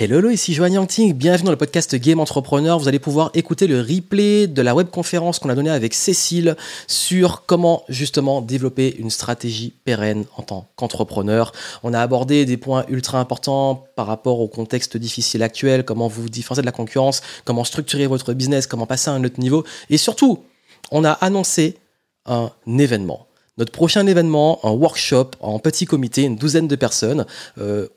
Hello, 0.00 0.30
ici 0.30 0.54
Joanne 0.54 0.74
Yangting, 0.74 1.12
bienvenue 1.12 1.46
dans 1.46 1.50
le 1.50 1.56
podcast 1.56 1.96
Game 1.96 2.20
Entrepreneur. 2.20 2.78
Vous 2.78 2.86
allez 2.86 3.00
pouvoir 3.00 3.32
écouter 3.34 3.66
le 3.66 3.80
replay 3.80 4.46
de 4.46 4.62
la 4.62 4.72
webconférence 4.72 5.40
qu'on 5.40 5.48
a 5.48 5.56
donnée 5.56 5.70
avec 5.70 5.92
Cécile 5.92 6.56
sur 6.86 7.46
comment 7.46 7.82
justement 7.88 8.40
développer 8.40 8.94
une 8.96 9.10
stratégie 9.10 9.74
pérenne 9.84 10.24
en 10.36 10.42
tant 10.42 10.68
qu'entrepreneur. 10.76 11.50
On 11.82 11.92
a 11.94 12.00
abordé 12.00 12.44
des 12.44 12.56
points 12.56 12.84
ultra 12.88 13.18
importants 13.18 13.88
par 13.96 14.06
rapport 14.06 14.38
au 14.38 14.46
contexte 14.46 14.96
difficile 14.96 15.42
actuel, 15.42 15.84
comment 15.84 16.06
vous 16.06 16.28
différencier 16.28 16.62
de 16.62 16.66
la 16.66 16.70
concurrence, 16.70 17.20
comment 17.44 17.64
structurer 17.64 18.06
votre 18.06 18.34
business, 18.34 18.68
comment 18.68 18.86
passer 18.86 19.10
à 19.10 19.14
un 19.14 19.24
autre 19.24 19.40
niveau. 19.40 19.64
Et 19.90 19.96
surtout, 19.96 20.44
on 20.92 21.04
a 21.04 21.10
annoncé 21.10 21.76
un 22.24 22.52
événement 22.68 23.27
notre 23.58 23.72
prochain 23.72 24.06
événement, 24.06 24.60
un 24.64 24.70
workshop 24.70 25.32
en 25.40 25.58
petit 25.58 25.84
comité, 25.84 26.22
une 26.22 26.36
douzaine 26.36 26.68
de 26.68 26.76
personnes, 26.76 27.26
euh, 27.58 27.88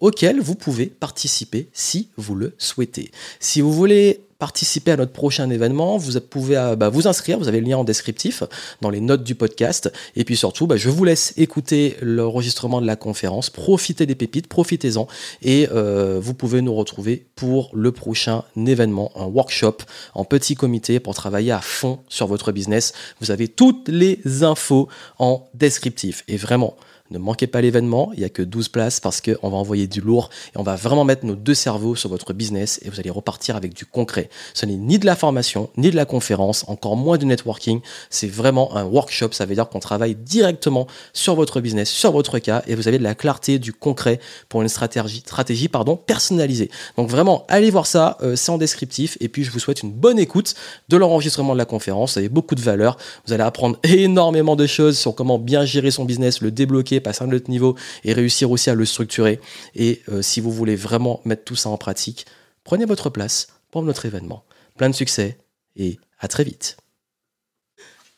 vous 0.41 0.55
pouvez 0.55 0.87
participer 0.87 1.67
si 1.71 2.09
vous 2.17 2.35
le 2.35 2.53
souhaitez. 2.57 3.11
Si 3.39 3.61
vous 3.61 3.71
voulez 3.71 4.21
participer 4.41 4.89
à 4.89 4.97
notre 4.97 5.11
prochain 5.11 5.51
événement, 5.51 5.97
vous 5.97 6.19
pouvez 6.19 6.57
euh, 6.57 6.75
bah, 6.75 6.89
vous 6.89 7.07
inscrire, 7.07 7.37
vous 7.37 7.47
avez 7.47 7.59
le 7.61 7.67
lien 7.67 7.77
en 7.77 7.83
descriptif 7.83 8.41
dans 8.81 8.89
les 8.89 8.99
notes 8.99 9.23
du 9.23 9.35
podcast. 9.35 9.93
Et 10.15 10.23
puis 10.23 10.35
surtout, 10.35 10.65
bah, 10.65 10.77
je 10.77 10.89
vous 10.89 11.03
laisse 11.03 11.35
écouter 11.37 11.95
l'enregistrement 12.01 12.81
de 12.81 12.87
la 12.87 12.95
conférence, 12.95 13.51
profitez 13.51 14.07
des 14.07 14.15
pépites, 14.15 14.47
profitez-en 14.47 15.05
et 15.43 15.69
euh, 15.71 16.19
vous 16.19 16.33
pouvez 16.33 16.63
nous 16.63 16.73
retrouver 16.73 17.27
pour 17.35 17.69
le 17.75 17.91
prochain 17.91 18.43
événement, 18.55 19.11
un 19.15 19.25
workshop 19.25 19.77
en 20.15 20.25
petit 20.25 20.55
comité 20.55 20.99
pour 20.99 21.13
travailler 21.13 21.51
à 21.51 21.61
fond 21.61 21.99
sur 22.09 22.25
votre 22.25 22.51
business. 22.51 22.93
Vous 23.21 23.29
avez 23.29 23.47
toutes 23.47 23.89
les 23.89 24.41
infos 24.41 24.87
en 25.19 25.47
descriptif. 25.53 26.23
Et 26.27 26.37
vraiment, 26.37 26.75
ne 27.11 27.19
manquez 27.19 27.47
pas 27.47 27.61
l'événement, 27.61 28.11
il 28.13 28.19
n'y 28.19 28.25
a 28.25 28.29
que 28.29 28.41
12 28.41 28.69
places 28.69 28.99
parce 28.99 29.21
qu'on 29.21 29.49
va 29.49 29.57
envoyer 29.57 29.87
du 29.87 30.01
lourd 30.01 30.29
et 30.55 30.57
on 30.57 30.63
va 30.63 30.75
vraiment 30.75 31.03
mettre 31.03 31.25
nos 31.25 31.35
deux 31.35 31.53
cerveaux 31.53 31.95
sur 31.95 32.09
votre 32.09 32.33
business 32.33 32.79
et 32.83 32.89
vous 32.89 32.99
allez 32.99 33.09
repartir 33.09 33.55
avec 33.55 33.73
du 33.73 33.85
concret. 33.85 34.29
Ce 34.53 34.65
n'est 34.65 34.77
ni 34.77 34.97
de 34.97 35.05
la 35.05 35.15
formation, 35.15 35.69
ni 35.75 35.91
de 35.91 35.95
la 35.95 36.05
conférence, 36.05 36.63
encore 36.67 36.95
moins 36.95 37.17
du 37.17 37.25
networking. 37.25 37.81
C'est 38.09 38.27
vraiment 38.27 38.75
un 38.75 38.85
workshop. 38.85 39.29
Ça 39.33 39.45
veut 39.45 39.55
dire 39.55 39.67
qu'on 39.67 39.79
travaille 39.79 40.15
directement 40.15 40.87
sur 41.13 41.35
votre 41.35 41.59
business, 41.59 41.89
sur 41.89 42.11
votre 42.11 42.39
cas 42.39 42.63
et 42.65 42.75
vous 42.75 42.87
avez 42.87 42.97
de 42.97 43.03
la 43.03 43.13
clarté, 43.13 43.59
du 43.59 43.73
concret 43.73 44.19
pour 44.47 44.61
une 44.61 44.69
stratégie, 44.69 45.19
stratégie 45.19 45.67
pardon, 45.67 45.97
personnalisée. 45.97 46.71
Donc 46.95 47.09
vraiment, 47.09 47.45
allez 47.49 47.71
voir 47.71 47.87
ça, 47.87 48.17
euh, 48.21 48.37
c'est 48.37 48.51
en 48.51 48.57
descriptif 48.57 49.17
et 49.19 49.27
puis 49.27 49.43
je 49.43 49.51
vous 49.51 49.59
souhaite 49.59 49.83
une 49.83 49.91
bonne 49.91 50.17
écoute 50.17 50.55
de 50.87 50.95
l'enregistrement 50.95 51.53
de 51.53 51.57
la 51.57 51.65
conférence. 51.65 52.13
Vous 52.13 52.19
avez 52.19 52.29
beaucoup 52.29 52.55
de 52.55 52.61
valeur. 52.61 52.97
Vous 53.27 53.33
allez 53.33 53.43
apprendre 53.43 53.77
énormément 53.83 54.55
de 54.55 54.65
choses 54.65 54.97
sur 54.97 55.13
comment 55.13 55.37
bien 55.37 55.65
gérer 55.65 55.91
son 55.91 56.05
business, 56.05 56.41
le 56.41 56.51
débloquer, 56.51 57.00
passer 57.01 57.23
à 57.23 57.27
un 57.27 57.31
autre 57.31 57.49
niveau 57.49 57.75
et 58.03 58.13
réussir 58.13 58.51
aussi 58.51 58.69
à 58.69 58.75
le 58.75 58.85
structurer. 58.85 59.39
Et 59.75 60.01
euh, 60.09 60.21
si 60.21 60.39
vous 60.39 60.51
voulez 60.51 60.75
vraiment 60.75 61.21
mettre 61.25 61.43
tout 61.43 61.55
ça 61.55 61.69
en 61.69 61.77
pratique, 61.77 62.25
prenez 62.63 62.85
votre 62.85 63.09
place 63.09 63.47
pour 63.71 63.83
notre 63.83 64.05
événement. 64.05 64.43
Plein 64.77 64.89
de 64.89 64.95
succès 64.95 65.37
et 65.75 65.99
à 66.19 66.27
très 66.27 66.43
vite. 66.43 66.77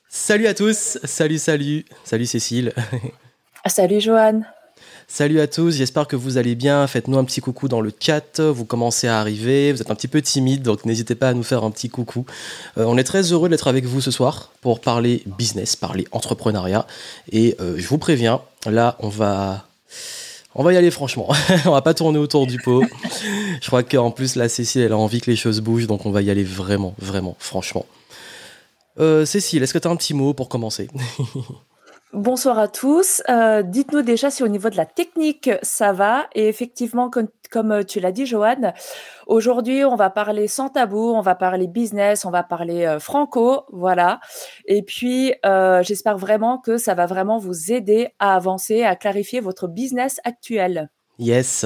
Salut 0.09 0.47
à 0.47 0.53
tous, 0.53 0.99
salut, 1.03 1.39
salut, 1.39 1.85
salut 2.03 2.25
Cécile. 2.25 2.73
Salut 3.65 4.01
Joanne. 4.01 4.45
Salut 5.07 5.39
à 5.41 5.47
tous, 5.47 5.77
j'espère 5.77 6.07
que 6.07 6.15
vous 6.15 6.37
allez 6.37 6.55
bien. 6.55 6.87
Faites-nous 6.87 7.17
un 7.17 7.23
petit 7.23 7.41
coucou 7.41 7.67
dans 7.67 7.81
le 7.81 7.91
chat. 7.97 8.39
Vous 8.39 8.65
commencez 8.65 9.07
à 9.07 9.19
arriver, 9.19 9.71
vous 9.71 9.81
êtes 9.81 9.91
un 9.91 9.95
petit 9.95 10.07
peu 10.07 10.21
timide, 10.21 10.63
donc 10.63 10.85
n'hésitez 10.85 11.15
pas 11.15 11.29
à 11.29 11.33
nous 11.33 11.43
faire 11.43 11.63
un 11.63 11.71
petit 11.71 11.89
coucou. 11.89 12.25
Euh, 12.77 12.85
on 12.85 12.97
est 12.97 13.03
très 13.03 13.31
heureux 13.31 13.49
d'être 13.49 13.67
avec 13.67 13.85
vous 13.85 14.01
ce 14.01 14.11
soir 14.11 14.51
pour 14.61 14.79
parler 14.79 15.23
business, 15.37 15.75
parler 15.75 16.07
entrepreneuriat. 16.11 16.87
Et 17.31 17.55
euh, 17.59 17.75
je 17.77 17.87
vous 17.87 17.97
préviens, 17.97 18.41
là, 18.65 18.95
on 18.99 19.09
va 19.09 19.65
on 20.55 20.63
va 20.63 20.73
y 20.73 20.77
aller 20.77 20.91
franchement. 20.91 21.29
on 21.65 21.71
va 21.71 21.81
pas 21.81 21.93
tourner 21.93 22.19
autour 22.19 22.45
du 22.45 22.59
pot. 22.59 22.83
Je 23.61 23.67
crois 23.67 23.83
qu'en 23.83 24.11
plus, 24.11 24.35
la 24.35 24.49
Cécile, 24.49 24.83
elle 24.83 24.91
a 24.91 24.97
envie 24.97 25.21
que 25.21 25.31
les 25.31 25.37
choses 25.37 25.61
bougent, 25.61 25.87
donc 25.87 26.05
on 26.05 26.11
va 26.11 26.21
y 26.21 26.29
aller 26.29 26.43
vraiment, 26.43 26.93
vraiment, 26.99 27.35
franchement. 27.39 27.85
Euh, 28.99 29.25
Cécile, 29.25 29.63
est-ce 29.63 29.73
que 29.73 29.79
tu 29.79 29.87
un 29.87 29.95
petit 29.95 30.13
mot 30.13 30.33
pour 30.33 30.49
commencer? 30.49 30.87
Bonsoir 32.13 32.59
à 32.59 32.67
tous. 32.67 33.23
Euh, 33.27 33.63
dites-nous 33.63 34.03
déjà 34.03 34.29
si 34.29 34.43
au 34.43 34.47
niveau 34.47 34.69
de 34.69 34.77
la 34.77 34.85
technique, 34.85 35.49
ça 35.63 35.93
va. 35.93 36.27
Et 36.35 36.47
effectivement, 36.47 37.09
comme, 37.09 37.71
euh, 37.71 37.81
tu 37.81 37.99
l'as 37.99 38.11
dit, 38.11 38.27
Joanne, 38.27 38.73
aujourd'hui, 39.25 39.83
on 39.83 39.95
va 39.95 40.11
parler 40.11 40.47
sans 40.47 40.69
tabou, 40.69 41.11
on 41.11 41.21
va 41.21 41.33
parler 41.33 41.65
business, 41.65 42.23
on 42.23 42.29
va 42.29 42.43
parler 42.43 42.85
euh, 42.85 42.99
franco, 42.99 43.63
voilà. 43.71 44.19
Et 44.67 44.83
puis, 44.83 45.33
j'espère 45.81 46.19
vraiment 46.19 46.59
que 46.59 46.77
ça 46.77 46.93
va 46.93 47.07
vraiment 47.07 47.39
vous 47.39 47.71
aider 47.71 48.09
à 48.19 48.35
avancer, 48.35 48.83
à 48.83 48.95
clarifier 48.95 49.39
votre 49.39 49.67
business 49.67 50.19
actuel. 50.23 50.91
Yes. 51.19 51.65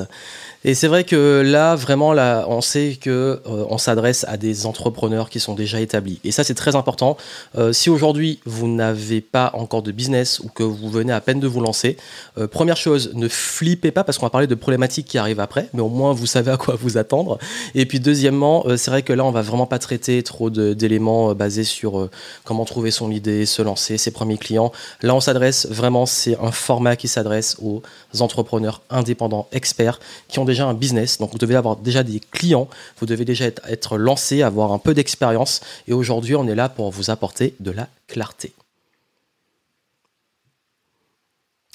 Et 0.66 0.74
c'est 0.74 0.88
vrai 0.88 1.06
que 1.06 1.42
là, 1.46 1.76
vraiment, 1.76 2.12
là, 2.12 2.46
on 2.50 2.62
sait 2.62 2.98
que 3.00 3.10
euh, 3.10 3.66
on 3.70 3.78
s'adresse 3.78 4.26
à 4.28 4.36
des 4.36 4.66
entrepreneurs 4.66 5.30
qui 5.30 5.40
sont 5.40 5.54
déjà 5.54 5.80
établis. 5.80 6.20
Et 6.24 6.32
ça, 6.32 6.44
c'est 6.44 6.56
très 6.56 6.76
important. 6.76 7.16
Euh, 7.58 7.72
si 7.72 7.90
aujourd'hui 7.90 8.40
vous 8.46 8.68
n'avez 8.68 9.22
pas 9.22 9.52
encore 9.54 9.84
de 9.84 9.92
business 9.92 10.40
ou 10.40 10.50
que 10.50 10.64
vous 10.64 10.90
venez 10.90 11.14
à 11.14 11.22
peine 11.22 11.40
de 11.40 11.48
vous 11.48 11.62
lancer, 11.62 11.96
euh, 12.38 12.48
première 12.48 12.76
chose, 12.76 13.12
ne 13.14 13.28
flippez 13.28 13.92
pas 13.92 14.04
parce 14.04 14.18
qu'on 14.18 14.26
va 14.26 14.32
parler 14.32 14.48
de 14.48 14.56
problématiques 14.56 15.08
qui 15.08 15.18
arrivent 15.18 15.40
après, 15.40 15.70
mais 15.74 15.82
au 15.82 15.90
moins 15.90 16.12
vous 16.12 16.26
savez 16.26 16.52
à 16.52 16.58
quoi 16.58 16.76
vous 16.76 16.98
attendre. 16.98 17.38
Et 17.76 17.86
puis 17.86 18.00
deuxièmement, 18.00 18.66
c'est 18.76 18.92
vrai 18.92 19.04
que 19.04 19.14
là, 19.14 19.24
on 19.24 19.32
va 19.32 19.44
vraiment 19.44 19.68
pas 19.68 19.80
traiter 19.80 20.24
trop 20.24 20.50
d'éléments 20.50 21.34
basés 21.34 21.64
sur 21.64 22.10
comment 22.44 22.66
trouver 22.66 22.92
son 22.92 23.12
idée, 23.12 23.46
se 23.46 23.62
lancer, 23.62 23.98
ses 23.98 24.12
premiers 24.12 24.38
clients. 24.38 24.72
Là, 25.02 25.14
on 25.16 25.20
s'adresse 25.20 25.68
vraiment, 25.70 26.06
c'est 26.06 26.38
un 26.42 26.52
format 26.52 26.96
qui 26.96 27.08
s'adresse 27.08 27.58
aux 27.62 27.82
entrepreneurs 28.20 28.82
indépendants, 28.90 29.37
experts, 29.52 30.00
qui 30.28 30.40
ont 30.40 30.46
déjà 30.46 30.66
un 30.66 30.74
business, 30.74 31.20
donc 31.20 31.32
vous 31.32 31.38
devez 31.38 31.56
avoir 31.56 31.76
déjà 31.76 32.04
des 32.04 32.20
clients, 32.20 32.68
vous 33.00 33.06
devez 33.06 33.26
déjà 33.26 33.46
être, 33.46 33.98
lancé, 33.98 34.42
avoir 34.42 34.72
un 34.74 34.80
peu 34.80 34.94
d'expérience, 34.94 35.62
et 35.88 35.94
aujourd'hui 35.94 36.36
on 36.36 36.48
est 36.48 36.56
là 36.56 36.70
pour 36.70 36.92
vous 36.92 37.10
apporter 37.10 37.54
de 37.60 37.72
la 37.72 37.88
clarté. 38.08 38.54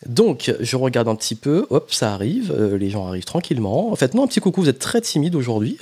Donc, 0.06 0.52
je 0.58 0.76
regarde 0.76 1.08
un 1.08 1.14
petit 1.14 1.34
peu, 1.34 1.66
hop, 1.70 1.92
ça 1.92 2.12
arrive, 2.12 2.52
euh, 2.56 2.76
les 2.76 2.90
gens 2.90 3.06
arrivent 3.06 3.24
tranquillement. 3.24 3.92
En 3.92 3.96
fait, 3.96 4.14
non, 4.14 4.24
un 4.24 4.26
petit 4.26 4.40
coucou, 4.40 4.62
vous 4.62 4.68
êtes 4.68 4.80
très 4.80 5.00
timide 5.00 5.34
aujourd'hui. 5.34 5.78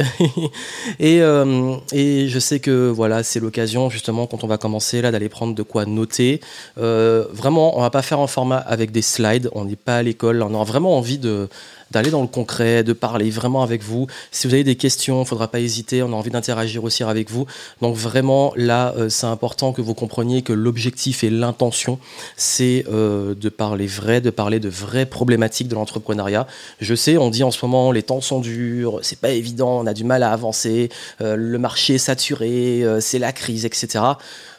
et, 0.98 1.22
euh, 1.22 1.76
et, 1.92 2.28
je 2.28 2.38
sais 2.38 2.60
que 2.60 2.88
voilà, 2.88 3.22
c'est 3.22 3.41
l'occasion, 3.41 3.88
justement, 3.88 4.26
quand 4.26 4.44
on 4.44 4.47
va 4.47 4.58
commencer 4.58 5.00
là, 5.00 5.10
d'aller 5.10 5.28
prendre 5.31 5.54
de 5.54 5.62
quoi 5.62 5.86
noter. 5.86 6.41
Euh, 6.78 7.25
vraiment, 7.32 7.78
on 7.78 7.81
va 7.81 7.91
pas 7.91 8.03
faire 8.03 8.20
un 8.20 8.26
format 8.26 8.58
avec 8.58 8.91
des 8.92 9.03
slides, 9.03 9.48
on 9.53 9.64
n'est 9.64 9.76
pas 9.76 9.97
à 9.97 10.03
l'école, 10.03 10.42
on 10.42 10.60
a 10.60 10.64
vraiment 10.64 10.98
envie 10.98 11.19
de, 11.19 11.48
d'aller 11.90 12.10
dans 12.10 12.22
le 12.22 12.28
concret, 12.28 12.84
de 12.84 12.92
parler 12.92 13.30
vraiment 13.30 13.62
avec 13.62 13.82
vous. 13.82 14.06
Si 14.30 14.46
vous 14.46 14.54
avez 14.54 14.64
des 14.64 14.76
questions, 14.76 15.16
il 15.16 15.20
ne 15.20 15.24
faudra 15.24 15.48
pas 15.48 15.60
hésiter, 15.60 16.02
on 16.02 16.12
a 16.12 16.16
envie 16.16 16.30
d'interagir 16.30 16.84
aussi 16.84 17.02
avec 17.02 17.30
vous. 17.30 17.46
Donc 17.80 17.96
vraiment, 17.96 18.52
là, 18.56 18.94
euh, 18.96 19.08
c'est 19.08 19.26
important 19.26 19.72
que 19.72 19.80
vous 19.80 19.94
compreniez 19.94 20.42
que 20.42 20.52
l'objectif 20.52 21.24
et 21.24 21.30
l'intention, 21.30 21.98
c'est 22.36 22.84
euh, 22.90 23.34
de 23.34 23.48
parler 23.48 23.86
vrai, 23.86 24.20
de 24.20 24.30
parler 24.30 24.60
de 24.60 24.68
vraies 24.68 25.06
problématiques 25.06 25.68
de 25.68 25.74
l'entrepreneuriat. 25.74 26.46
Je 26.80 26.94
sais, 26.94 27.16
on 27.16 27.30
dit 27.30 27.42
en 27.42 27.50
ce 27.50 27.64
moment, 27.64 27.92
les 27.92 28.02
temps 28.02 28.20
sont 28.20 28.40
durs, 28.40 29.00
c'est 29.02 29.20
pas 29.20 29.30
évident, 29.30 29.80
on 29.80 29.86
a 29.86 29.94
du 29.94 30.04
mal 30.04 30.22
à 30.22 30.32
avancer, 30.32 30.90
euh, 31.20 31.36
le 31.36 31.58
marché 31.58 31.94
est 31.94 31.98
saturé, 31.98 32.84
c'est 33.00 33.18
la 33.18 33.32
crise, 33.32 33.64
etc. 33.64 34.04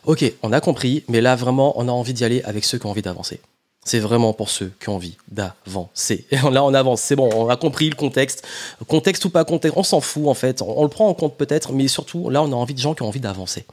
Ok, 0.06 0.32
on 0.44 0.52
a 0.52 0.60
compris, 0.60 1.04
mais 1.08 1.22
là, 1.22 1.36
vraiment, 1.36 1.80
on 1.80 1.88
a 1.88 1.92
envie 1.92 2.14
d'y 2.14 2.24
aller 2.24 2.42
avec 2.44 2.66
ceux 2.66 2.78
qui 2.78 2.86
ont 2.86 2.90
envie 2.90 3.02
d'avancer. 3.02 3.40
C'est 3.84 4.00
vraiment 4.00 4.34
pour 4.34 4.50
ceux 4.50 4.72
qui 4.80 4.90
ont 4.90 4.96
envie 4.96 5.18
d'avancer. 5.30 6.28
Et 6.32 6.36
là, 6.36 6.64
on 6.64 6.74
avance. 6.74 7.02
C'est 7.02 7.16
bon, 7.16 7.30
on 7.34 7.50
a 7.50 7.58
compris 7.58 7.90
le 7.90 7.96
contexte. 7.96 8.48
Contexte 8.88 9.26
ou 9.26 9.30
pas 9.30 9.44
contexte, 9.44 9.78
on 9.78 9.84
s'en 9.84 10.02
fout 10.02 10.28
en 10.28 10.36
fait. 10.36 10.62
On, 10.62 10.84
le 10.84 10.90
prend 10.90 11.08
en 11.08 11.14
compte 11.14 11.36
peut-être, 11.36 11.74
mais 11.74 11.88
surtout, 11.88 12.30
là, 12.30 12.44
on 12.44 12.52
a 12.52 12.56
envie 12.56 12.76
de 12.76 12.80
gens 12.80 12.94
qui 12.94 13.02
ont 13.02 13.08
envie 13.08 13.20
d'avancer. 13.20 13.66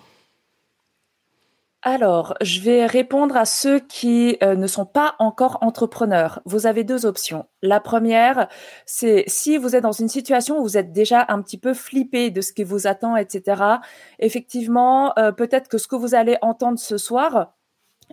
Alors, 1.82 2.34
je 2.40 2.60
vais 2.60 2.86
répondre 2.86 3.36
à 3.36 3.44
ceux 3.44 3.78
qui 3.78 4.36
euh, 4.42 4.56
ne 4.56 4.66
sont 4.66 4.84
pas 4.84 5.14
encore 5.20 5.58
entrepreneurs. 5.60 6.40
Vous 6.44 6.66
avez 6.66 6.82
deux 6.82 7.06
options. 7.06 7.46
La 7.62 7.78
première, 7.78 8.48
c'est 8.84 9.22
si 9.28 9.58
vous 9.58 9.76
êtes 9.76 9.84
dans 9.84 9.92
une 9.92 10.08
situation 10.08 10.58
où 10.58 10.62
vous 10.62 10.76
êtes 10.76 10.92
déjà 10.92 11.24
un 11.28 11.40
petit 11.40 11.56
peu 11.56 11.74
flippé 11.74 12.30
de 12.30 12.40
ce 12.40 12.52
qui 12.52 12.64
vous 12.64 12.88
attend, 12.88 13.16
etc. 13.16 13.62
Effectivement, 14.18 15.16
euh, 15.18 15.30
peut-être 15.30 15.68
que 15.68 15.78
ce 15.78 15.86
que 15.86 15.94
vous 15.94 16.16
allez 16.16 16.36
entendre 16.42 16.80
ce 16.80 16.98
soir, 16.98 17.52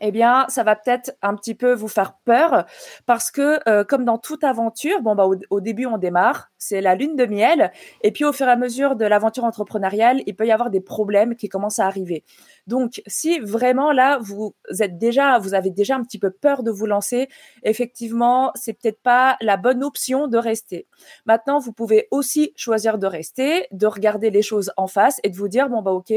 eh 0.01 0.11
bien, 0.11 0.45
ça 0.49 0.63
va 0.63 0.75
peut-être 0.75 1.15
un 1.21 1.35
petit 1.35 1.55
peu 1.55 1.73
vous 1.73 1.87
faire 1.87 2.13
peur 2.25 2.65
parce 3.05 3.31
que, 3.31 3.59
euh, 3.69 3.83
comme 3.83 4.05
dans 4.05 4.17
toute 4.17 4.43
aventure, 4.43 5.01
bon 5.01 5.15
bah 5.15 5.27
au, 5.49 5.61
début 5.61 5.85
on 5.85 5.97
démarre, 5.97 6.51
c'est 6.57 6.81
la 6.81 6.95
lune 6.95 7.15
de 7.15 7.25
miel, 7.25 7.71
et 8.01 8.11
puis 8.11 8.25
au 8.25 8.33
fur 8.33 8.47
et 8.47 8.51
à 8.51 8.55
mesure 8.55 8.95
de 8.95 9.05
l'aventure 9.05 9.43
entrepreneuriale, 9.43 10.21
il 10.25 10.35
peut 10.35 10.47
y 10.47 10.51
avoir 10.51 10.69
des 10.69 10.81
problèmes 10.81 11.35
qui 11.35 11.49
commencent 11.49 11.79
à 11.79 11.85
arriver. 11.85 12.23
Donc, 12.67 13.01
si 13.05 13.39
vraiment 13.39 13.91
là 13.91 14.17
vous 14.19 14.55
êtes 14.79 14.97
déjà, 14.97 15.37
vous 15.37 15.53
avez 15.53 15.69
déjà 15.69 15.95
un 15.95 16.03
petit 16.03 16.19
peu 16.19 16.31
peur 16.31 16.63
de 16.63 16.71
vous 16.71 16.85
lancer, 16.85 17.29
effectivement, 17.63 18.51
c'est 18.55 18.73
peut-être 18.73 19.01
pas 19.01 19.37
la 19.41 19.57
bonne 19.57 19.83
option 19.83 20.27
de 20.27 20.37
rester. 20.37 20.87
Maintenant, 21.25 21.59
vous 21.59 21.73
pouvez 21.73 22.07
aussi 22.11 22.53
choisir 22.55 22.97
de 22.97 23.07
rester, 23.07 23.67
de 23.71 23.87
regarder 23.87 24.29
les 24.29 24.41
choses 24.41 24.71
en 24.77 24.87
face 24.87 25.19
et 25.23 25.29
de 25.29 25.35
vous 25.35 25.47
dire 25.47 25.69
bon 25.69 25.81
bah 25.81 25.91
ok, 25.91 26.13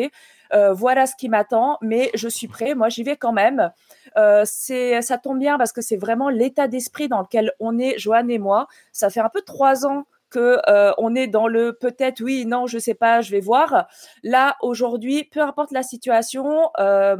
euh, 0.53 0.73
voilà 0.73 1.07
ce 1.07 1.15
qui 1.17 1.29
m'attend, 1.29 1.79
mais 1.83 2.11
je 2.15 2.29
suis 2.29 2.49
prêt, 2.49 2.75
moi 2.75 2.89
j'y 2.89 3.03
vais 3.03 3.17
quand 3.17 3.33
même. 3.33 3.71
Euh, 4.17 4.43
c'est, 4.47 5.03
ça 5.03 5.19
tombe 5.19 5.39
bien 5.39 5.59
parce 5.59 5.73
que 5.73 5.83
c'est 5.83 5.97
vraiment 5.97 6.31
l'état 6.31 6.69
d'esprit 6.69 7.09
dans 7.09 7.21
lequel 7.21 7.53
on 7.61 7.79
est, 7.79 7.99
Joanne 7.99 8.31
et 8.31 8.39
moi. 8.39 8.67
Ça 8.93 9.11
fait 9.11 9.21
un 9.21 9.29
peu 9.29 9.43
trois 9.43 9.87
ans 9.87 10.05
que 10.31 10.59
euh, 10.69 10.93
on 10.99 11.15
est 11.15 11.27
dans 11.27 11.49
le 11.49 11.73
peut-être 11.73 12.21
oui, 12.21 12.47
non, 12.47 12.67
je 12.67 12.79
sais 12.79 12.95
pas, 12.95 13.21
je 13.21 13.31
vais 13.31 13.41
voir. 13.41 13.87
Là 14.23 14.57
aujourd'hui, 14.63 15.25
peu 15.25 15.41
importe 15.41 15.73
la 15.73 15.83
situation. 15.83 16.71
Euh, 16.79 17.17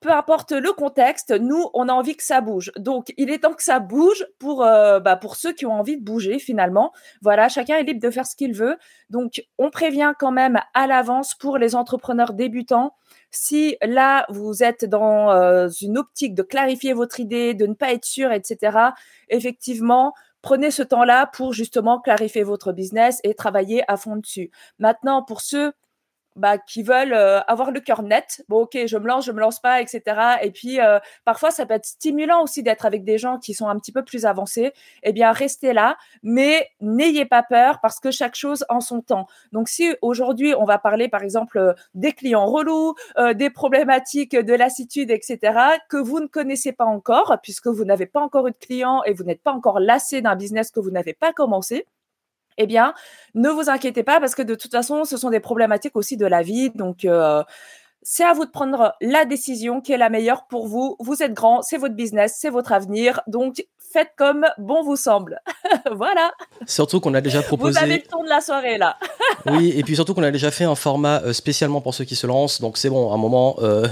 peu 0.00 0.10
importe 0.10 0.52
le 0.52 0.72
contexte, 0.72 1.30
nous, 1.30 1.66
on 1.74 1.86
a 1.90 1.92
envie 1.92 2.16
que 2.16 2.22
ça 2.22 2.40
bouge. 2.40 2.72
Donc, 2.78 3.12
il 3.18 3.28
est 3.28 3.40
temps 3.40 3.52
que 3.52 3.62
ça 3.62 3.80
bouge 3.80 4.26
pour, 4.38 4.64
euh, 4.64 4.98
bah, 4.98 5.16
pour 5.16 5.36
ceux 5.36 5.52
qui 5.52 5.66
ont 5.66 5.74
envie 5.74 5.98
de 5.98 6.02
bouger 6.02 6.38
finalement. 6.38 6.90
Voilà, 7.20 7.50
chacun 7.50 7.76
est 7.76 7.82
libre 7.82 8.00
de 8.00 8.10
faire 8.10 8.26
ce 8.26 8.34
qu'il 8.34 8.54
veut. 8.54 8.78
Donc, 9.10 9.42
on 9.58 9.68
prévient 9.68 10.14
quand 10.18 10.30
même 10.30 10.58
à 10.72 10.86
l'avance 10.86 11.34
pour 11.34 11.58
les 11.58 11.74
entrepreneurs 11.74 12.32
débutants. 12.32 12.94
Si 13.30 13.76
là, 13.82 14.24
vous 14.30 14.62
êtes 14.62 14.86
dans 14.86 15.68
une 15.82 15.98
optique 15.98 16.34
de 16.34 16.42
clarifier 16.42 16.94
votre 16.94 17.20
idée, 17.20 17.52
de 17.52 17.66
ne 17.66 17.74
pas 17.74 17.92
être 17.92 18.06
sûr, 18.06 18.32
etc., 18.32 18.78
effectivement, 19.28 20.14
prenez 20.42 20.70
ce 20.70 20.82
temps-là 20.82 21.26
pour 21.26 21.52
justement 21.52 22.00
clarifier 22.00 22.42
votre 22.42 22.72
business 22.72 23.20
et 23.24 23.34
travailler 23.34 23.82
à 23.88 23.96
fond 23.96 24.16
dessus. 24.16 24.50
Maintenant, 24.78 25.22
pour 25.22 25.40
ceux 25.40 25.72
bah, 26.36 26.58
qui 26.58 26.82
veulent 26.82 27.12
euh, 27.12 27.40
avoir 27.42 27.70
le 27.70 27.80
cœur 27.80 28.02
net. 28.02 28.44
Bon, 28.48 28.62
ok, 28.62 28.78
je 28.86 28.96
me 28.96 29.06
lance, 29.06 29.24
je 29.24 29.32
me 29.32 29.40
lance 29.40 29.60
pas, 29.60 29.80
etc. 29.80 30.02
Et 30.42 30.50
puis, 30.50 30.80
euh, 30.80 30.98
parfois, 31.24 31.50
ça 31.50 31.66
peut 31.66 31.74
être 31.74 31.86
stimulant 31.86 32.42
aussi 32.42 32.62
d'être 32.62 32.86
avec 32.86 33.04
des 33.04 33.18
gens 33.18 33.38
qui 33.38 33.54
sont 33.54 33.68
un 33.68 33.78
petit 33.78 33.92
peu 33.92 34.04
plus 34.04 34.26
avancés. 34.26 34.72
Eh 35.02 35.12
bien, 35.12 35.32
restez 35.32 35.72
là, 35.72 35.96
mais 36.22 36.68
n'ayez 36.80 37.24
pas 37.24 37.42
peur 37.42 37.80
parce 37.80 38.00
que 38.00 38.10
chaque 38.10 38.36
chose 38.36 38.64
en 38.68 38.80
son 38.80 39.00
temps. 39.00 39.26
Donc, 39.52 39.68
si 39.68 39.94
aujourd'hui, 40.02 40.54
on 40.56 40.64
va 40.64 40.78
parler, 40.78 41.08
par 41.08 41.22
exemple, 41.22 41.58
euh, 41.58 41.72
des 41.94 42.12
clients 42.12 42.46
relous, 42.46 42.94
des 43.34 43.50
problématiques 43.50 44.36
de 44.36 44.54
lassitude, 44.54 45.10
etc., 45.10 45.58
que 45.88 45.96
vous 45.96 46.20
ne 46.20 46.26
connaissez 46.26 46.72
pas 46.72 46.84
encore, 46.84 47.38
puisque 47.42 47.66
vous 47.66 47.84
n'avez 47.84 48.06
pas 48.06 48.20
encore 48.20 48.46
eu 48.46 48.52
de 48.52 48.56
clients 48.56 49.02
et 49.04 49.12
vous 49.12 49.24
n'êtes 49.24 49.42
pas 49.42 49.52
encore 49.52 49.80
lassé 49.80 50.20
d'un 50.20 50.36
business 50.36 50.70
que 50.70 50.80
vous 50.80 50.90
n'avez 50.90 51.14
pas 51.14 51.32
commencé, 51.32 51.86
eh 52.62 52.66
bien, 52.66 52.92
ne 53.34 53.48
vous 53.48 53.70
inquiétez 53.70 54.02
pas 54.02 54.20
parce 54.20 54.34
que 54.34 54.42
de 54.42 54.54
toute 54.54 54.70
façon, 54.70 55.04
ce 55.04 55.16
sont 55.16 55.30
des 55.30 55.40
problématiques 55.40 55.96
aussi 55.96 56.16
de 56.16 56.26
la 56.26 56.42
vie. 56.42 56.70
Donc, 56.74 57.04
euh, 57.04 57.42
c'est 58.02 58.24
à 58.24 58.34
vous 58.34 58.44
de 58.44 58.50
prendre 58.50 58.94
la 59.00 59.24
décision 59.24 59.80
qui 59.80 59.92
est 59.92 59.98
la 59.98 60.10
meilleure 60.10 60.46
pour 60.46 60.66
vous. 60.66 60.96
Vous 61.00 61.22
êtes 61.22 61.32
grand, 61.32 61.62
c'est 61.62 61.78
votre 61.78 61.94
business, 61.94 62.36
c'est 62.38 62.50
votre 62.50 62.72
avenir. 62.72 63.20
Donc, 63.26 63.64
faites 63.92 64.10
comme 64.16 64.46
bon 64.58 64.82
vous 64.82 64.96
semble. 64.96 65.40
voilà. 65.92 66.32
Surtout 66.66 67.00
qu'on 67.00 67.14
a 67.14 67.22
déjà 67.22 67.42
proposé. 67.42 67.78
Vous 67.78 67.84
avez 67.84 67.96
le 67.96 68.02
ton 68.02 68.22
de 68.22 68.28
la 68.28 68.40
soirée 68.42 68.78
là. 68.78 68.96
oui, 69.46 69.72
et 69.74 69.82
puis 69.82 69.94
surtout 69.94 70.14
qu'on 70.14 70.22
a 70.22 70.30
déjà 70.30 70.50
fait 70.50 70.64
un 70.64 70.74
format 70.74 71.22
euh, 71.22 71.32
spécialement 71.32 71.80
pour 71.80 71.94
ceux 71.94 72.04
qui 72.04 72.16
se 72.16 72.26
lancent. 72.26 72.60
Donc, 72.60 72.76
c'est 72.76 72.90
bon, 72.90 73.10
à 73.10 73.14
un 73.14 73.18
moment. 73.18 73.56
Euh, 73.60 73.88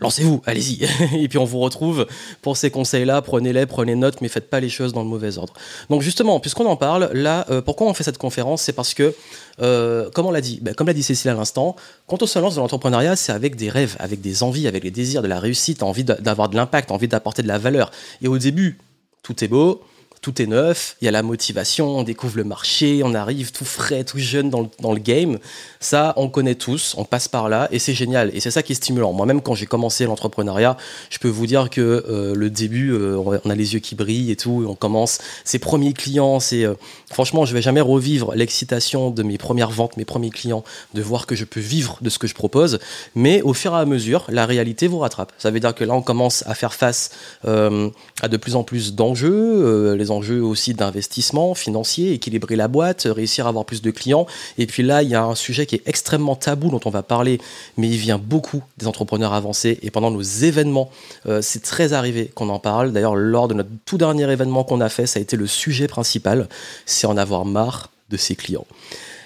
lancez-vous, 0.00 0.42
allez-y. 0.46 0.84
et 1.22 1.28
puis 1.28 1.38
on 1.38 1.44
vous 1.44 1.58
retrouve 1.58 2.06
pour 2.42 2.56
ces 2.56 2.70
conseils-là. 2.70 3.22
Prenez-les, 3.22 3.66
prenez 3.66 3.94
note, 3.94 4.20
mais 4.20 4.28
faites 4.28 4.50
pas 4.50 4.60
les 4.60 4.68
choses 4.68 4.92
dans 4.92 5.02
le 5.02 5.08
mauvais 5.08 5.38
ordre. 5.38 5.52
Donc 5.90 6.02
justement, 6.02 6.40
puisqu'on 6.40 6.66
en 6.66 6.76
parle, 6.76 7.10
là, 7.12 7.46
euh, 7.50 7.62
pourquoi 7.62 7.86
on 7.86 7.94
fait 7.94 8.04
cette 8.04 8.18
conférence? 8.18 8.62
C'est 8.62 8.72
parce 8.72 8.94
que, 8.94 9.14
euh, 9.62 10.10
comme 10.10 10.26
on 10.26 10.30
l'a 10.30 10.40
dit, 10.40 10.58
ben, 10.62 10.74
comme 10.74 10.86
l'a 10.86 10.94
dit 10.94 11.02
Cécile 11.02 11.30
à 11.30 11.34
l'instant, 11.34 11.76
quand 12.06 12.22
on 12.22 12.26
se 12.26 12.38
lance 12.38 12.56
dans 12.56 12.62
l'entrepreneuriat, 12.62 13.16
c'est 13.16 13.32
avec 13.32 13.56
des 13.56 13.70
rêves, 13.70 13.96
avec 13.98 14.20
des 14.20 14.42
envies, 14.42 14.68
avec 14.68 14.84
les 14.84 14.90
désirs 14.90 15.22
de 15.22 15.28
la 15.28 15.40
réussite, 15.40 15.82
envie 15.82 16.04
d'avoir 16.04 16.48
de 16.48 16.56
l'impact, 16.56 16.90
envie 16.90 17.08
d'apporter 17.08 17.42
de 17.42 17.48
la 17.48 17.58
valeur. 17.58 17.90
Et 18.22 18.28
au 18.28 18.38
début, 18.38 18.78
tout 19.22 19.42
est 19.42 19.48
beau, 19.48 19.82
tout 20.26 20.42
est 20.42 20.46
neuf, 20.46 20.96
il 21.00 21.04
y 21.04 21.08
a 21.08 21.12
la 21.12 21.22
motivation, 21.22 21.98
on 21.98 22.02
découvre 22.02 22.36
le 22.36 22.42
marché, 22.42 23.02
on 23.04 23.14
arrive 23.14 23.52
tout 23.52 23.64
frais, 23.64 24.02
tout 24.02 24.18
jeune 24.18 24.50
dans 24.50 24.62
le, 24.62 24.68
dans 24.80 24.92
le 24.92 24.98
game. 24.98 25.38
Ça, 25.78 26.14
on 26.16 26.28
connaît 26.28 26.56
tous, 26.56 26.96
on 26.98 27.04
passe 27.04 27.28
par 27.28 27.48
là 27.48 27.68
et 27.70 27.78
c'est 27.78 27.94
génial. 27.94 28.32
Et 28.34 28.40
c'est 28.40 28.50
ça 28.50 28.64
qui 28.64 28.72
est 28.72 28.74
stimulant. 28.74 29.12
Moi-même, 29.12 29.40
quand 29.40 29.54
j'ai 29.54 29.66
commencé 29.66 30.04
l'entrepreneuriat, 30.04 30.76
je 31.10 31.18
peux 31.20 31.28
vous 31.28 31.46
dire 31.46 31.70
que 31.70 31.80
euh, 31.80 32.34
le 32.34 32.50
début, 32.50 32.90
euh, 32.90 33.16
on 33.16 33.50
a 33.50 33.54
les 33.54 33.74
yeux 33.74 33.78
qui 33.78 33.94
brillent 33.94 34.32
et 34.32 34.36
tout, 34.36 34.66
on 34.68 34.74
commence 34.74 35.18
ses 35.44 35.60
premiers 35.60 35.92
clients. 35.92 36.40
C'est 36.40 36.64
euh, 36.64 36.74
franchement, 37.08 37.44
je 37.44 37.54
vais 37.54 37.62
jamais 37.62 37.80
revivre 37.80 38.34
l'excitation 38.34 39.12
de 39.12 39.22
mes 39.22 39.38
premières 39.38 39.70
ventes, 39.70 39.96
mes 39.96 40.04
premiers 40.04 40.30
clients, 40.30 40.64
de 40.94 41.02
voir 41.02 41.26
que 41.26 41.36
je 41.36 41.44
peux 41.44 41.60
vivre 41.60 41.98
de 42.00 42.10
ce 42.10 42.18
que 42.18 42.26
je 42.26 42.34
propose. 42.34 42.80
Mais 43.14 43.42
au 43.42 43.54
fur 43.54 43.74
et 43.74 43.78
à 43.78 43.84
mesure, 43.84 44.24
la 44.28 44.44
réalité 44.44 44.88
vous 44.88 44.98
rattrape. 44.98 45.32
Ça 45.38 45.52
veut 45.52 45.60
dire 45.60 45.72
que 45.72 45.84
là, 45.84 45.94
on 45.94 46.02
commence 46.02 46.42
à 46.48 46.56
faire 46.56 46.74
face 46.74 47.10
à 47.44 48.28
de 48.28 48.36
plus 48.36 48.56
en 48.56 48.64
plus 48.64 48.94
d'enjeux, 48.96 49.94
les 49.94 50.10
enjeux 50.16 50.42
aussi 50.42 50.74
d'investissement 50.74 51.54
financier, 51.54 52.12
équilibrer 52.12 52.56
la 52.56 52.68
boîte, 52.68 53.06
réussir 53.10 53.46
à 53.46 53.50
avoir 53.50 53.64
plus 53.64 53.82
de 53.82 53.90
clients. 53.90 54.26
Et 54.58 54.66
puis 54.66 54.82
là, 54.82 55.02
il 55.02 55.08
y 55.08 55.14
a 55.14 55.22
un 55.22 55.34
sujet 55.34 55.66
qui 55.66 55.76
est 55.76 55.82
extrêmement 55.86 56.36
tabou 56.36 56.70
dont 56.70 56.80
on 56.84 56.90
va 56.90 57.02
parler, 57.02 57.40
mais 57.76 57.88
il 57.88 57.96
vient 57.96 58.18
beaucoup 58.18 58.62
des 58.78 58.86
entrepreneurs 58.86 59.32
avancés. 59.32 59.78
Et 59.82 59.90
pendant 59.90 60.10
nos 60.10 60.22
événements, 60.22 60.90
euh, 61.26 61.40
c'est 61.42 61.62
très 61.62 61.92
arrivé 61.92 62.30
qu'on 62.34 62.48
en 62.48 62.58
parle. 62.58 62.92
D'ailleurs, 62.92 63.16
lors 63.16 63.48
de 63.48 63.54
notre 63.54 63.70
tout 63.84 63.98
dernier 63.98 64.30
événement 64.30 64.64
qu'on 64.64 64.80
a 64.80 64.88
fait, 64.88 65.06
ça 65.06 65.18
a 65.18 65.22
été 65.22 65.36
le 65.36 65.46
sujet 65.46 65.88
principal, 65.88 66.48
c'est 66.86 67.06
en 67.06 67.16
avoir 67.16 67.44
marre 67.44 67.90
de 68.10 68.16
ses 68.16 68.36
clients. 68.36 68.66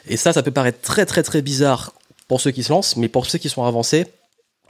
Et 0.09 0.17
ça, 0.17 0.33
ça 0.33 0.43
peut 0.43 0.51
paraître 0.51 0.81
très 0.81 1.07
très 1.07 1.23
très 1.23 1.43
bizarre 1.43 1.93
pour 2.29 2.41
ceux 2.41 2.51
qui 2.51 2.63
se 2.63 2.73
lancent, 2.73 2.97
mais 2.97 3.09
pour 3.09 3.27
ceux 3.27 3.39
qui 3.39 3.49
sont 3.49 3.65
avancés, 3.65 4.07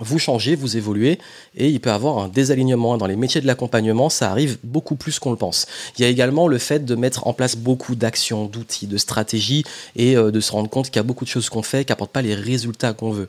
vous 0.00 0.19
changez, 0.19 0.56
vous 0.56 0.76
évoluez, 0.76 1.19
et 1.56 1.69
il 1.69 1.81
peut 1.81 1.93
avoir 1.93 2.19
un 2.19 2.29
désalignement. 2.29 2.97
Dans 2.97 3.06
les 3.06 3.17
métiers 3.17 3.41
de 3.41 3.47
l'accompagnement, 3.47 4.08
ça 4.08 4.31
arrive 4.31 4.58
beaucoup 4.64 4.97
plus 4.97 5.19
qu'on 5.19 5.31
le 5.31 5.37
pense. 5.37 5.67
Il 5.99 6.02
y 6.02 6.05
a 6.05 6.08
également 6.08 6.49
le 6.49 6.58
fait 6.58 6.85
de 6.85 6.94
mettre 6.94 7.26
en 7.26 7.32
place 7.32 7.56
beaucoup 7.56 7.94
d'actions, 7.94 8.47
d'outils, 8.47 8.87
de 8.87 8.97
stratégies, 8.97 9.64
et 9.97 10.17
euh, 10.17 10.31
de 10.31 10.41
se 10.41 10.52
rendre 10.52 10.69
compte 10.69 10.87
qu'il 10.87 10.97
y 10.97 11.00
a 11.00 11.05
beaucoup 11.05 11.25
de 11.25 11.31
choses 11.31 11.49
qu'on 11.49 11.62
fait 11.62 11.85
qui 11.85 11.93
n'apportent 11.93 12.12
pas 12.12 12.23
les 12.23 12.35
résultats 12.35 12.93
qu'on 12.93 13.11
veut. 13.11 13.29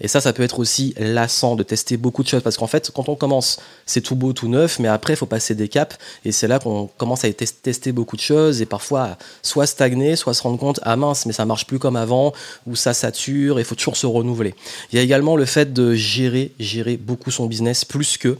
Et 0.00 0.08
ça, 0.08 0.20
ça 0.20 0.32
peut 0.32 0.42
être 0.42 0.58
aussi 0.58 0.94
lassant 0.98 1.54
de 1.54 1.62
tester 1.62 1.96
beaucoup 1.96 2.22
de 2.22 2.28
choses 2.28 2.42
parce 2.42 2.56
qu'en 2.56 2.66
fait, 2.66 2.90
quand 2.92 3.08
on 3.08 3.14
commence, 3.14 3.60
c'est 3.86 4.00
tout 4.00 4.16
beau, 4.16 4.32
tout 4.32 4.48
neuf, 4.48 4.78
mais 4.80 4.88
après, 4.88 5.12
il 5.12 5.16
faut 5.16 5.26
passer 5.26 5.54
des 5.54 5.68
caps 5.68 5.96
et 6.24 6.32
c'est 6.32 6.48
là 6.48 6.58
qu'on 6.58 6.88
commence 6.98 7.24
à 7.24 7.32
tester 7.32 7.92
beaucoup 7.92 8.16
de 8.16 8.20
choses 8.20 8.60
et 8.60 8.66
parfois 8.66 9.16
soit 9.42 9.66
stagner, 9.66 10.16
soit 10.16 10.34
se 10.34 10.42
rendre 10.42 10.58
compte, 10.58 10.80
ah 10.82 10.96
mince, 10.96 11.26
mais 11.26 11.32
ça 11.32 11.46
marche 11.46 11.66
plus 11.66 11.78
comme 11.78 11.96
avant 11.96 12.32
ou 12.66 12.74
ça 12.74 12.92
sature, 12.92 13.60
il 13.60 13.64
faut 13.64 13.76
toujours 13.76 13.96
se 13.96 14.06
renouveler. 14.06 14.54
Il 14.92 14.96
y 14.96 14.98
a 14.98 15.02
également 15.02 15.36
le 15.36 15.44
fait 15.44 15.72
de 15.72 15.94
gérer, 15.94 16.52
gérer 16.58 16.96
beaucoup 16.96 17.30
son 17.30 17.46
business 17.46 17.84
plus 17.84 18.18
que 18.18 18.36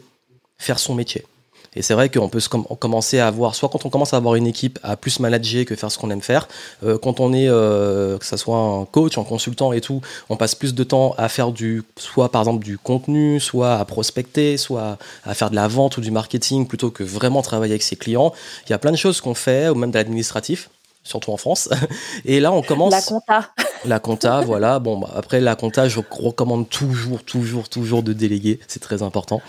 faire 0.58 0.78
son 0.78 0.94
métier. 0.94 1.24
Et 1.76 1.82
c'est 1.82 1.94
vrai 1.94 2.08
qu'on 2.08 2.28
peut 2.28 2.40
commencer 2.78 3.18
à 3.18 3.26
avoir, 3.26 3.54
soit 3.54 3.68
quand 3.68 3.84
on 3.84 3.90
commence 3.90 4.14
à 4.14 4.16
avoir 4.16 4.34
une 4.36 4.46
équipe 4.46 4.78
à 4.82 4.96
plus 4.96 5.20
manager 5.20 5.64
que 5.64 5.74
faire 5.74 5.90
ce 5.90 5.98
qu'on 5.98 6.10
aime 6.10 6.22
faire, 6.22 6.48
euh, 6.84 6.98
quand 6.98 7.20
on 7.20 7.32
est, 7.32 7.48
euh, 7.48 8.18
que 8.18 8.24
ce 8.24 8.36
soit 8.36 8.56
un 8.56 8.84
coach, 8.84 9.18
un 9.18 9.24
consultant 9.24 9.72
et 9.72 9.80
tout, 9.80 10.00
on 10.28 10.36
passe 10.36 10.54
plus 10.54 10.74
de 10.74 10.84
temps 10.84 11.14
à 11.18 11.28
faire 11.28 11.52
du, 11.52 11.82
soit 11.96 12.30
par 12.30 12.42
exemple 12.42 12.64
du 12.64 12.78
contenu, 12.78 13.40
soit 13.40 13.74
à 13.76 13.84
prospecter, 13.84 14.56
soit 14.56 14.98
à 15.24 15.34
faire 15.34 15.50
de 15.50 15.56
la 15.56 15.68
vente 15.68 15.96
ou 15.96 16.00
du 16.00 16.10
marketing 16.10 16.66
plutôt 16.66 16.90
que 16.90 17.02
vraiment 17.02 17.42
travailler 17.42 17.72
avec 17.72 17.82
ses 17.82 17.96
clients. 17.96 18.32
Il 18.66 18.70
y 18.70 18.72
a 18.72 18.78
plein 18.78 18.92
de 18.92 18.96
choses 18.96 19.20
qu'on 19.20 19.34
fait, 19.34 19.68
ou 19.68 19.74
même 19.74 19.90
de 19.90 19.96
l'administratif 19.96 20.70
surtout 21.04 21.30
en 21.30 21.36
France. 21.36 21.68
Et 22.24 22.40
là, 22.40 22.50
on 22.52 22.62
commence. 22.62 22.92
La 22.92 23.02
compta. 23.02 23.50
La 23.84 24.00
compta, 24.00 24.40
voilà. 24.46 24.78
Bon, 24.78 24.98
bah, 24.98 25.10
après, 25.14 25.40
la 25.40 25.54
compta, 25.54 25.88
je 25.88 26.00
recommande 26.10 26.68
toujours, 26.68 27.22
toujours, 27.22 27.68
toujours 27.68 28.02
de 28.02 28.12
déléguer. 28.12 28.58
C'est 28.66 28.80
très 28.80 29.02
important. 29.02 29.40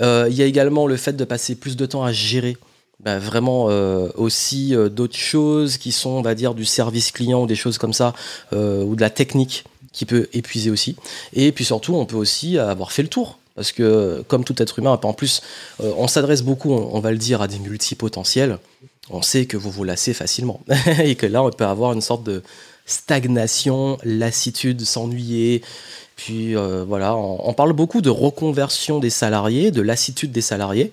Euh, 0.00 0.28
il 0.30 0.36
y 0.36 0.42
a 0.42 0.46
également 0.46 0.86
le 0.86 0.96
fait 0.96 1.14
de 1.14 1.24
passer 1.24 1.56
plus 1.56 1.76
de 1.76 1.86
temps 1.86 2.04
à 2.04 2.12
gérer. 2.12 2.56
Bah, 3.00 3.18
vraiment 3.20 3.66
euh, 3.68 4.08
aussi 4.16 4.74
euh, 4.74 4.88
d'autres 4.88 5.16
choses 5.16 5.76
qui 5.76 5.92
sont, 5.92 6.10
on 6.10 6.22
va 6.22 6.34
dire, 6.34 6.54
du 6.54 6.64
service 6.64 7.12
client 7.12 7.42
ou 7.42 7.46
des 7.46 7.54
choses 7.54 7.78
comme 7.78 7.92
ça, 7.92 8.12
ou 8.52 8.94
de 8.94 9.00
la 9.00 9.10
technique 9.10 9.64
qui 9.92 10.04
peut 10.04 10.28
épuiser 10.32 10.70
aussi. 10.70 10.96
Et 11.32 11.50
puis 11.52 11.64
surtout, 11.64 11.94
on 11.94 12.06
peut 12.06 12.16
aussi 12.16 12.58
avoir 12.58 12.92
fait 12.92 13.02
le 13.02 13.08
tour. 13.08 13.38
Parce 13.54 13.72
que, 13.72 14.22
comme 14.28 14.44
tout 14.44 14.62
être 14.62 14.78
humain, 14.78 14.96
en 15.02 15.12
plus, 15.12 15.42
on 15.80 16.06
s'adresse 16.06 16.42
beaucoup, 16.42 16.72
on 16.72 17.00
va 17.00 17.10
le 17.10 17.18
dire, 17.18 17.42
à 17.42 17.48
des 17.48 17.58
multipotentiels 17.58 18.58
on 19.10 19.22
sait 19.22 19.46
que 19.46 19.56
vous 19.56 19.70
vous 19.70 19.84
lassez 19.84 20.14
facilement 20.14 20.60
et 21.02 21.14
que 21.14 21.26
là 21.26 21.42
on 21.42 21.50
peut 21.50 21.64
avoir 21.64 21.92
une 21.92 22.00
sorte 22.00 22.24
de 22.24 22.42
stagnation, 22.86 23.98
lassitude, 24.02 24.84
s'ennuyer. 24.84 25.62
Puis 26.16 26.56
euh, 26.56 26.84
voilà, 26.86 27.16
on, 27.16 27.52
parle 27.52 27.72
beaucoup 27.72 28.00
de 28.00 28.10
reconversion 28.10 28.98
des 28.98 29.10
salariés, 29.10 29.70
de 29.70 29.82
lassitude 29.82 30.32
des 30.32 30.40
salariés, 30.40 30.90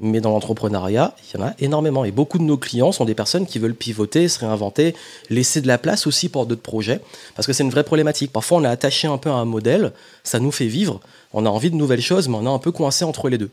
mais 0.00 0.20
dans 0.20 0.30
l'entrepreneuriat, 0.30 1.14
il 1.22 1.38
y 1.38 1.42
en 1.42 1.46
a 1.46 1.54
énormément. 1.58 2.04
Et 2.04 2.10
beaucoup 2.10 2.38
de 2.38 2.42
nos 2.42 2.56
clients 2.56 2.92
sont 2.92 3.04
des 3.04 3.14
personnes 3.14 3.46
qui 3.46 3.58
veulent 3.58 3.74
pivoter, 3.74 4.28
se 4.28 4.38
réinventer, 4.40 4.94
laisser 5.28 5.60
de 5.60 5.66
la 5.66 5.78
place 5.78 6.06
aussi 6.06 6.28
pour 6.28 6.46
d'autres 6.46 6.62
projets, 6.62 7.00
parce 7.36 7.46
que 7.46 7.52
c'est 7.52 7.62
une 7.62 7.70
vraie 7.70 7.84
problématique. 7.84 8.32
Parfois 8.32 8.58
on 8.58 8.64
est 8.64 8.68
attaché 8.68 9.06
un 9.06 9.18
peu 9.18 9.30
à 9.30 9.34
un 9.34 9.44
modèle, 9.44 9.92
ça 10.24 10.40
nous 10.40 10.50
fait 10.50 10.66
vivre, 10.66 11.00
on 11.32 11.46
a 11.46 11.48
envie 11.48 11.70
de 11.70 11.76
nouvelles 11.76 12.00
choses, 12.00 12.28
mais 12.28 12.36
on 12.36 12.44
est 12.44 12.54
un 12.54 12.58
peu 12.58 12.72
coincé 12.72 13.04
entre 13.04 13.28
les 13.28 13.38
deux. 13.38 13.50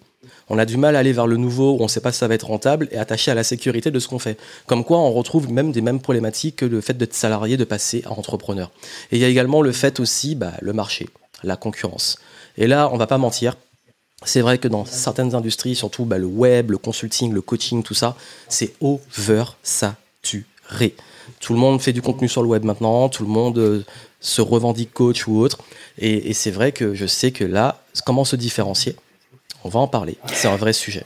On 0.50 0.58
a 0.58 0.66
du 0.66 0.78
mal 0.78 0.96
à 0.96 1.00
aller 1.00 1.14
vers 1.14 1.28
le 1.28 1.38
nouveau, 1.38 1.78
on 1.80 1.84
ne 1.84 1.88
sait 1.88 2.00
pas 2.00 2.12
si 2.12 2.20
ça 2.20 2.28
va 2.28 2.34
être 2.34 2.48
rentable, 2.48 2.88
et 2.92 2.98
attaché 2.98 3.30
à 3.30 3.36
la 3.36 3.44
sécurité 3.44 3.92
de 3.92 4.00
ce 4.00 4.08
qu'on 4.08 4.20
fait. 4.20 4.38
Comme 4.66 4.84
quoi, 4.84 4.98
on 4.98 5.12
retrouve 5.12 5.52
même 5.52 5.72
des 5.72 5.82
mêmes 5.82 6.00
problématiques 6.00 6.56
que 6.58 6.66
le 6.66 6.82
fait 6.82 6.98
d'être 6.98 7.14
salarié, 7.14 7.58
de 7.58 7.66
passer 7.66 8.04
à 8.06 8.12
entrepreneur. 8.12 8.72
Et 9.12 9.18
il 9.18 9.22
y 9.22 9.26
a 9.26 9.28
également 9.28 9.62
le 9.62 9.72
fait 9.72 10.00
aussi, 10.00 10.36
bah, 10.36 10.54
le 10.62 10.74
marché, 10.74 11.08
la 11.44 11.56
concurrence. 11.56 12.18
Et 12.58 12.66
là, 12.66 12.90
on 12.92 12.98
va 12.98 13.08
pas 13.08 13.18
mentir, 13.18 13.56
c'est 14.24 14.42
vrai 14.42 14.58
que 14.58 14.68
dans 14.68 14.86
certaines 14.86 15.36
industries, 15.36 15.76
surtout 15.76 16.06
bah, 16.06 16.18
le 16.18 16.26
web, 16.26 16.72
le 16.72 16.78
consulting, 16.78 17.34
le 17.34 17.42
coaching, 17.42 17.84
tout 17.84 17.94
ça, 17.94 18.16
c'est 18.50 18.74
over-saturé. 18.82 20.96
Tout 21.40 21.54
le 21.54 21.60
monde 21.60 21.82
fait 21.82 21.94
du 21.94 22.02
contenu 22.02 22.28
sur 22.28 22.42
le 22.42 22.48
web 22.48 22.64
maintenant, 22.64 23.10
tout 23.10 23.24
le 23.24 23.30
monde 23.30 23.58
euh, 23.60 23.84
se 24.20 24.42
revendique 24.42 24.94
coach 24.94 25.28
ou 25.28 25.40
autre. 25.40 25.60
Et, 26.00 26.34
c'est 26.34 26.52
vrai 26.52 26.72
que 26.72 26.96
je 26.96 27.06
sais 27.06 27.32
que 27.32 27.44
là, 27.44 27.82
comment 28.06 28.26
se 28.26 28.36
différencier? 28.36 28.96
On 29.64 29.70
va 29.70 29.80
en 29.80 29.88
parler. 29.88 30.18
C'est 30.34 30.48
un 30.48 30.56
vrai 30.56 30.74
sujet. 30.74 31.04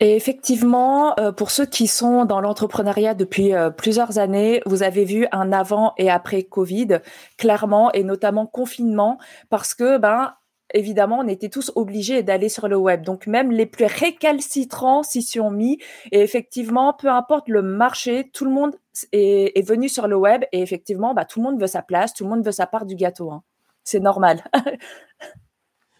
Et 0.00 0.16
effectivement, 0.16 1.18
euh, 1.20 1.30
pour 1.30 1.50
ceux 1.50 1.66
qui 1.66 1.86
sont 1.86 2.24
dans 2.24 2.40
l'entrepreneuriat 2.40 3.14
depuis 3.14 3.54
euh, 3.54 3.70
plusieurs 3.70 4.18
années, 4.18 4.60
vous 4.66 4.82
avez 4.82 5.04
vu 5.04 5.28
un 5.30 5.52
avant 5.52 5.94
et 5.96 6.10
après 6.10 6.42
Covid, 6.42 6.98
clairement, 7.38 7.92
et 7.92 8.02
notamment 8.02 8.46
confinement, 8.46 9.18
parce 9.50 9.74
que, 9.74 9.98
ben, 9.98 10.34
évidemment, 10.74 11.20
on 11.20 11.28
était 11.28 11.48
tous 11.48 11.72
obligés 11.76 12.22
d'aller 12.22 12.50
sur 12.50 12.68
le 12.68 12.76
web. 12.76 13.02
Donc, 13.02 13.26
même 13.26 13.50
les 13.50 13.64
plus 13.64 13.86
récalcitrants 13.86 15.02
s'y 15.02 15.22
sont 15.22 15.50
mis. 15.50 15.78
Et 16.12 16.20
effectivement, 16.20 16.92
peu 16.92 17.08
importe 17.08 17.48
le 17.48 17.62
marché, 17.62 18.30
tout 18.34 18.44
le 18.44 18.50
monde 18.50 18.74
est, 19.12 19.66
venu 19.66 19.88
sur 19.88 20.06
le 20.06 20.16
web. 20.16 20.44
Et 20.52 20.60
effectivement, 20.60 21.14
bah, 21.14 21.24
tout 21.24 21.40
le 21.40 21.44
monde 21.44 21.60
veut 21.60 21.66
sa 21.66 21.82
place, 21.82 22.12
tout 22.12 22.24
le 22.24 22.30
monde 22.30 22.44
veut 22.44 22.52
sa 22.52 22.66
part 22.66 22.84
du 22.84 22.96
gâteau. 22.96 23.30
Hein. 23.30 23.42
C'est 23.84 24.00
normal. 24.00 24.44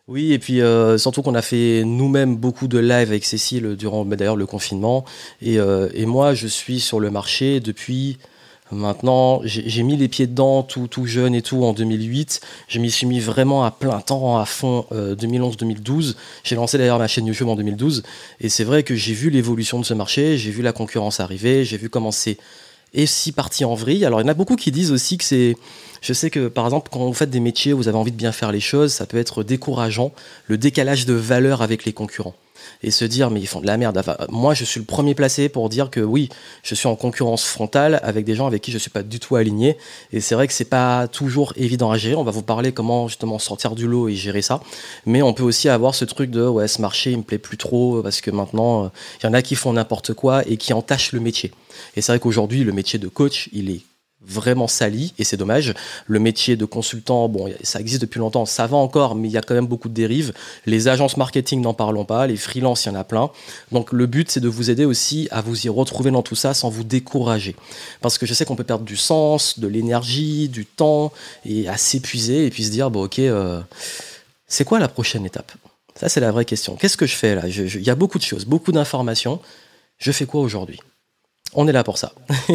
Oui, 0.06 0.34
et 0.34 0.38
puis 0.38 0.60
euh, 0.60 0.98
surtout 0.98 1.22
qu'on 1.22 1.34
a 1.34 1.40
fait 1.40 1.82
nous-mêmes 1.82 2.36
beaucoup 2.36 2.68
de 2.68 2.78
live 2.78 3.08
avec 3.08 3.24
Cécile 3.24 3.74
durant 3.74 4.04
bah, 4.04 4.16
d'ailleurs 4.16 4.36
le 4.36 4.44
confinement. 4.44 5.06
Euh, 5.42 5.88
et, 5.94 6.04
moi, 6.04 6.34
je 6.34 6.46
suis 6.46 6.78
sur 6.78 7.00
le 7.00 7.10
marché 7.10 7.58
depuis 7.60 8.18
maintenant. 8.74 9.40
J'ai 9.44 9.82
mis 9.82 9.96
les 9.96 10.08
pieds 10.08 10.26
dedans 10.26 10.62
tout, 10.62 10.88
tout 10.88 11.06
jeune 11.06 11.34
et 11.34 11.42
tout 11.42 11.64
en 11.64 11.72
2008. 11.72 12.40
Je 12.68 12.78
m'y 12.78 12.90
suis 12.90 13.06
mis 13.06 13.20
vraiment 13.20 13.64
à 13.64 13.70
plein 13.70 14.00
temps, 14.00 14.38
à 14.38 14.44
fond, 14.44 14.86
2011-2012. 14.92 16.10
Euh, 16.10 16.12
j'ai 16.42 16.56
lancé 16.56 16.78
d'ailleurs 16.78 16.98
ma 16.98 17.08
chaîne 17.08 17.26
YouTube 17.26 17.48
en 17.48 17.56
2012. 17.56 18.02
Et 18.40 18.48
c'est 18.48 18.64
vrai 18.64 18.82
que 18.82 18.94
j'ai 18.94 19.14
vu 19.14 19.30
l'évolution 19.30 19.78
de 19.78 19.84
ce 19.84 19.94
marché, 19.94 20.36
j'ai 20.38 20.50
vu 20.50 20.62
la 20.62 20.72
concurrence 20.72 21.20
arriver, 21.20 21.64
j'ai 21.64 21.76
vu 21.76 21.88
comment 21.88 22.10
c'est 22.10 22.36
et 22.96 23.06
si 23.06 23.32
parti 23.32 23.64
en 23.64 23.74
vrille. 23.74 24.04
Alors 24.04 24.20
il 24.20 24.24
y 24.24 24.26
en 24.26 24.30
a 24.30 24.34
beaucoup 24.34 24.56
qui 24.56 24.70
disent 24.70 24.92
aussi 24.92 25.18
que 25.18 25.24
c'est 25.24 25.56
je 26.00 26.12
sais 26.12 26.30
que 26.30 26.48
par 26.48 26.64
exemple, 26.64 26.90
quand 26.92 27.00
vous 27.00 27.14
faites 27.14 27.30
des 27.30 27.40
métiers, 27.40 27.72
vous 27.72 27.88
avez 27.88 27.98
envie 27.98 28.12
de 28.12 28.16
bien 28.16 28.32
faire 28.32 28.52
les 28.52 28.60
choses, 28.60 28.92
ça 28.92 29.06
peut 29.06 29.16
être 29.16 29.42
décourageant, 29.42 30.12
le 30.46 30.58
décalage 30.58 31.06
de 31.06 31.14
valeur 31.14 31.62
avec 31.62 31.84
les 31.84 31.92
concurrents. 31.92 32.34
Et 32.82 32.90
se 32.90 33.04
dire, 33.04 33.30
mais 33.30 33.40
ils 33.40 33.46
font 33.46 33.60
de 33.60 33.66
la 33.66 33.76
merde. 33.76 34.02
moi, 34.30 34.54
je 34.54 34.64
suis 34.64 34.80
le 34.80 34.86
premier 34.86 35.14
placé 35.14 35.48
pour 35.48 35.68
dire 35.68 35.90
que 35.90 36.00
oui, 36.00 36.28
je 36.62 36.74
suis 36.74 36.86
en 36.86 36.96
concurrence 36.96 37.44
frontale 37.44 38.00
avec 38.02 38.24
des 38.24 38.34
gens 38.34 38.46
avec 38.46 38.62
qui 38.62 38.70
je 38.70 38.76
ne 38.76 38.80
suis 38.80 38.90
pas 38.90 39.02
du 39.02 39.20
tout 39.20 39.36
aligné. 39.36 39.76
Et 40.12 40.20
c'est 40.20 40.34
vrai 40.34 40.46
que 40.46 40.52
c'est 40.52 40.64
pas 40.64 41.08
toujours 41.08 41.52
évident 41.56 41.90
à 41.90 41.98
gérer. 41.98 42.16
On 42.16 42.24
va 42.24 42.30
vous 42.30 42.42
parler 42.42 42.72
comment 42.72 43.08
justement 43.08 43.38
sortir 43.38 43.74
du 43.74 43.86
lot 43.86 44.08
et 44.08 44.14
gérer 44.14 44.42
ça. 44.42 44.60
Mais 45.06 45.22
on 45.22 45.32
peut 45.32 45.42
aussi 45.42 45.68
avoir 45.68 45.94
ce 45.94 46.04
truc 46.04 46.30
de, 46.30 46.46
ouais, 46.46 46.68
ce 46.68 46.80
marché, 46.80 47.12
il 47.12 47.18
me 47.18 47.22
plaît 47.22 47.38
plus 47.38 47.56
trop 47.56 48.02
parce 48.02 48.20
que 48.20 48.30
maintenant, 48.30 48.90
il 49.20 49.26
y 49.26 49.28
en 49.28 49.34
a 49.34 49.42
qui 49.42 49.54
font 49.54 49.72
n'importe 49.72 50.14
quoi 50.14 50.46
et 50.48 50.56
qui 50.56 50.72
entachent 50.72 51.12
le 51.12 51.20
métier. 51.20 51.52
Et 51.96 52.02
c'est 52.02 52.12
vrai 52.12 52.18
qu'aujourd'hui, 52.20 52.64
le 52.64 52.72
métier 52.72 52.98
de 52.98 53.08
coach, 53.08 53.48
il 53.52 53.70
est 53.70 53.82
vraiment 54.26 54.68
sali 54.68 55.14
et 55.18 55.24
c'est 55.24 55.36
dommage. 55.36 55.74
Le 56.06 56.18
métier 56.18 56.56
de 56.56 56.64
consultant, 56.64 57.28
bon, 57.28 57.52
ça 57.62 57.80
existe 57.80 58.00
depuis 58.00 58.18
longtemps, 58.18 58.46
ça 58.46 58.66
va 58.66 58.76
encore, 58.76 59.14
mais 59.14 59.28
il 59.28 59.32
y 59.32 59.38
a 59.38 59.42
quand 59.42 59.54
même 59.54 59.66
beaucoup 59.66 59.88
de 59.88 59.94
dérives. 59.94 60.32
Les 60.66 60.88
agences 60.88 61.16
marketing, 61.16 61.60
n'en 61.60 61.74
parlons 61.74 62.04
pas, 62.04 62.26
les 62.26 62.36
freelances, 62.36 62.84
il 62.84 62.88
y 62.88 62.90
en 62.92 62.94
a 62.94 63.04
plein. 63.04 63.30
Donc 63.72 63.92
le 63.92 64.06
but, 64.06 64.30
c'est 64.30 64.40
de 64.40 64.48
vous 64.48 64.70
aider 64.70 64.84
aussi 64.84 65.28
à 65.30 65.40
vous 65.40 65.66
y 65.66 65.68
retrouver 65.68 66.10
dans 66.10 66.22
tout 66.22 66.34
ça 66.34 66.54
sans 66.54 66.68
vous 66.68 66.84
décourager. 66.84 67.56
Parce 68.00 68.18
que 68.18 68.26
je 68.26 68.34
sais 68.34 68.44
qu'on 68.44 68.56
peut 68.56 68.64
perdre 68.64 68.84
du 68.84 68.96
sens, 68.96 69.58
de 69.58 69.68
l'énergie, 69.68 70.48
du 70.48 70.66
temps 70.66 71.12
et 71.44 71.68
à 71.68 71.76
s'épuiser 71.76 72.46
et 72.46 72.50
puis 72.50 72.64
se 72.64 72.70
dire, 72.70 72.90
bon, 72.90 73.04
ok, 73.04 73.18
euh, 73.18 73.60
c'est 74.46 74.64
quoi 74.64 74.78
la 74.78 74.88
prochaine 74.88 75.26
étape? 75.26 75.52
Ça, 75.96 76.08
c'est 76.08 76.20
la 76.20 76.32
vraie 76.32 76.44
question. 76.44 76.76
Qu'est-ce 76.76 76.96
que 76.96 77.06
je 77.06 77.14
fais 77.14 77.34
là? 77.34 77.46
Il 77.46 77.82
y 77.82 77.90
a 77.90 77.94
beaucoup 77.94 78.18
de 78.18 78.24
choses, 78.24 78.44
beaucoup 78.44 78.72
d'informations. 78.72 79.40
Je 79.98 80.10
fais 80.10 80.26
quoi 80.26 80.40
aujourd'hui? 80.40 80.80
On 81.54 81.68
est 81.68 81.72
là 81.72 81.84
pour 81.84 81.98
ça. 81.98 82.12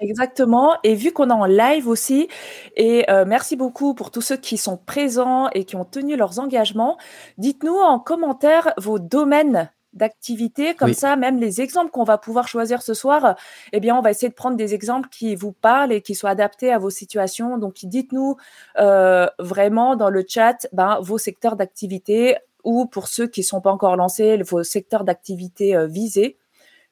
Exactement. 0.00 0.76
Et 0.82 0.94
vu 0.94 1.12
qu'on 1.12 1.28
est 1.28 1.32
en 1.32 1.44
live 1.44 1.86
aussi, 1.86 2.28
et 2.76 3.08
euh, 3.10 3.24
merci 3.26 3.54
beaucoup 3.54 3.94
pour 3.94 4.10
tous 4.10 4.22
ceux 4.22 4.36
qui 4.38 4.56
sont 4.56 4.78
présents 4.78 5.50
et 5.50 5.64
qui 5.64 5.76
ont 5.76 5.84
tenu 5.84 6.16
leurs 6.16 6.38
engagements. 6.38 6.96
Dites-nous 7.36 7.76
en 7.76 7.98
commentaire 7.98 8.72
vos 8.78 8.98
domaines 8.98 9.70
d'activité, 9.92 10.74
comme 10.74 10.94
ça, 10.94 11.16
même 11.16 11.38
les 11.38 11.60
exemples 11.60 11.90
qu'on 11.90 12.04
va 12.04 12.16
pouvoir 12.16 12.48
choisir 12.48 12.80
ce 12.80 12.94
soir, 12.94 13.34
eh 13.72 13.80
bien, 13.80 13.96
on 13.96 14.00
va 14.00 14.10
essayer 14.12 14.28
de 14.28 14.34
prendre 14.34 14.56
des 14.56 14.72
exemples 14.72 15.08
qui 15.10 15.34
vous 15.34 15.52
parlent 15.52 15.92
et 15.92 16.00
qui 16.00 16.14
soient 16.14 16.30
adaptés 16.30 16.72
à 16.72 16.78
vos 16.78 16.90
situations. 16.90 17.58
Donc, 17.58 17.74
dites-nous 17.82 18.36
euh, 18.78 19.26
vraiment 19.38 19.96
dans 19.96 20.08
le 20.08 20.24
chat 20.26 20.66
ben, 20.72 20.98
vos 21.02 21.18
secteurs 21.18 21.56
d'activité 21.56 22.36
ou 22.64 22.86
pour 22.86 23.08
ceux 23.08 23.26
qui 23.26 23.40
ne 23.40 23.46
sont 23.46 23.60
pas 23.60 23.72
encore 23.72 23.96
lancés, 23.96 24.40
vos 24.42 24.62
secteurs 24.62 25.04
d'activité 25.04 25.74
euh, 25.76 25.86
visés 25.86 26.38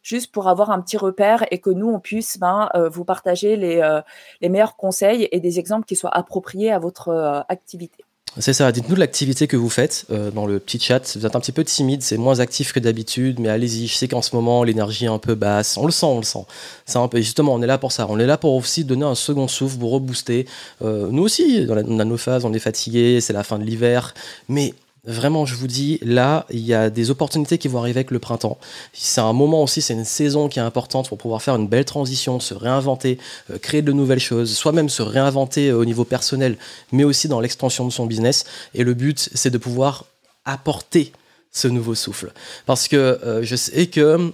juste 0.08 0.32
pour 0.32 0.48
avoir 0.48 0.70
un 0.70 0.80
petit 0.80 0.96
repère 0.96 1.44
et 1.50 1.58
que 1.58 1.68
nous, 1.68 1.88
on 1.88 2.00
puisse 2.00 2.38
ben, 2.38 2.70
euh, 2.74 2.88
vous 2.88 3.04
partager 3.04 3.56
les, 3.56 3.76
euh, 3.76 4.00
les 4.40 4.48
meilleurs 4.48 4.76
conseils 4.76 5.28
et 5.32 5.40
des 5.40 5.58
exemples 5.58 5.84
qui 5.84 5.96
soient 5.96 6.16
appropriés 6.16 6.72
à 6.72 6.78
votre 6.78 7.08
euh, 7.08 7.40
activité. 7.48 8.04
C'est 8.38 8.52
ça, 8.52 8.70
dites-nous 8.72 8.94
l'activité 8.94 9.46
que 9.46 9.56
vous 9.56 9.70
faites 9.70 10.06
dans 10.34 10.46
le 10.46 10.60
petit 10.60 10.78
chat. 10.78 11.16
Vous 11.16 11.26
êtes 11.26 11.34
un 11.34 11.40
petit 11.40 11.50
peu 11.50 11.64
timide, 11.64 12.02
c'est 12.02 12.18
moins 12.18 12.38
actif 12.40 12.72
que 12.72 12.78
d'habitude, 12.78 13.40
mais 13.40 13.48
allez-y. 13.48 13.86
Je 13.86 13.94
sais 13.94 14.06
qu'en 14.06 14.22
ce 14.22 14.36
moment, 14.36 14.62
l'énergie 14.62 15.06
est 15.06 15.08
un 15.08 15.18
peu 15.18 15.34
basse. 15.34 15.76
On 15.76 15.86
le 15.86 15.90
sent, 15.90 16.06
on 16.06 16.18
le 16.18 16.24
sent. 16.24 16.44
C'est 16.84 16.98
un 16.98 17.08
peu, 17.08 17.18
justement, 17.18 17.54
on 17.54 17.62
est 17.62 17.66
là 17.66 17.78
pour 17.78 17.90
ça. 17.90 18.06
On 18.08 18.18
est 18.18 18.26
là 18.26 18.36
pour 18.36 18.54
aussi 18.54 18.84
donner 18.84 19.06
un 19.06 19.14
second 19.14 19.48
souffle, 19.48 19.78
vous 19.78 19.88
rebooster. 19.88 20.46
nous 20.82 21.22
aussi, 21.22 21.66
dans 21.66 22.04
nos 22.04 22.18
phases, 22.18 22.44
on 22.44 22.52
est 22.52 22.60
fatigué, 22.60 23.20
c'est 23.20 23.32
la 23.32 23.42
fin 23.42 23.58
de 23.58 23.64
l'hiver. 23.64 24.14
Mais 24.48 24.74
Vraiment, 25.04 25.46
je 25.46 25.54
vous 25.54 25.68
dis, 25.68 25.98
là, 26.02 26.44
il 26.50 26.60
y 26.60 26.74
a 26.74 26.90
des 26.90 27.10
opportunités 27.10 27.56
qui 27.56 27.68
vont 27.68 27.78
arriver 27.78 28.00
avec 28.00 28.10
le 28.10 28.18
printemps. 28.18 28.58
C'est 28.92 29.20
un 29.20 29.32
moment 29.32 29.62
aussi, 29.62 29.80
c'est 29.80 29.94
une 29.94 30.04
saison 30.04 30.48
qui 30.48 30.58
est 30.58 30.62
importante 30.62 31.08
pour 31.08 31.18
pouvoir 31.18 31.40
faire 31.40 31.54
une 31.56 31.68
belle 31.68 31.84
transition, 31.84 32.40
se 32.40 32.52
réinventer, 32.52 33.18
euh, 33.50 33.58
créer 33.58 33.80
de 33.80 33.92
nouvelles 33.92 34.20
choses, 34.20 34.52
soit-même 34.54 34.88
se 34.88 35.02
réinventer 35.02 35.68
euh, 35.68 35.78
au 35.78 35.84
niveau 35.84 36.04
personnel, 36.04 36.58
mais 36.92 37.04
aussi 37.04 37.28
dans 37.28 37.40
l'extension 37.40 37.86
de 37.86 37.92
son 37.92 38.06
business. 38.06 38.44
Et 38.74 38.82
le 38.82 38.94
but, 38.94 39.30
c'est 39.34 39.50
de 39.50 39.58
pouvoir 39.58 40.04
apporter 40.44 41.12
ce 41.52 41.68
nouveau 41.68 41.94
souffle. 41.94 42.32
Parce 42.66 42.88
que 42.88 42.96
euh, 42.96 43.42
je 43.42 43.56
sais 43.56 43.86
que, 43.86 44.32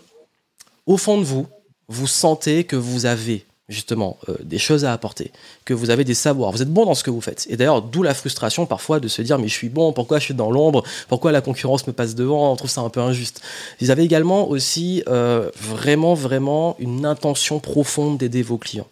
au 0.86 0.96
fond 0.96 1.18
de 1.18 1.24
vous, 1.24 1.46
vous 1.88 2.06
sentez 2.06 2.64
que 2.64 2.76
vous 2.76 3.06
avez 3.06 3.44
justement 3.68 4.18
euh, 4.28 4.36
des 4.42 4.58
choses 4.58 4.84
à 4.84 4.92
apporter, 4.92 5.32
que 5.64 5.72
vous 5.72 5.90
avez 5.90 6.04
des 6.04 6.14
savoirs, 6.14 6.52
vous 6.52 6.60
êtes 6.60 6.72
bon 6.72 6.84
dans 6.84 6.94
ce 6.94 7.02
que 7.02 7.10
vous 7.10 7.20
faites. 7.20 7.46
Et 7.48 7.56
d'ailleurs, 7.56 7.82
d'où 7.82 8.02
la 8.02 8.14
frustration 8.14 8.66
parfois 8.66 9.00
de 9.00 9.08
se 9.08 9.22
dire 9.22 9.38
mais 9.38 9.48
je 9.48 9.54
suis 9.54 9.70
bon, 9.70 9.92
pourquoi 9.92 10.18
je 10.18 10.24
suis 10.24 10.34
dans 10.34 10.50
l'ombre, 10.50 10.82
pourquoi 11.08 11.32
la 11.32 11.40
concurrence 11.40 11.86
me 11.86 11.92
passe 11.92 12.14
devant, 12.14 12.52
on 12.52 12.56
trouve 12.56 12.70
ça 12.70 12.82
un 12.82 12.90
peu 12.90 13.00
injuste. 13.00 13.40
Vous 13.80 13.90
avez 13.90 14.02
également 14.02 14.48
aussi 14.48 15.02
euh, 15.08 15.50
vraiment 15.56 16.14
vraiment 16.14 16.76
une 16.78 17.06
intention 17.06 17.58
profonde 17.58 18.18
d'aider 18.18 18.42
vos 18.42 18.58
clients. 18.58 18.88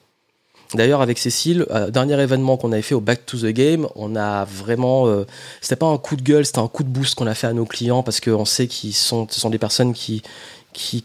D'ailleurs, 0.75 1.03
avec 1.03 1.19
Cécile, 1.19 1.67
euh, 1.71 1.91
dernier 1.91 2.19
événement 2.19 2.57
qu'on 2.57 2.73
avait 2.73 2.81
fait 2.81 2.95
au 2.95 3.03
Back 3.03 3.27
to 3.27 3.37
the 3.37 3.49
Game, 3.49 3.87
on 3.95 4.17
a 4.17 4.47
vraiment, 4.47 5.07
c'était 5.61 5.77
pas 5.77 5.87
un 5.87 5.99
coup 5.99 6.17
de 6.17 6.23
gueule, 6.23 6.47
c'était 6.47 6.61
un 6.61 6.69
coup 6.69 6.83
de 6.83 6.89
boost 6.89 7.15
qu'on 7.15 7.27
a 7.27 7.35
fait 7.35 7.47
à 7.47 7.53
nos 7.53 7.67
clients 7.67 8.03
parce 8.03 8.21
qu'on 8.21 8.47
sait 8.47 8.69
qu'ils 8.69 8.95
sont, 8.95 9.27
ce 9.31 9.39
sont 9.39 9.51
des 9.51 9.59
personnes 9.59 9.93
qui, 9.93 10.23
qui 10.73 11.05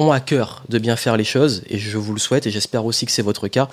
ont 0.00 0.12
à 0.12 0.20
cœur 0.20 0.64
de 0.70 0.78
bien 0.78 0.96
faire 0.96 1.16
les 1.16 1.24
choses, 1.24 1.62
et 1.68 1.78
je 1.78 1.98
vous 1.98 2.14
le 2.14 2.18
souhaite, 2.18 2.46
et 2.46 2.50
j'espère 2.50 2.86
aussi 2.86 3.04
que 3.04 3.12
c'est 3.12 3.22
votre 3.22 3.48
cas. 3.48 3.68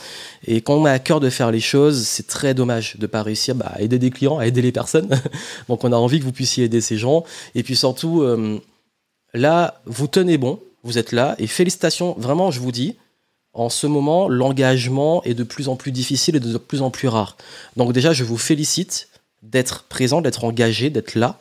Et 0.46 0.60
quand 0.60 0.76
on 0.76 0.86
a 0.86 0.92
à 0.92 1.00
cœur 1.00 1.22
de 1.22 1.30
faire 1.30 1.52
les 1.52 1.62
choses, 1.62 2.06
c'est 2.06 2.28
très 2.28 2.54
dommage 2.54 2.98
de 2.98 3.08
pas 3.08 3.24
réussir 3.24 3.56
bah, 3.56 3.72
à 3.74 3.82
aider 3.82 3.98
des 3.98 4.12
clients, 4.12 4.38
à 4.38 4.46
aider 4.46 4.62
les 4.62 4.74
personnes. 4.74 5.10
Donc 5.70 5.86
on 5.86 5.92
a 5.94 5.96
envie 5.96 6.20
que 6.20 6.26
vous 6.26 6.34
puissiez 6.34 6.66
aider 6.66 6.82
ces 6.82 6.98
gens. 6.98 7.24
Et 7.56 7.64
puis 7.64 7.78
surtout, 7.78 8.22
euh, 8.24 8.60
là, 9.34 9.82
vous 9.86 10.08
tenez 10.08 10.38
bon, 10.38 10.60
vous 10.84 10.98
êtes 10.98 11.14
là, 11.14 11.36
et 11.40 11.48
félicitations, 11.48 12.14
vraiment, 12.18 12.52
je 12.52 12.60
vous 12.60 12.74
dis, 12.74 12.98
en 13.54 13.70
ce 13.70 13.88
moment, 13.88 14.28
l'engagement 14.28 15.24
est 15.24 15.34
de 15.34 15.44
plus 15.44 15.70
en 15.70 15.78
plus 15.78 15.94
difficile 15.94 16.36
et 16.36 16.40
de 16.42 16.58
plus 16.58 16.82
en 16.82 16.92
plus 16.92 17.08
rare. 17.08 17.38
Donc 17.78 17.94
déjà, 17.94 18.12
je 18.12 18.26
vous 18.26 18.38
félicite 18.38 19.08
d'être 19.44 19.86
présent, 19.86 20.22
d'être 20.22 20.44
engagé, 20.44 20.90
d'être 20.90 21.16
là 21.16 21.40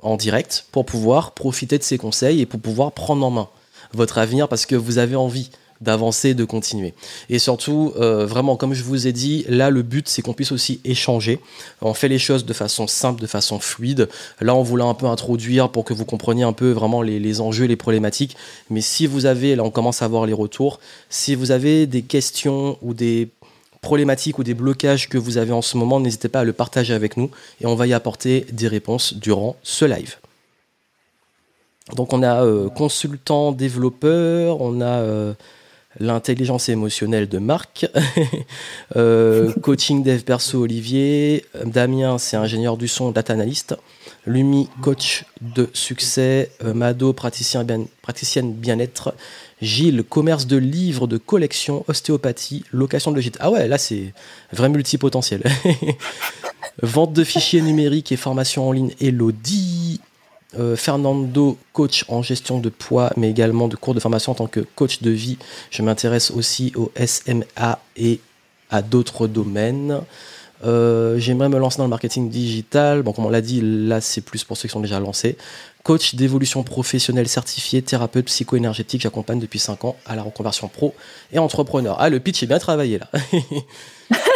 en 0.00 0.16
direct 0.16 0.66
pour 0.72 0.84
pouvoir 0.84 1.32
profiter 1.32 1.78
de 1.78 1.82
ces 1.82 1.96
conseils 1.96 2.40
et 2.40 2.46
pour 2.46 2.60
pouvoir 2.60 2.92
prendre 2.92 3.24
en 3.24 3.30
main 3.30 3.48
votre 3.96 4.18
avenir 4.18 4.48
parce 4.48 4.66
que 4.66 4.76
vous 4.76 4.98
avez 4.98 5.16
envie 5.16 5.50
d'avancer, 5.80 6.34
de 6.34 6.44
continuer. 6.44 6.94
Et 7.28 7.38
surtout, 7.38 7.92
euh, 7.96 8.26
vraiment, 8.26 8.56
comme 8.56 8.74
je 8.74 8.82
vous 8.82 9.06
ai 9.06 9.12
dit, 9.12 9.44
là, 9.48 9.70
le 9.70 9.82
but, 9.82 10.08
c'est 10.08 10.22
qu'on 10.22 10.32
puisse 10.32 10.52
aussi 10.52 10.80
échanger. 10.84 11.40
On 11.82 11.94
fait 11.94 12.08
les 12.08 12.18
choses 12.18 12.44
de 12.44 12.52
façon 12.52 12.86
simple, 12.86 13.20
de 13.20 13.26
façon 13.26 13.58
fluide. 13.58 14.08
Là, 14.40 14.54
on 14.54 14.62
voulait 14.62 14.84
un 14.84 14.94
peu 14.94 15.06
introduire 15.06 15.68
pour 15.68 15.84
que 15.84 15.92
vous 15.92 16.04
compreniez 16.04 16.44
un 16.44 16.52
peu 16.52 16.70
vraiment 16.70 17.02
les, 17.02 17.18
les 17.18 17.40
enjeux, 17.40 17.66
les 17.66 17.76
problématiques. 17.76 18.36
Mais 18.70 18.80
si 18.80 19.06
vous 19.06 19.26
avez, 19.26 19.56
là, 19.56 19.64
on 19.64 19.70
commence 19.70 20.02
à 20.02 20.08
voir 20.08 20.26
les 20.26 20.32
retours. 20.32 20.80
Si 21.10 21.34
vous 21.34 21.50
avez 21.50 21.86
des 21.86 22.02
questions 22.02 22.78
ou 22.80 22.94
des 22.94 23.28
problématiques 23.82 24.38
ou 24.38 24.44
des 24.44 24.54
blocages 24.54 25.08
que 25.08 25.18
vous 25.18 25.36
avez 25.36 25.52
en 25.52 25.62
ce 25.62 25.76
moment, 25.76 26.00
n'hésitez 26.00 26.28
pas 26.28 26.40
à 26.40 26.44
le 26.44 26.52
partager 26.52 26.94
avec 26.94 27.16
nous 27.16 27.30
et 27.60 27.66
on 27.66 27.76
va 27.76 27.86
y 27.86 27.92
apporter 27.92 28.46
des 28.50 28.66
réponses 28.66 29.14
durant 29.14 29.56
ce 29.62 29.84
live. 29.84 30.16
Donc 31.94 32.12
on 32.12 32.22
a 32.22 32.44
euh, 32.44 32.68
consultant 32.68 33.52
développeur, 33.52 34.60
on 34.60 34.80
a 34.80 35.00
euh, 35.02 35.34
l'intelligence 36.00 36.68
émotionnelle 36.68 37.28
de 37.28 37.38
Marc, 37.38 37.88
euh, 38.96 39.52
coaching 39.62 40.02
dev 40.02 40.22
perso 40.22 40.62
Olivier, 40.62 41.44
Damien 41.64 42.18
c'est 42.18 42.36
ingénieur 42.36 42.76
du 42.76 42.88
son, 42.88 43.12
data 43.12 43.34
analyst, 43.34 43.76
Lumi 44.26 44.68
coach 44.82 45.24
de 45.40 45.70
succès, 45.74 46.50
Mado 46.64 47.12
praticien 47.12 47.62
bien, 47.62 47.84
praticienne 48.02 48.52
bien-être, 48.52 49.14
Gilles 49.62 50.02
commerce 50.02 50.48
de 50.48 50.56
livres 50.56 51.06
de 51.06 51.18
collection, 51.18 51.84
ostéopathie, 51.86 52.64
location 52.72 53.12
de 53.12 53.20
gîte. 53.20 53.38
Ah 53.40 53.52
ouais, 53.52 53.68
là 53.68 53.78
c'est 53.78 54.12
vrai 54.52 54.68
multipotentiel. 54.68 55.44
Vente 56.82 57.12
de 57.12 57.24
fichiers 57.24 57.62
numériques 57.62 58.12
et 58.12 58.16
formation 58.16 58.68
en 58.68 58.72
ligne, 58.72 58.92
Elodie. 59.00 60.00
Fernando, 60.76 61.56
coach 61.72 62.04
en 62.08 62.22
gestion 62.22 62.58
de 62.58 62.68
poids, 62.68 63.12
mais 63.16 63.30
également 63.30 63.68
de 63.68 63.76
cours 63.76 63.94
de 63.94 64.00
formation 64.00 64.32
en 64.32 64.34
tant 64.34 64.46
que 64.46 64.60
coach 64.74 65.02
de 65.02 65.10
vie. 65.10 65.38
Je 65.70 65.82
m'intéresse 65.82 66.30
aussi 66.30 66.72
au 66.76 66.90
SMA 67.04 67.78
et 67.96 68.20
à 68.70 68.82
d'autres 68.82 69.26
domaines. 69.26 70.00
J'aimerais 70.62 71.48
me 71.48 71.58
lancer 71.58 71.78
dans 71.78 71.84
le 71.84 71.90
marketing 71.90 72.30
digital. 72.30 73.02
Bon, 73.02 73.12
comme 73.12 73.26
on 73.26 73.30
l'a 73.30 73.40
dit, 73.40 73.60
là, 73.62 74.00
c'est 74.00 74.20
plus 74.20 74.44
pour 74.44 74.56
ceux 74.56 74.68
qui 74.68 74.72
sont 74.72 74.80
déjà 74.80 75.00
lancés. 75.00 75.36
Coach 75.86 76.16
d'évolution 76.16 76.64
professionnelle 76.64 77.28
certifié, 77.28 77.80
thérapeute 77.80 78.26
psycho-énergétique. 78.26 79.02
J'accompagne 79.02 79.38
depuis 79.38 79.60
5 79.60 79.84
ans 79.84 79.96
à 80.04 80.16
la 80.16 80.24
reconversion 80.24 80.66
pro 80.66 80.94
et 81.32 81.38
entrepreneur. 81.38 81.96
Ah, 82.00 82.08
le 82.08 82.18
pitch 82.18 82.42
est 82.42 82.46
bien 82.46 82.58
travaillé 82.58 82.98
là. 82.98 83.08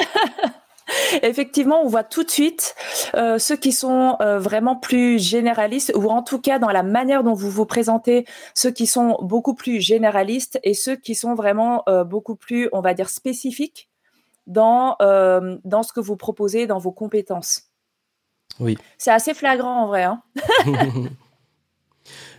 Effectivement, 1.23 1.83
on 1.83 1.89
voit 1.89 2.05
tout 2.05 2.25
de 2.25 2.31
suite 2.31 2.75
euh, 3.15 3.39
ceux 3.39 3.57
qui 3.57 3.73
sont 3.73 4.17
euh, 4.21 4.39
vraiment 4.39 4.77
plus 4.77 5.19
généralistes, 5.19 5.93
ou 5.95 6.09
en 6.09 6.23
tout 6.23 6.41
cas 6.41 6.59
dans 6.59 6.71
la 6.71 6.83
manière 6.83 7.25
dont 7.25 7.35
vous 7.35 7.51
vous 7.51 7.67
présentez, 7.67 8.27
ceux 8.55 8.71
qui 8.71 8.87
sont 8.87 9.19
beaucoup 9.23 9.55
plus 9.55 9.81
généralistes 9.81 10.59
et 10.63 10.75
ceux 10.75 10.97
qui 10.97 11.15
sont 11.15 11.35
vraiment 11.35 11.83
euh, 11.89 12.05
beaucoup 12.05 12.37
plus, 12.37 12.69
on 12.73 12.81
va 12.81 12.95
dire, 12.95 13.09
spécifiques 13.09 13.89
dans, 14.47 14.97
dans 15.65 15.83
ce 15.85 15.93
que 15.93 16.01
vous 16.01 16.17
proposez, 16.17 16.67
dans 16.67 16.79
vos 16.79 16.91
compétences. 16.91 17.71
Oui. 18.59 18.77
C'est 18.99 19.13
assez 19.13 19.33
flagrant 19.33 19.85
en 19.85 19.87
vrai. 19.87 20.03
Hein 20.03 20.23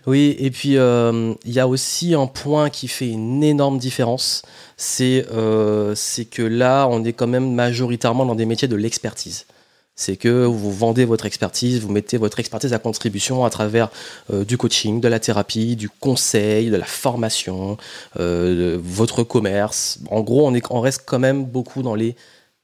Oui, 0.07 0.35
et 0.39 0.49
puis 0.49 0.77
euh, 0.77 1.33
il 1.45 1.51
y 1.51 1.59
a 1.59 1.67
aussi 1.67 2.15
un 2.15 2.25
point 2.27 2.69
qui 2.69 2.87
fait 2.87 3.09
une 3.09 3.43
énorme 3.43 3.77
différence, 3.77 4.41
c'est 4.77 5.27
euh, 5.31 5.95
que 6.31 6.41
là, 6.41 6.87
on 6.87 7.03
est 7.03 7.13
quand 7.13 7.27
même 7.27 7.53
majoritairement 7.53 8.25
dans 8.25 8.35
des 8.35 8.45
métiers 8.45 8.67
de 8.67 8.75
l'expertise. 8.75 9.45
C'est 9.95 10.15
que 10.15 10.45
vous 10.45 10.71
vendez 10.71 11.05
votre 11.05 11.27
expertise, 11.27 11.81
vous 11.81 11.91
mettez 11.91 12.17
votre 12.17 12.39
expertise 12.39 12.73
à 12.73 12.79
contribution 12.79 13.45
à 13.45 13.51
travers 13.51 13.89
euh, 14.33 14.43
du 14.43 14.57
coaching, 14.57 14.99
de 15.01 15.07
la 15.07 15.19
thérapie, 15.19 15.75
du 15.75 15.89
conseil, 15.89 16.71
de 16.71 16.77
la 16.77 16.85
formation, 16.85 17.77
de 18.17 18.79
votre 18.83 19.23
commerce. 19.23 19.99
En 20.09 20.21
gros, 20.21 20.47
on, 20.47 20.55
est, 20.55 20.63
on 20.71 20.79
reste 20.79 21.03
quand 21.05 21.19
même 21.19 21.45
beaucoup 21.45 21.83
dans 21.83 21.95
les 21.95 22.15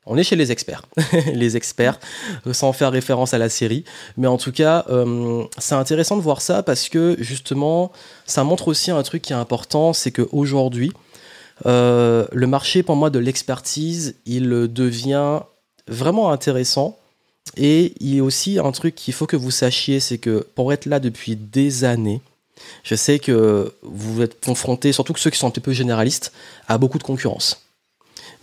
on 0.08 0.18
est 0.18 0.24
chez 0.24 0.36
les 0.36 0.52
experts, 0.52 0.84
les 1.34 1.58
experts, 1.58 2.00
sans 2.52 2.74
faire 2.74 2.92
référence 2.92 3.34
à 3.34 3.38
la 3.38 3.50
série. 3.50 3.84
Mais 4.16 4.28
en 4.28 4.38
tout 4.38 4.52
cas, 4.52 4.86
euh, 4.90 5.44
c'est 5.58 5.76
intéressant 5.76 6.18
de 6.18 6.22
voir 6.22 6.42
ça 6.42 6.64
parce 6.64 6.90
que 6.90 7.16
justement, 7.20 7.92
ça 8.26 8.44
montre 8.44 8.70
aussi 8.70 8.90
un 8.90 9.04
truc 9.04 9.22
qui 9.22 9.34
est 9.34 9.38
important, 9.38 9.94
c'est 9.94 10.12
qu'aujourd'hui, 10.12 10.92
euh, 11.66 12.26
le 12.32 12.48
marché 12.48 12.84
pour 12.84 12.96
moi 12.96 13.10
de 13.10 13.20
l'expertise, 13.20 14.16
il 14.26 14.50
devient 14.50 15.42
vraiment 15.88 16.32
intéressant. 16.32 16.98
Et 17.56 17.94
il 18.00 18.16
y 18.16 18.20
a 18.20 18.24
aussi 18.24 18.60
un 18.60 18.72
truc 18.72 18.96
qu'il 18.96 19.14
faut 19.14 19.26
que 19.26 19.38
vous 19.38 19.52
sachiez, 19.52 20.00
c'est 20.00 20.18
que 20.18 20.46
pour 20.56 20.74
être 20.74 20.86
là 20.86 21.00
depuis 21.00 21.36
des 21.36 21.84
années, 21.86 22.22
je 22.84 22.96
sais 22.96 23.20
que 23.20 23.74
vous 23.84 24.22
êtes 24.22 24.44
confrontés, 24.44 24.92
surtout 24.92 25.14
que 25.14 25.20
ceux 25.20 25.30
qui 25.30 25.38
sont 25.38 25.48
un 25.48 25.62
peu 25.62 25.72
généralistes, 25.72 26.34
à 26.68 26.78
beaucoup 26.78 26.98
de 26.98 27.04
concurrence. 27.04 27.67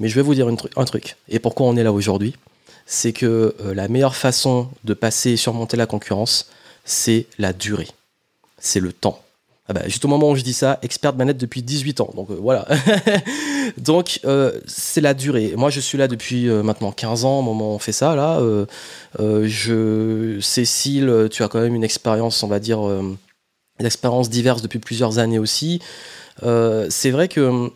Mais 0.01 0.09
je 0.09 0.15
vais 0.15 0.23
vous 0.23 0.35
dire 0.35 0.49
un 0.49 0.85
truc. 0.85 1.17
Et 1.29 1.39
pourquoi 1.39 1.67
on 1.67 1.77
est 1.77 1.83
là 1.83 1.93
aujourd'hui? 1.93 2.35
C'est 2.87 3.13
que 3.13 3.55
euh, 3.61 3.75
la 3.75 3.89
meilleure 3.89 4.17
façon 4.17 4.69
de 4.85 4.95
passer 4.95 5.31
et 5.31 5.37
surmonter 5.37 5.77
la 5.77 5.87
concurrence, 5.87 6.51
c'est 6.85 7.27
la 7.39 7.53
durée. 7.53 7.89
C'est 8.59 8.81
le 8.81 8.93
temps. 8.93 9.21
Ah 9.67 9.73
bah, 9.73 9.83
juste 9.87 10.05
au 10.05 10.09
moment 10.09 10.31
où 10.31 10.37
je 10.37 10.43
dis 10.43 10.53
ça, 10.53 10.79
expert 10.83 11.15
de 11.15 11.19
manette 11.19 11.39
depuis 11.39 11.63
18 11.63 12.01
ans. 12.03 12.11
Donc 12.15 12.31
euh, 12.31 12.37
voilà. 12.39 12.67
donc 13.79 14.21
euh, 14.27 14.53
c'est 14.67 15.01
la 15.01 15.15
durée. 15.15 15.55
Moi 15.57 15.71
je 15.71 15.81
suis 15.81 15.97
là 15.97 16.09
depuis 16.09 16.47
maintenant 16.49 16.93
15 16.93 17.25
ans 17.25 17.39
au 17.39 17.43
moment 17.43 17.73
où 17.73 17.75
on 17.75 17.79
fait 17.79 17.93
ça. 17.93 18.15
Là, 18.15 18.41
je... 19.19 20.39
Cécile, 20.43 21.29
tu 21.31 21.43
as 21.43 21.49
quand 21.49 21.61
même 21.61 21.75
une 21.75 21.85
expérience, 21.85 22.43
on 22.43 22.49
va 22.49 22.59
dire, 22.59 22.81
une 22.81 23.17
expérience 23.87 24.29
diverse 24.29 24.61
depuis 24.61 24.79
plusieurs 24.79 25.19
années 25.19 25.39
aussi. 25.39 25.81
c'est 26.43 27.11
vrai 27.11 27.29
que 27.29 27.71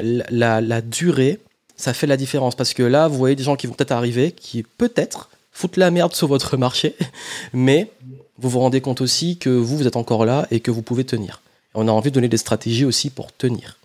la, 0.00 0.60
la 0.60 0.80
durée, 0.80 1.38
ça 1.78 1.94
fait 1.94 2.06
la 2.06 2.18
différence 2.18 2.54
parce 2.54 2.74
que 2.74 2.82
là, 2.82 3.08
vous 3.08 3.16
voyez 3.16 3.36
des 3.36 3.44
gens 3.44 3.56
qui 3.56 3.66
vont 3.66 3.72
peut-être 3.72 3.92
arriver, 3.92 4.32
qui 4.32 4.64
peut-être 4.64 5.30
foutent 5.52 5.78
la 5.78 5.90
merde 5.90 6.12
sur 6.12 6.28
votre 6.28 6.56
marché, 6.58 6.94
mais 7.54 7.90
vous 8.36 8.50
vous 8.50 8.58
rendez 8.58 8.82
compte 8.82 9.00
aussi 9.00 9.38
que 9.38 9.48
vous, 9.48 9.78
vous 9.78 9.86
êtes 9.86 9.96
encore 9.96 10.26
là 10.26 10.46
et 10.50 10.60
que 10.60 10.70
vous 10.70 10.82
pouvez 10.82 11.04
tenir. 11.04 11.40
On 11.74 11.88
a 11.88 11.92
envie 11.92 12.10
de 12.10 12.14
donner 12.14 12.28
des 12.28 12.36
stratégies 12.36 12.84
aussi 12.84 13.08
pour 13.10 13.32
tenir. 13.32 13.78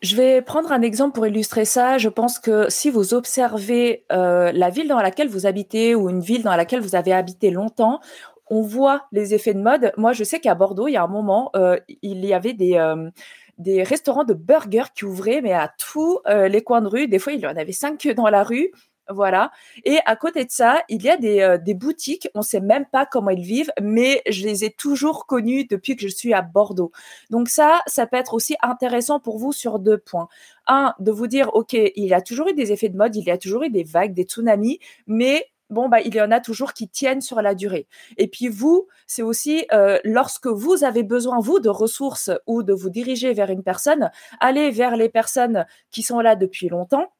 Je 0.00 0.14
vais 0.14 0.42
prendre 0.42 0.70
un 0.70 0.82
exemple 0.82 1.14
pour 1.14 1.26
illustrer 1.26 1.64
ça. 1.64 1.98
Je 1.98 2.08
pense 2.08 2.38
que 2.38 2.66
si 2.68 2.88
vous 2.88 3.14
observez 3.14 4.04
euh, 4.12 4.52
la 4.52 4.70
ville 4.70 4.86
dans 4.86 5.00
laquelle 5.00 5.28
vous 5.28 5.44
habitez 5.44 5.96
ou 5.96 6.08
une 6.08 6.20
ville 6.20 6.44
dans 6.44 6.54
laquelle 6.54 6.80
vous 6.80 6.94
avez 6.94 7.12
habité 7.12 7.50
longtemps, 7.50 8.00
on 8.48 8.62
voit 8.62 9.06
les 9.10 9.34
effets 9.34 9.54
de 9.54 9.60
mode. 9.60 9.92
Moi, 9.96 10.12
je 10.12 10.22
sais 10.22 10.38
qu'à 10.38 10.54
Bordeaux, 10.54 10.86
il 10.86 10.92
y 10.92 10.96
a 10.96 11.02
un 11.02 11.08
moment, 11.08 11.50
euh, 11.56 11.78
il 12.02 12.24
y 12.24 12.32
avait 12.32 12.52
des, 12.52 12.74
euh, 12.74 13.10
des 13.58 13.82
restaurants 13.82 14.24
de 14.24 14.34
burgers 14.34 14.92
qui 14.94 15.04
ouvraient, 15.04 15.40
mais 15.42 15.52
à 15.52 15.72
tous 15.78 16.20
euh, 16.26 16.48
les 16.48 16.62
coins 16.62 16.80
de 16.80 16.88
rue. 16.88 17.08
Des 17.08 17.18
fois, 17.18 17.32
il 17.32 17.40
y 17.40 17.46
en 17.46 17.56
avait 17.56 17.72
cinq 17.72 18.06
dans 18.08 18.28
la 18.28 18.42
rue. 18.44 18.70
Voilà. 19.10 19.50
Et 19.84 19.98
à 20.04 20.16
côté 20.16 20.44
de 20.44 20.50
ça, 20.50 20.82
il 20.90 21.02
y 21.02 21.08
a 21.08 21.16
des, 21.16 21.40
euh, 21.40 21.56
des 21.56 21.72
boutiques. 21.72 22.28
On 22.34 22.42
sait 22.42 22.60
même 22.60 22.84
pas 22.84 23.06
comment 23.06 23.30
ils 23.30 23.42
vivent, 23.42 23.72
mais 23.80 24.22
je 24.28 24.46
les 24.46 24.64
ai 24.64 24.70
toujours 24.70 25.26
connus 25.26 25.64
depuis 25.64 25.96
que 25.96 26.02
je 26.02 26.14
suis 26.14 26.34
à 26.34 26.42
Bordeaux. 26.42 26.92
Donc 27.30 27.48
ça, 27.48 27.80
ça 27.86 28.06
peut 28.06 28.18
être 28.18 28.34
aussi 28.34 28.56
intéressant 28.62 29.18
pour 29.18 29.38
vous 29.38 29.52
sur 29.52 29.78
deux 29.78 29.96
points. 29.96 30.28
Un, 30.66 30.94
de 30.98 31.10
vous 31.10 31.26
dire, 31.26 31.54
OK, 31.54 31.72
il 31.72 32.04
y 32.04 32.12
a 32.12 32.20
toujours 32.20 32.48
eu 32.48 32.54
des 32.54 32.70
effets 32.72 32.90
de 32.90 32.98
mode, 32.98 33.16
il 33.16 33.24
y 33.24 33.30
a 33.30 33.38
toujours 33.38 33.62
eu 33.62 33.70
des 33.70 33.84
vagues, 33.84 34.12
des 34.12 34.24
tsunamis, 34.24 34.78
mais 35.06 35.46
bon, 35.70 35.88
bah, 35.88 36.00
il 36.00 36.14
y 36.14 36.20
en 36.20 36.30
a 36.30 36.40
toujours 36.40 36.72
qui 36.72 36.88
tiennent 36.88 37.20
sur 37.20 37.42
la 37.42 37.54
durée. 37.54 37.86
Et 38.16 38.28
puis 38.28 38.48
vous, 38.48 38.88
c'est 39.06 39.22
aussi 39.22 39.66
euh, 39.72 39.98
lorsque 40.04 40.46
vous 40.46 40.84
avez 40.84 41.02
besoin, 41.02 41.38
vous, 41.40 41.60
de 41.60 41.68
ressources 41.68 42.30
ou 42.46 42.62
de 42.62 42.72
vous 42.72 42.90
diriger 42.90 43.32
vers 43.32 43.50
une 43.50 43.62
personne, 43.62 44.10
allez 44.40 44.70
vers 44.70 44.96
les 44.96 45.08
personnes 45.08 45.66
qui 45.90 46.02
sont 46.02 46.20
là 46.20 46.36
depuis 46.36 46.68
longtemps 46.68 47.12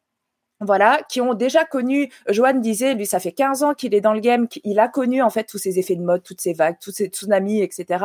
voilà, 0.61 1.03
qui 1.09 1.21
ont 1.21 1.35
déjà 1.35 1.65
connu, 1.65 2.11
Joanne 2.29 2.61
disait, 2.61 2.95
lui, 2.95 3.07
ça 3.07 3.21
fait 3.21 3.33
15 3.33 3.63
ans 3.63 3.75
qu'il 3.75 3.95
est 3.95 4.01
dans 4.01 4.13
le 4.13 4.21
game, 4.21 4.49
qu'il 4.49 4.81
a 4.81 4.89
connu 4.89 5.23
en 5.23 5.31
fait 5.31 5.45
tous 5.45 5.59
ces 5.59 5.79
effets 5.79 5.95
de 5.95 6.03
mode, 6.03 6.23
toutes 6.25 6.41
ces 6.41 6.53
vagues, 6.53 6.77
tous 6.81 6.91
ces 6.91 7.07
tsunamis, 7.07 7.61
etc. 7.63 8.05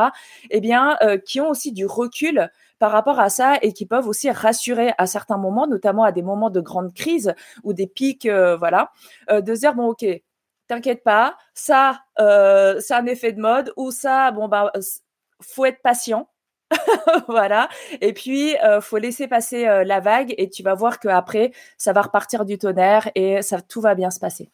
Eh 0.51 0.61
bien, 0.61 0.95
euh, 1.01 1.17
qui 1.17 1.41
ont 1.41 1.49
aussi 1.49 1.71
du 1.71 1.87
recul 1.87 2.51
par 2.77 2.91
rapport 2.91 3.19
à 3.19 3.29
ça 3.29 3.57
et 3.63 3.73
qui 3.73 3.85
peuvent 3.87 4.07
aussi 4.07 4.29
rassurer 4.29 4.93
à 4.99 5.07
certains 5.07 5.37
moments, 5.37 5.67
notamment 5.67 6.03
à 6.03 6.11
des 6.11 6.21
moments 6.21 6.51
de 6.51 6.61
grande 6.61 6.93
crise 6.93 7.33
ou 7.63 7.73
des 7.73 7.87
pics, 7.87 8.27
euh, 8.27 8.55
voilà, 8.55 8.91
de 9.31 9.55
dire 9.55 9.73
bon, 9.73 9.87
ok, 9.87 10.05
t'inquiète 10.73 11.03
pas, 11.03 11.37
ça, 11.53 12.01
euh, 12.19 12.79
c'est 12.79 12.93
un 12.93 13.05
effet 13.05 13.31
de 13.31 13.39
mode, 13.39 13.71
ou 13.77 13.91
ça, 13.91 14.31
bon, 14.31 14.47
bah, 14.47 14.71
faut 15.41 15.65
être 15.65 15.81
patient. 15.81 16.29
voilà. 17.27 17.69
Et 18.01 18.13
puis, 18.13 18.57
euh, 18.63 18.81
faut 18.81 18.97
laisser 18.97 19.27
passer 19.27 19.67
euh, 19.67 19.83
la 19.83 19.99
vague 19.99 20.33
et 20.37 20.49
tu 20.49 20.63
vas 20.63 20.73
voir 20.73 20.99
qu'après, 20.99 21.51
ça 21.77 21.93
va 21.93 22.01
repartir 22.01 22.45
du 22.45 22.57
tonnerre 22.57 23.09
et 23.13 23.41
ça, 23.43 23.61
tout 23.61 23.81
va 23.81 23.93
bien 23.93 24.09
se 24.09 24.19
passer. 24.19 24.49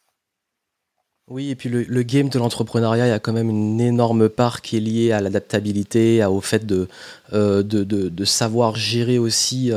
Oui, 1.30 1.52
et 1.52 1.56
puis 1.56 1.70
le, 1.70 2.02
game 2.02 2.28
de 2.28 2.40
l'entrepreneuriat, 2.40 3.06
il 3.06 3.10
y 3.10 3.14
a 3.14 3.20
quand 3.20 3.34
même 3.34 3.52
une 3.52 3.80
énorme 3.80 4.30
part 4.30 4.62
qui 4.62 4.78
est 4.78 4.80
liée 4.80 5.12
à 5.12 5.22
l'adaptabilité, 5.22 6.26
au 6.26 6.42
fait 6.42 6.66
de, 6.66 6.88
de, 7.32 7.62
de, 7.62 8.26
savoir 8.26 8.76
gérer 8.76 9.20
aussi 9.20 9.72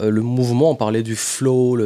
euh, 0.00 0.10
le 0.10 0.22
mouvement, 0.22 0.70
on 0.70 0.74
parlait 0.74 1.02
du 1.02 1.16
flow, 1.16 1.76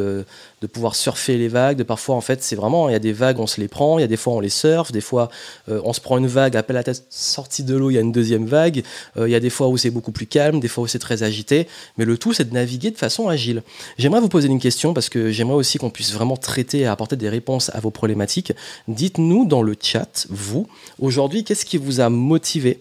de 0.61 0.67
pouvoir 0.67 0.95
surfer 0.95 1.37
les 1.37 1.47
vagues, 1.47 1.77
de 1.77 1.83
parfois 1.83 2.15
en 2.15 2.21
fait 2.21 2.43
c'est 2.43 2.55
vraiment, 2.55 2.89
il 2.89 2.93
y 2.93 2.95
a 2.95 2.99
des 2.99 3.13
vagues, 3.13 3.39
on 3.39 3.47
se 3.47 3.61
les 3.61 3.67
prend, 3.67 3.97
il 3.97 4.01
y 4.01 4.05
a 4.05 4.07
des 4.07 4.17
fois 4.17 4.33
on 4.33 4.39
les 4.39 4.49
surfe, 4.49 4.91
des 4.91 5.01
fois 5.01 5.29
euh, 5.69 5.81
on 5.83 5.93
se 5.93 6.01
prend 6.01 6.17
une 6.17 6.27
vague, 6.27 6.57
appelle 6.57 6.75
la 6.75 6.83
tête 6.83 7.05
sortie 7.09 7.63
de 7.63 7.75
l'eau, 7.75 7.89
il 7.89 7.93
y 7.93 7.97
a 7.97 8.01
une 8.01 8.11
deuxième 8.11 8.45
vague, 8.45 8.83
euh, 9.17 9.27
il 9.27 9.31
y 9.31 9.35
a 9.35 9.39
des 9.39 9.49
fois 9.49 9.67
où 9.67 9.77
c'est 9.77 9.89
beaucoup 9.89 10.11
plus 10.11 10.27
calme, 10.27 10.59
des 10.59 10.67
fois 10.67 10.83
où 10.83 10.87
c'est 10.87 10.99
très 10.99 11.23
agité, 11.23 11.67
mais 11.97 12.05
le 12.05 12.17
tout 12.17 12.33
c'est 12.33 12.49
de 12.49 12.53
naviguer 12.53 12.91
de 12.91 12.97
façon 12.97 13.29
agile. 13.29 13.63
J'aimerais 13.97 14.21
vous 14.21 14.29
poser 14.29 14.47
une 14.47 14.59
question 14.59 14.93
parce 14.93 15.09
que 15.09 15.31
j'aimerais 15.31 15.55
aussi 15.55 15.77
qu'on 15.77 15.89
puisse 15.89 16.13
vraiment 16.13 16.37
traiter 16.37 16.79
et 16.79 16.87
apporter 16.87 17.15
des 17.15 17.29
réponses 17.29 17.69
à 17.73 17.79
vos 17.79 17.91
problématiques. 17.91 18.53
Dites-nous 18.87 19.45
dans 19.45 19.61
le 19.61 19.75
chat, 19.81 20.27
vous, 20.29 20.67
aujourd'hui, 20.99 21.43
qu'est-ce 21.43 21.65
qui 21.65 21.77
vous 21.77 22.01
a 22.01 22.09
motivé 22.09 22.79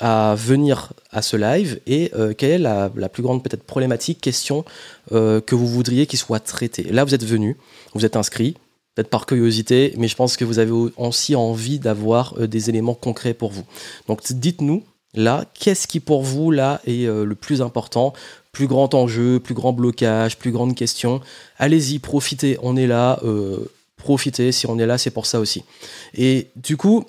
à 0.00 0.34
venir 0.36 0.92
à 1.10 1.22
ce 1.22 1.36
live 1.36 1.80
et 1.86 2.10
euh, 2.14 2.32
quelle 2.36 2.50
est 2.50 2.58
la, 2.58 3.08
plus 3.08 3.22
grande 3.22 3.42
peut-être 3.42 3.64
problématique, 3.64 4.20
question 4.20 4.64
euh, 5.12 5.40
que 5.40 5.54
vous 5.54 5.66
voudriez 5.66 6.06
qu'il 6.06 6.18
soit 6.18 6.40
traité? 6.40 6.84
Là, 6.84 7.04
vous 7.04 7.14
êtes 7.14 7.24
venu, 7.24 7.56
vous 7.94 8.04
êtes 8.04 8.16
inscrit, 8.16 8.54
peut-être 8.94 9.10
par 9.10 9.26
curiosité, 9.26 9.94
mais 9.96 10.08
je 10.08 10.16
pense 10.16 10.36
que 10.36 10.44
vous 10.44 10.58
avez 10.58 10.72
aussi 10.96 11.34
envie 11.36 11.78
d'avoir 11.78 12.34
euh, 12.38 12.46
des 12.46 12.68
éléments 12.68 12.94
concrets 12.94 13.34
pour 13.34 13.50
vous. 13.50 13.64
Donc 14.06 14.20
dites-nous 14.30 14.84
là, 15.14 15.44
qu'est-ce 15.54 15.86
qui 15.86 16.00
pour 16.00 16.22
vous 16.22 16.50
là 16.50 16.80
est 16.86 17.06
le 17.06 17.34
plus 17.34 17.62
important? 17.62 18.12
Plus 18.52 18.66
grand 18.66 18.94
enjeu, 18.94 19.40
plus 19.40 19.54
grand 19.54 19.72
blocage, 19.72 20.38
plus 20.38 20.52
grande 20.52 20.74
question? 20.74 21.20
Allez-y, 21.58 21.98
profitez, 21.98 22.58
on 22.62 22.76
est 22.76 22.86
là, 22.86 23.18
profitez, 23.96 24.52
si 24.52 24.66
on 24.66 24.78
est 24.78 24.86
là, 24.86 24.98
c'est 24.98 25.10
pour 25.10 25.26
ça 25.26 25.40
aussi. 25.40 25.64
Et 26.14 26.48
du 26.56 26.76
coup, 26.76 27.04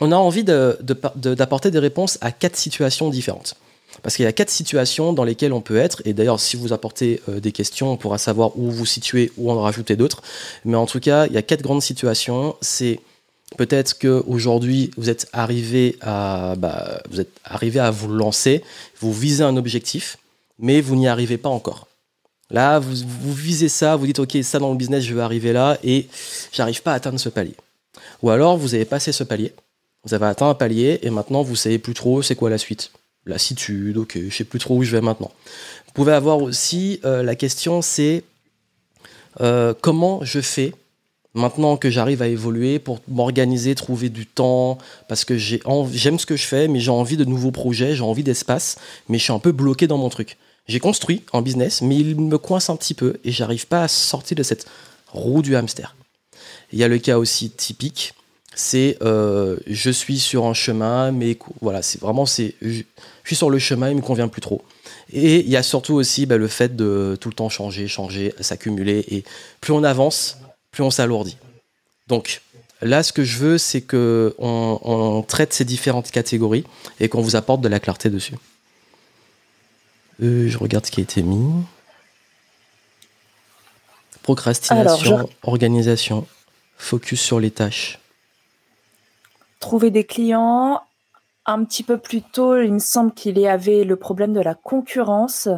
on 0.00 0.12
a 0.12 0.16
envie 0.16 0.44
d'apporter 0.44 1.70
des 1.70 1.78
réponses 1.78 2.18
à 2.20 2.32
quatre 2.32 2.56
situations 2.56 3.10
différentes. 3.10 3.54
Parce 4.02 4.16
qu'il 4.16 4.24
y 4.24 4.28
a 4.28 4.32
quatre 4.32 4.50
situations 4.50 5.12
dans 5.12 5.24
lesquelles 5.24 5.52
on 5.52 5.60
peut 5.60 5.76
être, 5.76 6.00
et 6.04 6.14
d'ailleurs 6.14 6.40
si 6.40 6.56
vous 6.56 6.72
apportez 6.72 7.20
euh, 7.28 7.40
des 7.40 7.52
questions, 7.52 7.92
on 7.92 7.96
pourra 7.96 8.18
savoir 8.18 8.56
où 8.56 8.70
vous 8.70 8.86
situez 8.86 9.30
ou 9.36 9.50
en 9.50 9.60
rajouter 9.60 9.96
d'autres. 9.96 10.22
Mais 10.64 10.76
en 10.76 10.86
tout 10.86 11.00
cas, 11.00 11.26
il 11.26 11.32
y 11.32 11.36
a 11.36 11.42
quatre 11.42 11.62
grandes 11.62 11.82
situations. 11.82 12.56
C'est 12.60 13.00
Peut-être 13.56 13.98
que 13.98 14.22
aujourd'hui 14.26 14.90
vous 14.96 15.10
êtes 15.10 15.28
arrivé 15.32 15.96
à 16.00 16.54
bah, 16.56 17.02
vous 17.10 17.20
êtes 17.20 17.32
arrivé 17.44 17.80
à 17.80 17.90
vous 17.90 18.08
lancer, 18.08 18.62
vous 19.00 19.12
visez 19.12 19.42
un 19.42 19.56
objectif, 19.56 20.18
mais 20.58 20.80
vous 20.80 20.96
n'y 20.96 21.08
arrivez 21.08 21.36
pas 21.36 21.48
encore. 21.48 21.88
Là, 22.50 22.78
vous, 22.78 22.94
vous 23.04 23.32
visez 23.32 23.68
ça, 23.68 23.96
vous 23.96 24.06
dites 24.06 24.18
ok 24.18 24.38
ça 24.42 24.58
dans 24.58 24.70
le 24.70 24.76
business 24.76 25.04
je 25.04 25.14
veux 25.14 25.20
arriver 25.20 25.52
là 25.52 25.78
et 25.82 26.06
j'arrive 26.52 26.82
pas 26.82 26.92
à 26.92 26.94
atteindre 26.94 27.18
ce 27.18 27.28
palier. 27.28 27.56
Ou 28.22 28.30
alors 28.30 28.56
vous 28.56 28.74
avez 28.74 28.84
passé 28.84 29.10
ce 29.10 29.24
palier, 29.24 29.52
vous 30.04 30.14
avez 30.14 30.26
atteint 30.26 30.48
un 30.48 30.54
palier 30.54 30.98
et 31.02 31.10
maintenant 31.10 31.42
vous 31.42 31.56
savez 31.56 31.78
plus 31.78 31.94
trop 31.94 32.22
c'est 32.22 32.34
quoi 32.34 32.50
la 32.50 32.58
suite. 32.58 32.92
Lassitude, 33.26 33.98
ok, 33.98 34.18
je 34.28 34.34
sais 34.34 34.44
plus 34.44 34.58
trop 34.58 34.76
où 34.76 34.82
je 34.82 34.92
vais 34.92 35.02
maintenant. 35.02 35.30
Vous 35.86 35.92
pouvez 35.92 36.12
avoir 36.12 36.40
aussi 36.40 37.00
euh, 37.04 37.22
la 37.22 37.34
question 37.34 37.82
c'est 37.82 38.24
euh, 39.40 39.74
comment 39.80 40.24
je 40.24 40.40
fais 40.40 40.72
maintenant 41.34 41.76
que 41.76 41.90
j'arrive 41.90 42.22
à 42.22 42.28
évoluer 42.28 42.78
pour 42.78 43.00
m'organiser, 43.08 43.74
trouver 43.74 44.08
du 44.08 44.26
temps, 44.26 44.78
parce 45.08 45.24
que 45.24 45.36
j'aime 45.36 46.18
ce 46.18 46.26
que 46.26 46.36
je 46.36 46.44
fais, 46.44 46.68
mais 46.68 46.80
j'ai 46.80 46.90
envie 46.90 47.16
de 47.16 47.24
nouveaux 47.24 47.52
projets, 47.52 47.94
j'ai 47.94 48.02
envie 48.02 48.24
d'espace, 48.24 48.78
mais 49.08 49.18
je 49.18 49.24
suis 49.24 49.32
un 49.32 49.38
peu 49.38 49.52
bloqué 49.52 49.86
dans 49.86 49.98
mon 49.98 50.08
truc. 50.08 50.36
J'ai 50.66 50.80
construit 50.80 51.22
en 51.32 51.42
business, 51.42 51.82
mais 51.82 51.96
il 51.96 52.20
me 52.20 52.38
coince 52.38 52.70
un 52.70 52.76
petit 52.76 52.94
peu 52.94 53.18
et 53.24 53.32
j'arrive 53.32 53.66
pas 53.66 53.84
à 53.84 53.88
sortir 53.88 54.36
de 54.36 54.42
cette 54.42 54.66
roue 55.08 55.42
du 55.42 55.56
hamster. 55.56 55.96
Il 56.72 56.78
y 56.78 56.84
a 56.84 56.88
le 56.88 56.98
cas 56.98 57.18
aussi 57.18 57.50
typique, 57.50 58.14
c'est 58.60 58.98
euh, 59.02 59.56
je 59.66 59.90
suis 59.90 60.18
sur 60.18 60.44
un 60.44 60.54
chemin, 60.54 61.12
mais 61.12 61.38
voilà, 61.60 61.82
c'est 61.82 62.00
vraiment 62.00 62.26
c'est 62.26 62.54
je, 62.60 62.82
suis 63.24 63.36
sur 63.36 63.48
le 63.48 63.58
chemin, 63.58 63.90
il 63.90 63.96
me 63.96 64.02
convient 64.02 64.28
plus 64.28 64.42
trop. 64.42 64.62
Et 65.12 65.40
il 65.40 65.48
y 65.48 65.56
a 65.56 65.62
surtout 65.62 65.94
aussi 65.94 66.26
bah, 66.26 66.36
le 66.36 66.46
fait 66.46 66.76
de 66.76 67.16
tout 67.20 67.30
le 67.30 67.34
temps 67.34 67.48
changer, 67.48 67.88
changer, 67.88 68.34
s'accumuler 68.40 69.04
et 69.08 69.24
plus 69.60 69.72
on 69.72 69.82
avance, 69.82 70.38
plus 70.72 70.82
on 70.82 70.90
s'alourdit. 70.90 71.38
Donc 72.06 72.42
là, 72.82 73.02
ce 73.02 73.12
que 73.12 73.24
je 73.24 73.38
veux, 73.38 73.58
c'est 73.58 73.80
que 73.80 74.34
on, 74.38 75.24
traite 75.26 75.52
ces 75.52 75.64
différentes 75.64 76.10
catégories 76.10 76.64
et 77.00 77.08
qu'on 77.08 77.22
vous 77.22 77.36
apporte 77.36 77.62
de 77.62 77.68
la 77.68 77.80
clarté 77.80 78.10
dessus. 78.10 78.34
Euh, 80.22 80.48
je 80.48 80.58
regarde 80.58 80.84
ce 80.84 80.90
qui 80.90 81.00
a 81.00 81.02
été 81.02 81.22
mis. 81.22 81.50
Procrastination, 84.22 85.30
organisation, 85.42 86.26
focus 86.76 87.20
sur 87.20 87.40
les 87.40 87.50
tâches. 87.50 88.00
Trouver 89.60 89.90
des 89.90 90.04
clients. 90.04 90.82
Un 91.46 91.64
petit 91.64 91.82
peu 91.82 91.98
plus 91.98 92.22
tôt, 92.22 92.56
il 92.60 92.72
me 92.72 92.78
semble 92.78 93.12
qu'il 93.14 93.38
y 93.38 93.46
avait 93.46 93.84
le 93.84 93.96
problème 93.96 94.32
de 94.32 94.40
la 94.40 94.54
concurrence. 94.54 95.48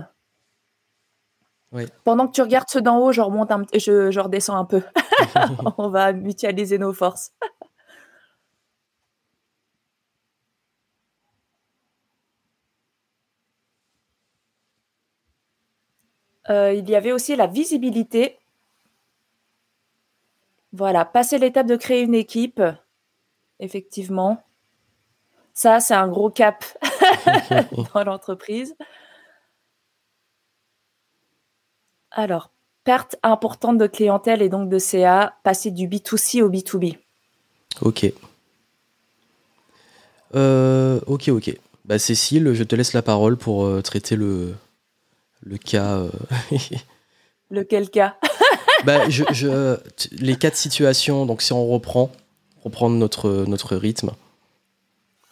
Pendant 2.04 2.26
que 2.26 2.32
tu 2.32 2.42
regardes 2.42 2.68
ceux 2.68 2.82
d'en 2.82 2.98
haut, 2.98 3.12
je 3.12 3.22
remonte 3.22 3.50
un, 3.50 3.62
je, 3.72 4.10
je 4.10 4.20
redescends 4.20 4.56
un 4.56 4.66
peu. 4.66 4.82
On 5.78 5.88
va 5.88 6.12
mutualiser 6.12 6.78
nos 6.78 6.92
forces. 6.92 7.32
Euh, 16.50 16.72
il 16.74 16.88
y 16.90 16.96
avait 16.96 17.12
aussi 17.12 17.36
la 17.36 17.46
visibilité. 17.46 18.38
Voilà, 20.72 21.04
passer 21.04 21.38
l'étape 21.38 21.66
de 21.66 21.76
créer 21.76 22.02
une 22.02 22.14
équipe, 22.14 22.62
effectivement. 23.62 24.42
Ça, 25.54 25.80
c'est 25.80 25.94
un 25.94 26.08
gros 26.08 26.30
cap 26.30 26.64
dans 27.94 28.04
l'entreprise. 28.04 28.74
Alors, 32.10 32.50
perte 32.84 33.16
importante 33.22 33.78
de 33.78 33.86
clientèle 33.86 34.42
et 34.42 34.48
donc 34.48 34.68
de 34.68 34.78
CA, 34.78 35.34
passer 35.44 35.70
du 35.70 35.88
B2C 35.88 36.42
au 36.42 36.50
B2B. 36.50 36.98
Ok. 37.80 38.12
Euh, 40.34 41.00
ok, 41.06 41.28
ok. 41.28 41.56
Bah, 41.84 41.98
Cécile, 41.98 42.52
je 42.54 42.64
te 42.64 42.74
laisse 42.74 42.92
la 42.92 43.02
parole 43.02 43.36
pour 43.36 43.64
euh, 43.64 43.80
traiter 43.82 44.16
le, 44.16 44.54
le 45.42 45.56
cas. 45.58 45.98
Euh, 45.98 46.10
Lequel 47.50 47.90
cas? 47.90 48.16
Bah, 48.84 49.08
je, 49.08 49.76
Les 50.12 50.36
cas 50.36 50.50
de 50.50 50.56
situation, 50.56 51.26
donc 51.26 51.42
si 51.42 51.52
on 51.52 51.66
reprend, 51.68 52.10
reprendre 52.62 52.96
notre, 52.96 53.76
rythme. 53.76 54.10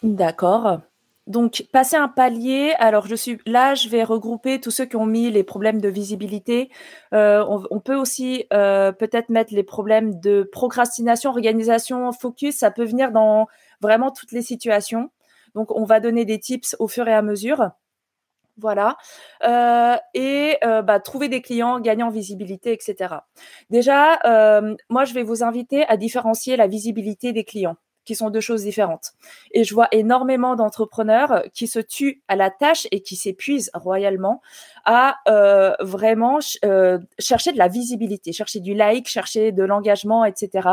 D'accord. 0.02 0.80
Donc, 1.26 1.66
passer 1.72 1.96
un 1.96 2.08
palier. 2.08 2.72
Alors, 2.78 3.06
je 3.06 3.14
suis 3.14 3.38
là, 3.46 3.74
je 3.74 3.88
vais 3.88 4.02
regrouper 4.02 4.60
tous 4.60 4.70
ceux 4.70 4.86
qui 4.86 4.96
ont 4.96 5.06
mis 5.06 5.30
les 5.30 5.44
problèmes 5.44 5.80
de 5.80 5.88
visibilité. 5.88 6.70
Euh, 7.14 7.44
on, 7.70 7.78
peut 7.78 7.94
aussi 7.94 8.46
euh, 8.52 8.90
peut-être 8.90 9.28
mettre 9.28 9.54
les 9.54 9.62
problèmes 9.62 10.18
de 10.18 10.48
procrastination, 10.50 11.30
organisation, 11.30 12.10
focus. 12.12 12.56
Ça 12.56 12.70
peut 12.70 12.84
venir 12.84 13.12
dans 13.12 13.46
vraiment 13.80 14.10
toutes 14.10 14.32
les 14.32 14.42
situations. 14.42 15.10
Donc, 15.54 15.70
on 15.76 15.84
va 15.84 16.00
donner 16.00 16.24
des 16.24 16.40
tips 16.40 16.74
au 16.78 16.88
fur 16.88 17.06
et 17.06 17.14
à 17.14 17.22
mesure. 17.22 17.70
Voilà. 18.61 18.96
Euh, 19.44 19.96
et 20.14 20.59
bah, 20.62 21.01
trouver 21.01 21.29
des 21.29 21.42
clients, 21.42 21.81
gagner 21.81 22.03
en 22.03 22.11
visibilité, 22.11 22.73
etc. 22.73 23.14
Déjà, 23.70 24.18
moi, 24.88 25.05
je 25.05 25.14
vais 25.14 25.23
vous 25.23 25.42
inviter 25.42 25.85
à 25.87 25.96
différencier 25.96 26.57
la 26.57 26.66
visibilité 26.66 27.33
des 27.33 27.44
clients 27.44 27.77
qui 28.05 28.14
sont 28.14 28.31
deux 28.31 28.40
choses 28.40 28.64
différentes. 28.64 29.12
Et 29.53 29.64
je 29.64 29.75
vois 29.75 29.88
énormément 29.92 30.57
d'entrepreneurs 30.57 31.44
qui 31.55 31.68
se 31.68 31.79
tuent 31.79 32.23
à 32.29 32.37
la 32.37 32.51
tâche 32.51 32.87
et 32.90 33.03
qui 33.03 33.16
s'épuisent 33.16 33.70
royalement 33.75 34.40
à 34.85 35.16
euh, 35.29 35.75
vraiment 35.81 36.38
euh, 36.64 36.99
chercher 37.18 37.53
de 37.53 37.59
la 37.59 37.68
visibilité, 37.68 38.33
chercher 38.33 38.61
du 38.61 38.75
like, 38.75 39.09
chercher 39.09 39.53
de 39.53 39.62
l'engagement, 39.62 40.25
etc. 40.25 40.68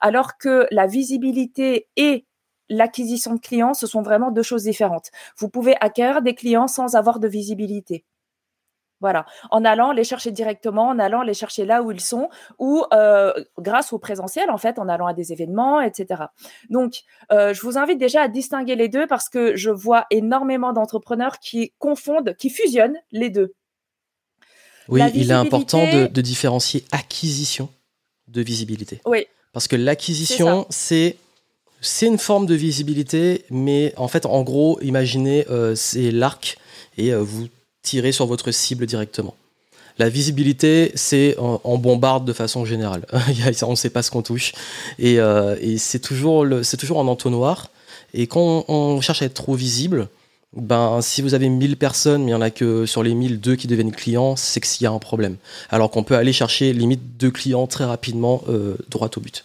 Alors 0.00 0.38
que 0.38 0.66
la 0.70 0.86
visibilité 0.86 1.88
et 1.96 2.26
l'acquisition 2.68 3.34
de 3.34 3.40
clients, 3.40 3.74
ce 3.74 3.86
sont 3.86 4.02
vraiment 4.02 4.30
deux 4.30 4.42
choses 4.42 4.64
différentes. 4.64 5.10
Vous 5.36 5.48
pouvez 5.48 5.76
acquérir 5.80 6.22
des 6.22 6.34
clients 6.34 6.68
sans 6.68 6.94
avoir 6.94 7.18
de 7.18 7.28
visibilité. 7.28 8.04
Voilà, 9.00 9.26
en 9.52 9.64
allant 9.64 9.92
les 9.92 10.02
chercher 10.02 10.32
directement, 10.32 10.88
en 10.88 10.98
allant 10.98 11.22
les 11.22 11.34
chercher 11.34 11.64
là 11.64 11.82
où 11.82 11.92
ils 11.92 12.00
sont, 12.00 12.28
ou 12.58 12.84
euh, 12.92 13.32
grâce 13.56 13.92
au 13.92 13.98
présentiel, 13.98 14.50
en 14.50 14.58
fait, 14.58 14.80
en 14.80 14.88
allant 14.88 15.06
à 15.06 15.14
des 15.14 15.32
événements, 15.32 15.80
etc. 15.80 16.24
Donc, 16.68 17.02
euh, 17.30 17.54
je 17.54 17.60
vous 17.62 17.78
invite 17.78 17.98
déjà 17.98 18.22
à 18.22 18.28
distinguer 18.28 18.74
les 18.74 18.88
deux 18.88 19.06
parce 19.06 19.28
que 19.28 19.54
je 19.54 19.70
vois 19.70 20.06
énormément 20.10 20.72
d'entrepreneurs 20.72 21.38
qui 21.38 21.72
confondent, 21.78 22.34
qui 22.36 22.50
fusionnent 22.50 22.98
les 23.12 23.30
deux. 23.30 23.54
Oui, 24.88 25.00
il 25.14 25.30
est 25.30 25.34
important 25.34 25.84
de, 25.84 26.20
différencier 26.20 26.84
acquisition 26.90 27.68
de 28.26 28.40
visibilité. 28.40 29.00
Oui. 29.04 29.26
Parce 29.52 29.68
que 29.68 29.76
l'acquisition, 29.76 30.66
c'est 30.70 31.16
c'est 31.80 32.06
une 32.06 32.18
forme 32.18 32.46
de 32.46 32.54
visibilité, 32.54 33.44
mais 33.50 33.92
en 33.96 34.08
fait, 34.08 34.26
en 34.26 34.42
gros, 34.42 34.78
imaginez, 34.82 35.46
euh, 35.50 35.74
c'est 35.74 36.10
l'arc 36.10 36.58
et 36.96 37.14
vous 37.14 37.48
tirer 37.82 38.12
sur 38.12 38.26
votre 38.26 38.50
cible 38.50 38.86
directement. 38.86 39.34
La 39.98 40.08
visibilité, 40.08 40.92
c'est 40.94 41.36
en, 41.38 41.76
bombarde 41.76 42.24
de 42.24 42.32
façon 42.32 42.64
générale. 42.64 43.04
on 43.62 43.70
ne 43.70 43.76
sait 43.76 43.90
pas 43.90 44.02
ce 44.02 44.12
qu'on 44.12 44.22
touche. 44.22 44.52
Et, 45.00 45.18
euh, 45.18 45.56
c'est 45.76 45.98
toujours, 45.98 46.46
toujours 46.78 46.98
en 46.98 47.08
entonnoir. 47.08 47.70
Et 48.14 48.28
quand 48.28 48.64
on, 48.68 49.00
cherche 49.00 49.22
à 49.22 49.24
être 49.24 49.34
trop 49.34 49.54
visible, 49.54 50.08
ben, 50.56 51.00
si 51.02 51.20
vous 51.20 51.34
avez 51.34 51.48
1000 51.48 51.76
personnes, 51.76 52.22
mais 52.22 52.30
il 52.30 52.34
n'y 52.34 52.38
en 52.38 52.40
a 52.40 52.50
que 52.50 52.86
sur 52.86 53.02
les 53.02 53.12
1000, 53.12 53.40
deux 53.40 53.56
qui 53.56 53.66
deviennent 53.66 53.90
clients, 53.90 54.36
c'est 54.36 54.60
qu'il 54.60 54.84
y 54.84 54.86
a 54.86 54.92
un 54.92 54.98
problème. 55.00 55.36
Alors 55.68 55.90
qu'on 55.90 56.04
peut 56.04 56.14
aller 56.14 56.32
chercher 56.32 56.72
limite 56.72 57.16
deux 57.18 57.32
clients 57.32 57.66
très 57.66 57.84
rapidement, 57.84 58.42
euh, 58.48 58.76
droit 58.88 59.10
au 59.16 59.20
but. 59.20 59.44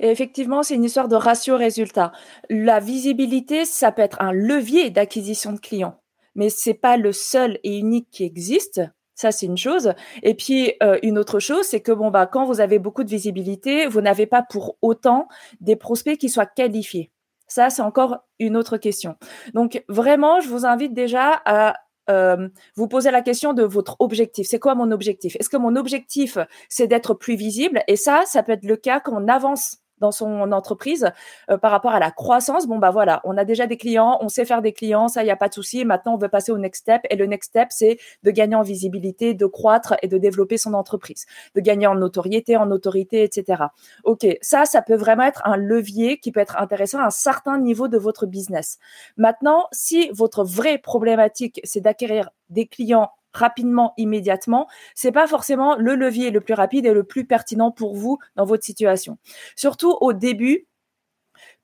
Et 0.00 0.10
effectivement, 0.10 0.62
c'est 0.62 0.74
une 0.74 0.84
histoire 0.84 1.08
de 1.08 1.16
ratio-résultat. 1.16 2.12
La 2.50 2.80
visibilité, 2.80 3.64
ça 3.64 3.92
peut 3.92 4.02
être 4.02 4.20
un 4.20 4.32
levier 4.32 4.90
d'acquisition 4.90 5.52
de 5.52 5.58
clients 5.58 5.98
mais 6.36 6.50
c'est 6.50 6.74
pas 6.74 6.96
le 6.96 7.12
seul 7.12 7.58
et 7.64 7.78
unique 7.78 8.08
qui 8.12 8.22
existe. 8.22 8.82
Ça, 9.14 9.32
c'est 9.32 9.46
une 9.46 9.56
chose. 9.56 9.94
Et 10.22 10.34
puis, 10.34 10.74
euh, 10.82 10.98
une 11.02 11.18
autre 11.18 11.40
chose, 11.40 11.64
c'est 11.64 11.80
que 11.80 11.90
bon, 11.90 12.10
bah, 12.10 12.26
quand 12.26 12.44
vous 12.44 12.60
avez 12.60 12.78
beaucoup 12.78 13.02
de 13.02 13.08
visibilité, 13.08 13.86
vous 13.86 14.02
n'avez 14.02 14.26
pas 14.26 14.42
pour 14.42 14.76
autant 14.82 15.26
des 15.60 15.74
prospects 15.74 16.18
qui 16.18 16.28
soient 16.28 16.46
qualifiés. 16.46 17.10
Ça, 17.48 17.70
c'est 17.70 17.82
encore 17.82 18.18
une 18.38 18.56
autre 18.56 18.76
question. 18.76 19.16
Donc, 19.54 19.82
vraiment, 19.88 20.40
je 20.40 20.48
vous 20.48 20.66
invite 20.66 20.92
déjà 20.92 21.40
à 21.46 21.76
euh, 22.10 22.48
vous 22.76 22.88
poser 22.88 23.10
la 23.10 23.22
question 23.22 23.54
de 23.54 23.62
votre 23.62 23.96
objectif. 24.00 24.46
C'est 24.48 24.58
quoi 24.58 24.74
mon 24.74 24.90
objectif? 24.90 25.36
Est-ce 25.40 25.48
que 25.48 25.56
mon 25.56 25.76
objectif, 25.76 26.36
c'est 26.68 26.86
d'être 26.86 27.14
plus 27.14 27.36
visible? 27.36 27.82
Et 27.88 27.96
ça, 27.96 28.24
ça 28.26 28.42
peut 28.42 28.52
être 28.52 28.64
le 28.64 28.76
cas 28.76 29.00
quand 29.00 29.14
on 29.14 29.28
avance 29.28 29.78
dans 29.98 30.12
son 30.12 30.52
entreprise 30.52 31.10
euh, 31.50 31.58
par 31.58 31.70
rapport 31.70 31.92
à 31.92 32.00
la 32.00 32.10
croissance. 32.10 32.66
Bon, 32.66 32.78
bah 32.78 32.90
voilà, 32.90 33.20
on 33.24 33.36
a 33.36 33.44
déjà 33.44 33.66
des 33.66 33.76
clients, 33.76 34.18
on 34.20 34.28
sait 34.28 34.44
faire 34.44 34.62
des 34.62 34.72
clients, 34.72 35.08
ça, 35.08 35.22
il 35.22 35.26
n'y 35.26 35.30
a 35.30 35.36
pas 35.36 35.48
de 35.48 35.54
souci. 35.54 35.84
Maintenant, 35.84 36.14
on 36.14 36.18
veut 36.18 36.28
passer 36.28 36.52
au 36.52 36.58
next 36.58 36.82
step. 36.82 37.02
Et 37.10 37.16
le 37.16 37.26
next 37.26 37.50
step, 37.50 37.68
c'est 37.70 37.98
de 38.22 38.30
gagner 38.30 38.56
en 38.56 38.62
visibilité, 38.62 39.34
de 39.34 39.46
croître 39.46 39.94
et 40.02 40.08
de 40.08 40.18
développer 40.18 40.58
son 40.58 40.74
entreprise, 40.74 41.26
de 41.54 41.60
gagner 41.60 41.86
en 41.86 41.94
notoriété, 41.94 42.56
en 42.56 42.70
autorité, 42.70 43.22
etc. 43.22 43.64
OK, 44.04 44.26
ça, 44.42 44.64
ça 44.64 44.82
peut 44.82 44.96
vraiment 44.96 45.24
être 45.24 45.42
un 45.44 45.56
levier 45.56 46.18
qui 46.18 46.32
peut 46.32 46.40
être 46.40 46.58
intéressant 46.58 46.98
à 46.98 47.06
un 47.06 47.10
certain 47.10 47.58
niveau 47.58 47.88
de 47.88 47.98
votre 47.98 48.26
business. 48.26 48.78
Maintenant, 49.16 49.66
si 49.72 50.10
votre 50.10 50.44
vraie 50.44 50.78
problématique, 50.78 51.60
c'est 51.64 51.80
d'acquérir 51.80 52.30
des 52.50 52.66
clients 52.66 53.10
rapidement, 53.36 53.92
immédiatement, 53.96 54.66
c'est 54.94 55.12
pas 55.12 55.26
forcément 55.26 55.76
le 55.76 55.94
levier 55.94 56.30
le 56.30 56.40
plus 56.40 56.54
rapide 56.54 56.86
et 56.86 56.92
le 56.92 57.04
plus 57.04 57.26
pertinent 57.26 57.70
pour 57.70 57.94
vous 57.94 58.18
dans 58.36 58.44
votre 58.44 58.64
situation. 58.64 59.18
Surtout 59.54 59.96
au 60.00 60.12
début, 60.12 60.66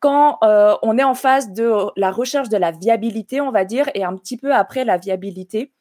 quand 0.00 0.38
euh, 0.42 0.74
on 0.82 0.98
est 0.98 1.04
en 1.04 1.14
phase 1.14 1.52
de 1.52 1.72
la 1.96 2.10
recherche 2.10 2.48
de 2.48 2.56
la 2.56 2.72
viabilité, 2.72 3.40
on 3.40 3.52
va 3.52 3.64
dire, 3.64 3.88
et 3.94 4.04
un 4.04 4.16
petit 4.16 4.36
peu 4.36 4.52
après 4.52 4.84
la 4.84 4.96
viabilité, 4.96 5.72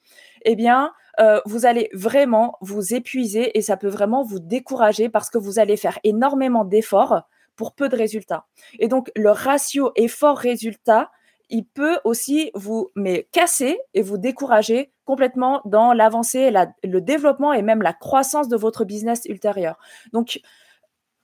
eh 0.43 0.55
bien, 0.55 0.91
euh, 1.19 1.41
vous 1.45 1.65
allez 1.65 1.89
vraiment 1.93 2.57
vous 2.61 2.93
épuiser 2.93 3.57
et 3.57 3.61
ça 3.61 3.77
peut 3.77 3.89
vraiment 3.89 4.23
vous 4.23 4.39
décourager 4.39 5.09
parce 5.09 5.29
que 5.29 5.37
vous 5.37 5.59
allez 5.59 5.77
faire 5.77 5.99
énormément 6.03 6.65
d'efforts 6.65 7.23
pour 7.55 7.73
peu 7.73 7.89
de 7.89 7.95
résultats. 7.95 8.45
Et 8.79 8.87
donc, 8.87 9.11
le 9.15 9.29
ratio 9.29 9.91
effort-résultat, 9.95 11.11
il 11.51 11.65
peut 11.65 11.99
aussi 12.03 12.49
vous 12.55 12.89
mais 12.95 13.27
casser 13.31 13.79
et 13.93 14.01
vous 14.01 14.17
décourager 14.17 14.91
complètement 15.05 15.61
dans 15.65 15.93
l'avancée, 15.93 16.51
le 16.83 17.01
développement 17.01 17.53
et 17.53 17.61
même 17.61 17.81
la 17.81 17.93
croissance 17.93 18.47
de 18.47 18.55
votre 18.55 18.85
business 18.85 19.25
ultérieur. 19.25 19.77
Donc, 20.13 20.39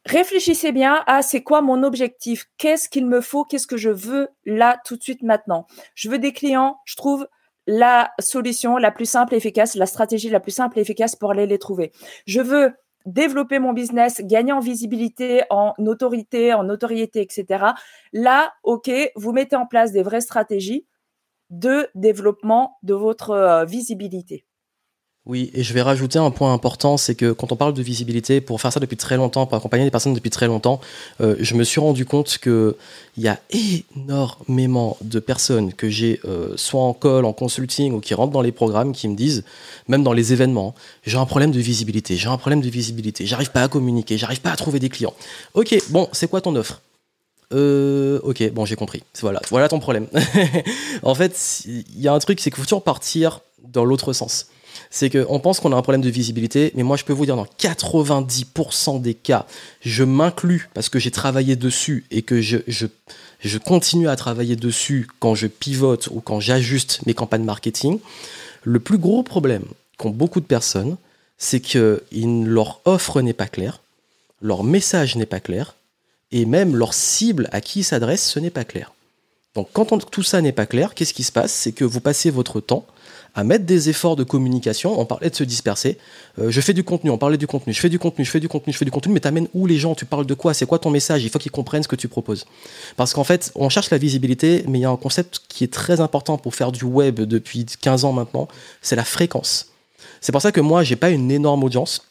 réfléchissez 0.06 0.72
bien 0.72 1.04
à 1.08 1.22
c'est 1.22 1.42
quoi 1.42 1.62
mon 1.62 1.84
objectif, 1.84 2.46
qu'est-ce 2.58 2.90
qu'il 2.90 3.08
me 3.08 3.22
faut, 3.22 3.46
qu'est-ce 3.46 3.68
que 3.68 3.78
je 3.78 3.90
veux 3.90 4.28
là 4.46 4.80
tout 4.86 4.98
de 4.98 5.04
suite 5.04 5.24
maintenant. 5.24 5.66
Je 5.96 6.10
veux 6.10 6.20
des 6.20 6.34
clients, 6.34 6.80
je 6.86 6.96
trouve 6.96 7.28
la 7.66 8.12
solution 8.20 8.78
la 8.78 8.92
plus 8.92 9.06
simple 9.06 9.34
et 9.34 9.38
efficace, 9.38 9.76
la 9.76 9.86
stratégie 9.86 10.30
la 10.30 10.40
plus 10.40 10.52
simple 10.52 10.78
et 10.80 10.82
efficace 10.82 11.16
pour 11.16 11.32
aller 11.32 11.48
les 11.48 11.60
trouver. 11.60 11.92
Je 12.26 12.42
veux 12.42 12.74
développer 13.08 13.58
mon 13.58 13.74
business, 13.74 14.22
gagner 14.24 14.52
en 14.52 14.60
visibilité, 14.60 15.42
en 15.50 15.74
autorité, 15.80 16.54
en 16.54 16.64
notoriété, 16.64 17.22
etc. 17.22 17.66
Là, 18.14 18.54
OK, 18.64 18.92
vous 19.16 19.32
mettez 19.32 19.56
en 19.56 19.66
place 19.66 19.92
des 19.92 20.04
vraies 20.04 20.22
stratégies 20.22 20.86
de 21.50 21.88
développement 21.96 22.78
de 22.84 22.94
votre 22.94 23.32
euh, 23.32 23.66
visibilité. 23.66 24.47
Oui, 25.28 25.52
et 25.54 25.62
je 25.62 25.74
vais 25.74 25.82
rajouter 25.82 26.20
un 26.20 26.32
point 26.32 26.54
important, 26.54 26.96
c'est 26.96 27.14
que 27.14 27.34
quand 27.34 27.52
on 27.52 27.58
parle 27.58 27.74
de 27.74 27.82
visibilité, 27.82 28.40
pour 28.40 28.62
faire 28.62 28.72
ça 28.72 28.80
depuis 28.80 28.96
très 28.96 29.18
longtemps, 29.18 29.46
pour 29.46 29.58
accompagner 29.58 29.84
des 29.84 29.92
personnes 29.92 30.14
depuis 30.14 30.30
très 30.30 30.48
longtemps, 30.48 30.80
euh, 31.20 31.36
je 31.42 31.56
me 31.56 31.66
suis 31.66 31.82
rendu 31.82 32.06
compte 32.06 32.38
qu'il 32.38 32.74
y 33.18 33.28
a 33.28 33.38
énormément 33.50 34.96
de 35.02 35.20
personnes 35.20 35.74
que 35.74 35.90
j'ai 35.90 36.22
euh, 36.24 36.54
soit 36.56 36.82
en 36.82 36.94
call, 36.94 37.26
en 37.26 37.34
consulting 37.34 37.92
ou 37.92 38.00
qui 38.00 38.14
rentrent 38.14 38.32
dans 38.32 38.42
les 38.42 38.54
programmes 38.54 38.94
qui 38.94 39.10
me 39.10 39.16
disent, 39.16 39.44
même 39.90 40.02
dans 40.02 40.14
les 40.14 40.32
événements, 40.32 40.74
j'ai 41.06 41.18
un 41.18 41.26
problème 41.26 41.52
de 41.52 41.60
visibilité, 41.60 42.16
j'ai 42.16 42.30
un 42.30 42.38
problème 42.38 42.62
de 42.62 42.70
visibilité, 42.70 43.26
j'arrive 43.26 43.52
pas 43.52 43.64
à 43.64 43.68
communiquer, 43.68 44.18
j'arrive 44.18 44.40
pas 44.40 44.52
à 44.52 44.56
trouver 44.56 44.80
des 44.80 44.88
clients. 44.88 45.14
Ok, 45.56 45.78
bon, 45.90 46.08
c'est 46.14 46.30
quoi 46.30 46.40
ton 46.40 46.56
offre? 46.56 46.82
Euh, 47.54 48.22
ok, 48.24 48.50
bon, 48.54 48.64
j'ai 48.64 48.78
compris. 48.78 49.04
Voilà, 49.20 49.42
voilà 49.50 49.68
ton 49.68 49.80
problème. 49.80 50.08
en 51.04 51.16
fait, 51.16 51.64
il 51.66 52.00
y 52.00 52.08
a 52.08 52.14
un 52.14 52.20
truc, 52.20 52.40
c'est 52.40 52.50
qu'il 52.50 52.60
faut 52.60 52.66
toujours 52.66 52.84
partir 52.84 53.42
dans 53.62 53.84
l'autre 53.84 54.14
sens 54.14 54.48
c'est 54.90 55.10
qu'on 55.10 55.40
pense 55.40 55.60
qu'on 55.60 55.72
a 55.72 55.76
un 55.76 55.82
problème 55.82 56.02
de 56.02 56.10
visibilité, 56.10 56.72
mais 56.76 56.84
moi 56.84 56.98
je 56.98 57.04
peux 57.04 57.14
vous 57.14 57.26
dire 57.26 57.36
dans 57.36 57.48
90% 57.60 59.02
des 59.02 59.14
cas, 59.14 59.46
je 59.82 60.04
m'inclus 60.04 60.70
parce 60.74 60.90
que 60.90 61.00
j'ai 61.00 61.12
travaillé 61.12 61.56
dessus 61.56 62.06
et 62.12 62.22
que 62.22 62.42
je, 62.42 62.58
je, 62.68 63.58
continue 63.58 64.10
à 64.10 64.16
travailler 64.16 64.56
dessus 64.56 65.08
quand 65.20 65.36
je 65.36 65.48
pivote 65.48 66.10
ou 66.12 66.22
quand 66.22 66.40
j'ajuste 66.40 67.02
mes 67.06 67.14
campagnes 67.14 67.44
marketing. 67.44 68.00
Le 68.64 68.80
plus 68.80 68.98
gros 68.98 69.24
problème 69.24 69.66
qu'ont 69.98 70.10
beaucoup 70.10 70.40
de 70.40 70.46
personnes, 70.46 70.98
c'est 71.38 71.60
que 71.60 72.04
leur 72.12 72.82
offre 72.86 73.22
n'est 73.22 73.34
pas 73.34 73.48
claire, 73.48 73.82
leur 74.42 74.64
message 74.64 75.16
n'est 75.16 75.26
pas 75.26 75.40
clair, 75.40 75.76
et 76.32 76.46
même 76.46 76.76
leur 76.76 76.94
cible 76.94 77.48
à 77.52 77.62
qui 77.62 77.80
ils 77.80 77.84
s'adressent, 77.84 78.30
ce 78.30 78.40
n'est 78.40 78.50
pas 78.50 78.66
clair. 78.66 78.94
Donc 79.56 79.70
quand 79.74 80.06
tout 80.12 80.24
ça 80.24 80.42
n'est 80.42 80.52
pas 80.52 80.66
clair, 80.66 80.94
qu'est-ce 80.94 81.14
qui 81.14 81.24
se 81.24 81.32
passe? 81.32 81.52
C'est 81.52 81.72
que 81.72 81.86
vous 81.86 82.02
passez 82.02 82.30
votre 82.30 82.60
temps 82.60 82.86
à 83.36 83.44
mettre 83.44 83.66
des 83.66 83.90
efforts 83.90 84.16
de 84.16 84.24
communication. 84.24 85.00
On 85.00 85.06
parlait 85.06 85.30
de 85.30 85.36
se 85.36 85.44
disperser. 85.44 85.98
Euh, 86.40 86.50
je 86.50 86.62
fais 86.62 86.74
du 86.74 86.84
contenu, 86.84 87.10
on 87.10 87.18
parlait 87.18 87.38
du 87.38 87.48
contenu. 87.48 87.74
Je 87.74 87.80
fais 87.80 87.90
du 87.90 88.00
contenu, 88.00 88.26
je 88.26 88.32
fais 88.32 88.40
du 88.40 88.48
contenu, 88.48 88.74
je 88.74 88.78
fais 88.78 88.86
du 88.86 88.92
contenu, 88.92 89.14
mais 89.14 89.20
t'amènes 89.20 89.48
où 89.54 89.66
les 89.66 89.78
gens? 89.78 89.96
Tu 89.96 90.06
parles 90.06 90.26
de 90.26 90.34
quoi? 90.34 90.54
C'est 90.54 90.66
quoi 90.66 90.80
ton 90.80 90.90
message? 90.90 91.24
Il 91.24 91.30
faut 91.30 91.40
qu'ils 91.40 91.52
comprennent 91.52 91.84
ce 91.84 91.88
que 91.88 91.96
tu 91.96 92.08
proposes. 92.08 92.46
Parce 92.96 93.14
qu'en 93.14 93.24
fait, 93.24 93.52
on 93.56 93.70
cherche 93.70 93.90
la 93.90 93.98
visibilité, 93.98 94.64
mais 94.68 94.80
il 94.80 94.82
y 94.82 94.86
a 94.86 94.90
un 94.90 94.98
concept 94.98 95.42
qui 95.48 95.64
est 95.64 95.74
très 95.74 96.02
important 96.02 96.38
pour 96.38 96.56
faire 96.56 96.72
du 96.72 96.84
web 96.86 97.20
depuis 97.22 97.66
15 97.66 98.06
ans 98.06 98.14
maintenant, 98.14 98.48
c'est 98.82 98.96
la 98.96 99.06
fréquence. 99.06 99.68
C'est 100.22 100.32
pour 100.32 100.42
ça 100.42 100.52
que 100.52 100.62
moi, 100.62 100.84
j'ai 100.84 100.96
pas 100.96 101.10
une 101.10 101.32
énorme 101.32 101.64
audience 101.64 102.02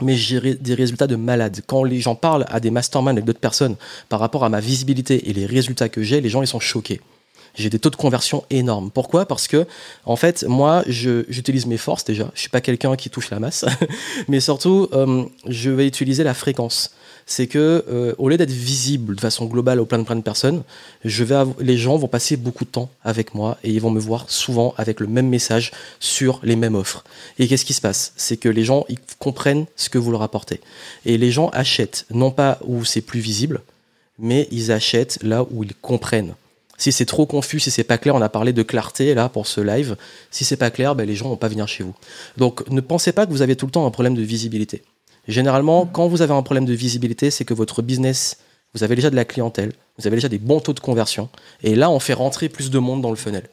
mais 0.00 0.14
j'ai 0.14 0.54
des 0.54 0.74
résultats 0.74 1.08
de 1.08 1.16
malade. 1.16 1.60
Quand 1.66 1.82
les 1.82 2.00
gens 2.00 2.14
parlent 2.14 2.46
à 2.50 2.60
des 2.60 2.70
masterminds 2.70 3.16
avec 3.16 3.24
d'autres 3.24 3.40
personnes 3.40 3.74
par 4.08 4.20
rapport 4.20 4.44
à 4.44 4.48
ma 4.48 4.60
visibilité 4.60 5.28
et 5.28 5.32
les 5.32 5.44
résultats 5.44 5.88
que 5.88 6.02
j'ai, 6.02 6.20
les 6.20 6.28
gens 6.28 6.40
ils 6.40 6.46
sont 6.46 6.60
choqués 6.60 7.00
j'ai 7.58 7.70
des 7.70 7.78
taux 7.78 7.90
de 7.90 7.96
conversion 7.96 8.44
énormes. 8.50 8.90
Pourquoi? 8.90 9.26
Parce 9.26 9.48
que, 9.48 9.66
en 10.04 10.16
fait, 10.16 10.44
moi, 10.44 10.84
j'utilise 10.86 11.66
mes 11.66 11.76
forces 11.76 12.04
déjà. 12.04 12.30
Je 12.34 12.40
suis 12.40 12.50
pas 12.50 12.60
quelqu'un 12.60 12.96
qui 12.96 13.10
touche 13.10 13.30
la 13.30 13.40
masse, 13.40 13.64
mais 14.28 14.40
surtout, 14.40 14.88
euh, 14.92 15.24
je 15.46 15.70
vais 15.70 15.86
utiliser 15.86 16.22
la 16.22 16.34
fréquence. 16.34 16.92
C'est 17.26 17.46
que, 17.46 17.84
euh, 17.90 18.14
au 18.16 18.30
lieu 18.30 18.38
d'être 18.38 18.50
visible 18.50 19.14
de 19.14 19.20
façon 19.20 19.44
globale 19.44 19.80
au 19.80 19.84
plein 19.84 19.98
de 19.98 20.04
plein 20.04 20.16
de 20.16 20.22
personnes, 20.22 20.62
je 21.04 21.24
vais 21.24 21.36
les 21.60 21.76
gens 21.76 21.96
vont 21.98 22.08
passer 22.08 22.38
beaucoup 22.38 22.64
de 22.64 22.70
temps 22.70 22.88
avec 23.04 23.34
moi 23.34 23.58
et 23.62 23.70
ils 23.70 23.82
vont 23.82 23.90
me 23.90 24.00
voir 24.00 24.24
souvent 24.28 24.72
avec 24.78 24.98
le 24.98 25.08
même 25.08 25.28
message 25.28 25.72
sur 26.00 26.40
les 26.42 26.56
mêmes 26.56 26.74
offres. 26.74 27.04
Et 27.38 27.46
qu'est-ce 27.46 27.66
qui 27.66 27.74
se 27.74 27.82
passe? 27.82 28.14
C'est 28.16 28.38
que 28.38 28.48
les 28.48 28.64
gens 28.64 28.86
ils 28.88 28.98
comprennent 29.18 29.66
ce 29.76 29.90
que 29.90 29.98
vous 29.98 30.10
leur 30.10 30.22
apportez. 30.22 30.60
Et 31.04 31.18
les 31.18 31.30
gens 31.30 31.50
achètent 31.50 32.06
non 32.10 32.30
pas 32.30 32.58
où 32.64 32.86
c'est 32.86 33.02
plus 33.02 33.20
visible, 33.20 33.60
mais 34.18 34.48
ils 34.50 34.72
achètent 34.72 35.18
là 35.22 35.44
où 35.50 35.64
ils 35.64 35.74
comprennent. 35.74 36.34
Si 36.78 36.92
c'est 36.92 37.04
trop 37.04 37.26
confus, 37.26 37.60
si 37.60 37.70
c'est 37.70 37.84
pas 37.84 37.98
clair, 37.98 38.14
on 38.14 38.22
a 38.22 38.28
parlé 38.28 38.52
de 38.52 38.62
clarté 38.62 39.12
là 39.14 39.28
pour 39.28 39.46
ce 39.46 39.60
live. 39.60 39.96
Si 40.30 40.44
c'est 40.44 40.56
pas 40.56 40.70
clair, 40.70 40.94
ben, 40.94 41.06
les 41.06 41.16
gens 41.16 41.28
vont 41.28 41.36
pas 41.36 41.48
venir 41.48 41.68
chez 41.68 41.82
vous. 41.82 41.94
Donc 42.36 42.66
ne 42.70 42.80
pensez 42.80 43.12
pas 43.12 43.26
que 43.26 43.32
vous 43.32 43.42
avez 43.42 43.56
tout 43.56 43.66
le 43.66 43.72
temps 43.72 43.84
un 43.84 43.90
problème 43.90 44.14
de 44.14 44.22
visibilité. 44.22 44.82
Généralement, 45.26 45.86
quand 45.86 46.08
vous 46.08 46.22
avez 46.22 46.32
un 46.32 46.42
problème 46.42 46.64
de 46.64 46.72
visibilité, 46.72 47.30
c'est 47.30 47.44
que 47.44 47.52
votre 47.52 47.82
business, 47.82 48.38
vous 48.74 48.84
avez 48.84 48.94
déjà 48.94 49.10
de 49.10 49.16
la 49.16 49.26
clientèle, 49.26 49.72
vous 49.98 50.06
avez 50.06 50.16
déjà 50.16 50.28
des 50.28 50.38
bons 50.38 50.60
taux 50.60 50.72
de 50.72 50.80
conversion, 50.80 51.28
et 51.62 51.74
là 51.74 51.90
on 51.90 51.98
fait 51.98 52.14
rentrer 52.14 52.48
plus 52.48 52.70
de 52.70 52.78
monde 52.78 53.02
dans 53.02 53.10
le 53.10 53.16
funnel. 53.16 53.50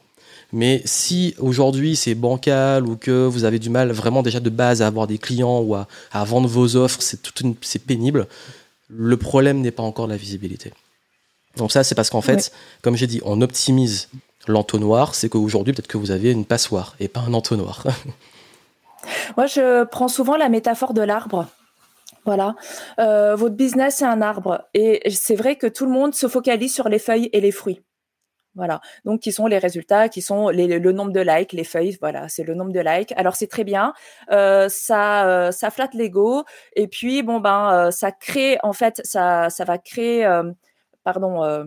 Mais 0.52 0.80
si 0.84 1.34
aujourd'hui 1.38 1.96
c'est 1.96 2.14
bancal 2.14 2.86
ou 2.86 2.96
que 2.96 3.26
vous 3.26 3.44
avez 3.44 3.58
du 3.58 3.68
mal 3.68 3.90
vraiment 3.90 4.22
déjà 4.22 4.40
de 4.40 4.48
base 4.48 4.80
à 4.80 4.86
avoir 4.86 5.06
des 5.06 5.18
clients 5.18 5.60
ou 5.60 5.74
à, 5.74 5.86
vendre 6.24 6.48
vos 6.48 6.76
offres, 6.76 7.00
c'est 7.02 7.78
pénible, 7.80 8.28
le 8.88 9.16
problème 9.16 9.60
n'est 9.60 9.72
pas 9.72 9.82
encore 9.82 10.06
la 10.06 10.16
visibilité. 10.16 10.72
Donc 11.56 11.72
ça, 11.72 11.84
c'est 11.84 11.94
parce 11.94 12.10
qu'en 12.10 12.20
fait, 12.20 12.52
comme 12.82 12.96
j'ai 12.96 13.06
dit, 13.06 13.20
on 13.24 13.40
optimise 13.40 14.08
l'entonnoir. 14.46 15.14
C'est 15.14 15.28
qu'aujourd'hui, 15.28 15.72
peut-être 15.72 15.88
que 15.88 15.98
vous 15.98 16.10
avez 16.10 16.30
une 16.30 16.44
passoire 16.44 16.94
et 17.00 17.08
pas 17.08 17.20
un 17.20 17.34
entonnoir. 17.34 17.84
Moi, 19.36 19.46
je 19.46 19.84
prends 19.84 20.08
souvent 20.08 20.36
la 20.36 20.48
métaphore 20.48 20.94
de 20.94 21.02
l'arbre. 21.02 21.46
Voilà, 22.24 22.56
euh, 22.98 23.36
votre 23.36 23.54
business 23.54 23.98
c'est 23.98 24.04
un 24.04 24.20
arbre 24.20 24.64
et 24.74 25.08
c'est 25.10 25.36
vrai 25.36 25.54
que 25.54 25.68
tout 25.68 25.86
le 25.86 25.92
monde 25.92 26.12
se 26.12 26.26
focalise 26.26 26.74
sur 26.74 26.88
les 26.88 26.98
feuilles 26.98 27.30
et 27.32 27.40
les 27.40 27.52
fruits. 27.52 27.84
Voilà. 28.56 28.80
Donc, 29.04 29.20
qui 29.20 29.30
sont 29.30 29.46
les 29.46 29.58
résultats, 29.58 30.08
qui 30.08 30.22
sont 30.22 30.48
le 30.48 30.92
nombre 30.92 31.12
de 31.12 31.20
likes, 31.20 31.52
les 31.52 31.62
feuilles. 31.62 31.96
Voilà, 32.00 32.28
c'est 32.28 32.42
le 32.42 32.54
nombre 32.54 32.72
de 32.72 32.80
likes. 32.80 33.12
Alors, 33.16 33.36
c'est 33.36 33.46
très 33.46 33.64
bien. 33.64 33.92
Euh, 34.32 34.68
ça, 34.68 35.28
euh, 35.28 35.52
ça 35.52 35.70
flatte 35.70 35.94
l'ego. 35.94 36.42
Et 36.74 36.88
puis, 36.88 37.22
bon 37.22 37.38
ben, 37.38 37.90
ça 37.92 38.10
crée 38.10 38.58
en 38.64 38.72
fait, 38.72 39.00
ça, 39.04 39.50
ça 39.50 39.64
va 39.64 39.78
créer 39.78 40.26
pardon, 41.06 41.44
euh, 41.44 41.64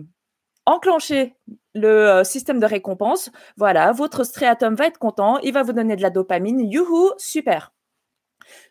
enclencher 0.66 1.34
le 1.74 1.88
euh, 1.88 2.24
système 2.24 2.60
de 2.60 2.66
récompense. 2.66 3.30
Voilà, 3.56 3.90
votre 3.92 4.22
striatum 4.22 4.74
va 4.74 4.86
être 4.86 4.98
content, 4.98 5.38
il 5.38 5.54
va 5.54 5.62
vous 5.62 5.72
donner 5.72 5.96
de 5.96 6.02
la 6.02 6.10
dopamine. 6.10 6.60
Youhou, 6.60 7.10
super. 7.16 7.72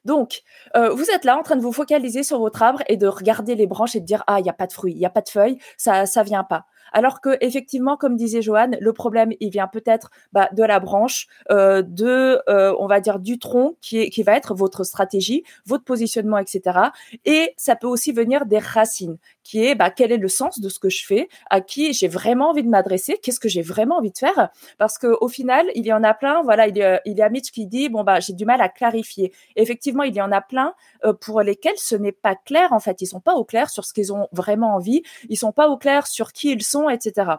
Donc, 0.06 0.42
euh, 0.76 0.92
vous 0.92 1.10
êtes 1.10 1.26
là 1.26 1.38
en 1.38 1.44
train 1.44 1.56
de 1.56 1.62
vous 1.62 1.72
focaliser 1.72 2.22
sur 2.22 2.38
votre 2.40 2.62
arbre 2.62 2.84
et 2.88 2.98
de 2.98 3.08
regarder 3.08 3.56
les 3.56 3.66
branches 3.66 3.96
et 3.96 4.00
de 4.00 4.06
dire 4.06 4.24
ah 4.28 4.40
il 4.40 4.46
y 4.46 4.50
a 4.50 4.54
pas 4.54 4.68
de 4.68 4.74
fruits, 4.74 4.94
il 4.94 5.00
y 5.00 5.06
a 5.06 5.10
pas 5.10 5.22
de 5.22 5.30
feuilles, 5.30 5.58
ça 5.78 6.06
ça 6.06 6.22
vient 6.24 6.44
pas. 6.44 6.66
Alors 6.92 7.22
que 7.22 7.38
effectivement, 7.42 7.98
comme 7.98 8.16
disait 8.16 8.42
Joanne, 8.42 8.78
le 8.80 8.94
problème 8.94 9.32
il 9.40 9.50
vient 9.50 9.68
peut-être 9.68 10.10
bah, 10.34 10.50
de 10.54 10.64
la 10.64 10.80
branche, 10.80 11.28
euh, 11.52 11.82
de 11.82 12.42
euh, 12.50 12.76
on 12.80 12.88
va 12.88 13.00
dire 13.00 13.20
du 13.20 13.40
tronc 13.40 13.78
qui 13.82 14.00
est 14.00 14.10
qui 14.10 14.24
va 14.24 14.36
être 14.36 14.54
votre 14.54 14.84
stratégie, 14.84 15.44
votre 15.66 15.84
positionnement, 15.84 16.38
etc. 16.38 16.80
Et 17.26 17.54
ça 17.58 17.76
peut 17.76 17.88
aussi 17.88 18.12
venir 18.12 18.46
des 18.46 18.60
racines, 18.60 19.18
qui 19.44 19.66
est 19.66 19.76
bah, 19.76 19.90
quel 19.90 20.12
est 20.12 20.18
le 20.18 20.28
sens 20.28 20.60
de 20.60 20.70
ce 20.70 20.80
que 20.80 20.90
je 20.90 21.06
fais, 21.06 21.30
à 21.50 21.62
qui 21.62 21.94
j'ai 21.94 22.08
vraiment 22.08 22.50
envie 22.50 22.64
de 22.64 22.70
m'adresser, 22.70 23.18
qu'est-ce 23.22 23.40
que 23.40 23.50
j'ai 23.50 23.62
vraiment 23.62 23.98
envie 23.98 24.12
de 24.12 24.18
faire, 24.18 24.50
parce 24.78 24.98
que 24.98 25.16
au 25.22 25.28
final 25.28 25.68
il 25.76 25.86
y 25.86 25.94
en 25.94 26.04
a 26.04 26.14
plein. 26.14 26.42
Voilà, 26.44 26.68
il 26.68 26.78
y 26.78 26.84
a, 26.84 27.02
il 27.06 27.18
y 27.18 27.22
a 27.22 27.30
Mitch 27.30 27.52
qui 27.52 27.66
dit 27.68 27.90
bon 27.90 28.04
bah 28.04 28.20
j'ai 28.20 28.34
du 28.34 28.46
mal 28.46 28.62
à 28.62 28.70
clarifier. 28.70 29.34
effectivement, 29.56 30.04
il 30.04 30.16
y 30.16 30.22
en 30.22 30.32
a 30.32 30.42
plein 30.42 30.74
euh, 31.06 31.14
pour 31.14 31.42
lesquels 31.42 31.78
ce 31.78 31.96
n'est 31.96 32.12
pas 32.12 32.36
clair. 32.36 32.74
En 32.74 32.80
fait, 32.80 33.02
ils 33.02 33.08
sont 33.08 33.20
pas 33.20 33.36
au 33.36 33.44
clair 33.44 33.70
sur 33.70 33.86
ce 33.86 33.94
qu'ils 33.94 34.14
ont 34.14 34.28
vraiment 34.32 34.76
envie. 34.76 35.04
Ils 35.30 35.38
sont 35.38 35.52
pas 35.52 35.70
au 35.70 35.78
clair 35.78 36.08
sur 36.08 36.34
qui 36.34 36.52
ils 36.52 36.64
sont, 36.64 36.79
etc. 36.88 37.32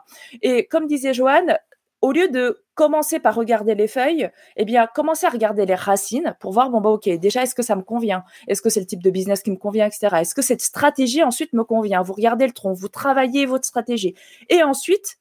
Et 0.43 0.67
comme 0.67 0.87
disait 0.87 1.15
Joanne, 1.15 1.57
au 2.03 2.13
lieu 2.13 2.29
de 2.29 2.65
commencer 2.75 3.21
par 3.21 3.35
regarder 3.35 3.75
les 3.75 3.89
feuilles, 3.89 4.31
eh 4.57 4.65
bien, 4.65 4.87
commencez 4.95 5.27
à 5.27 5.31
regarder 5.31 5.67
les 5.67 5.75
racines 5.75 6.35
pour 6.41 6.53
voir, 6.53 6.71
bon, 6.71 6.81
bah, 6.81 6.91
ok, 6.91 7.09
déjà, 7.19 7.43
est-ce 7.43 7.55
que 7.55 7.63
ça 7.63 7.77
me 7.77 7.83
convient? 7.83 8.25
Est-ce 8.49 8.63
que 8.63 8.71
c'est 8.71 8.81
le 8.81 8.87
type 8.87 9.03
de 9.03 9.11
business 9.11 9.43
qui 9.43 9.51
me 9.51 9.57
convient, 9.57 9.87
etc. 9.87 10.17
Est-ce 10.21 10.35
que 10.35 10.43
cette 10.43 10.63
stratégie 10.63 11.23
ensuite 11.23 11.53
me 11.53 11.63
convient? 11.63 12.03
Vous 12.03 12.15
regardez 12.15 12.47
le 12.47 12.53
tronc, 12.53 12.73
vous 12.73 12.89
travaillez 12.89 13.47
votre 13.47 13.67
stratégie. 13.67 14.15
Et 14.49 14.63
ensuite, 14.63 15.19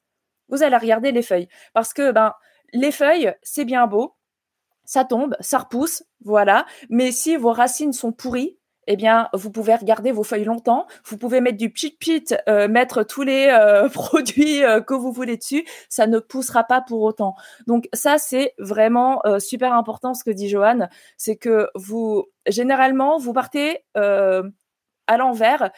vous 0.48 0.62
allez 0.62 0.76
regarder 0.76 1.12
les 1.12 1.22
feuilles. 1.22 1.48
Parce 1.74 1.92
que, 1.92 2.12
ben, 2.12 2.34
les 2.72 2.92
feuilles, 2.92 3.34
c'est 3.42 3.64
bien 3.64 3.86
beau 3.86 4.14
ça 4.90 5.04
tombe, 5.04 5.36
ça 5.38 5.58
repousse, 5.58 6.02
voilà. 6.24 6.66
Mais 6.88 7.12
si 7.12 7.36
vos 7.36 7.52
racines 7.52 7.92
sont 7.92 8.10
pourries, 8.10 8.58
eh 8.92 8.96
bien, 8.96 9.28
vous 9.32 9.52
pouvez 9.52 9.76
regarder 9.76 10.10
vos 10.10 10.24
feuilles 10.24 10.42
longtemps. 10.42 10.88
Vous 11.04 11.16
pouvez 11.16 11.40
mettre 11.40 11.58
du 11.58 11.70
pit 11.70 11.96
pit, 11.96 12.34
euh, 12.48 12.66
mettre 12.66 13.04
tous 13.04 13.22
les 13.22 13.46
euh, 13.46 13.88
produits 13.94 14.64
euh, 14.64 14.80
que 14.80 14.94
vous 14.94 15.12
voulez 15.12 15.36
dessus. 15.36 15.64
Ça 15.88 16.08
ne 16.08 16.18
poussera 16.18 16.64
pas 16.64 16.80
pour 16.80 17.02
autant. 17.02 17.36
Donc 17.68 17.88
ça, 17.92 18.18
c'est 18.18 18.52
vraiment 18.58 19.22
super 19.38 19.74
important 19.74 20.12
ce 20.12 20.24
que 20.24 20.32
dit 20.32 20.48
Johan. 20.48 20.88
C'est 21.16 21.36
que 21.36 21.68
vous, 21.76 22.26
généralement, 22.48 23.16
vous 23.18 23.32
partez 23.32 23.84
à 23.94 25.16
l'envers. 25.16 25.70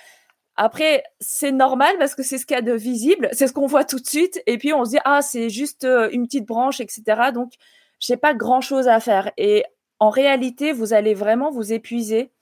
Après, 0.56 1.04
c'est 1.20 1.52
normal 1.52 1.94
parce 1.98 2.14
que 2.14 2.22
c'est 2.22 2.38
ce 2.38 2.46
qu'il 2.46 2.54
y 2.54 2.58
a 2.58 2.62
de 2.62 2.72
visible, 2.72 3.28
c'est 3.32 3.46
ce 3.46 3.52
qu'on 3.52 3.66
voit 3.66 3.84
tout 3.84 3.98
de 3.98 4.06
suite. 4.06 4.42
Et 4.46 4.56
puis 4.56 4.72
on 4.72 4.86
se 4.86 4.90
dit 4.90 4.98
ah 5.04 5.20
c'est 5.20 5.50
juste 5.50 5.84
une 5.84 6.24
petite 6.24 6.46
branche, 6.46 6.80
etc. 6.80 7.02
Donc 7.34 7.52
j'ai 8.00 8.16
pas 8.16 8.32
grand 8.32 8.62
chose 8.62 8.88
à 8.88 9.00
faire. 9.00 9.32
Et 9.36 9.64
en 9.98 10.10
réalité, 10.10 10.72
vous 10.72 10.94
allez 10.94 11.14
vraiment 11.14 11.50
vous 11.50 11.72
épuiser 11.72 12.32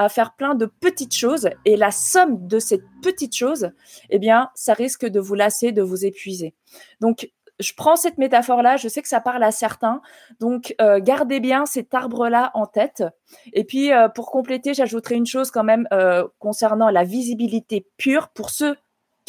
à 0.00 0.08
faire 0.08 0.32
plein 0.32 0.54
de 0.54 0.64
petites 0.64 1.14
choses 1.14 1.50
et 1.66 1.76
la 1.76 1.90
somme 1.90 2.46
de 2.46 2.58
ces 2.58 2.80
petites 3.02 3.36
choses, 3.36 3.70
eh 4.08 4.18
bien, 4.18 4.48
ça 4.54 4.72
risque 4.72 5.04
de 5.04 5.20
vous 5.20 5.34
lasser, 5.34 5.72
de 5.72 5.82
vous 5.82 6.06
épuiser. 6.06 6.54
Donc, 7.02 7.30
je 7.58 7.74
prends 7.76 7.96
cette 7.96 8.16
métaphore-là, 8.16 8.78
je 8.78 8.88
sais 8.88 9.02
que 9.02 9.08
ça 9.08 9.20
parle 9.20 9.42
à 9.42 9.50
certains, 9.50 10.00
donc 10.40 10.74
euh, 10.80 11.00
gardez 11.00 11.38
bien 11.38 11.66
cet 11.66 11.92
arbre-là 11.92 12.50
en 12.54 12.64
tête. 12.64 13.04
Et 13.52 13.64
puis, 13.64 13.92
euh, 13.92 14.08
pour 14.08 14.30
compléter, 14.30 14.72
j'ajouterai 14.72 15.16
une 15.16 15.26
chose 15.26 15.50
quand 15.50 15.64
même 15.64 15.86
euh, 15.92 16.26
concernant 16.38 16.88
la 16.88 17.04
visibilité 17.04 17.86
pure 17.98 18.28
pour 18.28 18.48
ceux 18.48 18.76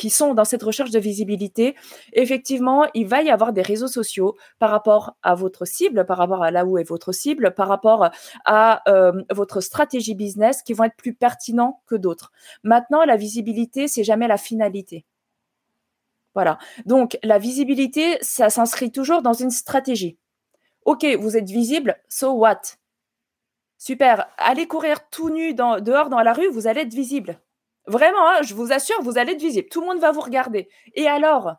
qui 0.02 0.10
sont 0.10 0.34
dans 0.34 0.46
cette 0.46 0.64
recherche 0.64 0.90
de 0.90 0.98
visibilité, 0.98 1.76
effectivement, 2.14 2.88
il 2.96 3.06
va 3.06 3.22
y 3.22 3.30
avoir 3.30 3.54
des 3.54 3.62
réseaux 3.62 3.88
sociaux 3.88 4.36
par 4.58 4.72
rapport 4.72 5.16
à 5.22 5.36
votre 5.36 5.64
cible, 5.66 6.08
par 6.08 6.18
rapport 6.18 6.42
à 6.44 6.50
là 6.50 6.66
où 6.66 6.80
est 6.80 6.84
votre 6.84 7.12
cible, 7.12 7.54
par 7.54 7.68
rapport 7.68 8.10
à 8.44 8.82
euh, 8.92 9.22
votre 9.30 9.62
stratégie 9.62 10.16
business 10.16 10.64
qui 10.64 10.74
vont 10.74 10.86
être 10.86 10.96
plus 10.96 11.14
pertinents 11.14 11.84
que 11.86 11.94
d'autres. 11.94 12.32
Maintenant, 12.64 13.06
la 13.06 13.16
visibilité, 13.16 13.88
c'est 13.88 14.04
jamais 14.04 14.28
la 14.28 14.38
finalité. 14.38 15.06
Voilà. 16.34 16.58
Donc, 16.88 17.20
la 17.22 17.38
visibilité, 17.38 18.18
ça 18.22 18.50
s'inscrit 18.50 18.92
toujours 18.92 19.22
dans 19.22 19.34
une 19.34 19.52
stratégie. 19.52 20.18
OK, 20.86 21.06
vous 21.20 21.38
êtes 21.38 21.52
visible, 21.52 21.96
so 22.10 22.32
what? 22.32 22.62
Super. 23.78 24.28
Allez 24.40 24.68
courir 24.68 25.08
tout 25.12 25.30
nu 25.30 25.54
dehors 25.54 26.10
dans 26.10 26.24
la 26.24 26.34
rue, 26.34 26.48
vous 26.48 26.66
allez 26.66 26.82
être 26.82 26.96
visible. 26.96 27.40
Vraiment, 27.92 28.28
hein, 28.30 28.42
je 28.44 28.56
vous 28.56 28.72
assure, 28.72 29.02
vous 29.02 29.18
allez 29.18 29.34
être 29.34 29.42
visible. 29.42 29.68
Tout 29.70 29.82
le 29.82 29.88
monde 29.88 30.00
va 30.00 30.12
vous 30.12 30.22
regarder. 30.22 30.70
Et 30.96 31.08
alors 31.08 31.56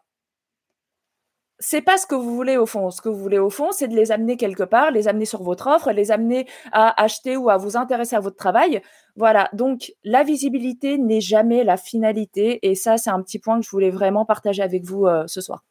c'est 1.63 1.81
pas 1.81 1.97
ce 1.97 2.07
que 2.07 2.17
vous 2.17 2.35
voulez 2.35 2.57
au 2.57 2.67
fond. 2.67 2.91
Ce 2.91 3.01
que 3.01 3.09
vous 3.09 3.19
voulez 3.19 3.39
au 3.39 3.49
fond, 3.49 3.71
c'est 3.71 3.87
de 3.87 3.95
les 3.95 4.11
amener 4.11 4.37
quelque 4.37 4.65
part, 4.65 4.91
les 4.91 5.07
amener 5.07 5.25
sur 5.25 5.43
votre 5.43 5.69
offre, 5.69 5.93
les 5.93 6.11
amener 6.11 6.47
à 6.73 7.01
acheter 7.01 7.37
ou 7.37 7.51
à 7.51 7.57
vous 7.57 7.77
intéresser 7.77 8.17
à 8.17 8.21
votre 8.21 8.37
travail. 8.37 8.83
Voilà. 9.17 9.49
Donc, 9.53 9.93
la 10.03 10.25
visibilité 10.25 10.99
n'est 10.99 11.21
jamais 11.21 11.63
la 11.63 11.77
finalité. 11.77 12.59
Et 12.69 12.75
ça, 12.75 12.97
c'est 12.97 13.11
un 13.11 13.23
petit 13.23 13.39
point 13.39 13.61
que 13.61 13.65
je 13.65 13.71
voulais 13.71 13.91
vraiment 13.91 14.25
partager 14.25 14.63
avec 14.63 14.85
vous 14.85 15.07
euh, 15.07 15.25
ce 15.29 15.41
soir. 15.41 15.63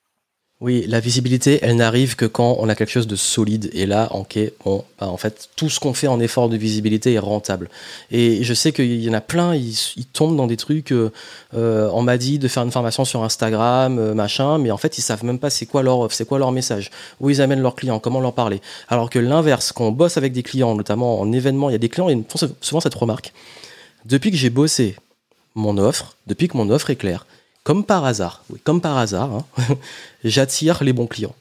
Oui, 0.62 0.86
la 0.88 1.00
visibilité, 1.00 1.58
elle 1.64 1.78
n'arrive 1.78 2.16
que 2.16 2.26
quand 2.26 2.58
on 2.60 2.70
a 2.70 2.76
quelque 2.76 2.92
chose 2.92 3.08
de 3.08 3.16
solide. 3.16 3.72
Et 3.74 3.88
là, 3.88 4.12
bon, 4.64 4.86
bah, 5.00 5.08
en 5.08 5.18
fait, 5.18 5.50
tout 5.56 5.72
ce 5.72 5.80
qu'on 5.80 5.96
fait 5.96 6.06
en 6.06 6.20
effort 6.20 6.50
de 6.50 6.56
visibilité 6.56 7.14
est 7.14 7.20
rentable. 7.20 7.68
Et 8.12 8.44
je 8.44 8.54
sais 8.54 8.72
qu'il 8.72 9.02
y 9.02 9.10
en 9.10 9.14
a 9.14 9.22
plein, 9.22 9.56
ils, 9.56 10.06
tombent 10.14 10.38
dans 10.38 10.46
des 10.46 10.58
trucs. 10.58 10.92
Euh, 10.92 11.12
euh, 11.56 11.90
on 11.94 12.04
m'a 12.04 12.20
dit 12.20 12.38
de 12.38 12.48
faire 12.48 12.62
une 12.62 12.70
formation 12.70 13.06
sur 13.06 13.24
Instagram, 13.24 13.98
euh, 13.98 14.14
machin, 14.14 14.60
mais 14.60 14.70
en 14.70 14.78
fait, 14.78 15.00
ils 15.00 15.02
savent 15.02 15.26
même 15.26 15.40
pas 15.40 15.50
c'est 15.50 15.66
quoi 15.66 15.82
leur 15.82 15.98
offre, 15.98 16.14
c'est 16.14 16.28
quoi 16.28 16.38
leur 16.38 16.52
message, 16.52 16.92
où 17.20 17.32
ils 17.32 17.42
amènent 17.42 17.62
leurs 17.62 17.76
clients, 17.76 18.00
comment 18.00 18.20
leur 18.20 18.34
parler. 18.34 18.62
Alors 18.88 19.10
que 19.10 19.18
l'inverse, 19.18 19.72
quand 19.72 19.86
on 19.86 19.92
bosse 19.92 20.18
avec 20.18 20.32
des 20.32 20.44
clients, 20.44 20.76
notamment 20.76 21.20
en 21.20 21.32
événement, 21.32 21.72
il 21.72 21.74
y 21.74 21.76
a 21.76 21.80
des 21.80 21.90
clients, 21.90 22.08
ils 22.08 22.24
font 22.30 22.38
souvent 22.62 22.82
cette 22.82 22.94
remarque. 22.94 23.34
Depuis 24.06 24.30
que 24.30 24.38
j'ai 24.38 24.52
bossé 24.52 24.96
mon 25.56 25.80
offre, 25.80 26.18
depuis 26.28 26.48
que 26.48 26.56
mon 26.56 26.70
offre 26.70 26.92
est 26.92 26.98
claire, 26.98 27.26
comme 27.64 27.86
par 27.86 28.06
hasard, 28.06 28.44
comme 28.64 28.82
par 28.82 28.98
hasard, 28.98 29.32
hein, 29.34 29.46
j'attire 30.24 30.84
les 30.84 30.94
bons 30.94 31.08
clients. 31.08 31.36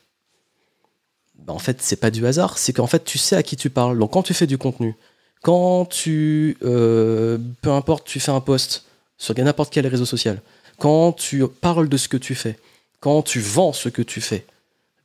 Ben, 1.46 1.54
en 1.54 1.59
fait, 1.59 1.80
c'est 1.80 1.96
pas 1.96 2.11
du 2.11 2.26
hasard, 2.26 2.59
c'est 2.59 2.72
qu'en 2.72 2.87
fait, 2.87 3.04
tu 3.04 3.18
sais 3.18 3.37
à 3.37 3.42
qui 3.42 3.56
tu 3.56 3.70
parles. 3.70 3.98
Donc, 3.98 4.12
quand 4.12 4.22
tu 4.22 4.35
fais 4.35 4.46
du 4.46 4.59
contenu, 4.59 4.94
quand 5.42 5.87
tu, 5.87 6.59
euh, 6.62 7.38
peu 7.62 7.70
importe, 7.70 8.06
tu 8.06 8.20
fais 8.20 8.33
un 8.33 8.40
post 8.40 8.85
sur 9.16 9.35
n'importe 9.38 9.72
quel 9.72 9.87
réseau 9.87 10.04
social, 10.04 10.40
quand 10.78 11.12
tu 11.12 11.46
parles 11.46 11.88
de 11.88 11.96
ce 11.96 12.09
que 12.09 12.16
tu 12.16 12.35
fais, 12.35 12.59
quand 13.00 13.22
tu 13.22 13.40
vends 13.40 13.72
ce 13.72 13.88
que 13.88 14.02
tu 14.02 14.20
fais, 14.20 14.44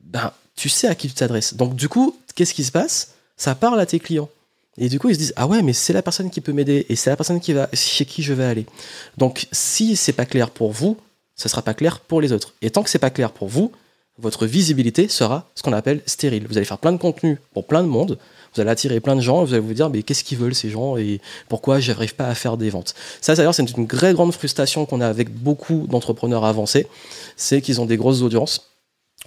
ben, 0.01 0.31
tu 0.55 0.69
sais 0.69 0.87
à 0.87 0.95
qui 0.95 1.07
tu 1.07 1.13
t'adresses. 1.13 1.53
Donc, 1.53 1.75
du 1.75 1.87
coup, 1.87 2.17
qu'est-ce 2.35 2.53
qui 2.53 2.63
se 2.63 2.71
passe? 2.71 3.13
Ça 3.37 3.55
parle 3.55 3.79
à 3.79 3.85
tes 3.85 3.99
clients. 3.99 4.29
Et 4.77 4.89
du 4.89 4.99
coup, 4.99 5.09
ils 5.09 5.15
se 5.15 5.19
disent 5.19 5.33
ah 5.37 5.47
ouais, 5.47 5.61
mais 5.61 5.73
c'est 5.73 5.93
la 5.93 6.01
personne 6.01 6.29
qui 6.29 6.41
peut 6.41 6.51
m'aider 6.51 6.85
et 6.89 6.95
c'est 6.97 7.09
la 7.09 7.15
personne 7.15 7.39
qui 7.39 7.53
va 7.53 7.69
chez 7.73 8.05
qui 8.05 8.21
je 8.23 8.33
vais 8.33 8.43
aller. 8.43 8.65
Donc, 9.17 9.47
si 9.51 9.95
c'est 9.95 10.13
pas 10.13 10.25
clair 10.25 10.49
pour 10.49 10.71
vous, 10.73 10.97
ce 11.35 11.49
sera 11.49 11.61
pas 11.61 11.73
clair 11.73 11.99
pour 11.99 12.21
les 12.21 12.31
autres. 12.31 12.53
Et 12.61 12.69
tant 12.69 12.83
que 12.83 12.89
c'est 12.89 12.99
pas 12.99 13.09
clair 13.09 13.31
pour 13.31 13.47
vous, 13.47 13.71
votre 14.17 14.45
visibilité 14.45 15.09
sera 15.09 15.49
ce 15.55 15.63
qu'on 15.63 15.73
appelle 15.73 16.01
stérile. 16.05 16.47
Vous 16.47 16.57
allez 16.57 16.65
faire 16.65 16.77
plein 16.77 16.93
de 16.93 16.97
contenu 16.97 17.39
pour 17.53 17.67
plein 17.67 17.83
de 17.83 17.87
monde, 17.87 18.17
vous 18.53 18.61
allez 18.61 18.69
attirer 18.69 19.01
plein 19.01 19.15
de 19.15 19.21
gens, 19.21 19.43
vous 19.43 19.53
allez 19.53 19.59
vous 19.59 19.73
dire 19.73 19.89
mais 19.89 20.03
qu'est-ce 20.03 20.23
qu'ils 20.23 20.37
veulent 20.37 20.55
ces 20.55 20.69
gens 20.69 20.95
et 20.95 21.19
pourquoi 21.49 21.79
j'arrive 21.79 22.15
pas 22.15 22.27
à 22.27 22.35
faire 22.35 22.55
des 22.55 22.69
ventes? 22.69 22.95
Ça 23.19 23.35
d'ailleurs 23.35 23.53
c'est 23.53 23.69
une 23.69 23.87
très 23.87 24.13
grande 24.13 24.33
frustration 24.33 24.85
qu'on 24.85 25.01
a 25.01 25.07
avec 25.07 25.29
beaucoup 25.29 25.85
d'entrepreneurs 25.89 26.45
avancés, 26.45 26.87
c'est 27.35 27.61
qu'ils 27.61 27.81
ont 27.81 27.85
des 27.85 27.97
grosses 27.97 28.21
audiences 28.21 28.71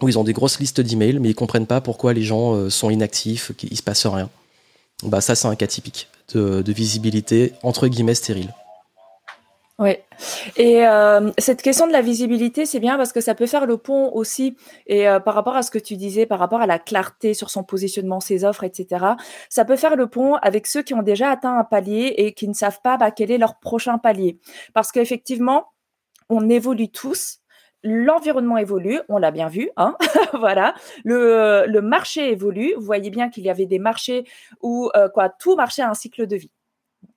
ou 0.00 0.08
ils 0.08 0.18
ont 0.18 0.24
des 0.24 0.32
grosses 0.32 0.58
listes 0.58 0.80
d'emails 0.80 1.18
mais 1.18 1.30
ils 1.30 1.34
comprennent 1.34 1.66
pas 1.66 1.82
pourquoi 1.82 2.14
les 2.14 2.22
gens 2.22 2.54
euh, 2.54 2.70
sont 2.70 2.88
inactifs, 2.88 3.52
qu'il 3.56 3.76
se 3.76 3.82
passe 3.82 4.06
rien. 4.06 4.30
Bah 5.02 5.20
ça 5.20 5.34
c'est 5.34 5.48
un 5.48 5.56
cas 5.56 5.66
typique 5.66 6.08
de 6.34 6.72
visibilité 6.72 7.52
entre 7.62 7.88
guillemets 7.88 8.14
stérile. 8.14 8.52
Oui. 9.78 9.96
Et 10.56 10.84
euh, 10.84 11.30
cette 11.38 11.62
question 11.62 11.86
de 11.86 11.92
la 11.92 12.02
visibilité, 12.02 12.66
c'est 12.66 12.80
bien 12.80 12.96
parce 12.96 13.12
que 13.12 13.20
ça 13.20 13.36
peut 13.36 13.46
faire 13.46 13.64
le 13.64 13.76
pont 13.76 14.10
aussi, 14.12 14.56
et 14.88 15.08
euh, 15.08 15.20
par 15.20 15.34
rapport 15.34 15.54
à 15.54 15.62
ce 15.62 15.70
que 15.70 15.78
tu 15.78 15.96
disais, 15.96 16.26
par 16.26 16.40
rapport 16.40 16.60
à 16.60 16.66
la 16.66 16.80
clarté 16.80 17.32
sur 17.32 17.48
son 17.48 17.62
positionnement, 17.62 18.18
ses 18.18 18.44
offres, 18.44 18.64
etc., 18.64 19.06
ça 19.48 19.64
peut 19.64 19.76
faire 19.76 19.94
le 19.94 20.08
pont 20.08 20.34
avec 20.36 20.66
ceux 20.66 20.82
qui 20.82 20.94
ont 20.94 21.02
déjà 21.02 21.30
atteint 21.30 21.56
un 21.56 21.62
palier 21.62 22.12
et 22.16 22.32
qui 22.32 22.48
ne 22.48 22.54
savent 22.54 22.80
pas 22.82 22.96
bah, 22.96 23.12
quel 23.12 23.30
est 23.30 23.38
leur 23.38 23.60
prochain 23.60 23.98
palier. 23.98 24.40
Parce 24.74 24.90
qu'effectivement, 24.90 25.68
on 26.28 26.48
évolue 26.48 26.90
tous. 26.90 27.38
L'environnement 27.84 28.58
évolue, 28.58 28.98
on 29.08 29.18
l'a 29.18 29.30
bien 29.30 29.48
vu, 29.48 29.70
hein 29.76 29.96
voilà. 30.40 30.74
Le, 31.04 31.66
le 31.68 31.80
marché 31.80 32.32
évolue. 32.32 32.74
Vous 32.76 32.84
voyez 32.84 33.10
bien 33.10 33.30
qu'il 33.30 33.44
y 33.44 33.50
avait 33.50 33.66
des 33.66 33.78
marchés 33.78 34.24
où 34.60 34.90
euh, 34.96 35.08
quoi, 35.08 35.28
tout 35.28 35.54
marchait 35.54 35.82
à 35.82 35.90
un 35.90 35.94
cycle 35.94 36.26
de 36.26 36.36
vie. 36.36 36.50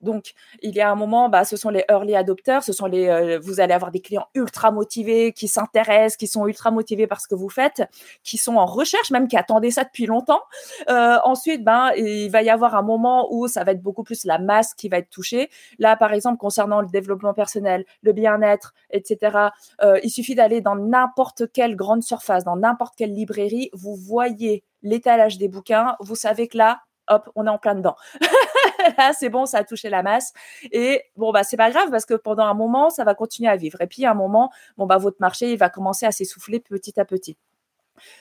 Donc, 0.02 0.32
il 0.62 0.74
y 0.74 0.80
a 0.80 0.90
un 0.90 0.94
moment, 0.94 1.28
bah, 1.28 1.44
ce 1.44 1.56
sont 1.56 1.70
les 1.70 1.84
early 1.88 2.14
adopters, 2.14 2.62
ce 2.62 2.72
sont 2.72 2.86
les, 2.86 3.08
euh, 3.08 3.38
vous 3.42 3.60
allez 3.60 3.72
avoir 3.72 3.90
des 3.90 4.00
clients 4.00 4.26
ultra 4.34 4.70
motivés, 4.70 5.32
qui 5.32 5.48
s'intéressent, 5.48 6.16
qui 6.16 6.26
sont 6.26 6.46
ultra 6.46 6.70
motivés 6.70 7.06
par 7.06 7.20
ce 7.20 7.28
que 7.28 7.34
vous 7.34 7.48
faites, 7.48 7.82
qui 8.22 8.36
sont 8.36 8.56
en 8.56 8.66
recherche, 8.66 9.10
même 9.10 9.28
qui 9.28 9.36
attendaient 9.36 9.70
ça 9.70 9.84
depuis 9.84 10.06
longtemps. 10.06 10.42
Euh, 10.90 11.18
ensuite, 11.24 11.64
ben, 11.64 11.90
il 11.96 12.30
va 12.30 12.42
y 12.42 12.50
avoir 12.50 12.74
un 12.74 12.82
moment 12.82 13.28
où 13.32 13.48
ça 13.48 13.64
va 13.64 13.72
être 13.72 13.82
beaucoup 13.82 14.02
plus 14.02 14.24
la 14.24 14.38
masse 14.38 14.74
qui 14.74 14.88
va 14.88 14.98
être 14.98 15.10
touchée. 15.10 15.48
Là, 15.78 15.96
par 15.96 16.12
exemple, 16.12 16.38
concernant 16.38 16.80
le 16.80 16.88
développement 16.88 17.34
personnel, 17.34 17.84
le 18.02 18.12
bien-être, 18.12 18.74
etc., 18.90 19.48
euh, 19.82 20.00
il 20.02 20.10
suffit 20.10 20.34
d'aller 20.34 20.60
dans 20.60 20.76
n'importe 20.76 21.52
quelle 21.52 21.76
grande 21.76 22.02
surface, 22.02 22.44
dans 22.44 22.56
n'importe 22.56 22.94
quelle 22.96 23.12
librairie, 23.12 23.70
vous 23.72 23.94
voyez 23.94 24.64
l'étalage 24.82 25.38
des 25.38 25.48
bouquins, 25.48 25.96
vous 26.00 26.16
savez 26.16 26.48
que 26.48 26.58
là, 26.58 26.80
hop, 27.08 27.30
on 27.34 27.46
est 27.46 27.50
en 27.50 27.58
plein 27.58 27.74
dedans. 27.74 27.96
là, 28.98 29.12
c'est 29.12 29.28
bon, 29.28 29.46
ça 29.46 29.58
a 29.58 29.64
touché 29.64 29.90
la 29.90 30.02
masse. 30.02 30.32
Et 30.70 31.02
bon, 31.16 31.32
bah, 31.32 31.44
c'est 31.44 31.56
pas 31.56 31.70
grave 31.70 31.90
parce 31.90 32.06
que 32.06 32.14
pendant 32.14 32.44
un 32.44 32.54
moment, 32.54 32.90
ça 32.90 33.04
va 33.04 33.14
continuer 33.14 33.48
à 33.48 33.56
vivre. 33.56 33.80
Et 33.80 33.86
puis, 33.86 34.04
à 34.04 34.12
un 34.12 34.14
moment, 34.14 34.50
bon, 34.76 34.86
bah, 34.86 34.98
votre 34.98 35.18
marché, 35.20 35.52
il 35.52 35.58
va 35.58 35.68
commencer 35.68 36.06
à 36.06 36.12
s'essouffler 36.12 36.60
petit 36.60 36.98
à 37.00 37.04
petit. 37.04 37.36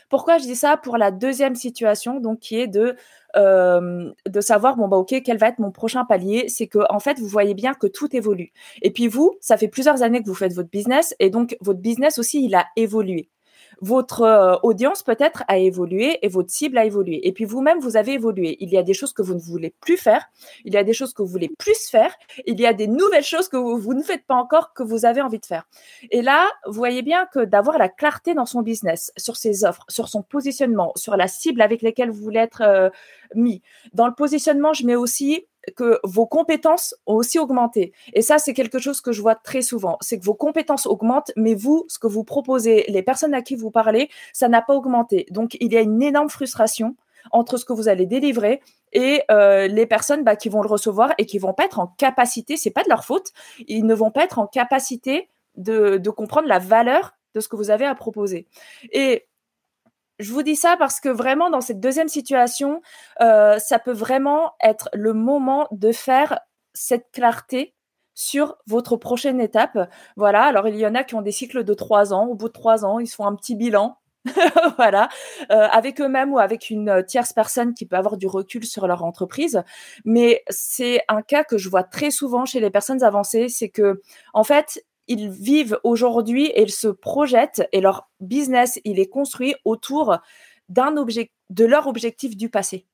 Pourquoi 0.10 0.38
je 0.38 0.44
dis 0.44 0.56
ça? 0.56 0.78
Pour 0.78 0.98
la 0.98 1.12
deuxième 1.12 1.56
situation, 1.56 2.20
donc 2.20 2.40
qui 2.40 2.60
est 2.60 2.68
de 2.68 2.96
euh, 3.36 4.12
savoir 4.42 4.76
bon 4.76 4.88
bah 4.90 4.98
ok 4.98 5.22
quel 5.24 5.38
va 5.38 5.48
être 5.48 5.60
mon 5.60 5.72
prochain 5.72 6.06
palier? 6.06 6.50
C'est 6.50 6.68
que 6.68 6.80
en 6.90 7.00
fait 7.00 7.20
vous 7.20 7.28
voyez 7.28 7.54
bien 7.54 7.74
que 7.74 7.88
tout 7.88 8.14
évolue. 8.16 8.52
Et 8.82 8.92
puis 8.92 9.08
vous, 9.08 9.36
ça 9.40 9.58
fait 9.58 9.70
plusieurs 9.70 10.04
années 10.04 10.22
que 10.22 10.28
vous 10.28 10.36
faites 10.36 10.54
votre 10.54 10.70
business 10.70 11.16
et 11.20 11.30
donc 11.30 11.58
votre 11.62 11.80
business 11.80 12.18
aussi 12.20 12.44
il 12.46 12.56
a 12.56 12.68
évolué 12.76 13.30
votre 13.82 14.22
euh, 14.22 14.56
audience 14.64 15.04
peut-être 15.04 15.44
a 15.48 15.58
évolué 15.58 16.20
et 16.22 16.28
votre 16.28 16.52
cible 16.52 16.78
a 16.78 16.86
évolué. 16.86 17.28
Et 17.28 17.32
puis 17.32 17.46
vous-même, 17.46 17.80
vous 17.80 17.98
avez 17.98 18.14
évolué. 18.14 18.58
Il 18.60 18.70
y 18.70 18.78
a 18.78 18.84
des 18.84 18.94
choses 18.94 19.12
que 19.12 19.22
vous 19.22 19.34
ne 19.34 19.40
voulez 19.40 19.74
plus 19.82 19.98
faire, 19.98 20.30
il 20.66 20.74
y 20.74 20.78
a 20.78 20.84
des 20.84 20.94
choses 20.94 21.14
que 21.14 21.22
vous 21.22 21.28
voulez 21.28 21.50
plus 21.58 21.90
faire, 21.90 22.16
il 22.46 22.60
y 22.60 22.66
a 22.66 22.74
des 22.74 22.88
nouvelles 22.88 23.24
choses 23.24 23.50
que 23.50 23.58
vous, 23.58 23.94
ne 23.94 24.04
faites 24.04 24.26
pas 24.26 24.36
encore 24.36 24.74
que 24.74 24.84
vous 24.84 25.06
avez 25.06 25.22
envie 25.22 25.40
de 25.40 25.46
faire. 25.46 25.68
Et 26.12 26.22
là, 26.22 26.48
vous 26.66 26.74
voyez 26.74 27.02
bien 27.02 27.26
que 27.34 27.40
d'avoir 27.44 27.78
la 27.78 27.90
clarté 27.90 28.34
dans 28.34 28.46
son 28.46 28.62
business, 28.62 29.12
sur 29.18 29.36
ses 29.36 29.66
offres, 29.66 29.86
sur 29.90 30.08
son 30.08 30.22
positionnement, 30.22 30.94
sur 30.96 31.18
la 31.18 31.28
cible 31.28 31.62
avec 31.62 31.82
laquelle 31.82 32.12
vous 32.12 32.22
voulez 32.22 32.40
être 32.40 32.62
euh, 32.62 32.90
mis. 33.36 33.62
Dans 33.94 34.08
le 34.08 34.14
positionnement, 34.14 34.74
je 34.74 34.86
mets 34.86 34.96
aussi 34.96 35.46
que 35.76 36.00
vos 36.04 36.26
compétences 36.26 36.96
ont 37.06 37.16
aussi 37.16 37.40
augmenté. 37.40 37.94
Et 38.14 38.22
ça, 38.22 38.38
c'est 38.38 38.54
quelque 38.54 38.80
chose 38.80 39.02
que 39.02 39.12
je 39.12 39.22
vois 39.22 39.36
très 39.36 39.62
souvent. 39.62 39.98
C'est 40.02 40.20
que 40.20 40.26
vos 40.26 40.34
compétences 40.34 40.86
augmentent, 40.86 41.32
mais 41.36 41.54
vous, 41.54 41.86
ce 41.88 42.00
que 42.00 42.08
vous 42.08 42.24
proposez, 42.24 42.86
les 42.88 43.04
personnes 43.04 43.34
à 43.34 43.42
qui 43.42 43.56
vous 43.56 43.72
parlez, 43.72 44.10
ça 44.34 44.48
n'a 44.48 44.62
pas 44.62 44.74
augmenté. 44.74 45.26
Donc, 45.30 45.58
il 45.60 45.72
y 45.72 45.78
a 45.78 45.82
une 45.82 46.02
énorme 46.02 46.30
frustration 46.30 46.96
entre 47.32 47.58
ce 47.58 47.66
que 47.66 47.74
vous 47.74 47.88
allez 47.88 48.06
délivrer 48.06 48.62
et 48.94 49.22
euh, 49.30 49.68
les 49.68 49.86
personnes 49.86 50.24
bah, 50.24 50.36
qui 50.36 50.50
vont 50.50 50.62
le 50.62 50.68
recevoir 50.68 51.14
et 51.18 51.26
qui 51.26 51.40
vont 51.40 51.54
pas 51.54 51.66
être 51.66 51.80
en 51.80 51.88
capacité, 51.88 52.58
c'est 52.58 52.72
pas 52.72 52.84
de 52.84 52.90
leur 52.90 53.06
faute, 53.06 53.32
ils 53.68 53.86
ne 53.86 53.94
vont 53.94 54.12
pas 54.12 54.24
être 54.24 54.40
en 54.40 54.48
capacité 54.48 55.30
de, 55.56 55.98
comprendre 56.10 56.48
la 56.48 56.60
valeur 56.60 57.14
de 57.36 57.40
ce 57.40 57.48
que 57.48 57.56
vous 57.56 57.70
avez 57.70 57.86
à 57.86 57.96
proposer. 57.96 58.48
Je 60.22 60.32
vous 60.32 60.44
dis 60.44 60.56
ça 60.56 60.76
parce 60.78 61.00
que 61.00 61.10
vraiment 61.10 61.50
dans 61.50 61.62
cette 61.62 61.80
deuxième 61.80 62.08
situation, 62.08 62.82
euh, 63.22 63.58
ça 63.60 63.80
peut 63.80 63.92
vraiment 63.92 64.54
être 64.64 64.90
le 64.94 65.14
moment 65.14 65.68
de 65.72 65.92
faire 65.92 66.40
cette 66.74 67.12
clarté 67.12 67.76
sur 68.14 68.58
votre 68.68 68.98
prochaine 68.98 69.42
étape. 69.42 69.90
Voilà, 70.16 70.44
alors 70.44 70.68
il 70.68 70.76
y 70.76 70.86
en 70.86 70.96
a 70.96 71.04
qui 71.04 71.16
ont 71.16 71.22
des 71.22 71.32
cycles 71.32 71.64
de 71.64 71.74
trois 71.74 72.14
ans. 72.14 72.28
Au 72.28 72.36
bout 72.36 72.48
de 72.48 72.54
trois 72.54 72.86
ans, 72.86 73.00
ils 73.00 73.08
font 73.08 73.26
un 73.26 73.36
petit 73.36 73.56
bilan. 73.56 73.98
voilà, 74.78 75.10
euh, 75.52 75.68
avec 75.72 76.00
eux-mêmes 76.00 76.32
ou 76.32 76.38
avec 76.38 76.70
une 76.70 77.04
tierce 77.08 77.34
personne 77.34 77.74
qui 77.74 77.88
peut 77.88 77.96
avoir 77.96 78.18
du 78.18 78.28
recul 78.28 78.64
sur 78.66 78.86
leur 78.86 79.04
entreprise. 79.04 79.64
Mais 80.06 80.44
c'est 80.50 81.02
un 81.08 81.24
cas 81.24 81.44
que 81.44 81.58
je 81.58 81.70
vois 81.70 81.84
très 81.84 82.12
souvent 82.12 82.46
chez 82.46 82.60
les 82.60 82.70
personnes 82.70 83.02
avancées, 83.02 83.50
c'est 83.50 83.70
que 83.70 84.00
en 84.36 84.44
fait, 84.44 84.86
ils 85.12 85.30
vivent 85.30 85.78
aujourd'hui 85.84 86.46
et 86.46 86.62
ils 86.62 86.72
se 86.72 86.88
projettent 86.88 87.68
et 87.74 87.82
leur 87.82 88.10
business, 88.22 88.80
il 88.86 88.98
est 88.98 89.10
construit 89.10 89.56
autour 89.66 90.18
d'un 90.70 90.92
de 90.94 91.66
leur 91.66 91.88
objectif 91.88 92.38
du 92.38 92.50
passé. 92.50 92.88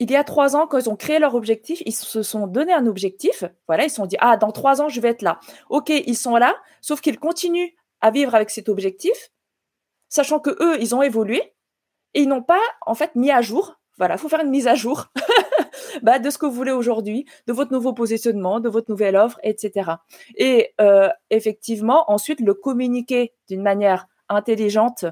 Il 0.00 0.10
y 0.10 0.16
a 0.16 0.24
trois 0.24 0.56
ans, 0.56 0.66
quand 0.66 0.78
ils 0.78 0.90
ont 0.90 0.96
créé 0.96 1.20
leur 1.20 1.36
objectif, 1.36 1.80
ils 1.86 1.94
se 1.94 2.22
sont 2.22 2.48
donné 2.48 2.72
un 2.72 2.86
objectif. 2.86 3.44
Voilà, 3.68 3.84
ils 3.84 3.90
se 3.90 3.96
sont 3.96 4.06
dit, 4.06 4.16
ah, 4.18 4.36
dans 4.36 4.50
trois 4.50 4.82
ans, 4.82 4.88
je 4.88 5.00
vais 5.00 5.10
être 5.10 5.22
là. 5.22 5.38
OK, 5.68 5.90
ils 5.90 6.16
sont 6.16 6.36
là, 6.36 6.56
sauf 6.80 7.00
qu'ils 7.00 7.20
continuent 7.20 7.70
à 8.00 8.10
vivre 8.10 8.34
avec 8.34 8.50
cet 8.50 8.68
objectif, 8.68 9.30
sachant 10.08 10.40
que 10.40 10.50
eux, 10.60 10.80
ils 10.80 10.94
ont 10.94 11.02
évolué 11.02 11.54
et 12.14 12.22
ils 12.22 12.28
n'ont 12.28 12.42
pas, 12.42 12.60
en 12.86 12.94
fait, 12.94 13.14
mis 13.14 13.30
à 13.30 13.42
jour. 13.42 13.76
Voilà, 13.98 14.14
il 14.14 14.18
faut 14.18 14.28
faire 14.28 14.40
une 14.40 14.50
mise 14.50 14.66
à 14.66 14.74
jour 14.74 15.06
bah, 16.02 16.18
de 16.18 16.30
ce 16.30 16.38
que 16.38 16.46
vous 16.46 16.52
voulez 16.52 16.72
aujourd'hui, 16.72 17.26
de 17.46 17.52
votre 17.52 17.72
nouveau 17.72 17.92
positionnement, 17.92 18.60
de 18.60 18.68
votre 18.68 18.90
nouvelle 18.90 19.16
offre, 19.16 19.38
etc. 19.42 19.92
Et 20.36 20.74
euh, 20.80 21.08
effectivement, 21.30 22.10
ensuite, 22.10 22.40
le 22.40 22.54
communiquer 22.54 23.32
d'une 23.48 23.62
manière 23.62 24.06
intelligente 24.28 25.04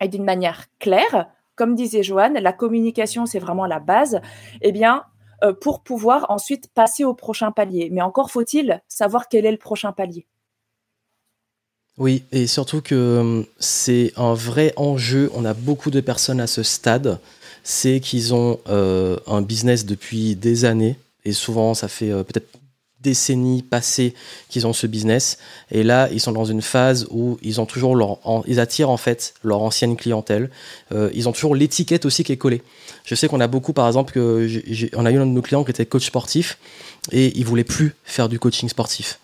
et 0.00 0.08
d'une 0.08 0.24
manière 0.24 0.66
claire, 0.78 1.28
comme 1.56 1.74
disait 1.74 2.02
Joanne, 2.02 2.34
la 2.34 2.52
communication, 2.52 3.26
c'est 3.26 3.38
vraiment 3.38 3.66
la 3.66 3.80
base, 3.80 4.20
eh 4.60 4.72
bien, 4.72 5.04
euh, 5.42 5.52
pour 5.52 5.82
pouvoir 5.82 6.26
ensuite 6.30 6.68
passer 6.74 7.04
au 7.04 7.14
prochain 7.14 7.52
palier. 7.52 7.88
Mais 7.92 8.02
encore 8.02 8.30
faut-il 8.30 8.82
savoir 8.88 9.28
quel 9.28 9.46
est 9.46 9.52
le 9.52 9.58
prochain 9.58 9.92
palier. 9.92 10.26
Oui, 11.96 12.24
et 12.32 12.48
surtout 12.48 12.80
que 12.82 13.18
hum, 13.20 13.46
c'est 13.58 14.12
un 14.16 14.34
vrai 14.34 14.72
enjeu. 14.76 15.30
On 15.34 15.44
a 15.44 15.54
beaucoup 15.54 15.90
de 15.90 16.00
personnes 16.00 16.40
à 16.40 16.46
ce 16.46 16.62
stade 16.62 17.20
c'est 17.64 17.98
qu'ils 17.98 18.34
ont 18.34 18.60
euh, 18.68 19.16
un 19.26 19.42
business 19.42 19.84
depuis 19.86 20.36
des 20.36 20.64
années, 20.64 20.96
et 21.24 21.32
souvent 21.32 21.74
ça 21.74 21.88
fait 21.88 22.10
euh, 22.10 22.22
peut-être 22.22 22.46
décennies 23.00 23.62
passées 23.62 24.14
qu'ils 24.48 24.66
ont 24.66 24.72
ce 24.72 24.86
business, 24.86 25.38
et 25.70 25.82
là 25.82 26.08
ils 26.12 26.20
sont 26.20 26.32
dans 26.32 26.44
une 26.44 26.62
phase 26.62 27.06
où 27.10 27.38
ils 27.42 27.60
ont 27.60 27.66
toujours 27.66 28.44
ils 28.46 28.60
attirent 28.60 28.90
en 28.90 28.96
fait 28.96 29.34
leur 29.42 29.62
ancienne 29.62 29.96
clientèle, 29.96 30.50
euh, 30.92 31.10
ils 31.14 31.28
ont 31.28 31.32
toujours 31.32 31.54
l'étiquette 31.54 32.04
aussi 32.04 32.22
qui 32.22 32.32
est 32.32 32.36
collée. 32.36 32.62
Je 33.04 33.14
sais 33.14 33.28
qu'on 33.28 33.40
a 33.40 33.48
beaucoup, 33.48 33.72
par 33.72 33.86
exemple, 33.86 34.12
que 34.12 34.48
on 34.96 35.04
a 35.04 35.10
eu 35.10 35.18
un 35.18 35.26
de 35.26 35.32
nos 35.32 35.42
clients 35.42 35.64
qui 35.64 35.70
était 35.70 35.86
coach 35.86 36.06
sportif, 36.06 36.58
et 37.12 37.36
il 37.36 37.44
voulait 37.44 37.64
plus 37.64 37.94
faire 38.04 38.28
du 38.28 38.38
coaching 38.38 38.68
sportif 38.68 39.18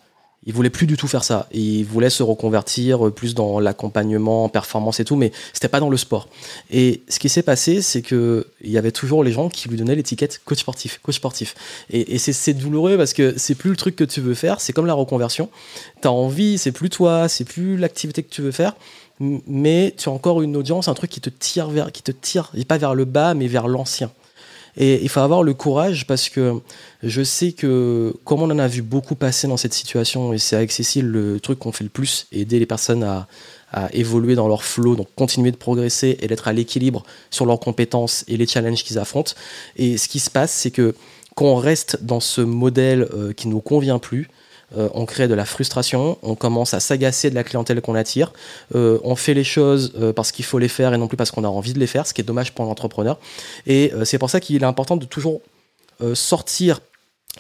il 0.47 0.55
voulait 0.55 0.71
plus 0.71 0.87
du 0.87 0.97
tout 0.97 1.07
faire 1.07 1.23
ça. 1.23 1.49
Il 1.53 1.85
voulait 1.85 2.09
se 2.09 2.23
reconvertir 2.23 3.07
euh, 3.07 3.11
plus 3.11 3.35
dans 3.35 3.61
l'accompagnement, 3.61 4.49
performance 4.49 4.99
et 4.99 5.05
tout, 5.05 5.17
mais 5.17 5.33
c'était 5.53 5.69
pas 5.69 5.81
dans 5.81 5.91
le 5.91 5.99
sport. 5.99 6.29
Et 6.71 7.03
ce 7.09 7.19
qui 7.19 7.29
s'est 7.29 7.43
passé, 7.43 7.83
c'est 7.83 8.01
que 8.01 8.47
il 8.63 8.71
y 8.71 8.79
avait 8.79 8.93
toujours 8.93 9.23
les 9.23 9.33
gens 9.33 9.51
qui 9.51 9.69
lui 9.69 9.77
donnaient 9.77 9.95
l'étiquette 9.95 10.41
coach 10.45 10.61
sportif, 10.61 10.99
coach 11.03 11.17
sportif. 11.17 11.55
Et, 11.91 12.19
c'est 12.19 12.55
douloureux 12.55 12.97
parce 12.97 13.13
que 13.13 13.35
c'est 13.37 13.55
plus 13.55 13.71
le 13.71 13.77
truc 13.77 13.97
que 13.97 14.05
tu 14.05 14.21
veux 14.21 14.35
faire. 14.35 14.61
C'est 14.61 14.73
comme 14.73 14.87
la 14.87 14.95
reconversion. 14.95 15.51
T'as 16.01 16.11
envie, 16.11 16.59
c'est 16.59 16.73
plus 16.73 16.89
toi, 16.89 17.29
c'est 17.29 17.45
plus 17.45 17.77
l'activité 17.77 18.23
que 18.23 18.31
tu 18.31 18.41
veux 18.41 18.53
faire, 18.53 18.77
mais 19.19 19.95
tu 19.97 20.09
as 20.09 20.13
encore 20.13 20.41
une 20.43 20.57
audience, 20.57 20.89
un 20.89 20.95
truc 20.95 21.11
qui 21.11 21.21
te 21.21 21.31
tire 21.31 21.69
vers, 21.69 21.93
qui 21.93 22.03
te 22.03 22.13
tire, 22.13 22.53
pas 22.69 22.79
vers 22.79 22.95
le 22.95 23.05
bas, 23.05 23.35
mais 23.35 23.47
vers 23.47 23.69
l'ancien. 23.69 24.11
Et 24.83 25.03
il 25.03 25.11
faut 25.11 25.21
avoir 25.21 25.43
le 25.43 25.53
courage 25.53 26.07
parce 26.07 26.31
que 26.31 26.59
je 27.03 27.23
sais 27.23 27.53
que, 27.53 28.15
comme 28.25 28.41
on 28.41 28.51
en 28.51 28.59
a 28.59 28.67
vu 28.67 28.81
beaucoup 28.81 29.15
passer 29.15 29.47
dans 29.47 29.59
cette 29.59 29.75
situation, 29.75 30.33
et 30.33 30.39
c'est 30.39 30.57
avec 30.57 30.73
Cécile 30.73 31.07
le 31.07 31.39
truc 31.39 31.59
qu'on 31.59 31.71
fait 31.71 31.85
le 31.85 31.91
plus, 31.91 32.27
aider 32.33 32.59
les 32.59 32.65
personnes 32.65 33.03
à, 33.03 33.29
évoluer 33.93 34.35
dans 34.35 34.49
leur 34.49 34.65
flow, 34.65 34.97
donc 34.97 35.07
continuer 35.15 35.53
de 35.53 35.57
progresser 35.57 36.17
et 36.21 36.27
d'être 36.27 36.49
à 36.49 36.53
l'équilibre 36.53 37.05
sur 37.31 37.47
leurs 37.47 37.61
compétences 37.61 38.25
et 38.27 38.37
les 38.37 38.47
challenges 38.47 38.83
qu'ils 38.83 38.99
affrontent. 38.99 39.35
Et 39.77 39.97
ce 39.97 40.09
qui 40.09 40.19
se 40.19 40.29
passe, 40.29 40.51
c'est 40.51 40.73
que 40.73 40.95
quand 41.37 41.45
on 41.45 41.55
reste 41.55 42.03
dans 42.03 42.19
ce 42.19 42.41
modèle 42.41 43.07
euh, 43.15 43.33
qui 43.33 43.47
ne 43.47 43.53
nous 43.53 43.61
convient 43.61 44.01
plus, 44.01 44.29
euh, 44.77 44.89
on 44.95 45.05
crée 45.05 45.29
de 45.29 45.35
la 45.35 45.45
frustration, 45.45 46.19
on 46.23 46.35
commence 46.35 46.75
à 46.75 46.81
s'agacer 46.81 47.31
de 47.31 47.35
la 47.35 47.45
clientèle 47.45 47.81
qu'on 47.81 47.95
attire, 47.95 48.33
euh, 48.75 48.99
on 49.03 49.17
fait 49.17 49.35
les 49.35 49.45
choses 49.45 49.93
euh, 49.99 50.13
parce 50.13 50.33
qu'il 50.33 50.45
faut 50.45 50.59
les 50.59 50.69
faire 50.69 50.95
et 50.95 50.99
non 50.99 51.09
plus 51.09 51.17
parce 51.17 51.31
qu'on 51.31 51.45
a 51.45 51.49
envie 51.49 51.73
de 51.73 51.79
les 51.79 51.87
faire, 51.87 52.07
ce 52.07 52.15
qui 52.15 52.21
est 52.21 52.25
dommage 52.25 52.53
pour 52.53 52.65
l'entrepreneur. 52.65 53.19
Et 53.67 53.93
c'est 54.05 54.19
pour 54.19 54.31
ça 54.31 54.41
qu'il 54.41 54.63
est 54.63 54.67
important 54.67 54.97
de 54.97 55.05
toujours 55.05 55.41
sortir 56.15 56.81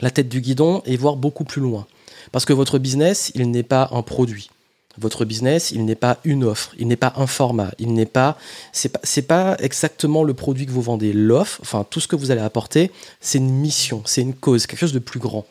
la 0.00 0.10
tête 0.10 0.28
du 0.28 0.40
guidon 0.40 0.82
et 0.84 0.96
voir 0.96 1.16
beaucoup 1.16 1.44
plus 1.44 1.62
loin. 1.62 1.86
Parce 2.32 2.44
que 2.44 2.52
votre 2.52 2.78
business, 2.78 3.32
il 3.34 3.50
n'est 3.50 3.62
pas 3.62 3.88
un 3.92 4.02
produit. 4.02 4.50
Votre 4.98 5.24
business, 5.24 5.70
il 5.70 5.84
n'est 5.84 5.94
pas 5.94 6.18
une 6.24 6.44
offre, 6.44 6.74
il 6.78 6.88
n'est 6.88 6.96
pas 6.96 7.12
un 7.16 7.26
format, 7.26 7.70
il 7.78 7.94
n'est 7.94 8.06
pas, 8.06 8.36
c'est 8.72 8.88
pas, 8.88 9.00
pas 9.26 9.56
exactement 9.60 10.24
le 10.24 10.34
produit 10.34 10.66
que 10.66 10.72
vous 10.72 10.82
vendez. 10.82 11.12
L'offre, 11.12 11.60
enfin 11.62 11.86
tout 11.88 12.00
ce 12.00 12.08
que 12.08 12.16
vous 12.16 12.30
allez 12.30 12.40
apporter, 12.40 12.90
c'est 13.20 13.38
une 13.38 13.50
mission, 13.50 14.02
c'est 14.04 14.20
une 14.20 14.34
cause, 14.34 14.66
quelque 14.66 14.80
chose 14.80 14.92
de 14.92 14.98
plus 14.98 15.20
grand. 15.20 15.46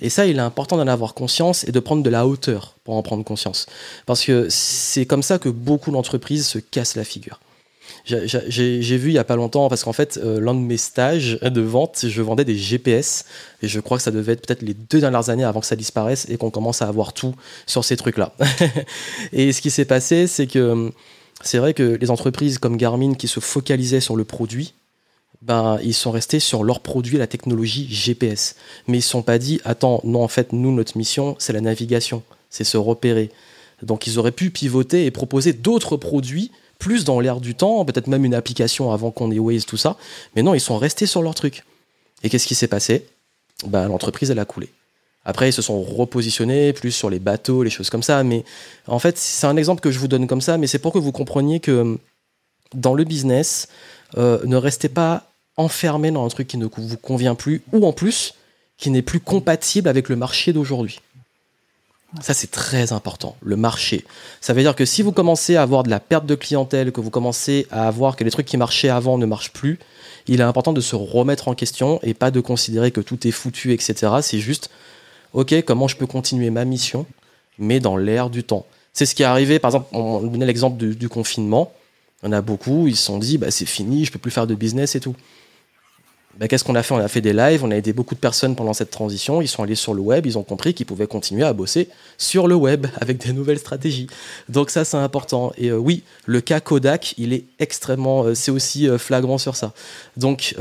Et 0.00 0.10
ça, 0.10 0.26
il 0.26 0.36
est 0.36 0.40
important 0.40 0.76
d'en 0.76 0.88
avoir 0.88 1.14
conscience 1.14 1.64
et 1.64 1.72
de 1.72 1.80
prendre 1.80 2.02
de 2.02 2.10
la 2.10 2.26
hauteur 2.26 2.76
pour 2.84 2.96
en 2.96 3.02
prendre 3.02 3.24
conscience. 3.24 3.66
Parce 4.06 4.24
que 4.24 4.48
c'est 4.50 5.06
comme 5.06 5.22
ça 5.22 5.38
que 5.38 5.48
beaucoup 5.48 5.90
d'entreprises 5.90 6.46
se 6.46 6.58
cassent 6.58 6.96
la 6.96 7.04
figure. 7.04 7.40
J'ai 8.04 8.96
vu 8.98 9.10
il 9.10 9.14
y 9.14 9.18
a 9.18 9.24
pas 9.24 9.36
longtemps, 9.36 9.68
parce 9.68 9.84
qu'en 9.84 9.92
fait, 9.92 10.18
euh, 10.22 10.40
l'un 10.40 10.54
de 10.54 10.60
mes 10.60 10.76
stages 10.76 11.38
de 11.40 11.60
vente, 11.60 12.04
je 12.06 12.22
vendais 12.22 12.44
des 12.44 12.56
GPS, 12.56 13.24
et 13.62 13.68
je 13.68 13.80
crois 13.80 13.96
que 13.96 14.02
ça 14.02 14.10
devait 14.10 14.32
être 14.32 14.46
peut-être 14.46 14.62
les 14.62 14.74
deux 14.74 15.00
dernières 15.00 15.30
années 15.30 15.44
avant 15.44 15.60
que 15.60 15.66
ça 15.66 15.76
disparaisse 15.76 16.26
et 16.28 16.36
qu'on 16.36 16.50
commence 16.50 16.82
à 16.82 16.88
avoir 16.88 17.12
tout 17.12 17.34
sur 17.66 17.84
ces 17.84 17.96
trucs-là. 17.96 18.34
et 19.32 19.52
ce 19.52 19.60
qui 19.62 19.70
s'est 19.70 19.84
passé, 19.86 20.26
c'est 20.26 20.46
que 20.46 20.92
c'est 21.42 21.58
vrai 21.58 21.74
que 21.74 21.82
les 21.82 22.10
entreprises 22.10 22.58
comme 22.58 22.76
Garmin 22.76 23.14
qui 23.14 23.28
se 23.28 23.40
focalisaient 23.40 24.00
sur 24.00 24.16
le 24.16 24.24
produit, 24.24 24.74
ben, 25.44 25.78
ils 25.82 25.94
sont 25.94 26.10
restés 26.10 26.40
sur 26.40 26.64
leur 26.64 26.80
produit, 26.80 27.18
la 27.18 27.26
technologie 27.26 27.86
GPS. 27.90 28.56
Mais 28.88 28.96
ils 28.96 29.00
ne 29.00 29.04
sont 29.04 29.22
pas 29.22 29.38
dit, 29.38 29.60
attends, 29.64 30.00
non, 30.02 30.22
en 30.22 30.28
fait, 30.28 30.52
nous, 30.52 30.72
notre 30.72 30.96
mission, 30.96 31.36
c'est 31.38 31.52
la 31.52 31.60
navigation, 31.60 32.22
c'est 32.48 32.64
se 32.64 32.78
repérer. 32.78 33.30
Donc 33.82 34.06
ils 34.06 34.18
auraient 34.18 34.32
pu 34.32 34.50
pivoter 34.50 35.04
et 35.04 35.10
proposer 35.10 35.52
d'autres 35.52 35.98
produits, 35.98 36.50
plus 36.78 37.04
dans 37.04 37.20
l'air 37.20 37.40
du 37.40 37.54
temps, 37.54 37.84
peut-être 37.84 38.06
même 38.06 38.24
une 38.24 38.34
application 38.34 38.90
avant 38.90 39.10
qu'on 39.10 39.30
ait 39.30 39.38
Waze, 39.38 39.66
tout 39.66 39.76
ça. 39.76 39.98
Mais 40.34 40.42
non, 40.42 40.54
ils 40.54 40.60
sont 40.60 40.78
restés 40.78 41.06
sur 41.06 41.22
leur 41.22 41.34
truc. 41.34 41.64
Et 42.22 42.30
qu'est-ce 42.30 42.46
qui 42.46 42.54
s'est 42.54 42.68
passé? 42.68 43.06
Ben, 43.66 43.86
L'entreprise, 43.88 44.30
elle 44.30 44.38
a 44.38 44.46
coulé. 44.46 44.70
Après, 45.26 45.50
ils 45.50 45.52
se 45.52 45.62
sont 45.62 45.82
repositionnés 45.82 46.72
plus 46.72 46.92
sur 46.92 47.10
les 47.10 47.18
bateaux, 47.18 47.62
les 47.62 47.70
choses 47.70 47.90
comme 47.90 48.02
ça. 48.02 48.22
Mais 48.24 48.44
en 48.86 48.98
fait, 48.98 49.18
c'est 49.18 49.46
un 49.46 49.56
exemple 49.56 49.82
que 49.82 49.90
je 49.90 49.98
vous 49.98 50.08
donne 50.08 50.26
comme 50.26 50.40
ça, 50.40 50.56
mais 50.56 50.66
c'est 50.66 50.78
pour 50.78 50.92
que 50.92 50.98
vous 50.98 51.12
compreniez 51.12 51.60
que 51.60 51.98
dans 52.74 52.94
le 52.94 53.04
business, 53.04 53.68
euh, 54.16 54.40
ne 54.44 54.56
restez 54.56 54.88
pas 54.88 55.26
enfermé 55.56 56.10
dans 56.10 56.24
un 56.24 56.28
truc 56.28 56.48
qui 56.48 56.58
ne 56.58 56.66
vous 56.66 56.96
convient 56.96 57.34
plus, 57.34 57.62
ou 57.72 57.86
en 57.86 57.92
plus, 57.92 58.34
qui 58.76 58.90
n'est 58.90 59.02
plus 59.02 59.20
compatible 59.20 59.88
avec 59.88 60.08
le 60.08 60.16
marché 60.16 60.52
d'aujourd'hui. 60.52 61.00
Ça, 62.20 62.32
c'est 62.32 62.50
très 62.50 62.92
important, 62.92 63.36
le 63.42 63.56
marché. 63.56 64.04
Ça 64.40 64.52
veut 64.52 64.62
dire 64.62 64.76
que 64.76 64.84
si 64.84 65.02
vous 65.02 65.10
commencez 65.10 65.56
à 65.56 65.62
avoir 65.62 65.82
de 65.82 65.90
la 65.90 65.98
perte 65.98 66.26
de 66.26 66.36
clientèle, 66.36 66.92
que 66.92 67.00
vous 67.00 67.10
commencez 67.10 67.66
à 67.70 67.90
voir 67.90 68.14
que 68.14 68.22
les 68.22 68.30
trucs 68.30 68.46
qui 68.46 68.56
marchaient 68.56 68.88
avant 68.88 69.18
ne 69.18 69.26
marchent 69.26 69.52
plus, 69.52 69.80
il 70.28 70.40
est 70.40 70.44
important 70.44 70.72
de 70.72 70.80
se 70.80 70.94
remettre 70.94 71.48
en 71.48 71.54
question 71.54 71.98
et 72.02 72.14
pas 72.14 72.30
de 72.30 72.40
considérer 72.40 72.92
que 72.92 73.00
tout 73.00 73.26
est 73.26 73.32
foutu, 73.32 73.72
etc. 73.72 74.12
C'est 74.22 74.38
juste, 74.38 74.70
ok, 75.32 75.62
comment 75.64 75.88
je 75.88 75.96
peux 75.96 76.06
continuer 76.06 76.50
ma 76.50 76.64
mission, 76.64 77.04
mais 77.58 77.80
dans 77.80 77.96
l'air 77.96 78.30
du 78.30 78.44
temps. 78.44 78.64
C'est 78.92 79.06
ce 79.06 79.16
qui 79.16 79.22
est 79.22 79.26
arrivé, 79.26 79.58
par 79.58 79.70
exemple, 79.70 79.88
on 79.92 80.22
donnait 80.22 80.46
l'exemple 80.46 80.76
du, 80.76 81.08
confinement. 81.08 81.72
Il 82.22 82.26
y 82.26 82.28
en 82.28 82.32
a 82.32 82.40
beaucoup, 82.40 82.86
ils 82.86 82.96
se 82.96 83.02
sont 83.02 83.18
dit, 83.18 83.38
bah, 83.38 83.50
c'est 83.50 83.66
fini, 83.66 84.04
je 84.04 84.12
peux 84.12 84.20
plus 84.20 84.30
faire 84.30 84.46
de 84.46 84.54
business 84.54 84.94
et 84.94 85.00
tout. 85.00 85.16
Ben, 86.38 86.48
qu'est-ce 86.48 86.64
qu'on 86.64 86.74
a 86.74 86.82
fait? 86.82 86.94
On 86.94 86.98
a 86.98 87.06
fait 87.06 87.20
des 87.20 87.32
lives, 87.32 87.62
on 87.64 87.70
a 87.70 87.76
aidé 87.76 87.92
beaucoup 87.92 88.16
de 88.16 88.20
personnes 88.20 88.56
pendant 88.56 88.72
cette 88.72 88.90
transition. 88.90 89.40
Ils 89.40 89.46
sont 89.46 89.62
allés 89.62 89.76
sur 89.76 89.94
le 89.94 90.00
web, 90.00 90.26
ils 90.26 90.36
ont 90.36 90.42
compris 90.42 90.74
qu'ils 90.74 90.86
pouvaient 90.86 91.06
continuer 91.06 91.44
à 91.44 91.52
bosser 91.52 91.88
sur 92.18 92.48
le 92.48 92.56
web 92.56 92.86
avec 93.00 93.18
des 93.18 93.32
nouvelles 93.32 93.60
stratégies. 93.60 94.08
Donc 94.48 94.70
ça, 94.70 94.84
c'est 94.84 94.96
important. 94.96 95.52
Et 95.58 95.68
euh, 95.68 95.76
oui, 95.76 96.02
le 96.26 96.40
cas 96.40 96.58
Kodak, 96.58 97.14
il 97.18 97.32
est 97.32 97.44
extrêmement, 97.60 98.24
euh, 98.24 98.34
c'est 98.34 98.50
aussi 98.50 98.88
euh, 98.88 98.98
flagrant 98.98 99.38
sur 99.38 99.54
ça. 99.54 99.72
Donc 100.16 100.56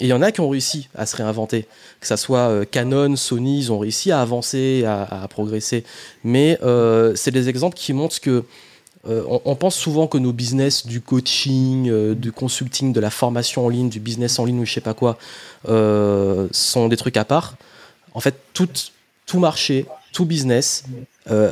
il 0.00 0.06
y 0.06 0.12
en 0.12 0.22
a 0.22 0.30
qui 0.30 0.40
ont 0.40 0.48
réussi 0.48 0.88
à 0.94 1.06
se 1.06 1.16
réinventer, 1.16 1.66
que 2.00 2.06
ça 2.06 2.16
soit 2.16 2.66
Canon, 2.66 3.16
Sony, 3.16 3.60
ils 3.60 3.72
ont 3.72 3.78
réussi 3.78 4.12
à 4.12 4.20
avancer, 4.20 4.84
à 4.86 5.26
progresser. 5.28 5.84
Mais 6.22 6.58
c'est 7.14 7.30
des 7.30 7.48
exemples 7.48 7.76
qui 7.76 7.92
montrent 7.92 8.20
que 8.20 8.44
on, 9.06 9.54
pense 9.56 9.76
souvent 9.76 10.06
que 10.06 10.18
nos 10.18 10.32
business 10.32 10.86
du 10.86 11.00
coaching, 11.00 12.14
du 12.14 12.32
consulting, 12.32 12.92
de 12.92 13.00
la 13.00 13.10
formation 13.10 13.66
en 13.66 13.68
ligne, 13.68 13.88
du 13.88 14.00
business 14.00 14.38
en 14.38 14.44
ligne 14.44 14.60
ou 14.60 14.64
je 14.64 14.72
sais 14.72 14.80
pas 14.80 14.94
quoi, 14.94 15.18
sont 15.64 16.88
des 16.88 16.96
trucs 16.96 17.16
à 17.16 17.24
part. 17.24 17.54
En 18.14 18.20
fait, 18.20 18.34
tout, 18.52 19.38
marché, 19.38 19.86
tout 20.12 20.24
business 20.24 20.84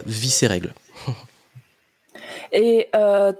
vit 0.06 0.30
ses 0.30 0.46
règles. 0.46 0.74
Et 2.52 2.88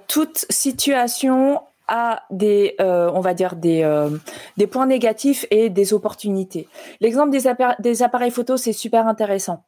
toute 0.09 0.47
situation 0.51 1.61
a 1.89 2.23
des, 2.31 2.75
euh, 2.81 3.11
on 3.13 3.21
va 3.21 3.35
dire 3.35 3.55
des, 3.55 3.83
euh, 3.83 4.11
des 4.57 4.67
points 4.67 4.87
négatifs 4.87 5.47
et 5.51 5.69
des 5.69 5.93
opportunités. 5.93 6.69
L'exemple 7.01 7.31
des, 7.31 8.03
appareils 8.03 8.31
photo, 8.31 8.57
c'est 8.57 8.73
super 8.73 9.07
intéressant. 9.07 9.65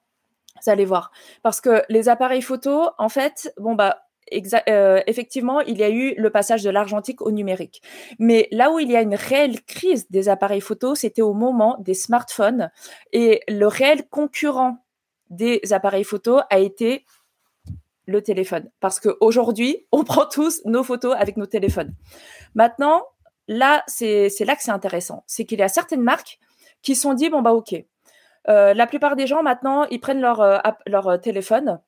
Vous 0.65 0.71
allez 0.71 0.87
voir, 0.87 1.11
parce 1.43 1.61
que 1.61 1.83
les 1.91 2.09
appareils 2.09 2.41
photo, 2.41 2.89
en 2.97 3.09
fait, 3.11 3.53
bon 3.59 3.75
bah 3.75 4.04
euh, 4.69 5.01
effectivement, 5.07 5.61
il 5.61 5.79
y 5.79 5.85
a 5.85 5.91
eu 5.91 6.15
le 6.17 6.31
passage 6.31 6.63
de 6.63 6.71
l'argentique 6.71 7.21
au 7.23 7.31
numérique. 7.31 7.83
Mais 8.19 8.49
là 8.51 8.71
où 8.71 8.79
il 8.79 8.91
y 8.91 8.97
a 8.97 9.03
une 9.03 9.15
réelle 9.15 9.63
crise 9.63 10.11
des 10.11 10.29
appareils 10.29 10.61
photo, 10.61 10.95
c'était 10.95 11.23
au 11.23 11.35
moment 11.35 11.77
des 11.81 11.95
smartphones. 11.95 12.71
Et 13.13 13.41
le 13.49 13.67
réel 13.67 14.09
concurrent 14.09 14.79
des 15.31 15.61
appareils 15.73 16.05
photo 16.05 16.41
a 16.51 16.59
été 16.59 17.05
le 18.07 18.23
téléphone. 18.23 18.71
Parce 18.81 19.01
qu'aujourd'hui, 19.01 19.87
on 19.93 20.05
prend 20.05 20.27
tous 20.27 20.63
nos 20.65 20.83
photos 20.83 21.15
avec 21.19 21.37
nos 21.37 21.47
téléphones. 21.47 21.95
Maintenant, 22.55 23.03
là, 23.49 23.83
c'est 23.87 24.29
là 24.41 24.57
que 24.57 24.63
c'est 24.63 24.71
intéressant. 24.71 25.25
C'est 25.27 25.45
qu'il 25.45 25.59
y 25.59 25.63
a 25.63 25.69
certaines 25.69 26.03
marques 26.03 26.39
qui 26.83 26.95
sont 26.95 27.15
dit, 27.15 27.31
bon, 27.31 27.43
bah, 27.43 27.53
OK. 27.53 27.75
Euh, 28.49 28.75
la 28.75 28.87
plupart 28.87 29.17
des 29.17 29.27
gens, 29.27 29.43
maintenant, 29.43 29.85
ils 29.91 30.01
prennent 30.01 30.21
leur, 30.21 30.41
euh, 30.41 31.17
téléphone, 31.17 31.81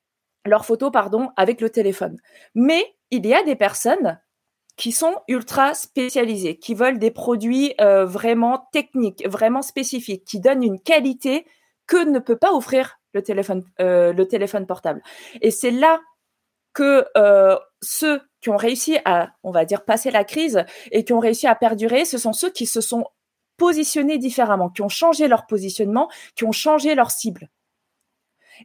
leur 0.47 0.65
photo, 0.65 0.91
pardon, 0.91 1.29
avec 1.37 1.61
le 1.61 1.69
téléphone. 1.69 2.17
Mais 2.55 2.95
il 3.11 3.25
y 3.25 3.33
a 3.33 3.43
des 3.43 3.55
personnes 3.55 4.19
qui 4.75 4.91
sont 4.91 5.15
ultra 5.27 5.73
spécialisées, 5.73 6.57
qui 6.57 6.75
veulent 6.75 6.99
des 6.99 7.09
produits 7.09 7.73
vraiment 7.79 8.67
techniques, 8.71 9.27
vraiment 9.27 9.63
spécifiques, 9.63 10.23
qui 10.23 10.39
donnent 10.39 10.63
une 10.63 10.79
qualité 10.79 11.47
que 11.87 12.03
ne 12.03 12.19
peut 12.19 12.37
pas 12.37 12.53
offrir 12.53 12.99
le 13.13 13.23
téléphone, 13.23 13.63
euh, 13.79 14.13
le 14.13 14.27
téléphone 14.27 14.67
portable. 14.67 15.01
Et 15.41 15.51
c'est 15.51 15.71
là 15.71 15.99
que 16.73 17.05
euh, 17.17 17.57
ceux 17.81 18.21
qui 18.41 18.49
ont 18.49 18.57
réussi 18.57 18.97
à, 19.05 19.31
on 19.43 19.51
va 19.51 19.65
dire, 19.65 19.83
passer 19.83 20.11
la 20.11 20.23
crise 20.23 20.63
et 20.91 21.03
qui 21.03 21.13
ont 21.13 21.19
réussi 21.19 21.47
à 21.47 21.55
perdurer, 21.55 22.05
ce 22.05 22.17
sont 22.17 22.33
ceux 22.33 22.51
qui 22.51 22.67
se 22.67 22.81
sont 22.81 23.05
positionnés 23.57 24.19
différemment, 24.19 24.69
qui 24.69 24.83
ont 24.83 24.89
changé 24.89 25.27
leur 25.27 25.47
positionnement, 25.47 26.09
qui 26.35 26.43
ont 26.43 26.51
changé 26.51 26.93
leur 26.93 27.09
cible. 27.09 27.49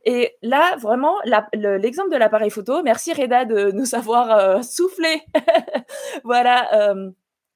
Et 0.05 0.36
là, 0.43 0.76
vraiment, 0.76 1.16
l'exemple 1.53 2.11
de 2.11 2.16
l'appareil 2.16 2.51
photo, 2.51 2.82
merci 2.82 3.12
Reda 3.12 3.45
de 3.45 3.70
nous 3.74 3.95
avoir 3.95 4.30
euh, 4.30 4.62
soufflé. 4.62 5.22
voilà 6.24 7.12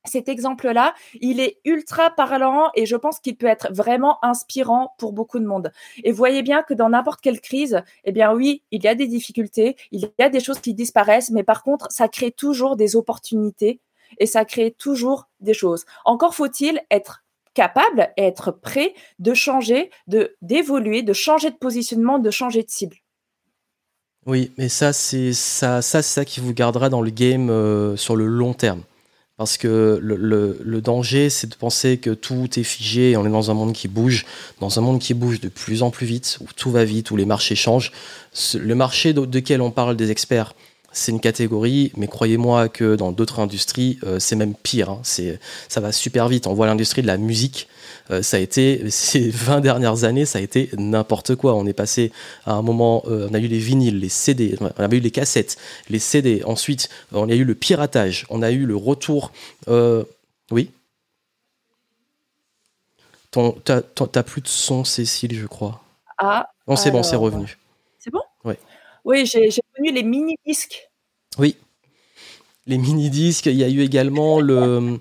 cet 0.06 0.28
exemple-là, 0.28 0.94
il 1.20 1.40
est 1.40 1.58
ultra 1.64 2.10
parlant 2.10 2.70
et 2.74 2.86
je 2.86 2.96
pense 2.96 3.18
qu'il 3.18 3.36
peut 3.36 3.46
être 3.46 3.72
vraiment 3.72 4.24
inspirant 4.24 4.94
pour 4.98 5.12
beaucoup 5.12 5.38
de 5.38 5.46
monde. 5.46 5.72
Et 6.04 6.12
voyez 6.12 6.42
bien 6.42 6.62
que 6.62 6.74
dans 6.74 6.88
n'importe 6.88 7.20
quelle 7.20 7.40
crise, 7.40 7.82
eh 8.04 8.12
bien 8.12 8.32
oui, 8.32 8.62
il 8.70 8.82
y 8.82 8.88
a 8.88 8.94
des 8.94 9.06
difficultés, 9.06 9.76
il 9.90 10.10
y 10.18 10.22
a 10.22 10.28
des 10.28 10.40
choses 10.40 10.60
qui 10.60 10.74
disparaissent, 10.74 11.30
mais 11.30 11.44
par 11.44 11.62
contre, 11.62 11.88
ça 11.90 12.08
crée 12.08 12.30
toujours 12.30 12.76
des 12.76 12.96
opportunités 12.96 13.80
et 14.18 14.26
ça 14.26 14.44
crée 14.44 14.70
toujours 14.70 15.28
des 15.40 15.54
choses. 15.54 15.84
Encore 16.04 16.34
faut-il 16.34 16.80
être 16.90 17.24
capable 17.56 18.10
et 18.16 18.24
être 18.24 18.52
prêt 18.52 18.94
de 19.18 19.34
changer, 19.34 19.90
de 20.06 20.36
d'évoluer, 20.42 21.02
de 21.02 21.14
changer 21.14 21.50
de 21.50 21.56
positionnement, 21.56 22.18
de 22.18 22.30
changer 22.30 22.62
de 22.62 22.70
cible. 22.70 22.96
Oui, 24.26 24.52
mais 24.58 24.68
ça 24.68 24.92
c'est 24.92 25.32
ça, 25.32 25.82
ça 25.82 26.02
c'est 26.02 26.14
ça 26.20 26.24
qui 26.24 26.40
vous 26.40 26.52
gardera 26.52 26.88
dans 26.88 27.00
le 27.00 27.10
game 27.10 27.48
euh, 27.48 27.96
sur 27.96 28.14
le 28.14 28.26
long 28.26 28.52
terme. 28.52 28.82
Parce 29.36 29.58
que 29.58 29.98
le, 30.00 30.16
le, 30.64 30.80
danger, 30.80 31.28
c'est 31.28 31.46
de 31.46 31.54
penser 31.54 31.98
que 31.98 32.08
tout 32.08 32.58
est 32.58 32.62
figé 32.62 33.10
et 33.10 33.16
on 33.18 33.26
est 33.26 33.30
dans 33.30 33.50
un 33.50 33.54
monde 33.54 33.74
qui 33.74 33.86
bouge, 33.86 34.24
dans 34.60 34.78
un 34.78 34.82
monde 34.82 34.98
qui 34.98 35.12
bouge 35.12 35.40
de 35.40 35.50
plus 35.50 35.82
en 35.82 35.90
plus 35.90 36.06
vite, 36.06 36.38
où 36.40 36.46
tout 36.56 36.70
va 36.70 36.84
vite, 36.84 37.10
où 37.10 37.16
les 37.16 37.26
marchés 37.26 37.54
changent. 37.54 37.92
Le 38.54 38.74
marché 38.74 39.12
de, 39.12 39.26
de 39.26 39.60
on 39.60 39.70
parle 39.70 39.94
des 39.94 40.10
experts, 40.10 40.54
c'est 40.96 41.12
une 41.12 41.20
catégorie, 41.20 41.92
mais 41.96 42.08
croyez-moi 42.08 42.70
que 42.70 42.96
dans 42.96 43.12
d'autres 43.12 43.40
industries, 43.40 43.98
euh, 44.04 44.18
c'est 44.18 44.34
même 44.34 44.54
pire. 44.54 44.88
Hein. 44.90 45.00
C'est, 45.02 45.38
ça 45.68 45.80
va 45.80 45.92
super 45.92 46.26
vite. 46.28 46.46
On 46.46 46.54
voit 46.54 46.66
l'industrie 46.66 47.02
de 47.02 47.06
la 47.06 47.18
musique. 47.18 47.68
Euh, 48.10 48.22
ça 48.22 48.38
a 48.38 48.40
été, 48.40 48.90
ces 48.90 49.28
20 49.28 49.60
dernières 49.60 50.04
années, 50.04 50.24
ça 50.24 50.38
a 50.38 50.42
été 50.42 50.70
n'importe 50.78 51.34
quoi. 51.34 51.54
On 51.54 51.66
est 51.66 51.74
passé 51.74 52.12
à 52.46 52.54
un 52.54 52.62
moment, 52.62 53.02
euh, 53.08 53.28
on 53.30 53.34
a 53.34 53.38
eu 53.38 53.46
les 53.46 53.58
vinyles, 53.58 54.00
les 54.00 54.08
CD, 54.08 54.56
on 54.60 54.82
avait 54.82 54.96
eu 54.96 55.00
les 55.00 55.10
cassettes, 55.10 55.58
les 55.90 55.98
CD. 55.98 56.42
Ensuite, 56.44 56.88
on 57.12 57.28
a 57.28 57.34
eu 57.34 57.44
le 57.44 57.54
piratage. 57.54 58.24
On 58.30 58.40
a 58.40 58.50
eu 58.50 58.64
le 58.64 58.76
retour. 58.76 59.32
oui? 60.50 60.70
Ton, 63.32 63.52
t'as, 63.52 64.22
plus 64.22 64.40
de 64.40 64.48
son, 64.48 64.84
Cécile, 64.84 65.38
je 65.38 65.46
crois. 65.46 65.82
Ah. 66.16 66.48
Non, 66.66 66.74
c'est 66.74 66.90
bon, 66.90 67.02
c'est 67.02 67.16
revenu. 67.16 67.58
C'est 67.98 68.10
bon? 68.10 68.22
Oui. 68.44 68.54
Oui, 69.04 69.26
j'ai 69.26 69.50
connu 69.76 69.92
les 69.92 70.02
mini-disques. 70.02 70.85
Oui, 71.38 71.56
les 72.66 72.78
mini-disques. 72.78 73.46
Il 73.46 73.56
y 73.56 73.64
a 73.64 73.68
eu 73.68 73.80
également 73.80 74.40
le, 74.40 74.98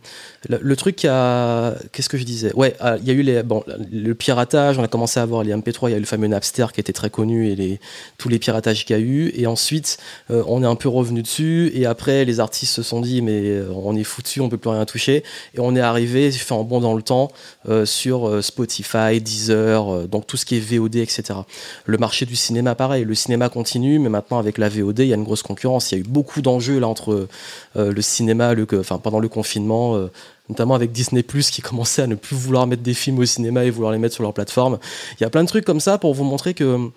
le, 0.47 0.75
truc 0.75 0.95
qui 0.95 1.07
a. 1.07 1.75
Qu'est-ce 1.91 2.09
que 2.09 2.17
je 2.17 2.23
disais? 2.23 2.53
Ouais, 2.55 2.75
ah, 2.79 2.97
il 2.97 3.07
y 3.07 3.11
a 3.11 3.13
eu 3.13 3.21
les, 3.21 3.43
bon, 3.43 3.63
le 3.91 4.13
piratage. 4.13 4.77
On 4.77 4.83
a 4.83 4.87
commencé 4.87 5.19
à 5.19 5.23
avoir 5.23 5.43
les 5.43 5.53
MP3. 5.53 5.89
Il 5.89 5.91
y 5.91 5.93
a 5.93 5.97
eu 5.97 6.01
le 6.01 6.05
fameux 6.05 6.27
Napster 6.27 6.67
qui 6.73 6.79
était 6.79 6.93
très 6.93 7.09
connu 7.09 7.49
et 7.49 7.55
les, 7.55 7.79
tous 8.17 8.29
les 8.29 8.37
piratages 8.37 8.85
qu'il 8.85 8.95
y 8.95 8.99
a 8.99 9.01
eu. 9.01 9.31
Et 9.35 9.47
ensuite, 9.47 9.97
euh, 10.29 10.43
on 10.47 10.61
est 10.61 10.67
un 10.67 10.75
peu 10.75 10.89
revenu 10.89 11.23
dessus. 11.23 11.71
Et 11.73 11.85
après, 11.85 12.23
les 12.25 12.39
artistes 12.39 12.73
se 12.73 12.83
sont 12.83 13.01
dit 13.01 13.21
mais 13.21 13.41
euh, 13.49 13.71
on 13.73 13.95
est 13.95 14.03
foutu, 14.03 14.41
on 14.41 14.49
peut 14.49 14.57
plus 14.57 14.69
rien 14.69 14.85
toucher. 14.85 15.23
Et 15.55 15.59
on 15.59 15.75
est 15.75 15.81
arrivé, 15.81 16.31
fait 16.31 16.53
en 16.53 16.63
bon 16.63 16.81
dans 16.81 16.93
le 16.93 17.01
temps, 17.01 17.31
euh, 17.67 17.85
sur 17.85 18.43
Spotify, 18.43 19.19
Deezer, 19.21 20.07
donc 20.07 20.27
tout 20.27 20.37
ce 20.37 20.45
qui 20.45 20.57
est 20.57 20.59
VOD, 20.59 20.97
etc. 20.97 21.39
Le 21.85 21.97
marché 21.97 22.25
du 22.25 22.35
cinéma, 22.35 22.75
pareil. 22.75 23.05
Le 23.05 23.15
cinéma 23.15 23.49
continue, 23.49 23.97
mais 23.97 24.09
maintenant 24.09 24.37
avec 24.37 24.59
la 24.59 24.69
VOD, 24.69 24.99
il 24.99 25.07
y 25.07 25.13
a 25.13 25.15
une 25.15 25.23
grosse 25.23 25.41
concurrence. 25.41 25.91
Il 25.91 25.95
y 25.95 25.97
a 25.97 26.01
eu 26.01 26.07
beaucoup 26.07 26.41
d'enjeux 26.41 26.79
là 26.79 26.87
entre 26.87 27.27
le 27.75 28.01
cinéma, 28.01 28.53
le, 28.53 28.67
enfin 28.79 28.97
pendant 28.97 29.19
le 29.19 29.29
confinement, 29.29 29.95
euh, 29.95 30.11
notamment 30.49 30.75
avec 30.75 30.91
Disney 30.91 31.23
Plus 31.23 31.49
qui 31.51 31.61
commençait 31.61 32.01
à 32.01 32.07
ne 32.07 32.15
plus 32.15 32.35
vouloir 32.35 32.67
mettre 32.67 32.83
des 32.83 32.93
films 32.93 33.19
au 33.19 33.25
cinéma 33.25 33.65
et 33.65 33.69
vouloir 33.69 33.91
les 33.91 33.99
mettre 33.99 34.15
sur 34.15 34.23
leur 34.23 34.33
plateforme. 34.33 34.79
Il 35.19 35.23
y 35.23 35.25
a 35.25 35.29
plein 35.29 35.43
de 35.43 35.47
trucs 35.47 35.65
comme 35.65 35.79
ça 35.79 35.97
pour 35.97 36.13
vous 36.13 36.23
montrer 36.23 36.53
que 36.53 36.91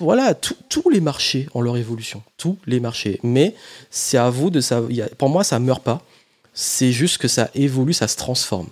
voilà, 0.00 0.34
tous 0.34 0.90
les 0.90 1.00
marchés 1.00 1.48
ont 1.54 1.60
leur 1.60 1.76
évolution, 1.76 2.22
tous 2.36 2.58
les 2.66 2.80
marchés. 2.80 3.20
Mais 3.22 3.54
c'est 3.90 4.18
à 4.18 4.28
vous 4.28 4.50
de 4.50 4.60
savoir. 4.60 4.90
Pour 5.18 5.28
moi, 5.28 5.44
ça 5.44 5.58
meurt 5.58 5.82
pas. 5.82 6.02
C'est 6.52 6.92
juste 6.92 7.18
que 7.18 7.28
ça 7.28 7.50
évolue, 7.54 7.92
ça 7.92 8.08
se 8.08 8.16
transforme. 8.16 8.68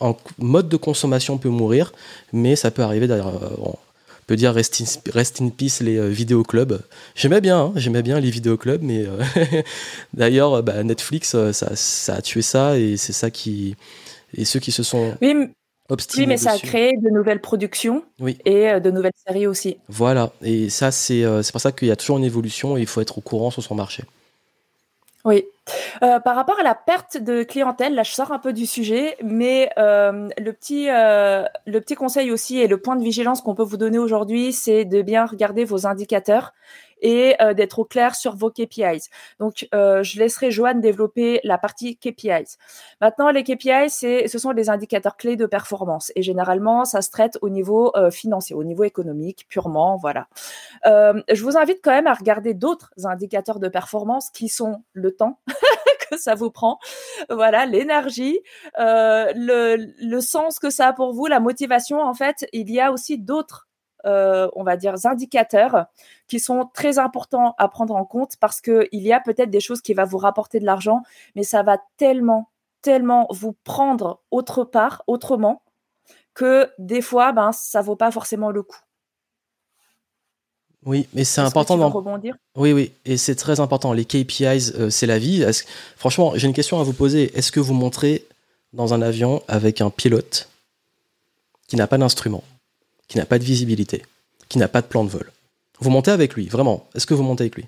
Un 0.00 0.14
mode 0.38 0.68
de 0.68 0.76
consommation 0.76 1.38
peut 1.38 1.48
mourir, 1.48 1.92
mais 2.32 2.56
ça 2.56 2.70
peut 2.70 2.82
arriver 2.82 3.06
d'ailleurs. 3.06 3.76
Euh, 4.28 4.34
peut 4.34 4.36
dire 4.36 4.52
rest 4.52 4.80
in, 4.80 5.12
rest 5.12 5.40
in 5.40 5.48
peace 5.48 5.80
les 5.80 5.96
euh, 5.96 6.08
vidéoclubs. 6.08 6.80
J'aimais 7.14 7.40
bien, 7.40 7.58
hein, 7.58 7.72
j'aimais 7.76 8.02
bien 8.02 8.20
les 8.20 8.30
vidéoclubs, 8.30 8.82
mais 8.82 9.06
euh, 9.06 9.22
d'ailleurs, 10.14 10.62
bah, 10.62 10.82
Netflix, 10.84 11.34
euh, 11.34 11.52
ça, 11.52 11.74
ça, 11.74 12.16
a 12.16 12.22
tué 12.22 12.42
ça 12.42 12.78
et 12.78 12.96
c'est 12.96 13.14
ça 13.14 13.30
qui. 13.30 13.74
Et 14.34 14.44
ceux 14.44 14.60
qui 14.60 14.72
se 14.72 14.82
sont. 14.82 15.14
Oui, 15.22 15.34
oui 16.16 16.26
mais 16.26 16.36
ça 16.36 16.52
a 16.52 16.58
créé 16.58 16.92
de 16.98 17.08
nouvelles 17.08 17.40
productions 17.40 18.04
oui. 18.20 18.36
et 18.44 18.78
de 18.78 18.90
nouvelles 18.90 19.12
séries 19.26 19.46
aussi. 19.46 19.78
Voilà, 19.88 20.32
et 20.42 20.68
ça, 20.68 20.90
c'est 20.90 21.24
pour 21.50 21.60
ça 21.62 21.72
qu'il 21.72 21.88
y 21.88 21.90
a 21.90 21.96
toujours 21.96 22.18
une 22.18 22.24
évolution 22.24 22.76
et 22.76 22.82
il 22.82 22.86
faut 22.86 23.00
être 23.00 23.16
au 23.16 23.22
courant 23.22 23.50
sur 23.50 23.62
son 23.62 23.74
marché. 23.74 24.04
Oui. 25.28 25.44
Euh, 26.02 26.20
par 26.20 26.36
rapport 26.36 26.58
à 26.58 26.62
la 26.62 26.74
perte 26.74 27.18
de 27.18 27.42
clientèle, 27.42 27.94
là 27.94 28.02
je 28.02 28.12
sors 28.12 28.32
un 28.32 28.38
peu 28.38 28.54
du 28.54 28.64
sujet, 28.64 29.14
mais 29.22 29.68
euh, 29.76 30.30
euh, 30.40 31.44
le 31.66 31.80
petit 31.82 31.94
conseil 31.96 32.32
aussi 32.32 32.58
et 32.60 32.66
le 32.66 32.78
point 32.78 32.96
de 32.96 33.04
vigilance 33.04 33.42
qu'on 33.42 33.54
peut 33.54 33.62
vous 33.62 33.76
donner 33.76 33.98
aujourd'hui, 33.98 34.54
c'est 34.54 34.86
de 34.86 35.02
bien 35.02 35.26
regarder 35.26 35.66
vos 35.66 35.86
indicateurs 35.86 36.54
et 37.00 37.36
euh, 37.40 37.54
d'être 37.54 37.78
au 37.78 37.84
clair 37.84 38.14
sur 38.14 38.36
vos 38.36 38.50
KPIs. 38.50 39.08
Donc, 39.38 39.68
euh, 39.74 40.02
je 40.02 40.18
laisserai 40.18 40.50
Joanne 40.50 40.80
développer 40.80 41.40
la 41.44 41.58
partie 41.58 41.96
KPIs. 41.96 42.56
Maintenant, 43.00 43.30
les 43.30 43.44
KPIs, 43.44 43.90
c'est, 43.90 44.28
ce 44.28 44.38
sont 44.38 44.50
les 44.50 44.70
indicateurs 44.70 45.16
clés 45.16 45.36
de 45.36 45.46
performance 45.46 46.12
et 46.16 46.22
généralement, 46.22 46.84
ça 46.84 47.02
se 47.02 47.10
traite 47.10 47.38
au 47.42 47.48
niveau 47.48 47.92
euh, 47.96 48.10
financier, 48.10 48.54
au 48.54 48.64
niveau 48.64 48.84
économique, 48.84 49.46
purement, 49.48 49.96
voilà. 49.96 50.28
je 50.84 51.42
vous 51.42 51.56
invite 51.56 51.80
quand 51.82 51.90
même 51.90 52.06
à 52.06 52.14
regarder 52.14 52.54
d'autres 52.54 52.90
indicateurs 53.04 53.58
de 53.58 53.68
performance 53.68 54.30
qui 54.30 54.48
sont 54.48 54.82
le 54.92 55.14
temps 55.14 55.40
que 56.10 56.18
ça 56.18 56.34
vous 56.34 56.50
prend, 56.50 56.78
voilà, 57.28 57.66
l'énergie, 57.66 58.40
le, 58.76 59.76
le 59.76 60.20
sens 60.20 60.58
que 60.58 60.70
ça 60.70 60.88
a 60.88 60.92
pour 60.92 61.12
vous, 61.12 61.26
la 61.26 61.40
motivation. 61.40 62.00
En 62.00 62.14
fait, 62.14 62.46
il 62.52 62.70
y 62.70 62.80
a 62.80 62.92
aussi 62.92 63.18
d'autres 63.18 63.67
euh, 64.06 64.48
on 64.54 64.62
va 64.62 64.76
dire, 64.76 64.94
indicateurs 65.04 65.86
qui 66.28 66.40
sont 66.40 66.68
très 66.72 66.98
importants 66.98 67.54
à 67.58 67.68
prendre 67.68 67.94
en 67.94 68.04
compte 68.04 68.36
parce 68.40 68.60
qu'il 68.60 68.88
y 68.92 69.12
a 69.12 69.20
peut-être 69.20 69.50
des 69.50 69.60
choses 69.60 69.80
qui 69.80 69.94
vont 69.94 70.04
vous 70.04 70.18
rapporter 70.18 70.60
de 70.60 70.64
l'argent, 70.64 71.02
mais 71.34 71.42
ça 71.42 71.62
va 71.62 71.78
tellement, 71.96 72.48
tellement 72.82 73.26
vous 73.30 73.54
prendre 73.64 74.20
autre 74.30 74.64
part, 74.64 75.02
autrement, 75.06 75.62
que 76.34 76.70
des 76.78 77.02
fois, 77.02 77.32
ben, 77.32 77.50
ça 77.52 77.82
vaut 77.82 77.96
pas 77.96 78.10
forcément 78.10 78.50
le 78.50 78.62
coup. 78.62 78.78
Oui, 80.86 81.08
mais 81.12 81.24
c'est 81.24 81.40
important 81.40 81.76
d'en 81.76 81.90
rebondir? 81.90 82.36
Oui, 82.54 82.72
oui, 82.72 82.92
et 83.04 83.16
c'est 83.16 83.34
très 83.34 83.58
important. 83.58 83.92
Les 83.92 84.04
KPIs, 84.04 84.72
euh, 84.76 84.90
c'est 84.90 85.06
la 85.06 85.18
vie. 85.18 85.44
Franchement, 85.96 86.32
j'ai 86.36 86.46
une 86.46 86.54
question 86.54 86.80
à 86.80 86.84
vous 86.84 86.92
poser. 86.92 87.36
Est-ce 87.36 87.50
que 87.50 87.58
vous 87.58 87.74
montrez 87.74 88.24
dans 88.72 88.94
un 88.94 89.02
avion 89.02 89.42
avec 89.48 89.80
un 89.80 89.90
pilote 89.90 90.48
qui 91.66 91.76
n'a 91.76 91.86
pas 91.86 91.98
d'instrument, 91.98 92.42
qui 93.08 93.18
n'a 93.18 93.26
pas 93.26 93.38
de 93.38 93.44
visibilité, 93.44 94.02
qui 94.48 94.58
n'a 94.58 94.68
pas 94.68 94.82
de 94.82 94.86
plan 94.86 95.04
de 95.04 95.10
vol 95.10 95.32
Vous 95.80 95.90
montez 95.90 96.10
avec 96.10 96.34
lui, 96.34 96.48
vraiment 96.48 96.88
Est-ce 96.94 97.06
que 97.06 97.14
vous 97.14 97.22
montez 97.22 97.42
avec 97.42 97.56
lui? 97.56 97.66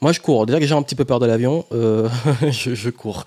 Moi, 0.00 0.12
je 0.12 0.18
cours. 0.18 0.46
Déjà 0.46 0.58
que 0.58 0.66
j'ai 0.66 0.74
un 0.74 0.82
petit 0.82 0.96
peu 0.96 1.04
peur 1.04 1.20
de 1.20 1.26
l'avion, 1.26 1.64
euh, 1.72 2.08
je, 2.50 2.90
cours. 2.90 3.24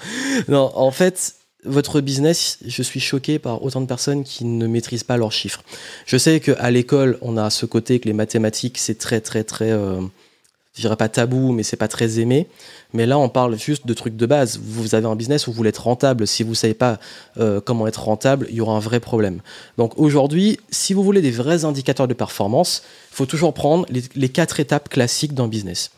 Non, 0.49 0.71
en 0.75 0.91
fait, 0.91 1.35
votre 1.63 2.01
business, 2.01 2.59
je 2.65 2.83
suis 2.83 2.99
choqué 2.99 3.39
par 3.39 3.63
autant 3.63 3.79
de 3.79 3.85
personnes 3.85 4.25
qui 4.25 4.43
ne 4.43 4.67
maîtrisent 4.67 5.05
pas 5.05 5.15
leurs 5.15 5.31
chiffres. 5.31 5.63
Je 6.05 6.17
sais 6.17 6.41
qu'à 6.41 6.69
l'école, 6.71 7.17
on 7.21 7.37
a 7.37 7.49
ce 7.49 7.65
côté 7.65 7.99
que 7.99 8.07
les 8.07 8.13
mathématiques, 8.13 8.77
c'est 8.77 8.97
très, 8.97 9.21
très, 9.21 9.45
très, 9.45 9.71
euh, 9.71 10.01
je 10.75 10.81
dirais 10.81 10.95
pas 10.95 11.09
tabou, 11.09 11.51
mais 11.51 11.63
c'est 11.63 11.77
pas 11.77 11.87
très 11.87 12.19
aimé. 12.19 12.47
Mais 12.93 13.05
là, 13.05 13.17
on 13.17 13.29
parle 13.29 13.57
juste 13.57 13.87
de 13.87 13.93
trucs 13.93 14.15
de 14.15 14.25
base. 14.25 14.59
Vous 14.61 14.93
avez 14.93 15.07
un 15.07 15.15
business 15.15 15.47
où 15.47 15.51
vous 15.51 15.57
voulez 15.57 15.69
être 15.69 15.83
rentable. 15.83 16.27
Si 16.27 16.43
vous 16.43 16.55
savez 16.55 16.73
pas 16.73 16.99
euh, 17.37 17.61
comment 17.61 17.87
être 17.87 18.03
rentable, 18.03 18.47
il 18.49 18.55
y 18.55 18.61
aura 18.61 18.75
un 18.75 18.79
vrai 18.79 18.99
problème. 18.99 19.41
Donc 19.77 19.97
aujourd'hui, 19.97 20.59
si 20.69 20.93
vous 20.93 21.03
voulez 21.03 21.21
des 21.21 21.31
vrais 21.31 21.65
indicateurs 21.65 22.07
de 22.07 22.13
performance, 22.13 22.83
il 23.11 23.15
faut 23.15 23.25
toujours 23.25 23.53
prendre 23.53 23.85
les 23.89 24.29
quatre 24.29 24.59
étapes 24.59 24.89
classiques 24.89 25.33
d'un 25.33 25.47
business. 25.47 25.91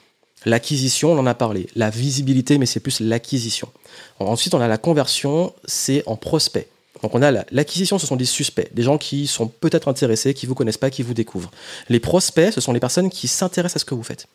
L'acquisition, 0.46 1.12
on 1.12 1.18
en 1.18 1.26
a 1.26 1.34
parlé. 1.34 1.68
La 1.76 1.90
visibilité, 1.90 2.58
mais 2.58 2.66
c'est 2.66 2.80
plus 2.80 3.00
l'acquisition. 3.00 3.70
Ensuite, 4.20 4.54
on 4.54 4.62
a 4.62 4.68
la 4.68 4.78
conversion, 4.78 5.54
c'est 5.66 6.04
en 6.06 6.16
prospect. 6.16 6.68
Donc 7.02 7.14
on 7.14 7.22
a 7.22 7.32
l'acquisition, 7.52 8.00
ce 8.00 8.08
sont 8.08 8.16
des 8.16 8.26
suspects, 8.26 8.70
des 8.74 8.84
gens 8.84 8.98
qui 8.98 9.28
sont 9.28 9.48
peut-être 9.48 9.88
intéressés, 9.88 10.34
qui 10.34 10.46
vous 10.46 10.56
connaissent 10.56 10.78
pas, 10.78 10.90
qui 10.90 11.04
vous 11.04 11.14
découvrent. 11.14 11.52
Les 11.90 12.00
prospects, 12.00 12.52
ce 12.52 12.62
sont 12.62 12.74
les 12.74 12.80
personnes 12.80 13.10
qui 13.10 13.28
s'intéressent 13.28 13.76
à 13.76 13.80
ce 13.80 13.86
que 13.86 13.94
vous 13.94 14.04
faites, 14.04 14.28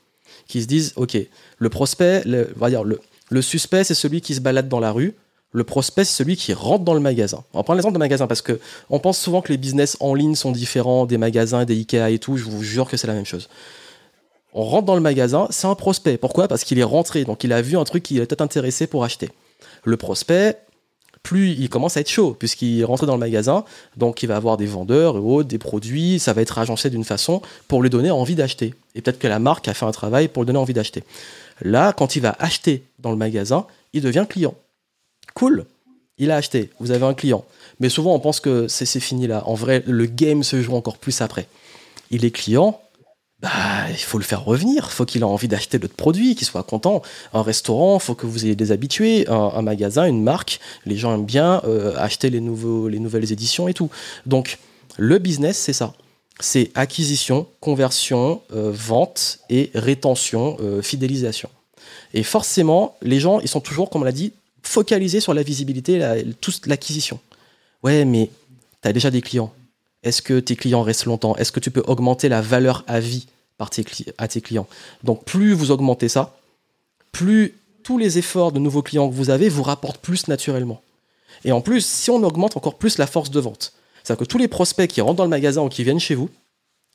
qui 0.48 0.62
se 0.62 0.66
disent, 0.66 0.92
ok, 0.96 1.16
le 1.58 1.68
prospect, 1.68 2.22
le, 2.24 2.52
va 2.56 2.68
dire 2.68 2.84
le, 2.84 3.00
le 3.30 3.42
suspect, 3.42 3.84
c'est 3.84 3.94
celui 3.94 4.20
qui 4.20 4.34
se 4.34 4.40
balade 4.40 4.68
dans 4.68 4.80
la 4.80 4.92
rue. 4.92 5.14
Le 5.52 5.64
prospect, 5.64 6.04
c'est 6.04 6.14
celui 6.14 6.36
qui 6.36 6.54
rentre 6.54 6.84
dans 6.84 6.94
le 6.94 7.00
magasin. 7.00 7.44
On 7.52 7.62
prend 7.62 7.74
l'exemple 7.74 7.94
de 7.94 7.98
magasin 7.98 8.26
parce 8.26 8.40
que 8.40 8.58
on 8.88 8.98
pense 8.98 9.18
souvent 9.18 9.42
que 9.42 9.52
les 9.52 9.58
business 9.58 9.96
en 10.00 10.14
ligne 10.14 10.34
sont 10.34 10.50
différents 10.50 11.04
des 11.04 11.18
magasins, 11.18 11.64
des 11.64 11.74
Ikea 11.74 12.10
et 12.10 12.18
tout. 12.18 12.38
Je 12.38 12.44
vous 12.44 12.62
jure 12.62 12.88
que 12.88 12.96
c'est 12.96 13.06
la 13.06 13.12
même 13.12 13.26
chose. 13.26 13.48
On 14.54 14.64
rentre 14.64 14.86
dans 14.86 14.94
le 14.94 15.00
magasin, 15.00 15.46
c'est 15.50 15.66
un 15.66 15.74
prospect. 15.74 16.18
Pourquoi? 16.18 16.48
Parce 16.48 16.64
qu'il 16.64 16.78
est 16.78 16.84
rentré, 16.84 17.24
donc 17.24 17.44
il 17.44 17.52
a 17.52 17.62
vu 17.62 17.76
un 17.76 17.84
truc 17.84 18.02
qui 18.02 18.18
est 18.18 18.26
peut-être 18.26 18.42
intéressé 18.42 18.86
pour 18.86 19.04
acheter. 19.04 19.30
Le 19.84 19.96
prospect, 19.96 20.58
plus 21.22 21.52
il 21.52 21.68
commence 21.68 21.96
à 21.96 22.00
être 22.00 22.10
chaud, 22.10 22.34
puisqu'il 22.38 22.80
est 22.80 22.84
rentré 22.84 23.06
dans 23.06 23.14
le 23.14 23.20
magasin, 23.20 23.64
donc 23.96 24.22
il 24.22 24.26
va 24.26 24.36
avoir 24.36 24.56
des 24.56 24.66
vendeurs 24.66 25.16
et 25.16 25.20
autres, 25.20 25.48
des 25.48 25.58
produits, 25.58 26.18
ça 26.18 26.32
va 26.32 26.42
être 26.42 26.58
agencé 26.58 26.90
d'une 26.90 27.04
façon 27.04 27.42
pour 27.68 27.82
lui 27.82 27.90
donner 27.90 28.10
envie 28.10 28.34
d'acheter. 28.34 28.74
Et 28.94 29.02
peut-être 29.02 29.18
que 29.18 29.28
la 29.28 29.38
marque 29.38 29.68
a 29.68 29.74
fait 29.74 29.86
un 29.86 29.92
travail 29.92 30.28
pour 30.28 30.42
lui 30.42 30.48
donner 30.48 30.58
envie 30.58 30.74
d'acheter. 30.74 31.04
Là, 31.60 31.92
quand 31.92 32.16
il 32.16 32.22
va 32.22 32.36
acheter 32.38 32.84
dans 32.98 33.10
le 33.10 33.16
magasin, 33.16 33.66
il 33.92 34.02
devient 34.02 34.26
client. 34.28 34.54
Cool, 35.34 35.64
il 36.18 36.30
a 36.30 36.36
acheté, 36.36 36.70
vous 36.80 36.90
avez 36.90 37.06
un 37.06 37.14
client. 37.14 37.44
Mais 37.80 37.88
souvent, 37.88 38.14
on 38.14 38.20
pense 38.20 38.40
que 38.40 38.68
c'est 38.68 39.00
fini 39.00 39.26
là. 39.26 39.42
En 39.46 39.54
vrai, 39.54 39.82
le 39.86 40.06
game 40.06 40.42
se 40.42 40.60
joue 40.60 40.74
encore 40.74 40.98
plus 40.98 41.20
après. 41.20 41.46
Il 42.10 42.24
est 42.24 42.30
client, 42.30 42.80
bah, 43.42 43.90
il 43.90 43.96
faut 43.96 44.18
le 44.18 44.24
faire 44.24 44.44
revenir. 44.44 44.86
il 44.88 44.92
faut 44.92 45.04
qu'il 45.04 45.22
ait 45.22 45.24
envie 45.24 45.48
d'acheter 45.48 45.78
d'autres 45.80 45.96
produits, 45.96 46.36
qu'il 46.36 46.46
soit 46.46 46.62
content. 46.62 47.02
Un 47.32 47.42
restaurant, 47.42 47.96
il 47.96 48.02
faut 48.02 48.14
que 48.14 48.26
vous 48.26 48.44
ayez 48.44 48.54
des 48.54 48.70
habitués. 48.70 49.28
Un, 49.28 49.62
magasin, 49.62 50.06
une 50.06 50.22
marque, 50.22 50.60
les 50.86 50.96
gens 50.96 51.14
aiment 51.14 51.26
bien 51.26 51.60
euh, 51.64 51.94
acheter 51.96 52.30
les, 52.30 52.40
nouvelles 52.40 53.32
éditions 53.32 53.66
et 53.66 53.74
tout. 53.74 53.90
Donc, 54.26 54.58
le 54.96 55.18
business, 55.18 55.58
c'est 55.58 55.72
ça. 55.72 55.92
C'est 56.38 56.70
acquisition, 56.76 57.46
conversion, 57.60 58.42
euh, 58.54 58.70
vente 58.72 59.40
et 59.50 59.70
rétention, 59.74 60.56
euh, 60.60 60.80
fidélisation. 60.80 61.50
Et 62.14 62.22
forcément, 62.22 62.96
les 63.02 63.18
gens, 63.18 63.40
ils 63.40 63.48
sont 63.48 63.60
toujours, 63.60 63.90
comme 63.90 64.02
on 64.02 64.04
l'a 64.04 64.12
dit, 64.12 64.32
focalisés 64.62 65.20
sur 65.20 65.34
la 65.34 65.42
visibilité, 65.42 65.98
l'acquisition. 66.66 67.18
Ouais, 67.82 68.04
mais 68.04 68.30
tu 68.82 68.88
as 68.88 68.92
déjà 68.92 69.10
des 69.10 69.20
clients 69.20 69.52
est-ce 70.02 70.22
que 70.22 70.40
tes 70.40 70.56
clients 70.56 70.82
restent 70.82 71.06
longtemps? 71.06 71.36
Est-ce 71.36 71.52
que 71.52 71.60
tu 71.60 71.70
peux 71.70 71.82
augmenter 71.86 72.28
la 72.28 72.40
valeur 72.40 72.84
à 72.86 73.00
vie 73.00 73.26
par 73.58 73.70
à 74.18 74.28
tes 74.28 74.40
clients? 74.40 74.68
Donc 75.04 75.24
plus 75.24 75.52
vous 75.52 75.70
augmentez 75.70 76.08
ça, 76.08 76.36
plus 77.12 77.54
tous 77.82 77.98
les 77.98 78.18
efforts 78.18 78.52
de 78.52 78.58
nouveaux 78.58 78.82
clients 78.82 79.08
que 79.08 79.14
vous 79.14 79.30
avez 79.30 79.48
vous 79.48 79.62
rapportent 79.62 80.00
plus 80.00 80.28
naturellement. 80.28 80.80
Et 81.44 81.52
en 81.52 81.60
plus, 81.60 81.84
si 81.84 82.10
on 82.10 82.22
augmente 82.22 82.56
encore 82.56 82.76
plus 82.76 82.98
la 82.98 83.06
force 83.06 83.30
de 83.30 83.40
vente, 83.40 83.72
c'est-à-dire 84.02 84.26
que 84.26 84.30
tous 84.30 84.38
les 84.38 84.48
prospects 84.48 84.88
qui 84.88 85.00
rentrent 85.00 85.16
dans 85.16 85.24
le 85.24 85.30
magasin 85.30 85.62
ou 85.62 85.68
qui 85.68 85.84
viennent 85.84 86.00
chez 86.00 86.14
vous, 86.14 86.30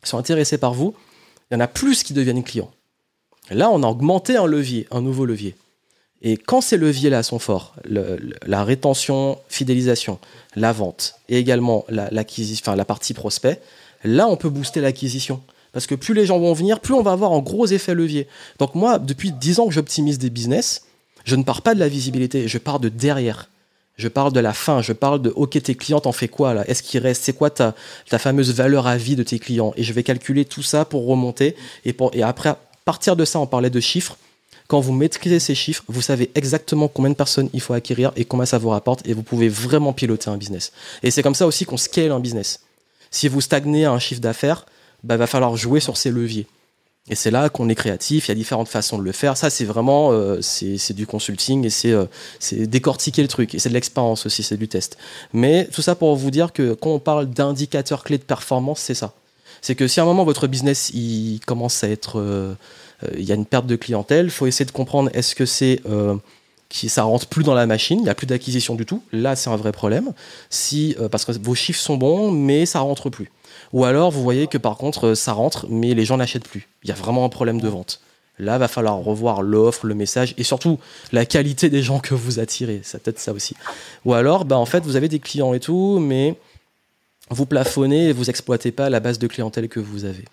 sont 0.03 0.18
intéressés 0.18 0.58
par 0.58 0.74
vous, 0.74 0.95
il 1.49 1.55
y 1.55 1.58
en 1.58 1.60
a 1.60 1.68
plus 1.68 2.03
qui 2.03 2.14
deviennent 2.14 2.43
clients. 2.43 2.72
Là, 3.49 3.70
on 3.72 3.84
a 3.84 3.88
augmenté 3.88 4.38
un 4.38 4.45
levier, 4.45 4.88
un 4.91 5.01
nouveau 5.01 5.26
levier. 5.26 5.55
Et 6.22 6.38
quand 6.38 6.61
ces 6.61 6.78
leviers-là 6.78 7.22
sont 7.24 7.39
forts, 7.39 7.76
la 7.86 8.63
rétention, 8.63 9.38
fidélisation, 9.49 10.20
la 10.55 10.74
vente 10.74 11.15
et 11.30 11.38
également 11.38 11.86
la, 11.89 12.09
enfin, 12.53 12.76
la 12.76 12.86
partie 12.86 13.13
prospect, 13.13 13.61
là, 14.03 14.28
on 14.28 14.36
peut 14.36 14.49
booster 14.49 14.82
l'acquisition. 14.82 15.41
Parce 15.74 15.86
que 15.86 15.95
plus 15.95 16.15
les 16.15 16.26
gens 16.26 16.39
vont 16.39 16.53
venir, 16.53 16.80
plus 16.80 16.93
on 16.95 17.03
va 17.03 17.11
avoir 17.11 17.34
un 17.34 17.39
gros 17.39 17.68
effet 17.68 17.93
levier. 17.93 18.28
Donc 18.57 18.74
moi, 18.74 18.97
depuis 18.97 19.32
10 19.32 19.59
ans 19.59 19.68
que 19.68 19.74
j'optimise 19.74 20.18
des 20.18 20.32
business, 20.32 20.86
je 21.24 21.36
ne 21.36 21.43
pars 21.43 21.61
pas 21.61 21.76
de 21.76 21.80
la 21.80 21.88
visibilité, 21.88 22.47
je 22.47 22.57
pars 22.57 22.80
de 22.80 22.89
derrière. 22.89 23.49
Je 23.97 24.07
parle 24.07 24.32
de 24.32 24.39
la 24.39 24.53
fin, 24.53 24.82
je 24.82 24.93
parle 24.93 25.22
de 25.24 25.32
OK, 25.32 25.61
tes 25.61 25.76
clients, 25.76 25.99
t'en 25.99 26.11
fais 26.11 26.28
quoi 26.28 26.53
là? 26.53 26.63
Est-ce 26.68 26.84
qu'il 26.84 26.99
reste 26.99 27.24
C'est 27.24 27.34
quoi 27.34 27.49
ta, 27.49 27.74
ta 28.07 28.20
fameuse 28.20 28.53
valeur 28.53 28.86
à 28.86 28.95
vie 28.95 29.15
de 29.15 29.24
tes 29.24 29.39
clients? 29.39 29.74
Et 29.76 29.84
je 29.84 29.91
vais 29.91 30.03
calculer 30.03 30.45
tout 30.45 30.61
ça 30.61 30.86
pour 30.86 31.07
remonter. 31.07 31.55
Et, 31.84 31.93
pour, 31.93 32.11
et 32.13 32.22
après, 32.22 32.49
à 32.49 32.59
partir 32.86 33.15
de 33.15 33.26
ça, 33.26 33.39
on 33.39 33.47
parlait 33.47 33.72
de 33.72 33.80
chiffres. 33.80 34.18
Quand 34.68 34.82
vous 34.82 34.93
maîtrisez 34.93 35.39
ces 35.39 35.55
chiffres, 35.55 35.84
vous 35.88 36.01
savez 36.01 36.30
exactement 36.36 36.88
combien 36.88 37.09
de 37.09 37.15
personnes 37.15 37.49
il 37.53 37.61
faut 37.61 37.74
acquérir 37.74 38.11
et 38.15 38.26
combien 38.26 38.45
ça 38.45 38.57
vous 38.57 38.70
rapporte 38.70 39.07
et 39.07 39.13
vous 39.13 39.24
pouvez 39.24 39.47
vraiment 39.47 39.93
piloter 39.93 40.30
un 40.30 40.38
business. 40.38 40.74
Et 41.03 41.11
c'est 41.11 41.24
comme 41.24 41.36
ça 41.36 41.47
aussi 41.47 41.65
qu'on 41.65 41.78
scale 41.78 42.11
un 42.11 42.20
business. 42.20 42.61
Si 43.09 43.30
vous 43.30 43.39
stagnez 43.39 43.86
à 43.86 43.91
un 43.91 43.99
chiffre 43.99 44.20
d'affaires, 44.20 44.65
il 45.03 45.07
bah, 45.07 45.18
va 45.18 45.28
falloir 45.28 45.55
jouer 45.55 45.80
sur 45.80 45.95
ces 45.95 46.11
leviers. 46.11 46.47
Et 47.09 47.15
c'est 47.15 47.32
là 47.32 47.47
qu'on 47.47 47.70
est 47.70 47.76
créatif, 47.76 48.28
il 48.28 48.32
y 48.32 48.32
a 48.34 48.36
différentes 48.36 48.68
façons 48.68 48.97
de 48.97 49.03
le 49.03 49.13
faire. 49.13 49.38
Ça, 49.38 49.49
c'est 49.49 49.63
vraiment 49.63 50.11
euh, 50.11 50.41
c'est 50.41 50.93
du 50.93 51.07
consulting 51.07 51.65
et 51.65 51.91
euh, 51.91 52.05
c'est 52.39 52.68
décortiquer 52.68 53.22
le 53.22 53.30
truc. 53.30 53.55
Et 53.55 53.59
c'est 53.59 53.70
de 53.70 53.74
l'expérience 53.74 54.26
aussi, 54.26 54.43
c'est 54.43 54.57
du 54.57 54.68
test. 54.68 54.97
Mais 55.32 55.68
tout 55.72 55.82
ça 55.82 55.95
pour 55.95 56.13
vous 56.18 56.32
dire 56.32 56.51
que 56.51 56.74
quand 56.74 56.89
on 56.89 56.99
parle 56.99 57.28
d'indicateurs 57.28 58.03
clés 58.03 58.18
de 58.18 58.24
performance, 58.24 58.82
c'est 58.82 58.93
ça. 58.93 59.13
C'est 59.61 59.76
que 59.76 59.88
si 59.88 60.01
à 60.01 60.03
un 60.03 60.05
moment 60.05 60.26
votre 60.26 60.47
business 60.47 60.91
il 60.93 61.39
commence 61.45 61.84
à 61.84 61.89
être 61.89 62.20
euh, 62.20 62.53
il 63.18 63.24
y 63.24 63.32
a 63.32 63.36
une 63.36 63.45
perte 63.45 63.68
de 63.68 63.76
clientèle. 63.76 64.26
Il 64.26 64.32
faut 64.32 64.48
essayer 64.48 64.66
de 64.66 64.72
comprendre 64.72 65.10
est-ce 65.14 65.36
que 65.36 65.45
c'est 65.45 65.82
euh, 65.88 66.16
qui 66.70 66.89
ça 66.89 67.04
rentre 67.04 67.28
plus 67.28 67.43
dans 67.43 67.54
la 67.54 67.66
machine, 67.66 68.00
il 68.00 68.04
n'y 68.04 68.10
a 68.10 68.16
plus 68.16 68.28
d'acquisition 68.28 68.76
du 68.76 68.86
tout. 68.86 69.02
Là, 69.12 69.36
c'est 69.36 69.50
un 69.50 69.56
vrai 69.56 69.72
problème. 69.72 70.14
Si 70.50 70.95
euh, 71.00 71.10
parce 71.10 71.26
que 71.26 71.32
vos 71.32 71.56
chiffres 71.56 71.80
sont 71.80 71.98
bons, 71.98 72.32
mais 72.32 72.66
ça 72.66 72.80
rentre 72.80 73.10
plus. 73.10 73.32
Ou 73.74 73.86
alors, 73.86 74.12
vous 74.12 74.24
voyez 74.24 74.48
que 74.48 74.58
par 74.58 74.78
contre, 74.78 75.14
ça 75.14 75.34
rentre, 75.34 75.68
mais 75.70 75.93
les 75.93 76.06
gens 76.06 76.18
n'achètent 76.18 76.48
plus. 76.48 76.68
Il 76.84 76.89
y 76.89 76.91
a 76.91 76.95
vraiment 76.95 77.26
un 77.26 77.30
problème 77.30 77.60
de 77.62 77.68
vente. 77.68 78.02
Là, 78.39 78.58
va 78.58 78.68
falloir 78.68 78.98
revoir 78.98 79.41
l'offre, 79.41 79.88
le 79.88 79.95
message 79.95 80.36
et 80.38 80.43
surtout 80.43 80.80
la 81.12 81.26
qualité 81.26 81.70
des 81.70 81.82
gens 81.82 82.00
que 82.00 82.14
vous 82.14 82.39
attirez. 82.39 82.82
Ça 82.84 83.00
peut-être 83.00 83.20
ça 83.20 83.34
aussi. 83.34 83.56
Ou 84.06 84.14
alors, 84.14 84.45
bah, 84.45 84.58
en 84.58 84.66
fait, 84.66 84.84
vous 84.84 84.95
avez 84.95 85.08
des 85.08 85.20
clients 85.20 85.54
et 85.54 85.60
tout, 85.60 86.00
mais 86.00 86.36
vous 87.30 87.45
plafonnez 87.45 88.10
et 88.10 88.14
vous 88.14 88.30
exploitez 88.30 88.72
pas 88.72 88.89
la 88.89 89.00
base 89.00 89.18
de 89.18 89.28
clientèle 89.28 89.70
que 89.70 89.80
vous 89.80 90.06
avez. 90.06 90.26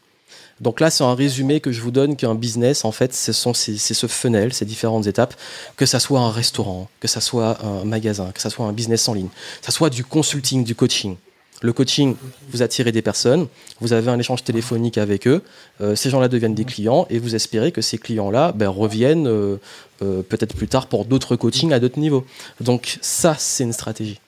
Donc 0.61 0.81
là, 0.81 0.91
c'est 0.91 1.05
un 1.05 1.15
résumé 1.15 1.61
que 1.61 1.73
je 1.73 1.81
vous 1.81 1.91
donne 1.91 2.17
qu'un 2.17 2.35
business, 2.35 2.85
en 2.85 2.93
fait, 2.93 3.13
c'est 3.13 3.33
ce 3.33 4.07
funnel, 4.07 4.53
ces 4.53 4.65
différentes 4.65 5.07
étapes, 5.07 5.35
que 5.77 5.87
ça 5.87 5.99
soit 5.99 6.21
un 6.21 6.31
restaurant, 6.31 6.89
que 7.01 7.09
ça 7.09 7.21
soit 7.21 7.59
un 7.65 7.85
magasin, 7.85 8.31
que 8.33 8.41
ça 8.41 8.51
soit 8.51 8.67
un 8.67 8.73
business 8.73 9.09
en 9.09 9.15
ligne, 9.15 9.29
que 9.29 9.67
ça 9.67 9.73
soit 9.73 9.91
du 9.91 10.05
consulting, 10.05 10.65
du 10.65 10.75
coaching. 10.75 11.17
Le 11.63 11.73
coaching, 11.73 12.15
vous 12.51 12.63
attirez 12.63 12.93
des 12.93 13.01
personnes, 13.01 13.47
vous 13.81 13.93
avez 13.93 14.11
un 14.11 14.19
échange 14.19 14.45
téléphonique 14.45 14.99
avec 14.99 15.27
eux, 15.27 15.43
euh, 15.81 15.97
ces 15.97 16.11
gens-là 16.11 16.29
deviennent 16.29 16.55
des 16.55 16.65
clients 16.65 17.07
et 17.09 17.19
vous 17.19 17.35
espérez 17.35 17.73
que 17.73 17.81
ces 17.81 17.97
clients-là 17.97 18.53
ben, 18.53 18.69
reviennent 18.69 19.27
euh, 19.27 19.57
euh, 20.03 20.23
peut-être 20.23 20.55
plus 20.55 20.69
tard 20.69 20.89
pour 20.89 21.05
d'autres 21.07 21.37
coachings 21.37 21.73
à 21.73 21.81
d'autres 21.81 21.99
niveaux. 21.99 22.27
Donc 22.61 22.99
ça, 23.01 23.37
c'est 23.39 23.65
une 23.65 23.73
stratégie. 23.73 24.21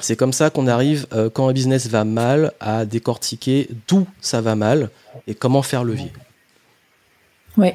C'est 0.00 0.16
comme 0.16 0.32
ça 0.32 0.50
qu'on 0.50 0.66
arrive, 0.66 1.06
euh, 1.12 1.28
quand 1.28 1.48
un 1.48 1.52
business 1.52 1.88
va 1.88 2.04
mal, 2.04 2.52
à 2.60 2.84
décortiquer 2.84 3.68
d'où 3.88 4.06
ça 4.20 4.40
va 4.40 4.54
mal 4.54 4.90
et 5.26 5.34
comment 5.34 5.62
faire 5.62 5.84
levier. 5.84 6.12
Oui. 7.56 7.70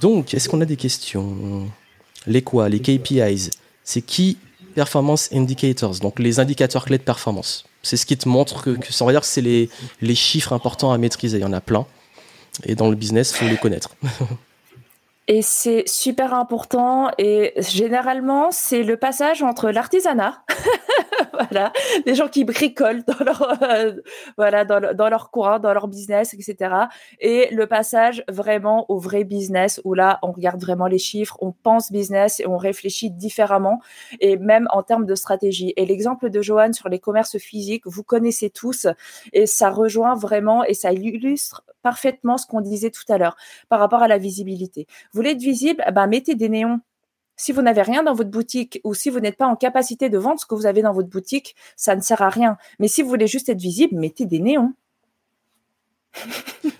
Donc, 0.00 0.34
est-ce 0.34 0.48
qu'on 0.48 0.60
a 0.60 0.64
des 0.64 0.76
questions? 0.76 1.70
Les 2.26 2.42
quoi? 2.42 2.68
Les 2.68 2.80
KPIs 2.80 3.50
C'est 3.84 4.02
Key 4.02 4.36
Performance 4.74 5.28
Indicators, 5.32 5.98
donc 6.00 6.18
les 6.18 6.40
indicateurs 6.40 6.84
clés 6.84 6.98
de 6.98 7.02
performance. 7.02 7.64
C'est 7.82 7.96
ce 7.96 8.06
qui 8.06 8.16
te 8.16 8.28
montre 8.28 8.62
que, 8.62 8.70
que 8.70 9.04
veut 9.04 9.12
dire 9.12 9.20
que 9.20 9.26
c'est 9.26 9.40
les, 9.40 9.68
les 10.00 10.14
chiffres 10.14 10.52
importants 10.52 10.92
à 10.92 10.98
maîtriser. 10.98 11.38
Il 11.38 11.42
y 11.42 11.44
en 11.44 11.52
a 11.52 11.60
plein. 11.60 11.86
Et 12.64 12.74
dans 12.74 12.88
le 12.88 12.96
business, 12.96 13.30
il 13.32 13.36
faut 13.36 13.48
les 13.48 13.56
connaître. 13.56 13.94
Et 15.28 15.42
c'est 15.42 15.84
super 15.86 16.34
important. 16.34 17.10
Et 17.18 17.52
généralement, 17.56 18.50
c'est 18.50 18.82
le 18.82 18.96
passage 18.96 19.42
entre 19.42 19.70
l'artisanat, 19.70 20.42
voilà, 21.32 21.72
des 22.04 22.14
gens 22.14 22.26
qui 22.26 22.44
bricolent 22.44 23.04
dans 23.04 23.24
leur, 23.24 23.62
euh, 23.62 23.92
voilà, 24.36 24.64
dans, 24.64 25.08
leur 25.08 25.30
coin, 25.30 25.60
dans 25.60 25.72
leur 25.72 25.86
business, 25.86 26.34
etc. 26.34 26.74
Et 27.20 27.48
le 27.52 27.66
passage 27.66 28.24
vraiment 28.28 28.86
au 28.88 28.98
vrai 28.98 29.22
business 29.22 29.80
où 29.84 29.94
là, 29.94 30.18
on 30.22 30.32
regarde 30.32 30.60
vraiment 30.60 30.86
les 30.86 30.98
chiffres, 30.98 31.36
on 31.40 31.52
pense 31.52 31.92
business 31.92 32.40
et 32.40 32.48
on 32.48 32.56
réfléchit 32.56 33.10
différemment 33.10 33.80
et 34.18 34.36
même 34.36 34.66
en 34.70 34.82
termes 34.82 35.06
de 35.06 35.14
stratégie. 35.14 35.72
Et 35.76 35.86
l'exemple 35.86 36.30
de 36.30 36.42
Johan 36.42 36.72
sur 36.72 36.88
les 36.88 36.98
commerces 36.98 37.38
physiques, 37.38 37.82
vous 37.86 38.02
connaissez 38.02 38.50
tous 38.50 38.88
et 39.32 39.46
ça 39.46 39.70
rejoint 39.70 40.14
vraiment 40.14 40.64
et 40.64 40.74
ça 40.74 40.92
illustre 40.92 41.62
parfaitement 41.82 42.38
ce 42.38 42.46
qu'on 42.46 42.60
disait 42.60 42.90
tout 42.90 43.04
à 43.08 43.18
l'heure 43.18 43.36
par 43.68 43.80
rapport 43.80 44.02
à 44.02 44.08
la 44.08 44.18
visibilité. 44.18 44.86
Vous 45.12 45.18
voulez 45.18 45.30
être 45.30 45.40
visible, 45.40 45.84
ben 45.94 46.06
mettez 46.06 46.34
des 46.34 46.48
néons 46.48 46.80
si 47.40 47.52
vous 47.52 47.62
n'avez 47.62 47.80
rien 47.80 48.02
dans 48.02 48.12
votre 48.12 48.28
boutique 48.28 48.80
ou 48.84 48.92
si 48.92 49.08
vous 49.08 49.18
n'êtes 49.18 49.38
pas 49.38 49.46
en 49.46 49.56
capacité 49.56 50.10
de 50.10 50.18
vendre 50.18 50.38
ce 50.38 50.44
que 50.44 50.54
vous 50.54 50.66
avez 50.66 50.82
dans 50.82 50.92
votre 50.92 51.08
boutique, 51.08 51.56
ça 51.74 51.96
ne 51.96 52.02
sert 52.02 52.20
à 52.20 52.28
rien. 52.28 52.58
Mais 52.78 52.86
si 52.86 53.00
vous 53.00 53.08
voulez 53.08 53.26
juste 53.26 53.48
être 53.48 53.60
visible, 53.60 53.96
mettez 53.96 54.26
des 54.26 54.40
néons. 54.40 54.74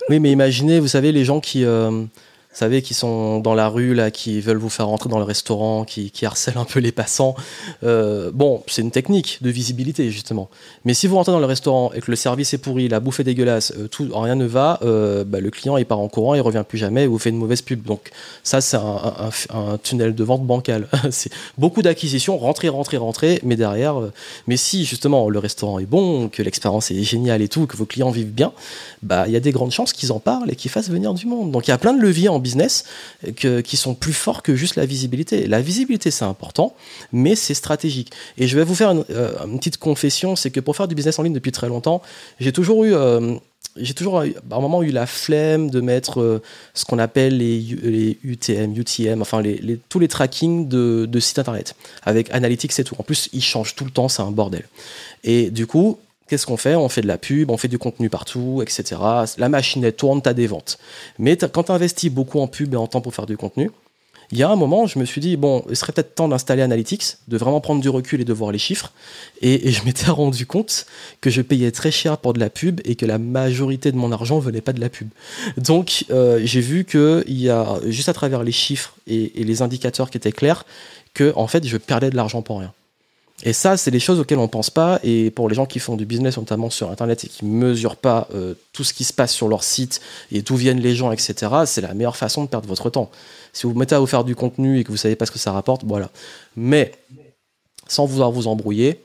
oui, 0.09 0.19
mais 0.19 0.31
imaginez, 0.31 0.79
vous 0.79 0.87
savez, 0.87 1.11
les 1.11 1.25
gens 1.25 1.39
qui, 1.39 1.65
euh, 1.65 2.03
vous 2.51 2.57
savez, 2.57 2.81
qui 2.81 2.93
sont 2.93 3.39
dans 3.39 3.53
la 3.53 3.69
rue, 3.69 3.93
là, 3.93 4.11
qui 4.11 4.41
veulent 4.41 4.57
vous 4.57 4.69
faire 4.69 4.87
rentrer 4.87 5.09
dans 5.09 5.19
le 5.19 5.23
restaurant, 5.23 5.85
qui, 5.85 6.11
qui 6.11 6.25
harcèlent 6.25 6.57
un 6.57 6.65
peu 6.65 6.81
les 6.81 6.91
passants. 6.91 7.33
Euh, 7.85 8.29
bon, 8.33 8.61
c'est 8.67 8.81
une 8.81 8.91
technique 8.91 9.37
de 9.41 9.49
visibilité, 9.49 10.11
justement. 10.11 10.49
Mais 10.83 10.93
si 10.93 11.07
vous 11.07 11.15
rentrez 11.15 11.31
dans 11.31 11.39
le 11.39 11.45
restaurant 11.45 11.93
et 11.93 12.01
que 12.01 12.11
le 12.11 12.17
service 12.17 12.53
est 12.53 12.57
pourri, 12.57 12.89
la 12.89 12.99
bouffe 12.99 13.21
est 13.21 13.23
dégueulasse, 13.23 13.71
euh, 13.77 13.87
tout, 13.87 14.09
rien 14.13 14.35
ne 14.35 14.45
va, 14.45 14.79
euh, 14.83 15.23
bah, 15.23 15.39
le 15.39 15.49
client, 15.49 15.77
il 15.77 15.85
part 15.85 15.99
en 15.99 16.09
courant, 16.09 16.35
il 16.35 16.41
revient 16.41 16.65
plus 16.67 16.77
jamais, 16.77 17.03
et 17.03 17.07
vous 17.07 17.19
fait 17.19 17.29
une 17.29 17.37
mauvaise 17.37 17.61
pub. 17.61 17.83
Donc, 17.83 18.11
ça, 18.43 18.59
c'est 18.59 18.75
un, 18.75 19.29
un, 19.53 19.77
tunnel 19.77 20.13
de 20.13 20.23
vente 20.25 20.45
bancal. 20.45 20.89
c'est 21.09 21.31
beaucoup 21.57 21.81
d'acquisitions, 21.81 22.37
rentrer, 22.37 22.67
rentrer, 22.67 22.97
rentrer, 22.97 23.39
mais 23.43 23.55
derrière, 23.55 23.95
mais 24.47 24.57
si, 24.57 24.83
justement, 24.83 25.29
le 25.29 25.39
restaurant 25.39 25.79
est 25.79 25.85
bon, 25.85 26.27
que 26.27 26.43
l'expérience 26.43 26.91
est 26.91 27.01
géniale 27.03 27.41
et 27.41 27.47
tout, 27.47 27.65
que 27.65 27.77
vos 27.77 27.85
clients 27.85 28.11
vivent 28.11 28.33
bien, 28.33 28.51
bah, 29.03 29.23
il 29.27 29.31
y 29.31 29.37
a 29.37 29.39
des 29.39 29.51
grandes 29.51 29.71
chances 29.71 29.93
qu'ils 29.93 30.11
en 30.11 30.19
parlent 30.19 30.51
et 30.51 30.57
qu'ils 30.57 30.69
fassent 30.69 30.89
venir 30.89 31.13
du 31.13 31.27
monde. 31.27 31.51
Donc, 31.51 31.67
il 31.67 31.71
y 31.71 31.73
a 31.73 31.77
plein 31.77 31.93
de 31.93 32.01
leviers 32.01 32.27
en 32.27 32.40
business 32.41 32.83
qui 33.35 33.77
sont 33.77 33.95
plus 33.95 34.13
forts 34.13 34.43
que 34.43 34.55
juste 34.55 34.75
la 34.75 34.85
visibilité. 34.85 35.47
La 35.47 35.61
visibilité, 35.61 36.11
c'est 36.11 36.25
important, 36.25 36.75
mais 37.11 37.35
c'est 37.35 37.53
stratégique. 37.53 38.11
Et 38.37 38.47
je 38.47 38.57
vais 38.57 38.63
vous 38.63 38.75
faire 38.75 38.91
une, 38.91 39.05
euh, 39.09 39.31
petite 39.57 39.77
confession, 39.77 40.35
c'est 40.35 40.51
que 40.51 40.59
pour 40.59 40.75
faire 40.75 40.87
du 40.87 40.95
business 40.95 41.19
en 41.19 41.23
ligne 41.23 41.33
depuis 41.33 41.51
très 41.51 41.67
longtemps, 41.67 42.01
j'ai 42.39 42.51
toujours 42.51 42.83
eu... 42.83 42.93
Euh, 42.93 43.35
j'ai 43.77 43.93
toujours 43.93 44.19
à 44.19 44.23
un 44.23 44.59
moment 44.59 44.83
eu 44.83 44.89
la 44.89 45.05
flemme 45.05 45.69
de 45.69 45.79
mettre 45.79 46.19
euh, 46.19 46.41
ce 46.73 46.83
qu'on 46.83 46.99
appelle 46.99 47.37
les, 47.37 48.17
UTM, 48.21 48.75
UTM, 48.75 49.21
enfin 49.21 49.41
tous 49.87 49.99
les 49.99 50.09
trackings 50.09 50.67
de, 50.67 51.07
de 51.09 51.19
sites 51.21 51.39
internet 51.39 51.75
avec 52.03 52.29
Analytics 52.31 52.77
et 52.79 52.83
tout. 52.83 52.95
En 52.97 53.03
plus, 53.03 53.29
ils 53.31 53.43
changent 53.43 53.75
tout 53.75 53.85
le 53.85 53.91
temps, 53.91 54.09
c'est 54.09 54.23
un 54.23 54.31
bordel. 54.31 54.67
Et 55.23 55.51
du 55.51 55.67
coup, 55.67 55.99
Qu'est-ce 56.31 56.45
qu'on 56.45 56.55
fait? 56.55 56.75
On 56.77 56.87
fait 56.87 57.01
de 57.01 57.07
la 57.07 57.17
pub, 57.17 57.51
on 57.51 57.57
fait 57.57 57.67
du 57.67 57.77
contenu 57.77 58.09
partout, 58.09 58.61
etc. 58.61 59.01
La 59.37 59.49
machine, 59.49 59.83
elle 59.83 59.91
tourne, 59.91 60.21
as 60.23 60.33
des 60.33 60.47
ventes. 60.47 60.79
Mais 61.19 61.35
quand 61.35 61.63
tu 61.63 61.73
investis 61.73 62.09
beaucoup 62.09 62.39
en 62.39 62.47
pub 62.47 62.73
et 62.73 62.77
en 62.77 62.87
temps 62.87 63.01
pour 63.01 63.13
faire 63.13 63.25
du 63.25 63.35
contenu, 63.35 63.69
il 64.31 64.37
y 64.37 64.43
a 64.43 64.49
un 64.49 64.55
moment, 64.55 64.87
je 64.87 64.97
me 64.97 65.03
suis 65.03 65.19
dit, 65.19 65.35
bon, 65.35 65.65
il 65.69 65.75
serait 65.75 65.91
peut-être 65.91 66.15
temps 66.15 66.29
d'installer 66.29 66.61
Analytics, 66.61 67.17
de 67.27 67.35
vraiment 67.35 67.59
prendre 67.59 67.81
du 67.81 67.89
recul 67.89 68.21
et 68.21 68.23
de 68.23 68.31
voir 68.31 68.53
les 68.53 68.59
chiffres. 68.59 68.93
Et, 69.41 69.73
je 69.73 69.83
m'étais 69.83 70.05
rendu 70.09 70.45
compte 70.45 70.85
que 71.19 71.29
je 71.29 71.41
payais 71.41 71.71
très 71.71 71.91
cher 71.91 72.17
pour 72.17 72.31
de 72.31 72.39
la 72.39 72.49
pub 72.49 72.79
et 72.85 72.95
que 72.95 73.05
la 73.05 73.17
majorité 73.17 73.91
de 73.91 73.97
mon 73.97 74.13
argent 74.13 74.39
venait 74.39 74.61
pas 74.61 74.71
de 74.71 74.79
la 74.79 74.87
pub. 74.87 75.09
Donc, 75.57 76.05
euh, 76.11 76.39
j'ai 76.45 76.61
vu 76.61 76.85
qu'il 76.85 77.25
y 77.27 77.49
a, 77.49 77.77
juste 77.87 78.07
à 78.07 78.13
travers 78.13 78.43
les 78.43 78.53
chiffres 78.53 78.95
et 79.05 79.33
les 79.35 79.61
indicateurs 79.61 80.09
qui 80.09 80.15
étaient 80.15 80.31
clairs, 80.31 80.65
que, 81.13 81.33
en 81.35 81.47
fait, 81.47 81.67
je 81.67 81.75
perdais 81.75 82.09
de 82.09 82.15
l'argent 82.15 82.41
pour 82.41 82.59
rien. 82.59 82.71
Et 83.43 83.53
ça, 83.53 83.75
c'est 83.77 83.91
des 83.91 83.99
choses 83.99 84.19
auxquelles 84.19 84.37
on 84.37 84.43
ne 84.43 84.47
pense 84.47 84.69
pas. 84.69 84.99
Et 85.03 85.31
pour 85.31 85.49
les 85.49 85.55
gens 85.55 85.65
qui 85.65 85.79
font 85.79 85.95
du 85.95 86.05
business, 86.05 86.37
notamment 86.37 86.69
sur 86.69 86.91
Internet, 86.91 87.23
et 87.23 87.27
qui 87.27 87.45
ne 87.45 87.51
mesurent 87.51 87.95
pas 87.95 88.27
euh, 88.33 88.53
tout 88.73 88.83
ce 88.83 88.93
qui 88.93 89.03
se 89.03 89.13
passe 89.13 89.33
sur 89.33 89.47
leur 89.47 89.63
site 89.63 90.01
et 90.31 90.41
d'où 90.41 90.55
viennent 90.55 90.79
les 90.79 90.95
gens, 90.95 91.11
etc., 91.11 91.51
c'est 91.65 91.81
la 91.81 91.93
meilleure 91.93 92.17
façon 92.17 92.43
de 92.43 92.49
perdre 92.49 92.67
votre 92.67 92.89
temps. 92.89 93.09
Si 93.53 93.63
vous 93.63 93.73
vous 93.73 93.79
mettez 93.79 93.95
à 93.95 93.99
vous 93.99 94.05
faire 94.05 94.23
du 94.23 94.35
contenu 94.35 94.79
et 94.79 94.83
que 94.83 94.89
vous 94.89 94.95
ne 94.95 94.99
savez 94.99 95.15
pas 95.15 95.25
ce 95.25 95.31
que 95.31 95.39
ça 95.39 95.51
rapporte, 95.51 95.83
voilà. 95.85 96.09
Mais, 96.55 96.91
sans 97.87 98.05
vouloir 98.05 98.31
vous 98.31 98.47
embrouiller, 98.47 99.01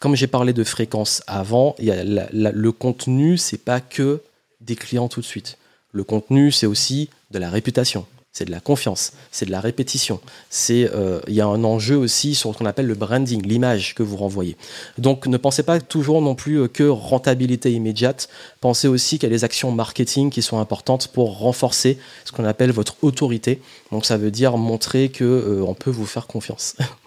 comme 0.00 0.16
j'ai 0.16 0.26
parlé 0.26 0.52
de 0.52 0.64
fréquence 0.64 1.22
avant, 1.26 1.74
y 1.78 1.90
a 1.90 2.02
le 2.04 2.72
contenu, 2.72 3.38
c'est 3.38 3.56
pas 3.56 3.80
que 3.80 4.20
des 4.60 4.76
clients 4.76 5.08
tout 5.08 5.20
de 5.20 5.26
suite. 5.26 5.58
Le 5.92 6.04
contenu, 6.04 6.52
c'est 6.52 6.66
aussi 6.66 7.08
de 7.30 7.38
la 7.38 7.48
réputation 7.48 8.04
c'est 8.36 8.44
de 8.44 8.50
la 8.50 8.60
confiance, 8.60 9.14
c'est 9.30 9.46
de 9.46 9.50
la 9.50 9.62
répétition. 9.62 10.20
C'est 10.50 10.90
euh, 10.92 11.20
il 11.26 11.32
y 11.32 11.40
a 11.40 11.46
un 11.46 11.64
enjeu 11.64 11.96
aussi 11.96 12.34
sur 12.34 12.52
ce 12.52 12.58
qu'on 12.58 12.66
appelle 12.66 12.86
le 12.86 12.94
branding, 12.94 13.40
l'image 13.40 13.94
que 13.94 14.02
vous 14.02 14.18
renvoyez. 14.18 14.58
Donc 14.98 15.26
ne 15.26 15.38
pensez 15.38 15.62
pas 15.62 15.80
toujours 15.80 16.20
non 16.20 16.34
plus 16.34 16.60
euh, 16.60 16.68
que 16.68 16.82
rentabilité 16.82 17.72
immédiate. 17.72 18.28
Pensez 18.60 18.88
aussi 18.88 19.18
qu'il 19.18 19.30
y 19.30 19.32
a 19.32 19.34
des 19.34 19.44
actions 19.44 19.72
marketing 19.72 20.28
qui 20.28 20.42
sont 20.42 20.58
importantes 20.58 21.08
pour 21.08 21.38
renforcer 21.38 21.98
ce 22.26 22.32
qu'on 22.32 22.44
appelle 22.44 22.72
votre 22.72 22.96
autorité. 23.00 23.62
Donc 23.90 24.04
ça 24.04 24.18
veut 24.18 24.30
dire 24.30 24.58
montrer 24.58 25.08
que 25.08 25.24
euh, 25.24 25.64
on 25.66 25.72
peut 25.72 25.90
vous 25.90 26.04
faire 26.04 26.26
confiance. 26.26 26.76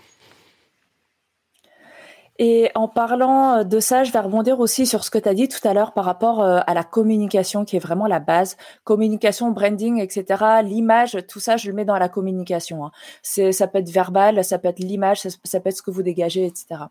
Et 2.42 2.72
en 2.74 2.88
parlant 2.88 3.58
euh, 3.58 3.64
de 3.64 3.82
ça, 3.82 4.06
je 4.06 4.14
vais 4.14 4.20
rebondir 4.20 4.62
aussi 4.62 4.86
sur 4.86 5.04
ce 5.04 5.12
que 5.12 5.18
tu 5.18 5.28
as 5.28 5.34
dit 5.34 5.50
tout 5.50 5.66
à 5.68 5.74
l'heure 5.74 5.92
par 5.92 6.06
rapport 6.06 6.42
euh, 6.42 6.62
à 6.66 6.74
la 6.74 6.86
communication 6.86 7.66
qui 7.66 7.76
est 7.76 7.80
vraiment 7.80 8.08
la 8.08 8.20
base. 8.20 8.56
Communication, 8.86 9.52
branding, 9.52 10.00
etc. 10.00 10.62
L'image, 10.64 11.18
tout 11.28 11.42
ça, 11.42 11.58
je 11.58 11.68
le 11.68 11.76
mets 11.76 11.84
dans 11.84 11.98
la 11.98 12.08
communication. 12.08 12.86
Hein. 12.86 12.92
C'est, 13.22 13.52
ça 13.52 13.68
peut 13.68 13.80
être 13.80 13.90
verbal, 13.90 14.44
ça 14.46 14.58
peut 14.58 14.70
être 14.70 14.80
l'image, 14.80 15.20
ça, 15.20 15.60
peut 15.60 15.70
être 15.70 15.78
ce 15.78 15.82
que 15.82 15.92
vous 15.92 16.02
dégagez, 16.02 16.46
etc. 16.46 16.86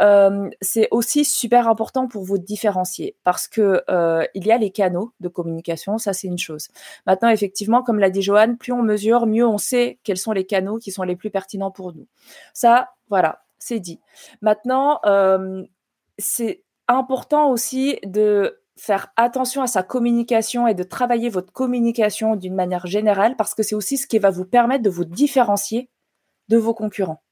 Euh, 0.00 0.50
c'est 0.60 0.88
aussi 0.90 1.24
super 1.24 1.68
important 1.68 2.08
pour 2.08 2.24
vous 2.24 2.38
différencier 2.38 3.14
parce 3.22 3.46
que 3.46 3.82
euh, 3.88 4.24
il 4.34 4.46
y 4.46 4.52
a 4.52 4.58
les 4.58 4.70
canaux 4.70 5.12
de 5.20 5.28
communication, 5.28 5.98
ça 5.98 6.12
c'est 6.12 6.26
une 6.26 6.38
chose. 6.38 6.68
Maintenant, 7.06 7.28
effectivement, 7.28 7.82
comme 7.82 7.98
l'a 7.98 8.10
dit 8.10 8.22
Joanne, 8.22 8.56
plus 8.56 8.72
on 8.72 8.82
mesure, 8.82 9.26
mieux 9.26 9.46
on 9.46 9.58
sait 9.58 9.98
quels 10.02 10.16
sont 10.16 10.32
les 10.32 10.44
canaux 10.44 10.78
qui 10.78 10.90
sont 10.90 11.04
les 11.04 11.14
plus 11.14 11.30
pertinents 11.30 11.70
pour 11.70 11.92
nous. 11.92 12.06
Ça, 12.52 12.88
voilà, 13.08 13.41
c'est 13.62 13.80
dit. 13.80 14.00
Maintenant, 14.40 15.00
euh, 15.06 15.62
c'est 16.18 16.64
important 16.88 17.50
aussi 17.50 17.98
de 18.04 18.60
faire 18.76 19.12
attention 19.16 19.62
à 19.62 19.66
sa 19.66 19.82
communication 19.82 20.66
et 20.66 20.74
de 20.74 20.82
travailler 20.82 21.28
votre 21.28 21.52
communication 21.52 22.36
d'une 22.36 22.54
manière 22.54 22.86
générale 22.86 23.36
parce 23.36 23.54
que 23.54 23.62
c'est 23.62 23.74
aussi 23.74 23.96
ce 23.96 24.06
qui 24.06 24.18
va 24.18 24.30
vous 24.30 24.44
permettre 24.44 24.82
de 24.82 24.90
vous 24.90 25.04
différencier 25.04 25.90
de 26.48 26.56
vos 26.56 26.74
concurrents. 26.74 27.22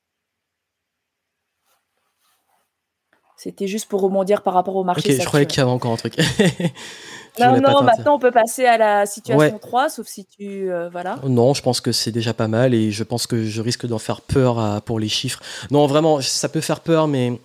C'était 3.36 3.66
juste 3.66 3.88
pour 3.88 4.02
rebondir 4.02 4.42
par 4.42 4.52
rapport 4.52 4.76
au 4.76 4.84
marché. 4.84 5.14
Ok, 5.14 5.20
je 5.20 5.24
croyais 5.24 5.46
qu'il 5.46 5.58
y 5.58 5.62
avait 5.62 5.70
encore 5.70 5.92
un 5.92 5.96
truc. 5.96 6.14
non, 7.38 7.60
non, 7.60 7.82
maintenant 7.82 8.16
on 8.16 8.18
peut 8.18 8.30
passer 8.30 8.66
à 8.66 8.76
la 8.76 9.06
situation 9.06 9.58
3, 9.58 9.88
sauf 9.88 10.06
si 10.06 10.24
tu. 10.24 10.70
Euh, 10.70 10.88
voilà. 10.90 11.18
Non, 11.24 11.54
je 11.54 11.62
pense 11.62 11.80
que 11.80 11.92
c'est 11.92 12.10
déjà 12.10 12.34
pas 12.34 12.48
mal 12.48 12.74
et 12.74 12.90
je 12.90 13.04
pense 13.04 13.26
que 13.26 13.44
je 13.44 13.62
risque 13.62 13.86
d'en 13.86 13.98
faire 13.98 14.20
peur 14.20 14.82
pour 14.82 14.98
les 14.98 15.08
chiffres. 15.08 15.40
Non, 15.70 15.86
vraiment, 15.86 16.20
ça 16.20 16.48
peut 16.48 16.60
faire 16.60 16.80
peur, 16.80 17.08
mais 17.08 17.38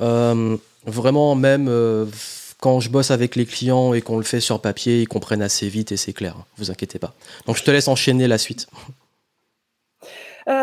euh, 0.00 0.56
vraiment, 0.86 1.34
même 1.34 1.68
euh, 1.68 2.06
quand 2.60 2.80
je 2.80 2.90
bosse 2.90 3.10
avec 3.10 3.36
les 3.36 3.46
clients 3.46 3.94
et 3.94 4.00
qu'on 4.00 4.16
le 4.16 4.24
fait 4.24 4.40
sur 4.40 4.60
papier, 4.60 5.02
ils 5.02 5.08
comprennent 5.08 5.42
assez 5.42 5.68
vite 5.68 5.92
et 5.92 5.96
c'est 5.96 6.12
clair. 6.12 6.36
Vous 6.56 6.70
inquiétez 6.70 6.98
pas. 6.98 7.12
Donc 7.46 7.56
je 7.56 7.64
te 7.64 7.70
laisse 7.70 7.88
enchaîner 7.88 8.28
la 8.28 8.38
suite. 8.38 8.68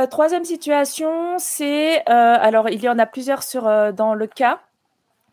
troisième 0.09 0.45
situation, 0.45 1.37
c'est 1.39 2.05
alors 2.07 2.69
il 2.69 2.81
y 2.81 2.89
en 2.89 2.99
a 2.99 3.05
plusieurs 3.05 3.43
sur 3.43 3.63
dans 3.93 4.13
le 4.13 4.27
cas. 4.27 4.59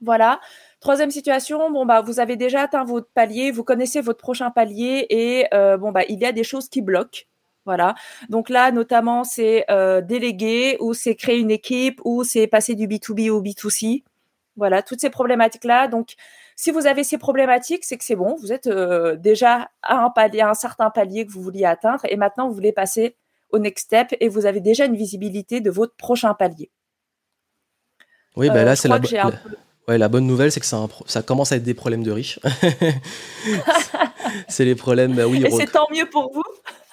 Voilà. 0.03 0.41
Troisième 0.85 1.11
situation, 1.11 1.71
bon 1.71 1.87
bah 1.87 2.03
vous 2.03 2.21
avez 2.21 2.37
déjà 2.37 2.61
atteint 2.61 2.85
votre 2.85 3.09
palier, 3.15 3.51
vous 3.51 3.65
connaissez 3.65 4.03
votre 4.03 4.19
prochain 4.19 4.51
palier 4.51 5.07
et 5.09 5.47
euh, 5.55 5.79
bon 5.79 5.93
bah 5.93 6.03
il 6.11 6.21
y 6.21 6.27
a 6.27 6.33
des 6.33 6.45
choses 6.45 6.69
qui 6.69 6.83
bloquent. 6.83 7.23
Voilà. 7.65 7.95
Donc 8.29 8.51
là, 8.51 8.71
notamment, 8.71 9.25
c'est 9.25 9.65
euh, 9.71 10.03
déléguer 10.03 10.77
ou 10.81 10.93
c'est 10.93 11.15
créer 11.15 11.39
une 11.39 11.51
équipe 11.51 12.03
ou 12.05 12.23
c'est 12.23 12.47
passer 12.47 12.75
du 12.75 12.87
B2B 12.87 13.31
au 13.31 13.43
B2C. 13.43 14.05
Voilà, 14.57 14.83
toutes 14.83 15.01
ces 15.01 15.09
problématiques-là. 15.09 15.89
Donc, 15.89 16.17
si 16.55 16.71
vous 16.71 16.87
avez 16.87 17.03
ces 17.03 17.17
problématiques, 17.17 17.85
c'est 17.87 17.97
que 17.97 18.05
c'est 18.05 18.15
bon. 18.15 18.37
Vous 18.39 18.53
êtes 18.53 18.67
euh, 18.67 19.17
déjà 19.17 19.71
à 19.81 20.05
un 20.05 20.11
palier, 20.11 20.43
à 20.43 20.51
un 20.51 20.55
certain 20.55 20.91
palier 20.91 21.25
que 21.25 21.33
vous 21.33 21.41
vouliez 21.41 21.65
atteindre 21.65 22.03
et 22.11 22.17
maintenant 22.17 22.47
vous 22.47 22.55
voulez 22.55 22.73
passer 22.73 23.17
au 23.49 23.59
next 23.59 23.87
step 23.87 24.09
et 24.21 24.29
vous 24.29 24.45
avez 24.45 24.61
déjà 24.61 24.85
une 24.85 24.97
visibilité 24.97 25.63
de 25.63 25.71
votre 25.71 25.97
prochain 25.97 26.35
palier. 26.35 26.71
Oui, 28.37 28.51
ben 28.51 28.67
là, 28.67 28.77
c'est 28.77 28.89
la, 28.89 28.99
la, 28.99 29.31
Ouais, 29.87 29.99
la 29.99 30.09
bonne 30.09 30.27
nouvelle, 30.27 30.51
c'est 30.51 30.61
que 30.61 30.67
ça, 30.67 30.87
ça, 31.07 31.23
commence 31.23 31.53
à 31.53 31.57
être 31.57 31.63
des 31.63 31.75
problèmes 31.75 32.03
de 32.03 32.11
riches. 32.11 32.41
c'est 34.49 34.65
les 34.65 34.75
problèmes, 34.75 35.15
bah 35.15 35.27
oui. 35.27 35.45
Et 35.45 35.51
c'est 35.51 35.71
tant 35.71 35.87
mieux 35.95 36.09
pour 36.11 36.33
vous. 36.33 36.43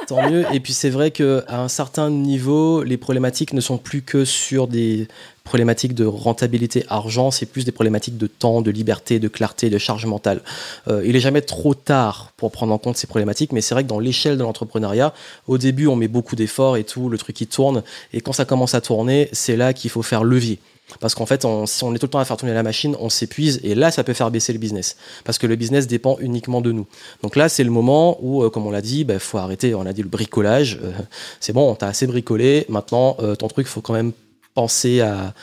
tant 0.07 0.29
mieux. 0.29 0.45
Et 0.51 0.59
puis 0.59 0.73
c'est 0.73 0.89
vrai 0.89 1.11
qu'à 1.11 1.43
un 1.47 1.69
certain 1.69 2.09
niveau, 2.09 2.83
les 2.83 2.97
problématiques 2.97 3.53
ne 3.53 3.61
sont 3.61 3.77
plus 3.77 4.01
que 4.01 4.25
sur 4.25 4.67
des 4.67 5.07
problématiques 5.43 5.93
de 5.93 6.05
rentabilité 6.05 6.85
argent, 6.87 7.31
c'est 7.31 7.45
plus 7.45 7.65
des 7.65 7.71
problématiques 7.71 8.17
de 8.17 8.27
temps, 8.27 8.61
de 8.61 8.71
liberté, 8.71 9.19
de 9.19 9.27
clarté, 9.27 9.69
de 9.69 9.77
charge 9.77 10.05
mentale. 10.05 10.41
Euh, 10.87 11.03
il 11.05 11.15
est 11.15 11.19
jamais 11.19 11.41
trop 11.41 11.73
tard 11.73 12.31
pour 12.37 12.51
prendre 12.51 12.73
en 12.73 12.77
compte 12.77 12.97
ces 12.97 13.07
problématiques, 13.07 13.51
mais 13.51 13.61
c'est 13.61 13.73
vrai 13.73 13.83
que 13.83 13.89
dans 13.89 13.99
l'échelle 13.99 14.37
de 14.37 14.43
l'entrepreneuriat, 14.43 15.13
au 15.47 15.57
début, 15.57 15.87
on 15.87 15.95
met 15.95 16.07
beaucoup 16.07 16.35
d'efforts 16.35 16.77
et 16.77 16.83
tout, 16.83 17.09
le 17.09 17.17
truc 17.17 17.35
qui 17.35 17.47
tourne, 17.47 17.83
et 18.13 18.21
quand 18.21 18.33
ça 18.33 18.45
commence 18.45 18.75
à 18.75 18.81
tourner, 18.81 19.29
c'est 19.31 19.55
là 19.55 19.73
qu'il 19.73 19.89
faut 19.89 20.03
faire 20.03 20.23
levier. 20.23 20.59
Parce 20.99 21.15
qu'en 21.15 21.25
fait, 21.25 21.47
si 21.65 21.83
on 21.85 21.95
est 21.95 21.99
tout 21.99 22.05
le 22.05 22.11
temps 22.11 22.19
à 22.19 22.25
faire 22.25 22.35
tourner 22.35 22.53
la 22.53 22.63
machine, 22.63 22.97
on 22.99 23.09
s'épuise 23.09 23.61
et 23.63 23.75
là, 23.75 23.91
ça 23.91 24.03
peut 24.03 24.13
faire 24.13 24.29
baisser 24.29 24.51
le 24.51 24.59
business. 24.59 24.97
Parce 25.23 25.37
que 25.37 25.47
le 25.47 25.55
business 25.55 25.87
dépend 25.87 26.17
uniquement 26.19 26.59
de 26.59 26.73
nous. 26.73 26.85
Donc 27.23 27.37
là, 27.37 27.47
c'est 27.47 27.63
le 27.63 27.69
moment 27.69 28.17
où, 28.21 28.43
euh, 28.43 28.49
comme 28.49 28.67
on 28.67 28.71
l'a 28.71 28.81
dit, 28.81 28.99
il 28.99 29.03
bah, 29.05 29.17
faut 29.17 29.37
arrêter. 29.37 29.73
On 29.73 29.85
a 29.85 29.93
dit 29.93 30.01
le 30.01 30.09
bricolage. 30.09 30.79
Euh, 30.83 30.91
c'est 31.39 31.53
bon, 31.53 31.73
t'as 31.75 31.87
assez 31.87 32.07
bricolé. 32.07 32.65
Maintenant, 32.67 33.15
ton 33.39 33.47
truc, 33.47 33.67
faut 33.67 33.79
quand 33.79 33.93
même 33.93 34.11
penser 34.53 35.01
à, 35.01 35.33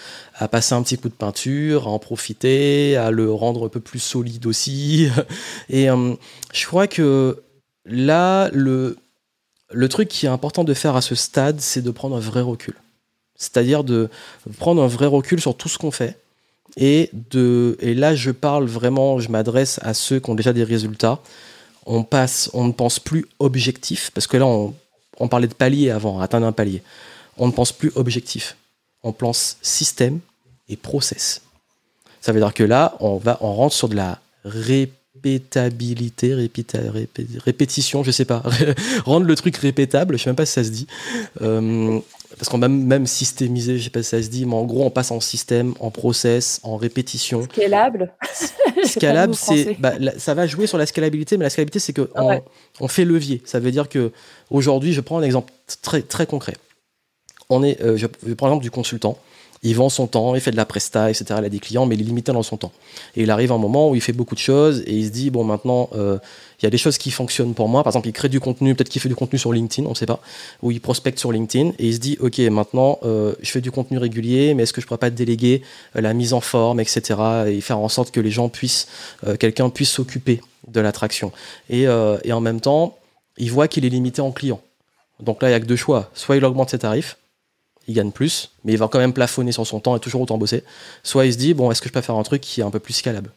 passer 0.48 0.74
un 0.74 0.82
petit 0.82 0.98
coup 0.98 1.08
de 1.08 1.14
peinture, 1.14 1.86
à 1.86 1.90
en 1.90 1.98
profiter, 1.98 2.96
à 2.96 3.10
le 3.10 3.32
rendre 3.32 3.66
un 3.66 3.68
peu 3.68 3.80
plus 3.80 3.98
solide 3.98 4.46
aussi. 4.46 5.08
Et 5.68 5.90
euh, 5.90 6.14
je 6.52 6.66
crois 6.66 6.86
que 6.86 7.42
là, 7.84 8.50
le, 8.52 8.96
truc 9.88 10.08
qui 10.08 10.26
est 10.26 10.30
important 10.30 10.64
de 10.64 10.74
faire 10.74 10.96
à 10.96 11.02
ce 11.02 11.14
stade, 11.14 11.60
c'est 11.60 11.82
de 11.82 11.90
prendre 11.90 12.16
un 12.16 12.20
vrai 12.20 12.40
recul. 12.40 12.74
C'est-à-dire 13.36 13.84
de 13.84 14.08
prendre 14.58 14.82
un 14.82 14.88
vrai 14.88 15.06
recul 15.06 15.40
sur 15.40 15.56
tout 15.56 15.68
ce 15.68 15.78
qu'on 15.78 15.90
fait. 15.90 16.18
Et, 16.76 17.10
là, 17.80 18.14
je 18.14 18.30
parle 18.30 18.66
vraiment, 18.66 19.18
je 19.18 19.30
m'adresse 19.30 19.80
à 19.82 19.94
ceux 19.94 20.20
qui 20.20 20.30
ont 20.30 20.34
déjà 20.34 20.52
des 20.52 20.64
résultats. 20.64 21.20
On, 21.86 22.04
passe, 22.04 22.50
on 22.52 22.64
ne 22.64 22.72
pense 22.72 22.98
plus 23.00 23.26
objectif, 23.38 24.10
parce 24.12 24.26
que 24.26 24.36
là, 24.36 24.46
on 24.46 25.28
parlait 25.28 25.48
de 25.48 25.54
palier 25.54 25.90
avant, 25.90 26.20
atteindre 26.20 26.46
un 26.46 26.52
palier. 26.52 26.82
On 27.38 27.46
ne 27.46 27.52
pense 27.52 27.72
plus 27.72 27.90
objectif 27.94 28.56
on 29.08 29.12
pense 29.12 29.56
système 29.62 30.20
et 30.68 30.76
process. 30.76 31.40
Ça 32.20 32.32
veut 32.32 32.40
dire 32.40 32.52
que 32.52 32.64
là, 32.64 32.94
on, 33.00 33.16
va, 33.16 33.38
on 33.40 33.54
rentre 33.54 33.74
sur 33.74 33.88
de 33.88 33.96
la 33.96 34.18
répétabilité, 34.44 36.34
répétition, 37.44 38.02
je 38.04 38.10
sais 38.10 38.26
pas, 38.26 38.42
rendre 39.06 39.26
le 39.26 39.34
truc 39.34 39.56
répétable, 39.56 40.18
je 40.18 40.24
sais 40.24 40.28
même 40.28 40.36
pas 40.36 40.44
si 40.44 40.52
ça 40.52 40.64
se 40.64 40.70
dit. 40.70 40.86
Euh, 41.40 41.98
parce 42.36 42.50
qu'on 42.50 42.58
va 42.58 42.68
même 42.68 43.06
systémiser, 43.06 43.78
je 43.78 43.84
sais 43.84 43.90
pas 43.90 44.02
si 44.02 44.10
ça 44.10 44.22
se 44.22 44.28
dit, 44.28 44.44
mais 44.44 44.54
en 44.54 44.64
gros, 44.64 44.84
on 44.84 44.90
passe 44.90 45.10
en 45.10 45.20
système, 45.20 45.72
en 45.80 45.90
process, 45.90 46.60
en 46.62 46.76
répétition. 46.76 47.44
Scalable. 47.44 48.12
Scalable, 48.84 49.34
c'est, 49.34 49.76
bah, 49.78 49.94
ça 50.18 50.34
va 50.34 50.46
jouer 50.46 50.66
sur 50.66 50.76
la 50.76 50.84
scalabilité, 50.84 51.38
mais 51.38 51.44
la 51.44 51.50
scalabilité, 51.50 51.78
c'est 51.78 51.94
que 51.94 52.10
on, 52.80 52.88
fait 52.88 53.06
levier. 53.06 53.40
Ça 53.46 53.58
veut 53.58 53.70
dire 53.70 53.88
que 53.88 54.12
aujourd'hui, 54.50 54.92
je 54.92 55.00
prends 55.00 55.18
un 55.18 55.22
exemple 55.22 55.50
très 55.82 56.02
très 56.02 56.26
concret 56.26 56.54
on 57.50 57.62
est, 57.62 57.80
euh, 57.82 57.96
je, 57.96 58.06
prends 58.06 58.46
l'exemple 58.46 58.62
du 58.62 58.70
consultant. 58.70 59.18
Il 59.64 59.74
vend 59.74 59.88
son 59.88 60.06
temps, 60.06 60.36
il 60.36 60.40
fait 60.40 60.52
de 60.52 60.56
la 60.56 60.64
presta, 60.64 61.10
etc. 61.10 61.24
Il 61.38 61.44
a 61.44 61.48
des 61.48 61.58
clients, 61.58 61.84
mais 61.84 61.96
il 61.96 62.02
est 62.02 62.04
limité 62.04 62.30
dans 62.30 62.44
son 62.44 62.56
temps. 62.56 62.70
Et 63.16 63.22
il 63.22 63.30
arrive 63.30 63.50
un 63.50 63.58
moment 63.58 63.90
où 63.90 63.96
il 63.96 64.00
fait 64.00 64.12
beaucoup 64.12 64.36
de 64.36 64.40
choses 64.40 64.84
et 64.86 64.92
il 64.92 65.06
se 65.06 65.10
dit 65.10 65.30
bon 65.30 65.42
maintenant 65.42 65.90
euh, 65.94 66.18
il 66.60 66.64
y 66.64 66.68
a 66.68 66.70
des 66.70 66.78
choses 66.78 66.96
qui 66.96 67.10
fonctionnent 67.10 67.54
pour 67.54 67.68
moi. 67.68 67.82
Par 67.82 67.90
exemple, 67.90 68.06
il 68.06 68.12
crée 68.12 68.28
du 68.28 68.38
contenu, 68.38 68.76
peut-être 68.76 68.88
qu'il 68.88 69.02
fait 69.02 69.08
du 69.08 69.16
contenu 69.16 69.36
sur 69.36 69.52
LinkedIn, 69.52 69.84
on 69.86 69.90
ne 69.90 69.96
sait 69.96 70.06
pas, 70.06 70.20
ou 70.62 70.70
il 70.70 70.80
prospecte 70.80 71.18
sur 71.18 71.32
LinkedIn 71.32 71.70
et 71.80 71.88
il 71.88 71.94
se 71.94 71.98
dit 71.98 72.16
ok 72.20 72.38
maintenant 72.38 73.00
euh, 73.02 73.34
je 73.40 73.50
fais 73.50 73.60
du 73.60 73.72
contenu 73.72 73.98
régulier, 73.98 74.54
mais 74.54 74.62
est-ce 74.62 74.72
que 74.72 74.80
je 74.80 74.86
pourrais 74.86 74.98
pas 74.98 75.10
déléguer 75.10 75.62
la 75.96 76.14
mise 76.14 76.34
en 76.34 76.40
forme, 76.40 76.78
etc. 76.78 77.18
et 77.48 77.60
faire 77.60 77.80
en 77.80 77.88
sorte 77.88 78.12
que 78.12 78.20
les 78.20 78.30
gens 78.30 78.48
puissent, 78.48 78.86
quelqu'un 79.40 79.70
puisse 79.70 79.90
s'occuper 79.90 80.40
de 80.68 80.80
l'attraction. 80.80 81.32
Et, 81.68 81.82
et 81.82 82.32
en 82.32 82.40
même 82.40 82.60
temps, 82.60 82.96
il 83.38 83.50
voit 83.50 83.66
qu'il 83.66 83.84
est 83.84 83.88
limité 83.88 84.20
en 84.20 84.30
clients. 84.30 84.60
Donc 85.20 85.42
là, 85.42 85.48
il 85.48 85.52
n'y 85.52 85.56
a 85.56 85.60
que 85.60 85.66
deux 85.66 85.76
choix. 85.76 86.10
Soit 86.14 86.36
il 86.36 86.44
augmente 86.44 86.70
ses 86.70 86.78
tarifs, 86.78 87.16
il 87.88 87.94
gagne 87.94 88.12
plus, 88.12 88.50
mais 88.64 88.74
il 88.74 88.78
va 88.78 88.86
quand 88.86 88.98
même 88.98 89.14
plafonner 89.14 89.50
sur 89.50 89.66
son 89.66 89.80
temps 89.80 89.96
et 89.96 90.00
toujours 90.00 90.20
autant 90.20 90.38
bosser. 90.38 90.62
Soit 91.02 91.26
il 91.26 91.32
se 91.32 91.38
dit, 91.38 91.54
bon, 91.54 91.70
est-ce 91.70 91.80
que 91.80 91.88
je 91.88 91.92
peux 91.92 92.02
faire 92.02 92.14
un 92.14 92.22
truc 92.22 92.42
qui 92.42 92.60
est 92.60 92.64
un 92.64 92.70
peu 92.70 92.78
plus 92.78 92.92
scalable? 92.92 93.32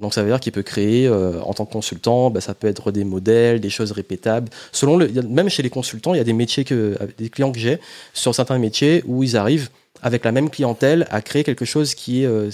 Donc 0.00 0.14
ça 0.14 0.22
veut 0.22 0.30
dire 0.30 0.40
qu'il 0.40 0.52
peut 0.52 0.62
créer, 0.62 1.06
euh, 1.06 1.42
en 1.42 1.52
tant 1.52 1.66
que 1.66 1.72
consultant, 1.72 2.30
bah, 2.30 2.40
ça 2.40 2.54
peut 2.54 2.68
être 2.68 2.90
des 2.90 3.04
modèles, 3.04 3.60
des 3.60 3.68
choses 3.68 3.92
répétables. 3.92 4.48
Selon 4.72 4.96
le, 4.96 5.10
même 5.28 5.50
chez 5.50 5.62
les 5.62 5.68
consultants, 5.68 6.14
il 6.14 6.16
y 6.16 6.20
a 6.20 6.24
des 6.24 6.32
métiers 6.32 6.64
que, 6.64 6.96
des 7.18 7.28
clients 7.28 7.52
que 7.52 7.58
j'ai 7.58 7.78
sur 8.14 8.34
certains 8.34 8.58
métiers 8.58 9.02
où 9.06 9.22
ils 9.22 9.36
arrivent 9.36 9.68
avec 10.02 10.24
la 10.24 10.32
même 10.32 10.48
clientèle 10.48 11.06
à 11.10 11.20
créer 11.20 11.44
quelque 11.44 11.66
chose 11.66 11.94
qui 11.94 12.22
est 12.22 12.26
euh, 12.26 12.50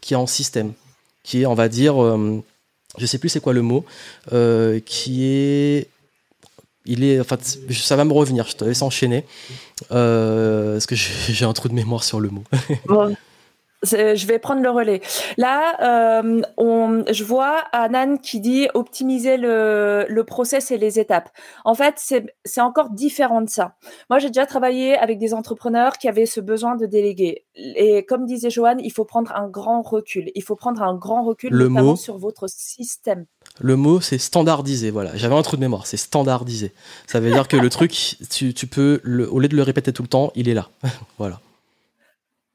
qui 0.00 0.14
est 0.14 0.16
en 0.16 0.26
système, 0.26 0.72
qui 1.22 1.42
est, 1.42 1.46
on 1.46 1.54
va 1.54 1.68
dire, 1.68 2.02
euh, 2.02 2.42
je 2.96 3.04
sais 3.04 3.18
plus 3.18 3.28
c'est 3.28 3.40
quoi 3.40 3.52
le 3.52 3.60
mot, 3.60 3.84
qui 4.86 5.24
est 5.24 5.88
il 6.86 7.04
est, 7.04 7.20
enfin, 7.20 7.36
ça 7.70 7.96
va 7.96 8.04
me 8.04 8.12
revenir. 8.12 8.46
Je 8.46 8.56
te 8.56 8.64
laisse 8.64 8.82
enchaîner 8.82 9.24
euh, 9.92 10.74
parce 10.74 10.86
que 10.86 10.94
j'ai 10.96 11.44
un 11.44 11.52
trou 11.52 11.68
de 11.68 11.74
mémoire 11.74 12.04
sur 12.04 12.20
le 12.20 12.30
mot? 12.30 12.44
je 13.84 14.26
vais 14.26 14.38
prendre 14.38 14.62
le 14.62 14.70
relais. 14.70 15.00
Là, 15.36 16.20
euh, 16.20 16.42
on, 16.56 17.04
je 17.10 17.24
vois 17.24 17.58
Anan 17.72 18.18
qui 18.18 18.40
dit 18.40 18.68
optimiser 18.74 19.36
le, 19.36 20.06
le 20.08 20.24
process 20.24 20.70
et 20.70 20.78
les 20.78 20.98
étapes. 20.98 21.30
En 21.64 21.74
fait, 21.74 21.94
c'est 22.44 22.60
encore 22.60 22.90
différent 22.90 23.42
de 23.42 23.48
ça. 23.48 23.76
Moi, 24.10 24.18
j'ai 24.18 24.28
déjà 24.28 24.46
travaillé 24.46 24.96
avec 24.96 25.18
des 25.18 25.34
entrepreneurs 25.34 25.98
qui 25.98 26.08
avaient 26.08 26.26
ce 26.26 26.40
besoin 26.40 26.76
de 26.76 26.86
déléguer. 26.86 27.44
Et 27.56 28.04
comme 28.04 28.26
disait 28.26 28.50
Joanne, 28.50 28.80
il 28.80 28.90
faut 28.90 29.04
prendre 29.04 29.32
un 29.34 29.48
grand 29.48 29.82
recul. 29.82 30.30
Il 30.34 30.42
faut 30.42 30.56
prendre 30.56 30.82
un 30.82 30.94
grand 30.94 31.24
recul 31.24 31.52
le 31.52 31.68
notamment 31.68 31.90
mot, 31.90 31.96
sur 31.96 32.18
votre 32.18 32.48
système. 32.48 33.26
Le 33.60 33.76
mot, 33.76 34.00
c'est 34.00 34.18
standardisé. 34.18 34.90
Voilà, 34.90 35.16
j'avais 35.16 35.34
un 35.34 35.42
trou 35.42 35.56
de 35.56 35.60
mémoire. 35.60 35.86
C'est 35.86 35.96
standardisé. 35.96 36.72
Ça 37.06 37.20
veut 37.20 37.30
dire 37.30 37.46
que 37.46 37.56
le 37.56 37.70
truc, 37.70 38.16
tu, 38.30 38.66
peux, 38.66 39.00
au 39.30 39.38
lieu 39.38 39.48
de 39.48 39.56
le 39.56 39.62
répéter 39.62 39.92
tout 39.92 40.02
le 40.02 40.08
temps, 40.08 40.32
il 40.34 40.48
est 40.48 40.54
là. 40.54 40.68
voilà. 41.18 41.40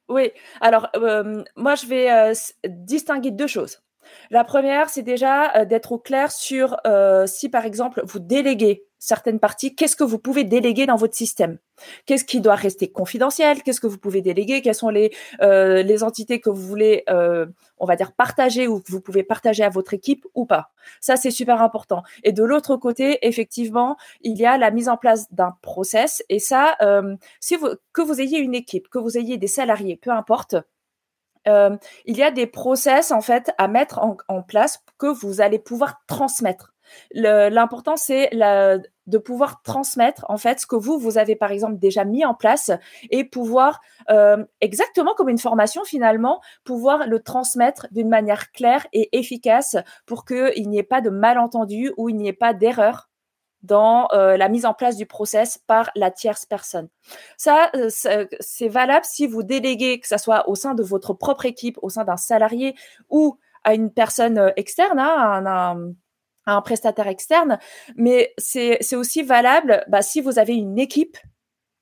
Oui, 0.09 0.31
alors 0.59 0.89
euh, 0.95 1.43
moi 1.55 1.75
je 1.75 1.85
vais 1.85 2.11
euh, 2.11 2.33
distinguer 2.67 3.29
deux 3.29 3.47
choses. 3.47 3.79
La 4.31 4.43
première, 4.43 4.89
c'est 4.89 5.03
déjà 5.03 5.55
euh, 5.55 5.65
d'être 5.65 5.91
au 5.91 5.99
clair 5.99 6.31
sur 6.31 6.75
si 7.27 7.47
par 7.47 7.65
exemple 7.65 8.01
vous 8.03 8.19
déléguez 8.19 8.88
certaines 8.99 9.39
parties, 9.39 9.75
qu'est-ce 9.75 9.95
que 9.95 10.03
vous 10.03 10.19
pouvez 10.19 10.43
déléguer 10.43 10.85
dans 10.85 10.97
votre 10.97 11.15
système? 11.15 11.57
Qu'est-ce 12.05 12.25
qui 12.25 12.41
doit 12.41 12.55
rester 12.55 12.91
confidentiel? 12.91 13.63
Qu'est-ce 13.63 13.79
que 13.79 13.87
vous 13.87 13.97
pouvez 13.97 14.21
déléguer? 14.21 14.61
Quelles 14.61 14.75
sont 14.75 14.89
les, 14.89 15.11
euh, 15.41 15.81
les 15.81 16.03
entités 16.03 16.41
que 16.41 16.49
vous 16.49 16.61
voulez, 16.61 17.03
euh, 17.09 17.45
on 17.77 17.85
va 17.85 17.95
dire, 17.95 18.11
partager 18.11 18.67
ou 18.67 18.81
que 18.81 18.91
vous 18.91 19.01
pouvez 19.01 19.23
partager 19.23 19.63
à 19.63 19.69
votre 19.69 19.93
équipe 19.93 20.25
ou 20.35 20.45
pas? 20.45 20.71
Ça, 20.99 21.15
c'est 21.15 21.31
super 21.31 21.61
important. 21.61 22.03
Et 22.23 22.33
de 22.33 22.43
l'autre 22.43 22.75
côté, 22.75 23.25
effectivement, 23.25 23.95
il 24.21 24.37
y 24.37 24.45
a 24.45 24.57
la 24.57 24.69
mise 24.69 24.89
en 24.89 24.97
place 24.97 25.31
d'un 25.31 25.55
process. 25.61 26.21
Et 26.27 26.39
ça, 26.39 26.75
euh, 26.81 27.15
si 27.39 27.55
vous, 27.55 27.69
que 27.93 28.01
vous 28.01 28.19
ayez 28.19 28.39
une 28.39 28.53
équipe, 28.53 28.89
que 28.89 28.99
vous 28.99 29.17
ayez 29.17 29.37
des 29.37 29.47
salariés, 29.47 29.95
peu 29.95 30.11
importe, 30.11 30.55
il 32.05 32.15
y 32.15 32.21
a 32.21 32.29
des 32.29 32.45
process 32.45 33.09
en 33.09 33.21
fait 33.21 33.49
à 33.57 33.67
mettre 33.67 33.97
en, 33.97 34.17
en 34.27 34.43
place 34.43 34.83
que 34.99 35.07
vous 35.07 35.41
allez 35.41 35.57
pouvoir 35.57 36.03
transmettre. 36.05 36.68
L'important, 37.11 37.97
c'est 37.97 38.29
de 39.09 39.17
pouvoir 39.17 39.61
transmettre 39.63 40.25
en 40.29 40.37
fait 40.37 40.59
ce 40.59 40.67
que 40.67 40.75
vous, 40.75 40.99
vous 40.99 41.17
avez 41.17 41.35
par 41.35 41.51
exemple 41.51 41.79
déjà 41.79 42.05
mis 42.05 42.23
en 42.23 42.35
place 42.35 42.71
et 43.09 43.23
pouvoir, 43.23 43.81
euh, 44.09 44.45
exactement 44.61 45.13
comme 45.15 45.29
une 45.29 45.39
formation 45.39 45.83
finalement, 45.83 46.41
pouvoir 46.63 47.07
le 47.07 47.19
transmettre 47.19 47.87
d'une 47.91 48.07
manière 48.07 48.51
claire 48.51 48.85
et 48.93 49.17
efficace 49.17 49.77
pour 50.05 50.25
qu'il 50.25 50.69
n'y 50.69 50.77
ait 50.77 50.83
pas 50.83 51.01
de 51.01 51.09
malentendu 51.09 51.91
ou 51.97 52.09
il 52.09 52.15
n'y 52.15 52.27
ait 52.27 52.33
pas 52.33 52.53
d'erreur 52.53 53.09
dans 53.63 54.07
euh, 54.13 54.37
la 54.37 54.47
mise 54.47 54.65
en 54.65 54.73
place 54.73 54.95
du 54.95 55.05
process 55.05 55.57
par 55.57 55.89
la 55.95 56.11
tierce 56.11 56.45
personne. 56.45 56.87
Ça, 57.35 57.69
euh, 57.75 57.89
c'est 58.39 58.69
valable 58.69 59.05
si 59.05 59.27
vous 59.27 59.43
déléguez, 59.43 59.99
que 59.99 60.07
ce 60.07 60.17
soit 60.17 60.47
au 60.47 60.55
sein 60.55 60.75
de 60.75 60.83
votre 60.83 61.13
propre 61.13 61.45
équipe, 61.45 61.77
au 61.81 61.89
sein 61.89 62.05
d'un 62.05 62.15
salarié 62.15 62.75
ou 63.09 63.37
à 63.65 63.73
une 63.73 63.91
personne 63.91 64.53
externe, 64.55 64.99
hein, 64.99 65.43
un, 65.45 65.45
un 65.45 65.93
prestataire 66.61 67.07
externe, 67.07 67.59
mais 67.95 68.33
c'est 68.37 68.95
aussi 68.95 69.23
valable 69.23 69.83
bah, 69.87 70.01
si 70.01 70.21
vous 70.21 70.39
avez 70.39 70.55
une 70.55 70.79
équipe. 70.79 71.17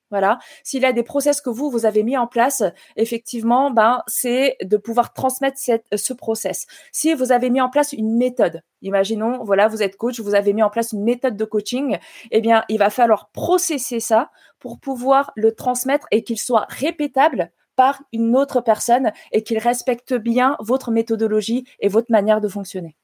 Voilà, 0.10 0.40
s'il 0.64 0.84
y 0.84 0.86
a 0.86 0.94
des 0.94 1.04
process 1.04 1.42
que 1.42 1.50
vous 1.50 1.70
vous 1.70 1.86
avez 1.86 2.02
mis 2.02 2.16
en 2.16 2.28
place, 2.28 2.64
effectivement, 2.96 3.72
ben 3.72 4.04
c'est 4.08 4.56
de 4.64 4.78
pouvoir 4.78 5.12
transmettre 5.14 5.58
cette, 5.60 5.84
ce 5.94 6.14
process. 6.14 6.66
Si 6.94 7.14
vous 7.14 7.34
avez 7.34 7.50
mis 7.50 7.60
en 7.60 7.70
place 7.70 7.92
une 7.92 8.16
méthode, 8.16 8.62
imaginons, 8.82 9.44
voilà, 9.44 9.68
vous 9.68 9.84
êtes 9.84 9.98
coach, 9.98 10.22
vous 10.22 10.34
avez 10.34 10.54
mis 10.54 10.64
en 10.64 10.70
place 10.70 10.94
une 10.94 11.04
méthode 11.04 11.36
de 11.36 11.44
coaching, 11.44 11.98
eh 12.32 12.40
bien, 12.40 12.64
il 12.70 12.78
va 12.78 12.90
falloir 12.90 13.32
processer 13.32 14.00
ça 14.00 14.32
pour 14.60 14.80
pouvoir 14.80 15.34
le 15.36 15.54
transmettre 15.54 16.08
et 16.12 16.24
qu'il 16.24 16.40
soit 16.40 16.68
répétable 16.70 17.52
par 17.76 18.02
une 18.14 18.36
autre 18.36 18.62
personne 18.62 19.12
et 19.34 19.44
qu'il 19.44 19.60
respecte 19.60 20.14
bien 20.14 20.56
votre 20.60 20.90
méthodologie 20.90 21.66
et 21.80 21.90
votre 21.90 22.12
manière 22.12 22.40
de 22.40 22.48
fonctionner. 22.48 22.96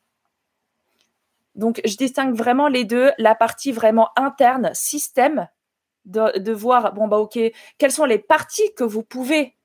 Donc, 1.56 1.82
je 1.86 1.96
distingue 1.98 2.36
vraiment 2.36 2.68
les 2.68 2.84
deux, 2.84 3.12
la 3.18 3.36
partie 3.36 3.72
vraiment 3.72 4.10
interne, 4.16 4.72
système, 4.74 5.48
de, 6.06 6.52
voir, 6.52 6.94
bon, 6.94 7.08
bah, 7.08 7.18
ok, 7.18 7.40
quelles 7.78 7.92
sont 7.92 8.06
les 8.06 8.20
parties 8.20 8.74
que 8.76 8.84
vous 8.84 9.04
pouvez 9.04 9.56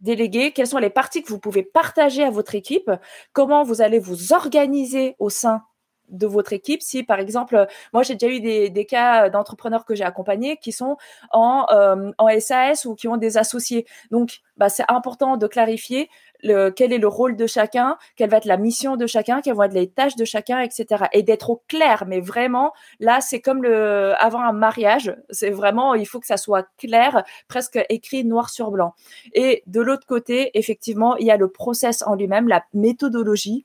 déléguer, 0.00 0.52
quelles 0.52 0.66
sont 0.66 0.78
les 0.78 0.90
parties 0.90 1.22
que 1.22 1.28
vous 1.28 1.38
pouvez 1.38 1.62
partager 1.62 2.24
à 2.24 2.30
votre 2.30 2.54
équipe, 2.54 2.90
comment 3.32 3.62
vous 3.62 3.82
allez 3.82 3.98
vous 3.98 4.32
organiser 4.32 5.16
au 5.18 5.28
sein 5.28 5.62
de 6.08 6.26
votre 6.26 6.52
équipe. 6.52 6.82
Si 6.82 7.02
par 7.02 7.18
exemple, 7.18 7.66
moi 7.92 8.02
j'ai 8.02 8.14
déjà 8.14 8.32
eu 8.32 8.40
des, 8.40 8.86
cas 8.86 9.28
d'entrepreneurs 9.28 9.84
que 9.84 9.94
j'ai 9.94 10.04
accompagnés 10.04 10.56
qui 10.56 10.72
sont 10.72 10.96
en, 11.32 11.66
euh, 11.70 12.40
SAS 12.40 12.86
ou 12.86 12.94
qui 12.94 13.08
ont 13.08 13.16
des 13.16 13.36
associés. 13.36 13.86
Donc, 14.10 14.40
bah, 14.56 14.68
c'est 14.68 14.84
important 14.88 15.36
de 15.36 15.46
clarifier 15.46 16.08
quel 16.42 16.92
est 16.92 16.98
le 16.98 17.08
rôle 17.08 17.36
de 17.36 17.46
chacun, 17.46 17.96
quelle 18.16 18.30
va 18.30 18.36
être 18.38 18.44
la 18.44 18.56
mission 18.56 18.96
de 18.96 19.06
chacun, 19.06 19.40
quelles 19.40 19.54
vont 19.54 19.64
être 19.64 19.74
les 19.74 19.88
tâches 19.88 20.16
de 20.16 20.24
chacun, 20.24 20.60
etc. 20.60 21.04
Et 21.12 21.22
d'être 21.22 21.50
au 21.50 21.62
clair. 21.68 22.04
Mais 22.06 22.20
vraiment, 22.20 22.72
là, 23.00 23.20
c'est 23.20 23.40
comme 23.40 23.62
le 23.62 24.14
avant 24.18 24.40
un 24.40 24.52
mariage. 24.52 25.16
C'est 25.30 25.50
vraiment, 25.50 25.94
il 25.94 26.06
faut 26.06 26.20
que 26.20 26.26
ça 26.26 26.36
soit 26.36 26.66
clair, 26.78 27.24
presque 27.48 27.78
écrit 27.88 28.24
noir 28.24 28.50
sur 28.50 28.70
blanc. 28.70 28.94
Et 29.34 29.62
de 29.66 29.80
l'autre 29.80 30.06
côté, 30.06 30.50
effectivement, 30.58 31.16
il 31.16 31.26
y 31.26 31.30
a 31.30 31.36
le 31.36 31.48
process 31.48 32.02
en 32.02 32.14
lui-même, 32.14 32.48
la 32.48 32.64
méthodologie 32.74 33.64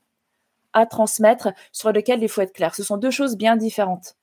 à 0.72 0.86
transmettre 0.86 1.48
sur 1.72 1.92
lequel 1.92 2.22
il 2.22 2.28
faut 2.28 2.40
être 2.40 2.52
clair. 2.52 2.74
Ce 2.74 2.82
sont 2.82 2.96
deux 2.96 3.10
choses 3.10 3.36
bien 3.36 3.56
différentes. 3.56 4.16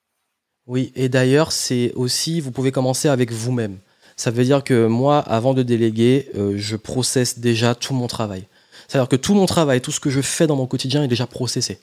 Oui, 0.68 0.92
et 0.96 1.10
d'ailleurs, 1.10 1.52
c'est 1.52 1.92
aussi, 1.96 2.40
vous 2.40 2.52
pouvez 2.52 2.72
commencer 2.72 3.10
avec 3.10 3.32
vous-même. 3.32 3.80
Ça 4.22 4.30
veut 4.30 4.44
dire 4.44 4.64
que 4.64 4.86
moi, 4.86 5.18
avant 5.18 5.56
de 5.56 5.64
déléguer, 5.64 6.30
euh, 6.36 6.54
je 6.56 6.76
processe 6.76 7.40
déjà 7.40 7.74
tout 7.74 7.96
mon 7.96 8.06
travail. 8.06 8.44
C'est-à-dire 8.88 9.10
que 9.10 9.16
tout 9.16 9.34
mon 9.34 9.48
travail, 9.48 9.82
tout 9.82 9.92
ce 9.92 10.00
que 10.00 10.12
je 10.12 10.22
fais 10.22 10.46
dans 10.46 10.56
mon 10.56 10.68
quotidien 10.68 11.04
est 11.04 11.08
déjà 11.08 11.26
processé. 11.26 11.80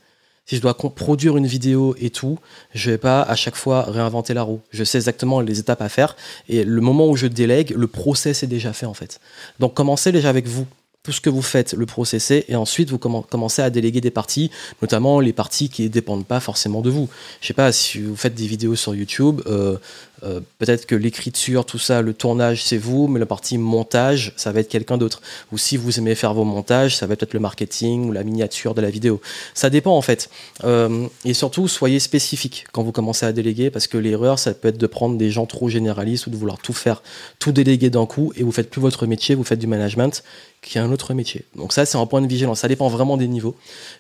Si 0.46 0.54
je 0.54 0.60
dois 0.60 0.78
produire 0.78 1.36
une 1.36 1.48
vidéo 1.48 1.96
et 1.98 2.10
tout, 2.10 2.38
je 2.74 2.92
vais 2.92 2.98
pas 2.98 3.22
à 3.22 3.34
chaque 3.34 3.56
fois 3.56 3.82
réinventer 3.82 4.34
la 4.34 4.44
roue. 4.44 4.60
Je 4.70 4.84
sais 4.84 4.98
exactement 4.98 5.40
les 5.40 5.58
étapes 5.58 5.82
à 5.82 5.88
faire 5.88 6.14
et 6.48 6.62
le 6.62 6.80
moment 6.80 7.08
où 7.08 7.16
je 7.16 7.26
délègue, 7.26 7.74
le 7.76 7.88
process 7.88 8.44
est 8.44 8.46
déjà 8.46 8.72
fait 8.72 8.86
en 8.86 8.94
fait. 8.94 9.18
Donc 9.58 9.74
commencez 9.74 10.12
déjà 10.12 10.28
avec 10.28 10.46
vous 10.46 10.68
tout 11.08 11.12
ce 11.12 11.20
que 11.20 11.30
vous 11.30 11.42
faites, 11.42 11.72
le 11.72 11.86
processez 11.86 12.44
et 12.48 12.56
ensuite 12.56 12.90
vous 12.90 12.98
commencez 12.98 13.62
à 13.62 13.70
déléguer 13.70 14.00
des 14.00 14.10
parties, 14.10 14.50
notamment 14.82 15.20
les 15.20 15.32
parties 15.32 15.70
qui 15.70 15.84
ne 15.84 15.88
dépendent 15.88 16.26
pas 16.26 16.38
forcément 16.38 16.82
de 16.82 16.90
vous. 16.90 17.08
Je 17.40 17.46
sais 17.46 17.54
pas 17.54 17.72
si 17.72 18.00
vous 18.00 18.14
faites 18.14 18.34
des 18.34 18.46
vidéos 18.46 18.76
sur 18.76 18.94
YouTube, 18.94 19.40
euh, 19.46 19.78
euh, 20.22 20.40
peut-être 20.58 20.86
que 20.86 20.94
l'écriture, 20.94 21.64
tout 21.64 21.78
ça, 21.78 22.02
le 22.02 22.12
tournage, 22.14 22.62
c'est 22.64 22.76
vous, 22.76 23.08
mais 23.08 23.20
la 23.20 23.26
partie 23.26 23.58
montage, 23.58 24.32
ça 24.36 24.52
va 24.52 24.60
être 24.60 24.68
quelqu'un 24.68 24.98
d'autre. 24.98 25.20
Ou 25.52 25.58
si 25.58 25.76
vous 25.76 25.98
aimez 25.98 26.14
faire 26.14 26.34
vos 26.34 26.44
montages, 26.44 26.96
ça 26.96 27.06
va 27.06 27.14
être 27.14 27.34
le 27.34 27.40
marketing 27.40 28.08
ou 28.08 28.12
la 28.12 28.24
miniature 28.24 28.74
de 28.74 28.80
la 28.80 28.90
vidéo. 28.90 29.20
Ça 29.54 29.70
dépend 29.70 29.96
en 29.96 30.02
fait. 30.02 30.30
Euh, 30.64 31.06
et 31.24 31.34
surtout, 31.34 31.68
soyez 31.68 32.00
spécifique 32.00 32.66
quand 32.72 32.82
vous 32.82 32.92
commencez 32.92 33.26
à 33.26 33.32
déléguer, 33.32 33.70
parce 33.70 33.86
que 33.86 33.98
l'erreur, 33.98 34.38
ça 34.38 34.54
peut 34.54 34.68
être 34.68 34.78
de 34.78 34.86
prendre 34.86 35.16
des 35.16 35.30
gens 35.30 35.46
trop 35.46 35.68
généralistes 35.68 36.26
ou 36.26 36.30
de 36.30 36.36
vouloir 36.36 36.58
tout 36.58 36.72
faire, 36.72 37.02
tout 37.38 37.52
déléguer 37.52 37.90
d'un 37.90 38.06
coup, 38.06 38.32
et 38.36 38.42
vous 38.42 38.52
faites 38.52 38.70
plus 38.70 38.80
votre 38.80 39.06
métier, 39.06 39.34
vous 39.34 39.44
faites 39.44 39.58
du 39.58 39.66
management, 39.66 40.22
qui 40.62 40.78
est 40.78 40.80
un 40.80 40.90
autre 40.90 41.14
métier. 41.14 41.44
Donc 41.56 41.72
ça, 41.72 41.86
c'est 41.86 41.98
un 41.98 42.06
point 42.06 42.20
de 42.20 42.26
vigilance. 42.26 42.60
Ça 42.60 42.68
dépend 42.68 42.88
vraiment 42.88 43.16
des 43.16 43.28
niveaux. 43.28 43.54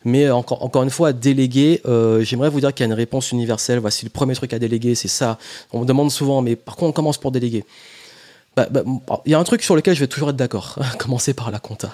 Mais 0.04 0.28
encore, 0.30 0.62
encore 0.64 0.82
une 0.82 0.90
fois, 0.90 1.12
déléguer, 1.12 1.80
euh, 1.86 2.22
j'aimerais 2.22 2.50
vous 2.50 2.60
dire 2.60 2.74
qu'il 2.74 2.84
y 2.84 2.88
a 2.88 2.92
une 2.92 2.98
réponse 2.98 3.30
universelle. 3.32 3.78
Voici 3.78 4.04
le 4.04 4.10
premier 4.10 4.34
truc 4.34 4.52
à 4.52 4.58
déléguer, 4.58 4.94
c'est 4.94 5.08
ça. 5.08 5.38
On 5.72 5.80
me 5.80 5.86
demande 5.86 6.07
souvent, 6.08 6.42
mais 6.42 6.56
par 6.56 6.76
quoi 6.76 6.88
on 6.88 6.92
commence 6.92 7.18
pour 7.18 7.30
déléguer 7.30 7.64
bah, 8.56 8.66
bah, 8.70 8.82
il 9.24 9.30
y 9.30 9.34
a 9.34 9.38
un 9.38 9.44
truc 9.44 9.62
sur 9.62 9.76
lequel 9.76 9.94
je 9.94 10.00
vais 10.00 10.08
toujours 10.08 10.30
être 10.30 10.36
d'accord. 10.36 10.80
Commencer 10.98 11.32
par 11.32 11.52
la 11.52 11.60
compta. 11.60 11.92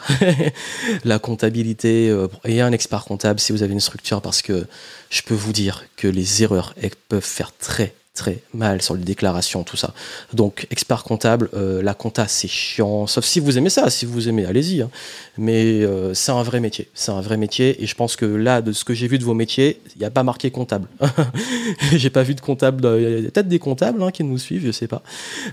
la 1.04 1.18
comptabilité 1.18 2.08
euh, 2.08 2.26
et 2.46 2.62
un 2.62 2.72
expert 2.72 3.04
comptable 3.04 3.38
si 3.38 3.52
vous 3.52 3.62
avez 3.62 3.74
une 3.74 3.80
structure 3.80 4.22
parce 4.22 4.40
que 4.40 4.66
je 5.10 5.20
peux 5.22 5.34
vous 5.34 5.52
dire 5.52 5.84
que 5.96 6.08
les 6.08 6.42
erreurs 6.42 6.74
peuvent 7.10 7.22
faire 7.22 7.52
très 7.54 7.94
très 8.14 8.38
mal 8.54 8.80
sur 8.80 8.94
les 8.94 9.02
déclarations, 9.02 9.64
tout 9.64 9.76
ça. 9.76 9.92
Donc, 10.32 10.68
expert 10.70 11.02
comptable, 11.02 11.50
euh, 11.54 11.82
la 11.82 11.94
compta, 11.94 12.28
c'est 12.28 12.48
chiant, 12.48 13.08
sauf 13.08 13.24
si 13.24 13.40
vous 13.40 13.58
aimez 13.58 13.70
ça. 13.70 13.90
Si 13.90 14.06
vous 14.06 14.28
aimez, 14.28 14.46
allez-y. 14.46 14.82
Hein. 14.82 14.90
Mais 15.36 15.82
euh, 15.82 16.14
c'est 16.14 16.30
un 16.30 16.42
vrai 16.44 16.60
métier. 16.60 16.88
C'est 16.94 17.10
un 17.10 17.20
vrai 17.20 17.36
métier. 17.36 17.82
Et 17.82 17.86
je 17.86 17.94
pense 17.96 18.14
que 18.14 18.24
là, 18.24 18.62
de 18.62 18.72
ce 18.72 18.84
que 18.84 18.94
j'ai 18.94 19.08
vu 19.08 19.18
de 19.18 19.24
vos 19.24 19.34
métiers, 19.34 19.80
il 19.96 19.98
n'y 19.98 20.04
a 20.04 20.10
pas 20.10 20.22
marqué 20.22 20.52
comptable. 20.52 20.88
j'ai 21.92 22.10
pas 22.10 22.22
vu 22.22 22.36
de 22.36 22.40
comptable. 22.40 22.86
Il 22.98 23.24
y 23.24 23.26
a 23.26 23.30
peut-être 23.30 23.48
des 23.48 23.58
comptables 23.58 24.00
hein, 24.00 24.12
qui 24.12 24.22
nous 24.22 24.38
suivent, 24.38 24.64
je 24.64 24.72
sais 24.72 24.88
pas. 24.88 25.02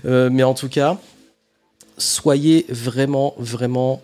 Euh, 0.04 0.30
mais 0.30 0.44
en 0.44 0.54
tout 0.54 0.68
cas, 0.68 0.98
soyez 1.98 2.64
vraiment, 2.68 3.34
vraiment 3.38 4.02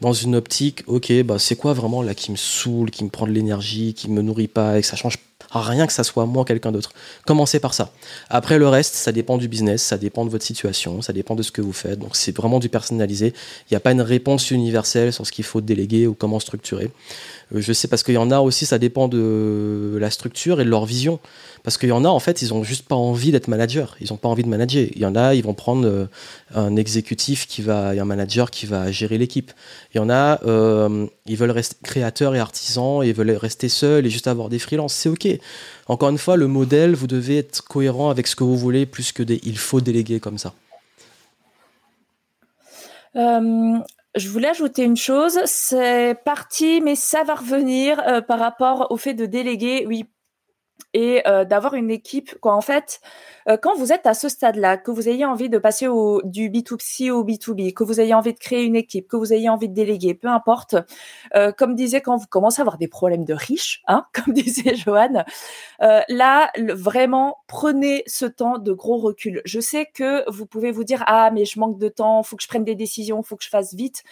dans 0.00 0.12
une 0.12 0.36
optique, 0.36 0.84
ok, 0.86 1.12
bah 1.24 1.38
c'est 1.38 1.56
quoi 1.56 1.72
vraiment 1.72 2.02
là 2.02 2.14
qui 2.14 2.30
me 2.30 2.36
saoule, 2.36 2.90
qui 2.90 3.02
me 3.04 3.08
prend 3.08 3.26
de 3.26 3.32
l'énergie, 3.32 3.94
qui 3.94 4.08
me 4.10 4.22
nourrit 4.22 4.48
pas 4.48 4.78
et 4.78 4.82
que 4.82 4.86
ça 4.86 4.96
change 4.96 5.18
rien 5.50 5.86
que 5.86 5.92
ça 5.92 6.04
soit 6.04 6.26
moi 6.26 6.44
quelqu'un 6.44 6.72
d'autre. 6.72 6.92
Commencez 7.26 7.60
par 7.60 7.74
ça. 7.74 7.90
Après 8.28 8.58
le 8.58 8.68
reste, 8.68 8.94
ça 8.94 9.12
dépend 9.12 9.38
du 9.38 9.48
business, 9.48 9.82
ça 9.82 9.98
dépend 9.98 10.24
de 10.24 10.30
votre 10.30 10.44
situation, 10.44 11.02
ça 11.02 11.12
dépend 11.12 11.34
de 11.34 11.42
ce 11.42 11.50
que 11.50 11.62
vous 11.62 11.72
faites. 11.72 11.98
Donc 11.98 12.16
c'est 12.16 12.36
vraiment 12.36 12.58
du 12.58 12.68
personnalisé. 12.68 13.32
Il 13.70 13.72
n'y 13.72 13.76
a 13.76 13.80
pas 13.80 13.92
une 13.92 14.02
réponse 14.02 14.50
universelle 14.50 15.12
sur 15.12 15.26
ce 15.26 15.32
qu'il 15.32 15.44
faut 15.44 15.60
déléguer 15.60 16.06
ou 16.06 16.14
comment 16.14 16.40
structurer. 16.40 16.90
Euh, 17.54 17.60
je 17.60 17.72
sais 17.72 17.88
parce 17.88 18.02
qu'il 18.02 18.14
y 18.14 18.18
en 18.18 18.30
a 18.30 18.40
aussi, 18.40 18.66
ça 18.66 18.78
dépend 18.78 19.08
de 19.08 19.96
la 20.00 20.10
structure 20.10 20.60
et 20.60 20.64
de 20.64 20.70
leur 20.70 20.84
vision. 20.84 21.20
Parce 21.62 21.76
qu'il 21.76 21.88
y 21.88 21.92
en 21.92 22.04
a, 22.04 22.08
en 22.08 22.20
fait, 22.20 22.42
ils 22.42 22.54
ont 22.54 22.62
juste 22.62 22.86
pas 22.86 22.94
envie 22.94 23.32
d'être 23.32 23.48
manager. 23.48 23.96
Ils 24.00 24.12
ont 24.12 24.16
pas 24.16 24.28
envie 24.28 24.42
de 24.42 24.48
manager. 24.48 24.86
Il 24.94 25.00
y 25.00 25.04
en 25.04 25.14
a, 25.16 25.34
ils 25.34 25.42
vont 25.42 25.54
prendre 25.54 25.86
euh, 25.86 26.06
un 26.54 26.76
exécutif 26.76 27.46
qui 27.46 27.62
va, 27.62 27.94
et 27.94 27.98
un 27.98 28.04
manager 28.04 28.50
qui 28.50 28.66
va 28.66 28.90
gérer 28.90 29.18
l'équipe. 29.18 29.52
Il 29.94 29.98
y 29.98 30.00
en 30.00 30.10
a, 30.10 30.42
euh, 30.44 31.06
ils 31.26 31.36
veulent 31.36 31.50
rester 31.50 31.76
créateurs 31.82 32.34
et 32.34 32.38
artisans 32.38 33.02
et 33.02 33.08
ils 33.08 33.14
veulent 33.14 33.32
rester 33.32 33.68
seuls 33.68 34.06
et 34.06 34.10
juste 34.10 34.28
avoir 34.28 34.48
des 34.48 34.58
freelances. 34.58 34.94
C'est 34.94 35.08
ok. 35.08 35.28
Encore 35.88 36.10
une 36.10 36.18
fois, 36.18 36.36
le 36.36 36.46
modèle, 36.46 36.94
vous 36.94 37.06
devez 37.06 37.38
être 37.38 37.62
cohérent 37.62 38.10
avec 38.10 38.26
ce 38.26 38.36
que 38.36 38.44
vous 38.44 38.56
voulez 38.56 38.86
plus 38.86 39.12
que 39.12 39.22
des 39.22 39.40
il 39.42 39.58
faut 39.58 39.80
déléguer 39.80 40.20
comme 40.20 40.38
ça. 40.38 40.54
Je 44.18 44.28
voulais 44.28 44.48
ajouter 44.48 44.82
une 44.82 44.96
chose, 44.96 45.38
c'est 45.44 46.16
parti, 46.24 46.80
mais 46.80 46.96
ça 46.96 47.22
va 47.22 47.36
revenir 47.36 48.00
euh, 48.00 48.20
par 48.20 48.38
rapport 48.40 48.90
au 48.90 48.96
fait 48.96 49.14
de 49.14 49.26
déléguer. 49.26 49.84
Oui, 49.86 50.06
et 50.94 51.26
euh, 51.26 51.44
d'avoir 51.44 51.74
une 51.74 51.90
équipe. 51.90 52.38
Quoi. 52.40 52.54
En 52.54 52.60
fait, 52.60 53.00
euh, 53.48 53.56
quand 53.56 53.76
vous 53.76 53.92
êtes 53.92 54.06
à 54.06 54.14
ce 54.14 54.28
stade-là, 54.28 54.76
que 54.76 54.90
vous 54.90 55.08
ayez 55.08 55.24
envie 55.24 55.48
de 55.48 55.58
passer 55.58 55.86
du 56.24 56.50
B2C 56.50 57.10
au 57.10 57.24
B2B, 57.24 57.72
que 57.74 57.84
vous 57.84 58.00
ayez 58.00 58.14
envie 58.14 58.32
de 58.32 58.38
créer 58.38 58.64
une 58.64 58.76
équipe, 58.76 59.08
que 59.08 59.16
vous 59.16 59.32
ayez 59.32 59.48
envie 59.48 59.68
de 59.68 59.74
déléguer, 59.74 60.14
peu 60.14 60.28
importe, 60.28 60.76
euh, 61.34 61.52
comme 61.52 61.74
disait 61.74 62.00
quand 62.00 62.16
vous 62.16 62.26
commencez 62.26 62.60
à 62.60 62.62
avoir 62.62 62.78
des 62.78 62.88
problèmes 62.88 63.24
de 63.24 63.34
riches, 63.34 63.82
hein, 63.86 64.06
comme 64.14 64.32
disait 64.32 64.74
Joanne, 64.74 65.24
là, 65.80 66.50
vraiment, 66.56 67.38
prenez 67.46 68.02
ce 68.06 68.24
temps 68.26 68.58
de 68.58 68.72
gros 68.72 68.98
recul. 68.98 69.42
Je 69.44 69.60
sais 69.60 69.86
que 69.92 70.28
vous 70.30 70.46
pouvez 70.46 70.70
vous 70.70 70.84
dire, 70.84 71.04
ah, 71.06 71.30
mais 71.32 71.44
je 71.44 71.58
manque 71.60 71.78
de 71.78 71.88
temps, 71.88 72.22
faut 72.22 72.36
que 72.36 72.42
je 72.42 72.48
prenne 72.48 72.64
des 72.64 72.74
décisions, 72.74 73.22
faut 73.22 73.36
que 73.36 73.44
je 73.44 73.50
fasse 73.50 73.74
vite. 73.74 74.02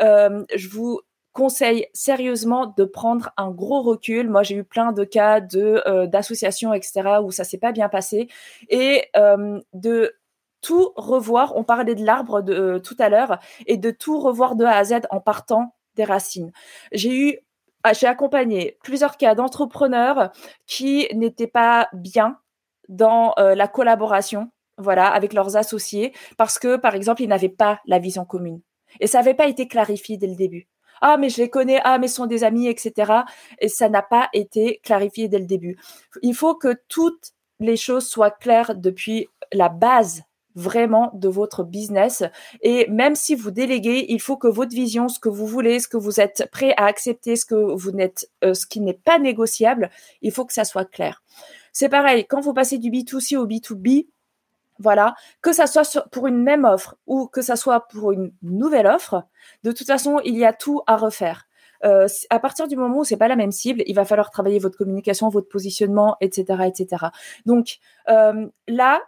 je 0.00 0.68
vous 0.68 1.00
conseille 1.38 1.86
sérieusement 1.94 2.74
de 2.76 2.84
prendre 2.84 3.30
un 3.36 3.52
gros 3.52 3.80
recul. 3.80 4.28
Moi, 4.28 4.42
j'ai 4.42 4.56
eu 4.56 4.64
plein 4.64 4.90
de 4.90 5.04
cas 5.04 5.40
de 5.40 5.84
euh, 5.86 6.08
d'associations, 6.08 6.74
etc., 6.74 7.20
où 7.22 7.30
ça 7.30 7.44
s'est 7.44 7.58
pas 7.58 7.70
bien 7.70 7.88
passé, 7.88 8.26
et 8.68 9.04
euh, 9.16 9.60
de 9.72 10.16
tout 10.62 10.92
revoir. 10.96 11.56
On 11.56 11.62
parlait 11.62 11.94
de 11.94 12.04
l'arbre 12.04 12.42
de 12.42 12.52
euh, 12.52 12.78
tout 12.80 12.96
à 12.98 13.08
l'heure, 13.08 13.38
et 13.66 13.76
de 13.76 13.92
tout 13.92 14.18
revoir 14.18 14.56
de 14.56 14.64
A 14.64 14.78
à 14.78 14.82
Z 14.82 15.02
en 15.10 15.20
partant 15.20 15.76
des 15.94 16.02
racines. 16.02 16.50
J'ai 16.90 17.16
eu 17.16 17.38
ah, 17.84 17.92
j'ai 17.92 18.08
accompagné 18.08 18.76
plusieurs 18.82 19.16
cas 19.16 19.36
d'entrepreneurs 19.36 20.32
qui 20.66 21.06
n'étaient 21.14 21.46
pas 21.46 21.88
bien 21.92 22.38
dans 22.88 23.34
la 23.36 23.68
collaboration, 23.68 24.50
voilà, 24.78 25.06
avec 25.06 25.32
leurs 25.32 25.56
associés, 25.56 26.12
parce 26.36 26.58
que, 26.58 26.76
par 26.76 26.96
exemple, 26.96 27.22
ils 27.22 27.28
n'avaient 27.28 27.48
pas 27.48 27.80
la 27.86 28.00
vision 28.00 28.24
commune. 28.24 28.60
Et 28.98 29.06
ça 29.06 29.18
n'avait 29.18 29.34
pas 29.34 29.46
été 29.46 29.68
clarifié 29.68 30.16
dès 30.16 30.26
le 30.26 30.34
début 30.34 30.66
ah 31.00 31.16
mais 31.16 31.28
je 31.28 31.38
les 31.38 31.50
connais, 31.50 31.80
ah 31.84 31.98
mais 31.98 32.08
sont 32.08 32.26
des 32.26 32.44
amis, 32.44 32.68
etc. 32.68 33.12
Et 33.60 33.68
ça 33.68 33.88
n'a 33.88 34.02
pas 34.02 34.28
été 34.32 34.80
clarifié 34.82 35.28
dès 35.28 35.38
le 35.38 35.46
début. 35.46 35.78
Il 36.22 36.34
faut 36.34 36.54
que 36.54 36.74
toutes 36.88 37.32
les 37.60 37.76
choses 37.76 38.06
soient 38.06 38.30
claires 38.30 38.74
depuis 38.76 39.28
la 39.52 39.68
base 39.68 40.22
vraiment 40.54 41.10
de 41.14 41.28
votre 41.28 41.62
business. 41.62 42.24
Et 42.62 42.88
même 42.90 43.14
si 43.14 43.34
vous 43.36 43.52
déléguez, 43.52 44.06
il 44.08 44.20
faut 44.20 44.36
que 44.36 44.48
votre 44.48 44.74
vision, 44.74 45.08
ce 45.08 45.20
que 45.20 45.28
vous 45.28 45.46
voulez, 45.46 45.78
ce 45.78 45.86
que 45.86 45.96
vous 45.96 46.20
êtes 46.20 46.48
prêt 46.50 46.74
à 46.76 46.86
accepter, 46.86 47.36
ce 47.36 47.44
que 47.44 47.54
vous 47.54 47.92
n'êtes, 47.92 48.28
euh, 48.44 48.54
ce 48.54 48.66
qui 48.66 48.80
n'est 48.80 48.92
pas 48.92 49.18
négociable, 49.20 49.90
il 50.20 50.32
faut 50.32 50.44
que 50.44 50.52
ça 50.52 50.64
soit 50.64 50.84
clair. 50.84 51.22
C'est 51.72 51.88
pareil, 51.88 52.26
quand 52.28 52.40
vous 52.40 52.54
passez 52.54 52.78
du 52.78 52.90
B2C 52.90 53.36
au 53.36 53.46
B2B, 53.46 54.08
voilà, 54.78 55.14
que 55.42 55.52
ça 55.52 55.66
soit 55.66 56.08
pour 56.10 56.26
une 56.26 56.42
même 56.42 56.64
offre 56.64 56.96
ou 57.06 57.26
que 57.26 57.42
ça 57.42 57.56
soit 57.56 57.88
pour 57.88 58.12
une 58.12 58.32
nouvelle 58.42 58.86
offre, 58.86 59.24
de 59.64 59.72
toute 59.72 59.86
façon, 59.86 60.20
il 60.24 60.36
y 60.36 60.44
a 60.44 60.52
tout 60.52 60.82
à 60.86 60.96
refaire. 60.96 61.44
Euh, 61.84 62.08
à 62.30 62.40
partir 62.40 62.66
du 62.66 62.76
moment 62.76 62.98
où 62.98 63.04
c'est 63.04 63.16
pas 63.16 63.28
la 63.28 63.36
même 63.36 63.52
cible, 63.52 63.82
il 63.86 63.94
va 63.94 64.04
falloir 64.04 64.30
travailler 64.30 64.58
votre 64.58 64.76
communication, 64.76 65.28
votre 65.28 65.48
positionnement, 65.48 66.16
etc., 66.20 66.64
etc. 66.66 67.06
Donc 67.46 67.78
euh, 68.08 68.46
là, 68.66 69.00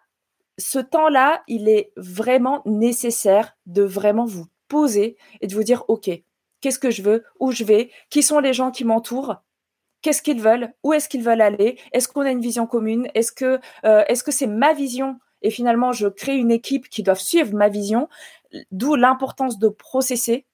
ce 0.58 0.78
temps-là, 0.78 1.42
il 1.48 1.68
est 1.68 1.92
vraiment 1.96 2.62
nécessaire 2.66 3.56
de 3.66 3.82
vraiment 3.82 4.24
vous 4.24 4.46
poser 4.68 5.16
et 5.40 5.46
de 5.46 5.54
vous 5.54 5.64
dire, 5.64 5.84
ok, 5.88 6.10
qu'est-ce 6.60 6.78
que 6.78 6.90
je 6.90 7.02
veux, 7.02 7.24
où 7.40 7.50
je 7.50 7.64
vais, 7.64 7.90
qui 8.10 8.22
sont 8.22 8.38
les 8.38 8.52
gens 8.52 8.70
qui 8.70 8.84
m'entourent, 8.84 9.36
qu'est-ce 10.02 10.22
qu'ils 10.22 10.40
veulent, 10.40 10.72
où 10.82 10.92
est-ce 10.92 11.08
qu'ils 11.08 11.22
veulent 11.22 11.40
aller, 11.40 11.78
est-ce 11.92 12.08
qu'on 12.08 12.22
a 12.22 12.30
une 12.30 12.40
vision 12.40 12.66
commune, 12.66 13.08
est-ce 13.14 13.32
que 13.32 13.58
euh, 13.84 14.04
est-ce 14.08 14.22
que 14.22 14.32
c'est 14.32 14.46
ma 14.46 14.72
vision 14.72 15.18
et 15.42 15.50
finalement 15.50 15.92
je 15.92 16.08
crée 16.08 16.36
une 16.36 16.50
équipe 16.50 16.88
qui 16.88 17.02
doit 17.02 17.14
suivre 17.14 17.54
ma 17.54 17.68
vision, 17.68 18.08
d'où 18.70 18.94
l'importance 18.94 19.58
de 19.58 19.68
processer 19.68 20.46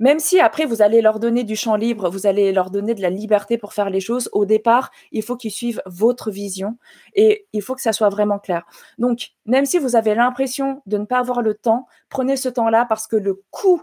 Même 0.00 0.18
si 0.18 0.40
après, 0.40 0.64
vous 0.66 0.82
allez 0.82 1.00
leur 1.00 1.20
donner 1.20 1.44
du 1.44 1.56
champ 1.56 1.76
libre, 1.76 2.10
vous 2.10 2.26
allez 2.26 2.52
leur 2.52 2.70
donner 2.70 2.94
de 2.94 3.02
la 3.02 3.10
liberté 3.10 3.58
pour 3.58 3.72
faire 3.72 3.90
les 3.90 4.00
choses, 4.00 4.28
au 4.32 4.44
départ, 4.44 4.90
il 5.12 5.22
faut 5.22 5.36
qu'ils 5.36 5.52
suivent 5.52 5.82
votre 5.86 6.30
vision 6.30 6.76
et 7.14 7.46
il 7.52 7.62
faut 7.62 7.74
que 7.74 7.82
ça 7.82 7.92
soit 7.92 8.08
vraiment 8.08 8.38
clair. 8.38 8.64
Donc, 8.98 9.30
même 9.46 9.66
si 9.66 9.78
vous 9.78 9.96
avez 9.96 10.14
l'impression 10.14 10.82
de 10.86 10.98
ne 10.98 11.04
pas 11.04 11.18
avoir 11.18 11.42
le 11.42 11.54
temps, 11.54 11.86
prenez 12.08 12.36
ce 12.36 12.48
temps-là 12.48 12.86
parce 12.88 13.06
que 13.06 13.16
le 13.16 13.42
coût 13.50 13.82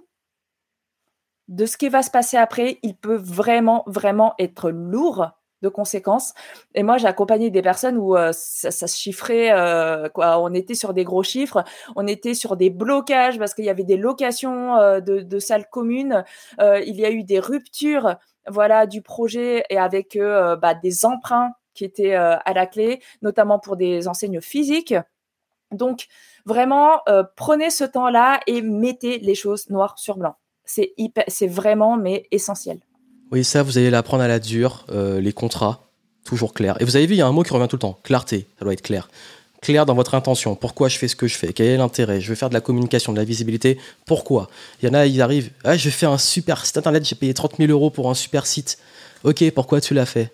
de 1.48 1.66
ce 1.66 1.78
qui 1.78 1.90
va 1.90 2.02
se 2.02 2.12
passer 2.12 2.38
après, 2.38 2.80
il 2.82 2.96
peut 2.96 3.16
vraiment, 3.16 3.84
vraiment 3.86 4.34
être 4.40 4.72
lourd 4.72 5.32
de 5.62 5.70
conséquences. 5.70 6.34
Et 6.76 6.84
moi, 6.84 6.98
j'ai 6.98 7.08
accompagné 7.08 7.50
des 7.50 7.62
personnes 7.62 7.98
où 7.98 8.16
euh, 8.16 8.32
ça, 8.34 8.72
se 8.72 8.98
chiffrait, 8.98 9.52
euh, 9.52 10.10
quoi. 10.10 10.40
On 10.40 10.54
était 10.54 10.76
sur 10.76 10.94
des 10.94 11.04
gros 11.04 11.24
chiffres, 11.24 11.64
on 11.96 12.08
était 12.08 12.34
sur 12.34 12.56
des 12.56 12.70
blocages 12.70 13.38
parce 13.38 13.54
qu'il 13.54 13.66
y 13.66 13.70
avait 13.70 13.84
des 13.84 13.98
locations 13.98 14.78
euh, 14.78 15.00
de, 15.00 15.40
salles 15.40 15.70
communes. 15.70 16.24
il 16.60 16.96
y 16.96 17.06
a 17.06 17.12
eu 17.12 17.24
des 17.24 17.40
ruptures, 17.40 18.16
voilà, 18.48 18.86
du 18.86 19.02
projet 19.02 19.64
et 19.70 19.78
avec 19.78 20.18
bah, 20.18 20.74
des 20.76 21.06
emprunts 21.06 21.54
qui 21.74 21.86
étaient 21.86 22.14
à 22.14 22.54
la 22.54 22.66
clé, 22.68 23.02
notamment 23.22 23.60
pour 23.60 23.76
des 23.76 24.08
enseignes 24.08 24.42
physiques. 24.42 24.94
Donc, 25.72 26.08
vraiment, 26.46 27.00
prenez 27.36 27.70
ce 27.70 27.84
temps-là 27.84 28.40
et 28.46 28.62
mettez 28.62 29.20
les 29.20 29.36
choses 29.36 29.70
noir 29.70 29.98
sur 29.98 30.18
blanc. 30.18 30.36
C'est 30.64 30.94
c'est 31.28 31.48
vraiment 31.48 31.98
mais 31.98 32.28
essentiel. 32.32 32.80
Oui, 33.32 33.46
ça, 33.46 33.64
vous 33.64 33.78
allez 33.78 33.90
l'apprendre 33.90 34.24
à 34.24 34.28
la 34.28 34.40
dure, 34.40 34.86
euh, 34.92 35.22
les 35.22 35.32
contrats, 35.32 35.88
toujours 36.26 36.54
clairs. 36.54 36.76
Et 36.82 36.84
vous 36.84 36.98
avez 36.98 37.06
vu, 37.06 37.16
il 37.16 37.18
y 37.20 37.22
a 37.22 37.28
un 37.28 37.32
mot 37.32 37.44
qui 37.44 37.54
revient 37.54 37.68
tout 37.70 37.78
le 37.78 37.82
temps, 37.82 37.98
clarté, 38.04 38.46
ça 38.60 38.66
doit 38.66 38.74
être 38.74 38.82
clair. 38.82 39.10
Clair 39.62 39.86
dans 39.86 39.94
votre 39.94 40.16
intention, 40.16 40.56
pourquoi 40.56 40.90
je 40.90 40.98
fais 40.98 41.08
ce 41.08 41.16
que 41.16 41.28
je 41.28 41.38
fais, 41.38 41.54
quel 41.54 41.68
est 41.68 41.78
l'intérêt, 41.78 42.20
je 42.20 42.28
veux 42.28 42.36
faire 42.36 42.50
de 42.50 42.54
la 42.54 42.60
communication, 42.62 43.14
de 43.14 43.18
la 43.18 43.24
visibilité, 43.24 43.78
pourquoi? 44.06 44.50
Il 44.82 44.88
y 44.88 44.92
en 44.92 44.94
a, 44.94 45.06
ils 45.06 45.22
arrivent, 45.22 45.52
ah, 45.64 45.78
je 45.78 45.90
fais 45.90 46.08
un 46.08 46.18
super 46.18 46.66
site 46.66 46.78
internet, 46.78 47.06
j'ai 47.08 47.16
payé 47.16 47.34
30 47.34 47.56
000 47.58 47.72
euros 47.72 47.90
pour 47.90 48.10
un 48.10 48.16
super 48.16 48.46
site. 48.46 48.80
Ok, 49.24 49.50
pourquoi 49.52 49.80
tu 49.80 49.94
l'as 49.94 50.06
fait? 50.06 50.34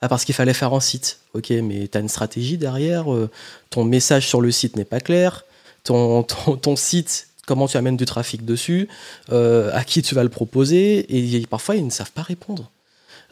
Ah, 0.00 0.08
parce 0.08 0.24
qu'il 0.24 0.34
fallait 0.34 0.54
faire 0.54 0.72
un 0.72 0.80
site. 0.80 1.18
Ok, 1.34 1.50
mais 1.50 1.88
tu 1.88 1.98
as 1.98 2.00
une 2.00 2.08
stratégie 2.08 2.56
derrière, 2.56 3.12
euh, 3.12 3.28
ton 3.68 3.84
message 3.84 4.26
sur 4.26 4.40
le 4.40 4.50
site 4.52 4.76
n'est 4.76 4.86
pas 4.86 5.00
clair, 5.00 5.44
ton 5.82 6.24
site 6.76 7.27
comment 7.48 7.66
tu 7.66 7.78
amènes 7.78 7.96
du 7.96 8.04
trafic 8.04 8.44
dessus, 8.44 8.88
euh, 9.32 9.70
à 9.72 9.82
qui 9.82 10.02
tu 10.02 10.14
vas 10.14 10.22
le 10.22 10.28
proposer, 10.28 11.06
et 11.08 11.46
parfois 11.46 11.76
ils 11.76 11.84
ne 11.84 11.90
savent 11.90 12.12
pas 12.12 12.22
répondre. 12.22 12.70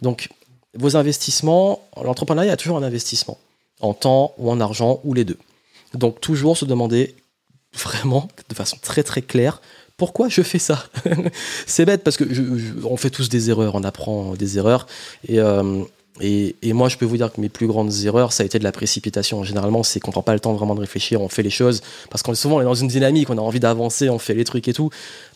Donc, 0.00 0.30
vos 0.74 0.96
investissements, 0.96 1.86
l'entrepreneuriat 2.02 2.52
a 2.52 2.56
toujours 2.56 2.78
un 2.78 2.82
investissement, 2.82 3.36
en 3.80 3.92
temps 3.92 4.32
ou 4.38 4.50
en 4.50 4.58
argent, 4.58 5.00
ou 5.04 5.12
les 5.12 5.24
deux. 5.24 5.36
Donc, 5.92 6.18
toujours 6.22 6.56
se 6.56 6.64
demander 6.64 7.14
vraiment, 7.74 8.28
de 8.48 8.54
façon 8.54 8.78
très 8.80 9.02
très 9.02 9.20
claire, 9.20 9.60
pourquoi 9.98 10.30
je 10.30 10.40
fais 10.40 10.58
ça 10.58 10.86
C'est 11.66 11.84
bête 11.84 12.02
parce 12.02 12.16
que 12.16 12.24
fait 12.96 13.10
tous 13.10 13.28
des 13.28 13.50
erreurs, 13.50 13.74
on 13.74 13.84
apprend 13.84 14.34
des 14.34 14.56
erreurs, 14.56 14.86
euh, 15.28 15.84
et, 16.20 16.72
moi, 16.72 16.88
je 16.88 16.96
peux 16.96 17.04
vous 17.04 17.16
dire 17.16 17.32
que 17.32 17.40
mes 17.40 17.48
plus 17.48 17.66
grandes 17.66 17.92
erreurs, 18.04 18.32
ça 18.32 18.42
a 18.42 18.46
été 18.46 18.58
de 18.58 18.64
la 18.64 18.72
précipitation. 18.72 19.44
Généralement, 19.44 19.82
c'est 19.82 20.00
qu'on 20.00 20.10
prend 20.10 20.22
pas 20.22 20.34
le 20.34 20.40
temps 20.40 20.54
vraiment 20.54 20.74
de 20.74 20.80
réfléchir, 20.80 21.20
on 21.20 21.28
fait 21.28 21.42
les 21.42 21.50
choses, 21.50 21.82
parce 22.10 22.22
qu'on 22.22 22.32
est 22.32 22.36
souvent 22.36 22.56
on 22.56 22.60
est 22.60 22.64
dans 22.64 22.74
une 22.74 22.88
dynamique, 22.88 23.30
on 23.30 23.38
a 23.38 23.40
envie 23.40 23.60
d'avancer, 23.60 24.08
on 24.08 24.18
fait 24.18 24.34
les 24.34 24.44
trucs 24.44 24.68
et 24.68 24.72
tout. 24.72 24.90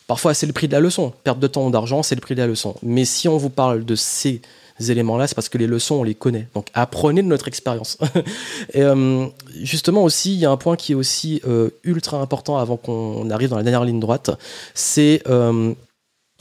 Parfois, 0.07 0.35
c'est 0.35 0.47
le 0.47 0.53
prix 0.53 0.66
de 0.66 0.72
la 0.72 0.81
leçon. 0.81 1.12
Perte 1.22 1.39
de 1.39 1.47
temps 1.47 1.66
ou 1.66 1.70
d'argent, 1.70 2.03
c'est 2.03 2.14
le 2.14 2.20
prix 2.20 2.35
de 2.35 2.41
la 2.41 2.47
leçon. 2.47 2.74
Mais 2.83 3.05
si 3.05 3.28
on 3.28 3.37
vous 3.37 3.51
parle 3.51 3.85
de 3.85 3.95
ces 3.95 4.41
éléments-là, 4.81 5.26
c'est 5.26 5.35
parce 5.35 5.49
que 5.49 5.59
les 5.59 5.66
leçons, 5.66 5.97
on 5.97 6.03
les 6.03 6.14
connaît. 6.14 6.49
Donc, 6.55 6.68
apprenez 6.74 7.22
de 7.22 7.28
notre 7.28 7.47
expérience. 7.47 7.99
euh, 8.74 9.26
justement 9.62 10.03
aussi, 10.03 10.33
il 10.35 10.41
y 10.41 10.47
a 10.47 10.51
un 10.51 10.57
point 10.57 10.76
qui 10.76 10.93
est 10.93 10.95
aussi 10.95 11.41
euh, 11.47 11.70
ultra 11.85 12.20
important 12.20 12.57
avant 12.57 12.76
qu'on 12.76 13.31
arrive 13.31 13.51
dans 13.51 13.57
la 13.57 13.62
dernière 13.62 13.85
ligne 13.85 14.01
droite, 14.01 14.31
c'est 14.74 15.22
euh, 15.28 15.74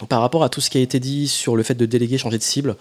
par 0.08 0.22
rapport 0.22 0.44
à 0.44 0.50
tout 0.50 0.62
ce 0.62 0.70
qui 0.70 0.78
a 0.78 0.82
été 0.82 1.00
dit 1.00 1.28
sur 1.28 1.56
le 1.56 1.64
fait 1.64 1.76
de 1.76 1.86
déléguer, 1.86 2.18
changer 2.18 2.38
de 2.38 2.44
cible. 2.44 2.76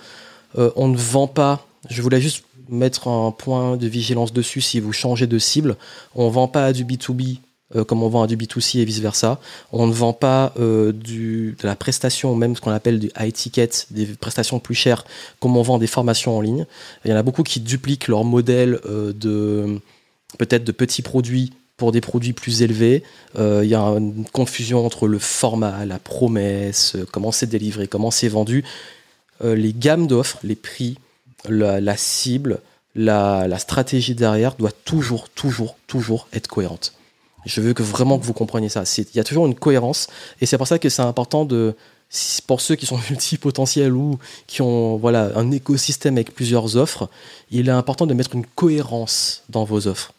Euh, 0.56 0.70
on 0.76 0.88
ne 0.88 0.96
vend 0.96 1.26
pas, 1.26 1.66
je 1.90 2.00
voulais 2.02 2.20
juste 2.20 2.44
mettre 2.68 3.08
un 3.08 3.30
point 3.30 3.76
de 3.76 3.86
vigilance 3.86 4.32
dessus 4.32 4.60
si 4.60 4.80
vous 4.80 4.92
changez 4.92 5.26
de 5.26 5.38
cible. 5.38 5.76
On 6.14 6.26
ne 6.26 6.32
vend 6.32 6.48
pas 6.48 6.72
du 6.72 6.84
B2B 6.84 7.38
euh, 7.76 7.84
comme 7.84 8.02
on 8.02 8.08
vend 8.08 8.22
à 8.22 8.26
du 8.26 8.36
B2C 8.36 8.78
et 8.78 8.84
vice-versa. 8.84 9.40
On 9.72 9.86
ne 9.86 9.92
vend 9.92 10.12
pas 10.12 10.52
euh, 10.58 10.92
de 10.92 11.54
la 11.62 11.76
prestation, 11.76 12.34
même 12.34 12.56
ce 12.56 12.60
qu'on 12.60 12.70
appelle 12.70 12.98
du 12.98 13.10
high 13.18 13.32
ticket, 13.32 13.70
des 13.90 14.06
prestations 14.06 14.58
plus 14.58 14.74
chères, 14.74 15.04
comme 15.40 15.56
on 15.56 15.62
vend 15.62 15.78
des 15.78 15.86
formations 15.86 16.36
en 16.36 16.40
ligne. 16.40 16.66
Il 17.04 17.10
y 17.10 17.14
en 17.14 17.16
a 17.16 17.22
beaucoup 17.22 17.42
qui 17.42 17.60
dupliquent 17.60 18.08
leur 18.08 18.24
modèle 18.24 18.80
de 18.86 19.80
peut-être 20.38 20.64
de 20.64 20.72
petits 20.72 21.02
produits 21.02 21.52
pour 21.76 21.92
des 21.92 22.00
produits 22.00 22.32
plus 22.32 22.62
élevés. 22.62 23.02
Il 23.38 23.66
y 23.68 23.74
a 23.74 23.82
une 23.82 24.24
confusion 24.32 24.84
entre 24.84 25.06
le 25.06 25.18
format, 25.18 25.84
la 25.86 25.98
promesse, 25.98 26.96
comment 27.12 27.32
c'est 27.32 27.46
délivré, 27.46 27.86
comment 27.86 28.10
c'est 28.10 28.28
vendu. 28.28 28.64
Euh, 29.42 29.54
les 29.54 29.72
gammes 29.72 30.06
d'offres, 30.06 30.38
les 30.42 30.56
prix, 30.56 30.98
la, 31.48 31.96
cible, 31.96 32.60
la, 32.94 33.58
stratégie 33.58 34.14
derrière 34.14 34.54
doit 34.56 34.72
toujours, 34.72 35.28
toujours, 35.28 35.76
toujours 35.86 36.28
être 36.32 36.48
cohérente. 36.48 36.94
Je 37.46 37.60
veux 37.60 37.72
que 37.72 37.82
vraiment 37.82 38.18
que 38.18 38.24
vous 38.24 38.32
compreniez 38.32 38.68
ça. 38.68 38.82
Il 38.98 39.06
y 39.14 39.20
a 39.20 39.24
toujours 39.24 39.46
une 39.46 39.54
cohérence 39.54 40.08
et 40.40 40.46
c'est 40.46 40.58
pour 40.58 40.66
ça 40.66 40.78
que 40.78 40.88
c'est 40.88 41.02
important 41.02 41.44
de, 41.44 41.74
pour 42.46 42.60
ceux 42.60 42.74
qui 42.74 42.86
sont 42.86 42.98
multipotentiels 43.10 43.92
ou 43.92 44.18
qui 44.46 44.62
ont 44.62 44.96
voilà, 44.96 45.30
un 45.36 45.50
écosystème 45.50 46.16
avec 46.16 46.34
plusieurs 46.34 46.76
offres, 46.76 47.08
il 47.50 47.68
est 47.68 47.72
important 47.72 48.06
de 48.06 48.14
mettre 48.14 48.34
une 48.34 48.46
cohérence 48.46 49.44
dans 49.48 49.64
vos 49.64 49.86
offres 49.86 50.12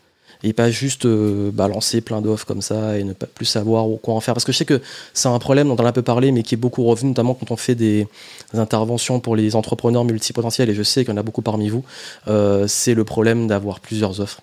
et 0.44 0.54
pas 0.54 0.70
juste 0.70 1.06
euh, 1.06 1.52
balancer 1.52 2.02
plein 2.02 2.22
d'offres 2.22 2.46
comme 2.46 2.62
ça 2.62 2.98
et 2.98 3.04
ne 3.04 3.14
pas 3.14 3.28
plus 3.28 3.46
savoir 3.46 3.86
quoi 4.02 4.14
en 4.14 4.20
faire. 4.22 4.34
Parce 4.34 4.46
que 4.46 4.52
je 4.52 4.58
sais 4.58 4.66
que 4.66 4.82
c'est 5.14 5.28
un 5.28 5.40
problème 5.40 5.68
dont 5.68 5.76
on 5.78 5.86
a 5.86 5.90
un 5.90 5.94
peu 5.94 6.02
parlé, 6.02 6.32
mais 6.32 6.44
qui 6.44 6.56
est 6.56 6.58
beaucoup 6.58 6.84
revenu, 6.84 7.10
notamment 7.10 7.34
quand 7.34 7.52
on 7.52 7.58
fait 7.58 7.76
des, 7.76 8.08
interventions 8.54 9.20
pour 9.20 9.36
les 9.36 9.56
entrepreneurs 9.56 10.06
multipotentiels, 10.06 10.70
et 10.70 10.74
je 10.74 10.84
sais 10.84 11.04
qu'il 11.04 11.14
y 11.14 11.18
en 11.18 11.20
a 11.20 11.24
beaucoup 11.24 11.42
parmi 11.42 11.70
vous, 11.70 11.84
euh, 12.28 12.68
c'est 12.68 12.94
le 12.94 13.04
problème 13.04 13.48
d'avoir 13.48 13.80
plusieurs 13.80 14.22
offres 14.22 14.42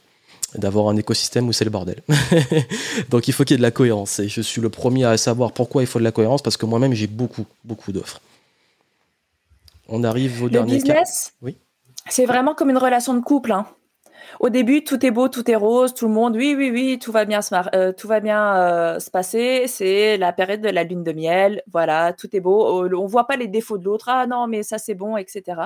d'avoir 0.54 0.88
un 0.88 0.96
écosystème 0.96 1.48
où 1.48 1.52
c'est 1.52 1.66
le 1.66 1.70
bordel. 1.70 2.02
Donc 3.10 3.28
il 3.28 3.34
faut 3.34 3.44
qu'il 3.44 3.54
y 3.54 3.56
ait 3.56 3.58
de 3.58 3.62
la 3.62 3.72
cohérence. 3.72 4.20
Et 4.20 4.28
je 4.28 4.40
suis 4.40 4.62
le 4.62 4.70
premier 4.70 5.04
à 5.04 5.18
savoir 5.18 5.52
pourquoi 5.52 5.82
il 5.82 5.86
faut 5.86 5.98
de 5.98 6.04
la 6.04 6.12
cohérence, 6.12 6.40
parce 6.40 6.56
que 6.56 6.64
moi-même 6.64 6.94
j'ai 6.94 7.08
beaucoup, 7.08 7.44
beaucoup 7.64 7.92
d'offres. 7.92 8.22
On 9.88 10.02
arrive 10.02 10.44
au 10.44 10.48
dernier 10.48 10.76
business, 10.76 11.34
Oui. 11.42 11.56
C'est 12.08 12.24
vraiment 12.24 12.54
comme 12.54 12.70
une 12.70 12.78
relation 12.78 13.12
de 13.12 13.20
couple. 13.20 13.52
Hein 13.52 13.66
au 14.40 14.48
début, 14.48 14.84
tout 14.84 15.04
est 15.04 15.10
beau, 15.10 15.28
tout 15.28 15.50
est 15.50 15.56
rose, 15.56 15.94
tout 15.94 16.06
le 16.08 16.14
monde, 16.14 16.36
oui, 16.36 16.54
oui, 16.56 16.70
oui, 16.70 16.98
tout 16.98 17.12
va 17.12 17.24
bien 17.24 17.42
se, 17.42 17.54
euh, 17.74 17.92
tout 17.92 18.08
va 18.08 18.20
bien 18.20 18.56
euh, 18.56 18.98
se 18.98 19.10
passer. 19.10 19.66
C'est 19.66 20.16
la 20.16 20.32
période 20.32 20.60
de 20.60 20.68
la 20.68 20.84
lune 20.84 21.02
de 21.02 21.12
miel. 21.12 21.62
Voilà, 21.70 22.12
tout 22.12 22.34
est 22.34 22.40
beau. 22.40 22.66
Oh, 22.66 22.88
on 22.94 23.06
voit 23.06 23.26
pas 23.26 23.36
les 23.36 23.48
défauts 23.48 23.78
de 23.78 23.84
l'autre. 23.84 24.08
Ah 24.08 24.26
non, 24.26 24.46
mais 24.46 24.62
ça 24.62 24.78
c'est 24.78 24.94
bon, 24.94 25.16
etc. 25.16 25.62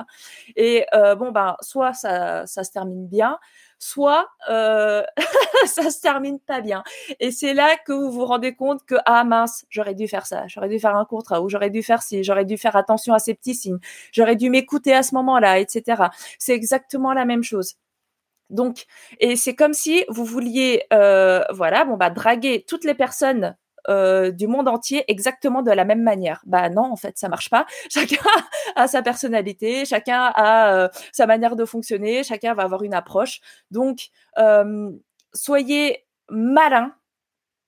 Et 0.55 0.85
euh, 0.93 1.15
bon 1.15 1.31
ben, 1.31 1.55
soit 1.61 1.93
ça, 1.93 2.45
ça 2.45 2.63
se 2.63 2.71
termine 2.71 3.07
bien, 3.07 3.37
soit 3.81 4.29
euh, 4.49 5.03
ça 5.65 5.89
se 5.89 5.99
termine 6.01 6.39
pas 6.39 6.61
bien. 6.61 6.83
Et 7.19 7.31
c'est 7.31 7.53
là 7.53 7.75
que 7.85 7.91
vous 7.91 8.11
vous 8.11 8.25
rendez 8.25 8.55
compte 8.55 8.85
que 8.85 8.95
ah 9.05 9.23
mince, 9.23 9.65
j'aurais 9.69 9.95
dû 9.95 10.07
faire 10.07 10.25
ça, 10.25 10.45
j'aurais 10.47 10.69
dû 10.69 10.79
faire 10.79 10.95
un 10.95 11.05
contrat 11.05 11.41
ou 11.41 11.49
j'aurais 11.49 11.71
dû 11.71 11.83
faire 11.83 12.01
ci, 12.03 12.23
j'aurais 12.23 12.45
dû 12.45 12.57
faire 12.57 12.75
attention 12.75 13.13
à 13.13 13.19
ces 13.19 13.33
petits 13.33 13.55
signes, 13.55 13.79
j'aurais 14.11 14.35
dû 14.35 14.49
m'écouter 14.49 14.93
à 14.93 15.03
ce 15.03 15.15
moment-là, 15.15 15.59
etc. 15.59 16.03
C'est 16.39 16.53
exactement 16.53 17.13
la 17.13 17.25
même 17.25 17.43
chose. 17.43 17.75
Donc, 18.51 18.85
et 19.19 19.35
c'est 19.35 19.55
comme 19.55 19.73
si 19.73 20.03
vous 20.09 20.25
vouliez, 20.25 20.83
euh, 20.93 21.41
voilà, 21.51 21.85
bon 21.85 21.97
bah 21.97 22.09
draguer 22.09 22.63
toutes 22.67 22.83
les 22.83 22.93
personnes 22.93 23.55
euh, 23.89 24.29
du 24.31 24.47
monde 24.47 24.67
entier 24.67 25.03
exactement 25.07 25.63
de 25.63 25.71
la 25.71 25.85
même 25.85 26.03
manière. 26.03 26.41
Bah 26.45 26.69
non, 26.69 26.83
en 26.83 26.97
fait, 26.97 27.17
ça 27.17 27.29
marche 27.29 27.49
pas. 27.49 27.65
Chacun 27.89 28.17
a 28.75 28.87
sa 28.87 29.01
personnalité, 29.01 29.85
chacun 29.85 30.31
a 30.35 30.73
euh, 30.75 30.89
sa 31.11 31.25
manière 31.25 31.55
de 31.55 31.65
fonctionner, 31.65 32.23
chacun 32.23 32.53
va 32.53 32.63
avoir 32.63 32.83
une 32.83 32.93
approche. 32.93 33.39
Donc, 33.71 34.09
soyez 35.33 36.05
malin. 36.29 36.93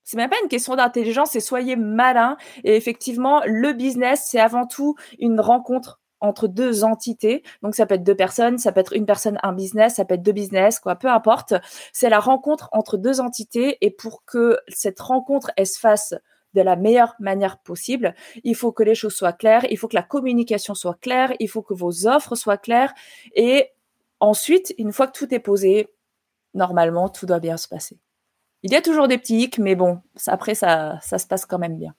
C'est 0.04 0.18
même 0.18 0.30
pas 0.30 0.36
une 0.44 0.50
question 0.50 0.76
d'intelligence, 0.76 1.32
c'est 1.32 1.40
soyez 1.40 1.78
malin. 1.78 2.36
Et 2.66 2.76
effectivement, 2.76 3.42
le 3.46 3.72
business, 3.72 4.28
c'est 4.30 4.40
avant 4.40 4.68
tout 4.68 4.96
une 5.18 5.40
rencontre 5.40 6.02
entre 6.24 6.48
deux 6.48 6.84
entités. 6.84 7.44
Donc 7.62 7.76
ça 7.76 7.86
peut 7.86 7.96
être 7.96 8.04
deux 8.04 8.16
personnes, 8.16 8.58
ça 8.58 8.72
peut 8.72 8.80
être 8.80 8.94
une 8.94 9.06
personne, 9.06 9.38
un 9.44 9.54
business, 9.54 9.96
ça 9.96 10.06
peut 10.06 10.16
être 10.16 10.24
deux 10.24 10.32
business, 10.32 10.80
quoi, 10.80 10.96
peu 10.96 11.10
importe. 11.10 11.54
C'est 11.92 12.10
la 12.10 12.20
rencontre 12.20 12.70
entre 12.72 12.98
deux 12.98 13.20
entités 13.20 13.78
et 13.82 13.92
pour 13.92 14.26
que 14.26 14.58
cette 14.70 15.00
rencontre 15.00 15.52
se 15.64 15.80
fasse 15.80 16.16
de 16.54 16.62
la 16.62 16.76
meilleure 16.76 17.16
manière 17.20 17.58
possible, 17.60 18.16
il 18.44 18.56
faut 18.56 18.72
que 18.72 18.84
les 18.84 18.96
choses 18.96 19.16
soient 19.16 19.34
claires, 19.34 19.66
il 19.70 19.78
faut 19.78 19.88
que 19.88 19.96
la 19.96 20.04
communication 20.04 20.76
soit 20.76 20.98
claire, 21.00 21.34
il 21.40 21.50
faut 21.50 21.62
que 21.62 21.74
vos 21.74 22.08
offres 22.08 22.36
soient 22.36 22.58
claires 22.58 22.94
et 23.36 23.70
ensuite, 24.20 24.74
une 24.78 24.94
fois 24.94 25.08
que 25.08 25.18
tout 25.18 25.34
est 25.34 25.40
posé, 25.40 25.90
normalement 26.54 27.10
tout 27.10 27.26
doit 27.26 27.40
bien 27.40 27.58
se 27.58 27.68
passer. 27.68 27.98
Il 28.62 28.72
y 28.72 28.76
a 28.76 28.82
toujours 28.82 29.10
des 29.10 29.18
petits 29.18 29.42
hicks, 29.42 29.58
mais 29.58 29.76
bon, 29.76 30.00
après 30.28 30.56
ça, 30.56 31.00
ça 31.02 31.18
se 31.18 31.28
passe 31.28 31.46
quand 31.46 31.60
même 31.60 31.78
bien. 31.78 31.96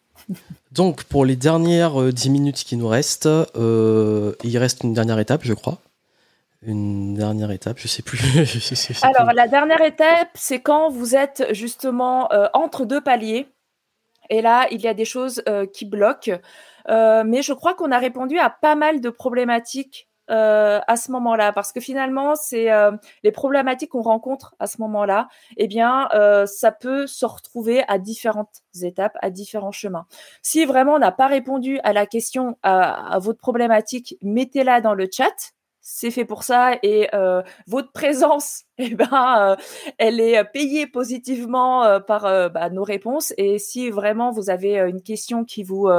Donc, 0.73 1.05
pour 1.05 1.25
les 1.25 1.37
dernières 1.37 2.01
euh, 2.01 2.13
dix 2.13 2.25
10 2.25 2.31
minutes 2.31 2.65
qui 2.65 2.77
nous 2.77 2.89
restent, 2.89 3.27
euh, 3.27 4.35
il 4.43 4.57
reste 4.59 4.83
une 4.83 4.95
dernière 4.95 5.19
étape, 5.19 5.43
je 5.45 5.53
crois. 5.53 5.79
Une 6.63 7.15
dernière 7.15 7.51
étape, 7.51 7.79
je 7.81 7.89
sais 7.89 8.03
plus. 8.03 8.21
Alors, 9.03 9.33
la 9.33 9.49
dernière 9.49 9.83
étape, 9.83 10.31
c'est 10.35 10.61
quand 10.61 10.91
vous 10.91 11.15
êtes 11.15 11.47
justement 11.53 12.33
euh, 12.33 12.47
entre 12.55 12.85
deux 12.87 13.01
paliers. 13.01 13.49
Et 14.31 14.41
là, 14.41 14.67
il 14.71 14.81
y 14.81 14.89
a 14.89 14.95
des 14.95 15.05
choses 15.05 15.45
qui 15.75 15.85
bloquent. 15.85 16.39
mais 16.89 17.43
je 17.43 17.53
crois 17.53 17.75
qu'on 17.75 17.93
a 17.93 17.99
répondu 17.99 18.39
à 18.39 18.49
pas 18.49 18.75
mal 18.75 19.03
de 19.03 19.11
problématiques 19.11 20.09
euh, 20.31 20.81
à 20.87 20.97
ce 20.97 21.13
moment-là. 21.13 21.53
Parce 21.53 21.71
que 21.71 21.81
finalement 21.81 22.35
c'est 22.35 22.73
euh, 22.73 22.93
les 23.23 23.31
problématiques 23.31 23.91
qu'on 23.91 24.01
rencontre 24.01 24.55
à 24.59 24.67
ce 24.67 24.81
moment-là 24.81 25.29
eh 25.59 25.67
bien 25.67 26.09
euh, 26.15 26.47
ça 26.47 26.73
peut 26.73 27.07
se 27.07 27.27
retrouver 27.27 27.85
à 27.89 27.99
différentes 27.99 28.63
étapes 28.81 29.19
à 29.21 29.29
différents 29.29 29.71
chemins. 29.71 30.07
Si 30.41 30.65
vraiment 30.65 30.95
on 30.95 30.99
n'a 30.99 31.13
pas 31.13 31.27
répondu 31.27 31.79
à 31.85 31.93
la 31.93 32.07
question 32.07 32.57
à, 32.63 33.19
votre 33.21 33.39
problématique 33.39 34.17
mettez-la 34.23 34.81
dans 34.81 34.95
le 34.95 35.09
chat. 35.13 35.53
C'est 35.83 36.11
fait 36.11 36.25
pour 36.25 36.43
ça 36.43 36.79
et 36.83 37.11
votre 37.67 37.93
présence 37.93 38.63
eh 38.79 38.95
ben 38.95 39.59
elle 39.99 40.21
est 40.21 40.43
payée 40.45 40.87
positivement 40.87 42.01
par 42.01 42.23
bah, 42.51 42.71
nos 42.71 42.85
réponses. 42.85 43.35
Et 43.37 43.59
si 43.59 43.91
vraiment 43.91 44.31
vous 44.31 44.49
avez 44.49 44.79
une 44.79 45.03
question 45.03 45.45
qui 45.45 45.65
vous 45.65 45.91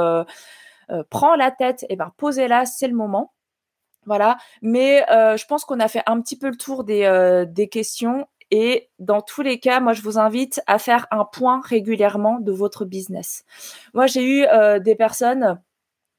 prend 1.10 1.36
la 1.36 1.50
tête 1.52 1.86
eh 1.88 1.94
ben 1.94 2.12
posez-la 2.16 2.66
c'est 2.66 2.88
le 2.88 2.96
moment 2.96 3.35
voilà. 4.06 4.38
Mais 4.62 5.04
euh, 5.10 5.36
je 5.36 5.46
pense 5.46 5.64
qu'on 5.64 5.80
a 5.80 5.88
fait 5.88 6.02
un 6.06 6.20
petit 6.20 6.38
peu 6.38 6.48
le 6.48 6.56
tour 6.56 6.84
des, 6.84 7.04
euh, 7.04 7.44
des 7.44 7.68
questions. 7.68 8.26
Et 8.50 8.88
dans 9.00 9.20
tous 9.20 9.42
les 9.42 9.58
cas, 9.58 9.80
moi, 9.80 9.92
je 9.92 10.02
vous 10.02 10.18
invite 10.18 10.62
à 10.66 10.78
faire 10.78 11.06
un 11.10 11.24
point 11.24 11.60
régulièrement 11.64 12.38
de 12.40 12.52
votre 12.52 12.84
business. 12.84 13.44
Moi, 13.92 14.06
j'ai 14.06 14.24
eu 14.24 14.46
euh, 14.46 14.78
des 14.78 14.94
personnes 14.94 15.60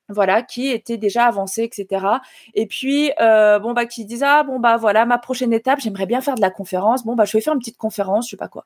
voilà, 0.09 0.41
qui 0.41 0.69
étaient 0.69 0.97
déjà 0.97 1.25
avancées, 1.25 1.63
etc. 1.63 2.05
Et 2.53 2.65
puis, 2.67 3.11
bon, 3.17 3.73
bah, 3.73 3.85
qui 3.85 4.05
disaient, 4.05 4.25
ah, 4.25 4.43
bon, 4.43 4.59
bah, 4.59 4.77
voilà, 4.77 5.05
ma 5.05 5.17
prochaine 5.17 5.53
étape, 5.53 5.79
j'aimerais 5.79 6.05
bien 6.05 6.21
faire 6.21 6.35
de 6.35 6.41
la 6.41 6.51
conférence. 6.51 7.05
Bon, 7.05 7.15
bah, 7.15 7.25
je 7.25 7.35
vais 7.35 7.41
faire 7.41 7.53
une 7.53 7.59
petite 7.59 7.77
conférence, 7.77 8.25
je 8.27 8.31
sais 8.31 8.37
pas 8.37 8.47
quoi. 8.47 8.63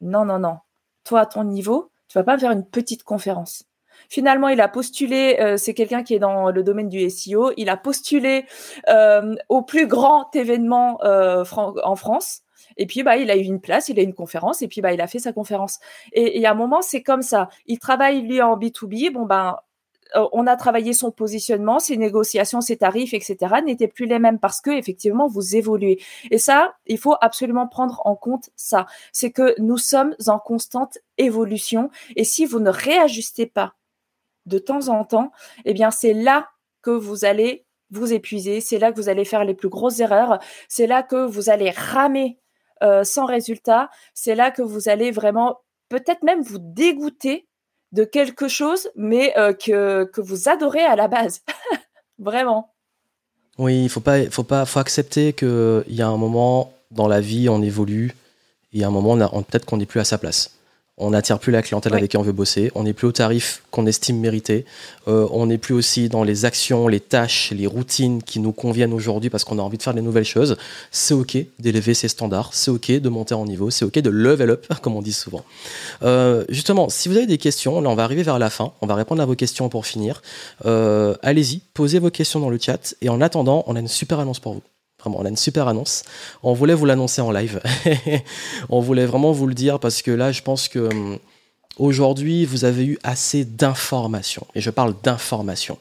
Non, 0.00 0.24
non, 0.24 0.38
non. 0.38 0.58
Toi, 1.04 1.20
à 1.20 1.26
ton 1.26 1.44
niveau, 1.44 1.90
tu 2.08 2.18
vas 2.18 2.24
pas 2.24 2.38
faire 2.38 2.52
une 2.52 2.66
petite 2.66 3.02
conférence. 3.02 3.64
Finalement, 4.08 4.48
il 4.48 4.60
a 4.60 4.68
postulé, 4.68 5.36
euh, 5.40 5.56
c'est 5.56 5.74
quelqu'un 5.74 6.02
qui 6.02 6.14
est 6.14 6.18
dans 6.18 6.50
le 6.50 6.62
domaine 6.62 6.88
du 6.88 7.08
SEO, 7.10 7.52
il 7.56 7.68
a 7.68 7.76
postulé 7.76 8.44
euh, 8.88 9.34
au 9.48 9.62
plus 9.62 9.86
grand 9.86 10.34
événement 10.34 10.98
euh, 11.04 11.44
en 11.54 11.96
France. 11.96 12.42
Et 12.76 12.86
puis, 12.86 13.02
bah, 13.02 13.16
il 13.16 13.30
a 13.30 13.36
eu 13.36 13.42
une 13.42 13.60
place, 13.60 13.88
il 13.88 13.98
a 13.98 14.02
eu 14.02 14.04
une 14.04 14.14
conférence, 14.14 14.60
et 14.60 14.68
puis, 14.68 14.80
bah, 14.80 14.92
il 14.92 15.00
a 15.00 15.06
fait 15.06 15.18
sa 15.18 15.32
conférence. 15.32 15.78
Et, 16.12 16.40
et 16.40 16.46
à 16.46 16.50
un 16.52 16.54
moment, 16.54 16.82
c'est 16.82 17.02
comme 17.02 17.22
ça. 17.22 17.48
Il 17.66 17.78
travaille, 17.78 18.22
lui, 18.22 18.42
en 18.42 18.58
B2B. 18.58 19.12
Bon, 19.12 19.24
ben, 19.24 19.56
on 20.32 20.46
a 20.46 20.56
travaillé 20.56 20.92
son 20.92 21.10
positionnement, 21.10 21.78
ses 21.78 21.96
négociations, 21.96 22.60
ses 22.60 22.76
tarifs, 22.76 23.14
etc. 23.14 23.36
n'étaient 23.64 23.88
plus 23.88 24.06
les 24.06 24.18
mêmes 24.18 24.38
parce 24.38 24.60
que 24.60 24.70
effectivement 24.70 25.26
vous 25.26 25.56
évoluez. 25.56 26.00
Et 26.30 26.38
ça, 26.38 26.74
il 26.86 26.98
faut 26.98 27.16
absolument 27.20 27.66
prendre 27.66 28.02
en 28.04 28.14
compte 28.14 28.50
ça. 28.56 28.86
C'est 29.12 29.30
que 29.30 29.54
nous 29.60 29.78
sommes 29.78 30.14
en 30.26 30.38
constante 30.38 30.98
évolution. 31.18 31.90
Et 32.16 32.24
si 32.24 32.46
vous 32.46 32.60
ne 32.60 32.70
réajustez 32.70 33.46
pas 33.46 33.74
de 34.46 34.58
temps 34.58 34.88
en 34.88 35.04
temps, 35.04 35.32
eh 35.64 35.74
bien, 35.74 35.90
c'est 35.90 36.12
là 36.12 36.48
que 36.82 36.90
vous 36.90 37.24
allez 37.24 37.66
vous 37.90 38.12
épuiser, 38.12 38.60
c'est 38.60 38.78
là 38.78 38.90
que 38.90 38.96
vous 38.96 39.08
allez 39.08 39.24
faire 39.24 39.44
les 39.44 39.54
plus 39.54 39.68
grosses 39.68 40.00
erreurs, 40.00 40.38
c'est 40.68 40.86
là 40.86 41.02
que 41.02 41.26
vous 41.26 41.50
allez 41.50 41.70
ramer 41.70 42.38
euh, 42.82 43.04
sans 43.04 43.26
résultat, 43.26 43.90
c'est 44.14 44.34
là 44.34 44.50
que 44.50 44.62
vous 44.62 44.88
allez 44.88 45.10
vraiment 45.10 45.58
peut-être 45.88 46.22
même 46.22 46.42
vous 46.42 46.58
dégoûter 46.58 47.46
de 47.92 48.04
quelque 48.04 48.48
chose, 48.48 48.90
mais 48.96 49.36
euh, 49.38 49.52
que, 49.52 50.04
que 50.04 50.20
vous 50.20 50.48
adorez 50.48 50.82
à 50.82 50.96
la 50.96 51.08
base. 51.08 51.42
vraiment. 52.18 52.72
Oui, 53.58 53.84
il 53.84 53.88
faut 53.88 54.00
pas, 54.00 54.28
faut 54.30 54.42
pas, 54.42 54.66
faut 54.66 54.80
accepter 54.80 55.32
qu'il 55.32 55.84
y 55.88 56.02
a 56.02 56.08
un 56.08 56.16
moment 56.16 56.72
dans 56.90 57.08
la 57.08 57.20
vie, 57.20 57.48
on 57.48 57.62
évolue, 57.62 58.14
et 58.72 58.84
a 58.84 58.88
un 58.88 58.90
moment, 58.90 59.16
peut-être 59.16 59.64
qu'on 59.64 59.78
n'est 59.78 59.86
plus 59.86 60.00
à 60.00 60.04
sa 60.04 60.18
place 60.18 60.55
on 60.98 61.10
n'attire 61.10 61.38
plus 61.38 61.52
la 61.52 61.62
clientèle 61.62 61.94
avec 61.94 62.10
qui 62.10 62.16
on 62.16 62.22
veut 62.22 62.32
bosser, 62.32 62.72
on 62.74 62.84
n'est 62.84 62.94
plus 62.94 63.06
au 63.06 63.12
tarif 63.12 63.62
qu'on 63.70 63.86
estime 63.86 64.18
mérité, 64.18 64.64
euh, 65.08 65.28
on 65.30 65.46
n'est 65.46 65.58
plus 65.58 65.74
aussi 65.74 66.08
dans 66.08 66.22
les 66.22 66.46
actions, 66.46 66.88
les 66.88 67.00
tâches, 67.00 67.52
les 67.54 67.66
routines 67.66 68.22
qui 68.22 68.40
nous 68.40 68.52
conviennent 68.52 68.94
aujourd'hui 68.94 69.28
parce 69.28 69.44
qu'on 69.44 69.58
a 69.58 69.62
envie 69.62 69.76
de 69.76 69.82
faire 69.82 69.94
des 69.94 70.00
nouvelles 70.00 70.24
choses. 70.24 70.56
C'est 70.90 71.14
ok 71.14 71.36
d'élever 71.58 71.92
ses 71.92 72.08
standards, 72.08 72.54
c'est 72.54 72.70
ok 72.70 72.92
de 72.92 73.08
monter 73.08 73.34
en 73.34 73.44
niveau, 73.44 73.70
c'est 73.70 73.84
ok 73.84 73.98
de 73.98 74.10
level 74.10 74.50
up, 74.50 74.66
comme 74.82 74.96
on 74.96 75.02
dit 75.02 75.12
souvent. 75.12 75.44
Euh, 76.02 76.44
justement, 76.48 76.88
si 76.88 77.08
vous 77.08 77.16
avez 77.16 77.26
des 77.26 77.38
questions, 77.38 77.80
là 77.80 77.90
on 77.90 77.94
va 77.94 78.04
arriver 78.04 78.22
vers 78.22 78.38
la 78.38 78.48
fin, 78.48 78.72
on 78.80 78.86
va 78.86 78.94
répondre 78.94 79.20
à 79.20 79.26
vos 79.26 79.34
questions 79.34 79.68
pour 79.68 79.86
finir. 79.86 80.22
Euh, 80.64 81.14
allez-y, 81.22 81.60
posez 81.74 81.98
vos 81.98 82.10
questions 82.10 82.40
dans 82.40 82.50
le 82.50 82.58
chat. 82.58 82.94
Et 83.02 83.10
en 83.10 83.20
attendant, 83.20 83.64
on 83.66 83.76
a 83.76 83.80
une 83.80 83.88
super 83.88 84.18
annonce 84.18 84.40
pour 84.40 84.54
vous 84.54 84.62
on 85.14 85.24
a 85.24 85.28
une 85.28 85.36
super 85.36 85.68
annonce. 85.68 86.02
On 86.42 86.52
voulait 86.52 86.74
vous 86.74 86.86
l'annoncer 86.86 87.20
en 87.20 87.30
live. 87.30 87.60
on 88.68 88.80
voulait 88.80 89.06
vraiment 89.06 89.32
vous 89.32 89.46
le 89.46 89.54
dire 89.54 89.78
parce 89.78 90.02
que 90.02 90.10
là, 90.10 90.32
je 90.32 90.42
pense 90.42 90.68
que 90.68 90.78
hum, 90.78 91.18
aujourd'hui, 91.78 92.44
vous 92.44 92.64
avez 92.64 92.84
eu 92.84 92.98
assez 93.02 93.44
d'informations. 93.44 94.46
Et 94.54 94.60
je 94.60 94.70
parle 94.70 94.94
d'informations. 95.02 95.78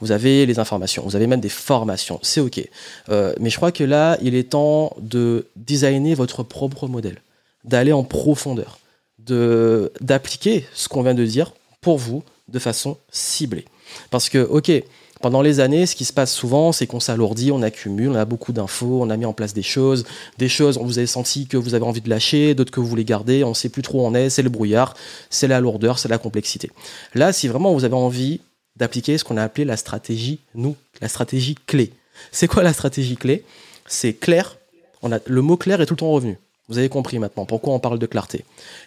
Vous 0.00 0.12
avez 0.12 0.46
les 0.46 0.58
informations, 0.58 1.02
vous 1.04 1.16
avez 1.16 1.26
même 1.26 1.40
des 1.40 1.48
formations, 1.48 2.20
c'est 2.22 2.40
OK. 2.40 2.60
Euh, 3.08 3.32
mais 3.40 3.50
je 3.50 3.56
crois 3.56 3.72
que 3.72 3.82
là, 3.82 4.16
il 4.22 4.36
est 4.36 4.50
temps 4.50 4.94
de 5.00 5.46
designer 5.56 6.14
votre 6.14 6.44
propre 6.44 6.86
modèle, 6.86 7.20
d'aller 7.64 7.92
en 7.92 8.04
profondeur, 8.04 8.78
d'appliquer 9.18 10.66
ce 10.72 10.88
qu'on 10.88 11.02
vient 11.02 11.14
de 11.14 11.24
dire 11.24 11.52
pour 11.80 11.98
vous 11.98 12.22
de 12.48 12.58
façon 12.58 12.96
ciblée. 13.10 13.64
Parce 14.10 14.28
que, 14.28 14.38
OK, 14.38 14.70
pendant 15.20 15.42
les 15.42 15.60
années, 15.60 15.86
ce 15.86 15.96
qui 15.96 16.04
se 16.04 16.12
passe 16.12 16.32
souvent, 16.32 16.72
c'est 16.72 16.86
qu'on 16.86 17.00
s'alourdit, 17.00 17.50
on 17.50 17.62
accumule, 17.62 18.10
on 18.10 18.14
a 18.14 18.24
beaucoup 18.24 18.52
d'infos, 18.52 19.00
on 19.02 19.10
a 19.10 19.16
mis 19.16 19.24
en 19.24 19.32
place 19.32 19.52
des 19.52 19.62
choses, 19.62 20.04
des 20.38 20.48
choses, 20.48 20.78
on 20.78 20.84
vous 20.84 20.98
avez 20.98 21.06
senti 21.06 21.46
que 21.46 21.56
vous 21.56 21.74
avez 21.74 21.84
envie 21.84 22.00
de 22.00 22.08
lâcher, 22.08 22.54
d'autres 22.54 22.70
que 22.70 22.80
vous 22.80 22.86
voulez 22.86 23.04
garder, 23.04 23.42
on 23.44 23.50
ne 23.50 23.54
sait 23.54 23.68
plus 23.68 23.82
trop 23.82 24.02
où 24.02 24.06
on 24.06 24.14
est, 24.14 24.30
c'est 24.30 24.42
le 24.42 24.48
brouillard, 24.48 24.94
c'est 25.30 25.48
la 25.48 25.60
lourdeur, 25.60 25.98
c'est 25.98 26.08
la 26.08 26.18
complexité. 26.18 26.70
Là, 27.14 27.32
si 27.32 27.48
vraiment 27.48 27.72
vous 27.74 27.84
avez 27.84 27.94
envie 27.94 28.40
d'appliquer 28.76 29.18
ce 29.18 29.24
qu'on 29.24 29.36
a 29.36 29.42
appelé 29.42 29.64
la 29.64 29.76
stratégie, 29.76 30.38
nous, 30.54 30.76
la 31.00 31.08
stratégie 31.08 31.56
clé. 31.66 31.92
C'est 32.30 32.46
quoi 32.46 32.62
la 32.62 32.72
stratégie 32.72 33.16
clé? 33.16 33.44
C'est 33.86 34.12
clair, 34.12 34.56
le 35.02 35.42
mot 35.42 35.56
clair 35.56 35.80
est 35.80 35.86
tout 35.86 35.94
le 35.94 35.98
temps 35.98 36.12
revenu. 36.12 36.38
Vous 36.68 36.78
avez 36.78 36.88
compris 36.88 37.18
maintenant 37.18 37.46
pourquoi 37.46 37.74
on 37.74 37.80
parle 37.80 37.98
de 37.98 38.06
clarté. 38.06 38.44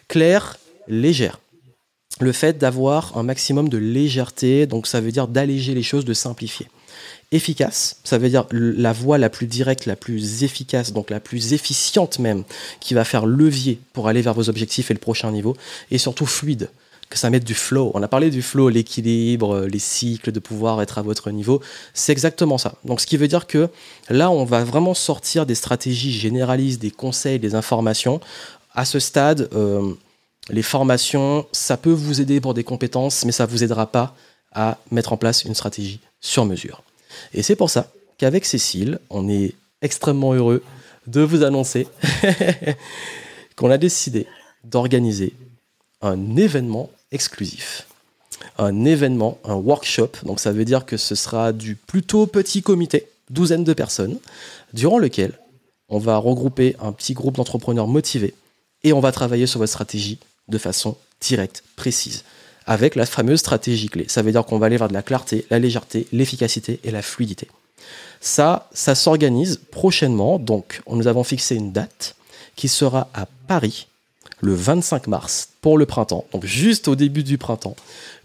Clair, 0.07 0.57
légère 0.87 1.39
le 2.19 2.31
fait 2.31 2.57
d'avoir 2.57 3.17
un 3.17 3.23
maximum 3.23 3.69
de 3.69 3.77
légèreté, 3.77 4.67
donc 4.67 4.87
ça 4.87 5.01
veut 5.01 5.11
dire 5.11 5.27
d'alléger 5.27 5.73
les 5.73 5.83
choses, 5.83 6.05
de 6.05 6.13
simplifier. 6.13 6.67
Efficace, 7.31 7.97
ça 8.03 8.17
veut 8.17 8.29
dire 8.29 8.45
la 8.51 8.91
voie 8.91 9.17
la 9.17 9.29
plus 9.29 9.47
directe, 9.47 9.85
la 9.85 9.95
plus 9.95 10.43
efficace, 10.43 10.91
donc 10.91 11.09
la 11.09 11.21
plus 11.21 11.53
efficiente 11.53 12.19
même, 12.19 12.43
qui 12.81 12.93
va 12.93 13.05
faire 13.05 13.25
levier 13.25 13.79
pour 13.93 14.09
aller 14.09 14.21
vers 14.21 14.33
vos 14.33 14.49
objectifs 14.49 14.91
et 14.91 14.93
le 14.93 14.99
prochain 14.99 15.31
niveau, 15.31 15.55
et 15.91 15.97
surtout 15.97 16.25
fluide, 16.25 16.69
que 17.09 17.17
ça 17.17 17.29
mette 17.29 17.45
du 17.45 17.53
flow. 17.53 17.91
On 17.93 18.03
a 18.03 18.07
parlé 18.07 18.29
du 18.29 18.41
flow, 18.41 18.69
l'équilibre, 18.69 19.65
les 19.65 19.79
cycles, 19.79 20.31
de 20.31 20.39
pouvoir 20.39 20.81
être 20.81 20.97
à 20.97 21.01
votre 21.01 21.31
niveau. 21.31 21.61
C'est 21.93 22.11
exactement 22.11 22.57
ça. 22.57 22.75
Donc 22.83 22.99
ce 22.99 23.07
qui 23.07 23.17
veut 23.17 23.27
dire 23.27 23.47
que 23.47 23.69
là, 24.09 24.29
on 24.29 24.43
va 24.43 24.63
vraiment 24.63 24.93
sortir 24.93 25.45
des 25.45 25.55
stratégies 25.55 26.11
généralistes, 26.11 26.81
des 26.81 26.91
conseils, 26.91 27.39
des 27.39 27.55
informations. 27.55 28.19
À 28.73 28.85
ce 28.85 28.99
stade, 28.99 29.49
euh, 29.53 29.93
les 30.49 30.63
formations, 30.63 31.45
ça 31.51 31.77
peut 31.77 31.91
vous 31.91 32.21
aider 32.21 32.41
pour 32.41 32.53
des 32.53 32.63
compétences, 32.63 33.25
mais 33.25 33.31
ça 33.31 33.45
ne 33.45 33.51
vous 33.51 33.63
aidera 33.63 33.87
pas 33.87 34.15
à 34.51 34.77
mettre 34.89 35.13
en 35.13 35.17
place 35.17 35.43
une 35.45 35.55
stratégie 35.55 35.99
sur 36.19 36.45
mesure. 36.45 36.83
Et 37.33 37.43
c'est 37.43 37.55
pour 37.55 37.69
ça 37.69 37.91
qu'avec 38.17 38.45
Cécile, 38.45 38.99
on 39.09 39.29
est 39.29 39.53
extrêmement 39.81 40.33
heureux 40.33 40.63
de 41.07 41.21
vous 41.21 41.43
annoncer 41.43 41.87
qu'on 43.55 43.71
a 43.71 43.77
décidé 43.77 44.27
d'organiser 44.63 45.33
un 46.01 46.35
événement 46.35 46.89
exclusif. 47.11 47.87
Un 48.57 48.85
événement, 48.85 49.37
un 49.43 49.55
workshop, 49.55 50.11
donc 50.23 50.39
ça 50.39 50.51
veut 50.51 50.65
dire 50.65 50.85
que 50.85 50.97
ce 50.97 51.15
sera 51.15 51.53
du 51.53 51.75
plutôt 51.75 52.25
petit 52.25 52.61
comité, 52.61 53.07
douzaine 53.29 53.63
de 53.63 53.73
personnes, 53.73 54.19
durant 54.73 54.97
lequel 54.97 55.33
on 55.89 55.99
va 55.99 56.17
regrouper 56.17 56.75
un 56.79 56.91
petit 56.91 57.13
groupe 57.13 57.35
d'entrepreneurs 57.35 57.87
motivés 57.87 58.33
et 58.83 58.93
on 58.93 58.99
va 58.99 59.11
travailler 59.11 59.45
sur 59.45 59.59
votre 59.59 59.71
stratégie 59.71 60.19
de 60.47 60.57
façon 60.57 60.97
directe, 61.19 61.63
précise, 61.75 62.23
avec 62.65 62.95
la 62.95 63.05
fameuse 63.05 63.39
stratégie 63.39 63.89
clé. 63.89 64.05
Ça 64.07 64.21
veut 64.21 64.31
dire 64.31 64.45
qu'on 64.45 64.59
va 64.59 64.67
aller 64.67 64.77
vers 64.77 64.87
de 64.87 64.93
la 64.93 65.03
clarté, 65.03 65.45
la 65.49 65.59
légèreté, 65.59 66.07
l'efficacité 66.11 66.79
et 66.83 66.91
la 66.91 67.01
fluidité. 67.01 67.47
Ça, 68.19 68.69
ça 68.73 68.95
s'organise 68.95 69.59
prochainement. 69.71 70.37
Donc, 70.37 70.81
nous 70.89 71.07
avons 71.07 71.23
fixé 71.23 71.55
une 71.55 71.71
date 71.71 72.15
qui 72.55 72.67
sera 72.67 73.09
à 73.13 73.27
Paris 73.47 73.87
le 74.41 74.53
25 74.53 75.07
mars 75.07 75.49
pour 75.61 75.77
le 75.77 75.85
printemps, 75.85 76.25
donc 76.33 76.45
juste 76.45 76.87
au 76.87 76.95
début 76.95 77.23
du 77.23 77.37
printemps, 77.37 77.75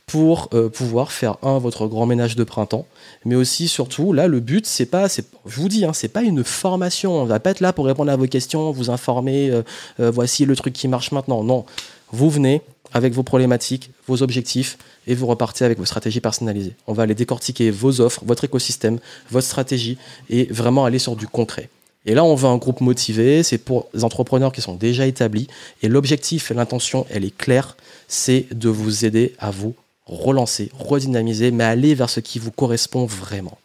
pour 0.07 0.49
euh, 0.55 0.69
pouvoir 0.69 1.13
faire 1.13 1.37
un 1.43 1.59
votre 1.59 1.87
grand 1.89 2.07
ménage 2.07 2.37
de 2.37 2.45
printemps, 2.45 2.87
mais 3.25 3.35
aussi 3.35 3.69
surtout 3.69 4.13
là 4.13 4.29
le 4.29 4.41
but 4.41 4.67
c'est 4.67 4.87
pas, 4.87 5.09
je 5.09 5.61
vous 5.61 5.69
dis, 5.69 5.85
hein, 5.85 5.93
c'est 5.93 6.09
pas 6.09 6.23
une 6.23 6.45
formation, 6.45 7.13
on 7.13 7.25
va 7.25 7.41
pas 7.41 7.51
être 7.51 7.61
là 7.61 7.73
pour 7.73 7.87
répondre 7.87 8.11
à 8.11 8.17
vos 8.17 8.27
questions, 8.27 8.71
vous 8.71 8.91
informer, 8.91 9.51
euh, 9.51 9.63
euh, 10.01 10.11
voici 10.11 10.47
le 10.47 10.57
truc 10.57 10.73
qui 10.73 10.89
marche 10.89 11.13
maintenant, 11.13 11.43
non, 11.43 11.67
vous 12.13 12.31
venez 12.31 12.63
avec 12.93 13.13
vos 13.13 13.23
problématiques, 13.23 13.91
vos 14.07 14.23
objectifs, 14.23 14.79
et 15.07 15.15
vous 15.15 15.27
repartez 15.27 15.65
avec 15.65 15.79
vos 15.79 15.85
stratégies 15.85 16.21
personnalisées. 16.21 16.75
On 16.87 16.93
va 16.93 17.05
aller 17.05 17.15
décortiquer 17.15 17.71
vos 17.71 18.01
offres, 18.01 18.23
votre 18.25 18.45
écosystème, 18.45 18.99
votre 19.31 19.47
stratégie, 19.47 19.99
et 20.31 20.45
vraiment 20.45 20.85
aller 20.85 20.99
sur 20.99 21.17
du 21.17 21.27
concret. 21.29 21.69
Et 22.07 22.15
là, 22.15 22.25
on 22.25 22.35
veut 22.37 22.49
un 22.49 22.57
groupe 22.57 22.81
motivé, 22.81 23.43
c'est 23.43 23.59
pour 23.59 23.89
les 23.93 24.05
entrepreneurs 24.05 24.53
qui 24.53 24.61
sont 24.61 24.75
déjà 24.75 25.07
établis. 25.07 25.49
Et 25.83 25.89
l'objectif 25.89 26.51
l'intention, 26.51 27.05
elle 27.11 27.25
est 27.25 27.37
claire, 27.37 27.77
c'est 28.07 28.47
de 28.53 28.69
vous 28.69 29.05
aider 29.05 29.35
à 29.39 29.51
vous 29.51 29.75
relancer, 30.07 30.71
redynamiser, 30.79 31.51
mais 31.51 31.65
aller 31.65 31.95
vers 31.95 32.09
ce 32.09 32.21
qui 32.21 32.39
vous 32.39 32.53
correspond 32.53 33.07
vraiment. 33.07 33.59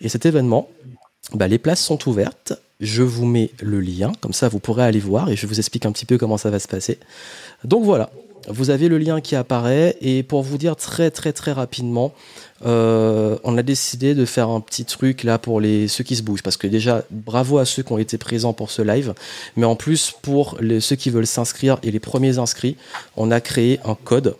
Et 0.00 0.08
cet 0.08 0.26
événement, 0.26 0.68
bah, 1.34 1.48
les 1.48 1.58
places 1.58 1.82
sont 1.82 2.08
ouvertes. 2.08 2.54
Je 2.80 3.02
vous 3.02 3.26
mets 3.26 3.50
le 3.60 3.80
lien, 3.80 4.12
comme 4.20 4.32
ça 4.32 4.48
vous 4.48 4.58
pourrez 4.58 4.84
aller 4.84 5.00
voir 5.00 5.28
et 5.30 5.36
je 5.36 5.46
vous 5.46 5.58
explique 5.58 5.84
un 5.84 5.92
petit 5.92 6.06
peu 6.06 6.16
comment 6.16 6.38
ça 6.38 6.50
va 6.50 6.58
se 6.58 6.68
passer. 6.68 6.98
Donc 7.64 7.84
voilà, 7.84 8.10
vous 8.48 8.70
avez 8.70 8.88
le 8.88 8.96
lien 8.96 9.20
qui 9.20 9.36
apparaît 9.36 9.96
et 10.00 10.22
pour 10.22 10.42
vous 10.42 10.56
dire 10.56 10.76
très 10.76 11.10
très 11.10 11.32
très 11.32 11.52
rapidement, 11.52 12.14
euh, 12.64 13.36
on 13.44 13.58
a 13.58 13.62
décidé 13.62 14.14
de 14.14 14.24
faire 14.24 14.48
un 14.48 14.60
petit 14.60 14.86
truc 14.86 15.24
là 15.24 15.38
pour 15.38 15.60
ceux 15.60 16.04
qui 16.04 16.16
se 16.16 16.22
bougent. 16.22 16.42
Parce 16.42 16.56
que 16.56 16.66
déjà 16.66 17.04
bravo 17.10 17.58
à 17.58 17.66
ceux 17.66 17.82
qui 17.82 17.92
ont 17.92 17.98
été 17.98 18.16
présents 18.16 18.54
pour 18.54 18.70
ce 18.70 18.80
live, 18.80 19.14
mais 19.56 19.66
en 19.66 19.76
plus 19.76 20.14
pour 20.22 20.56
ceux 20.80 20.96
qui 20.96 21.10
veulent 21.10 21.26
s'inscrire 21.26 21.78
et 21.82 21.90
les 21.90 22.00
premiers 22.00 22.38
inscrits, 22.38 22.76
on 23.16 23.30
a 23.30 23.40
créé 23.40 23.78
un 23.84 23.94
code 23.94 24.36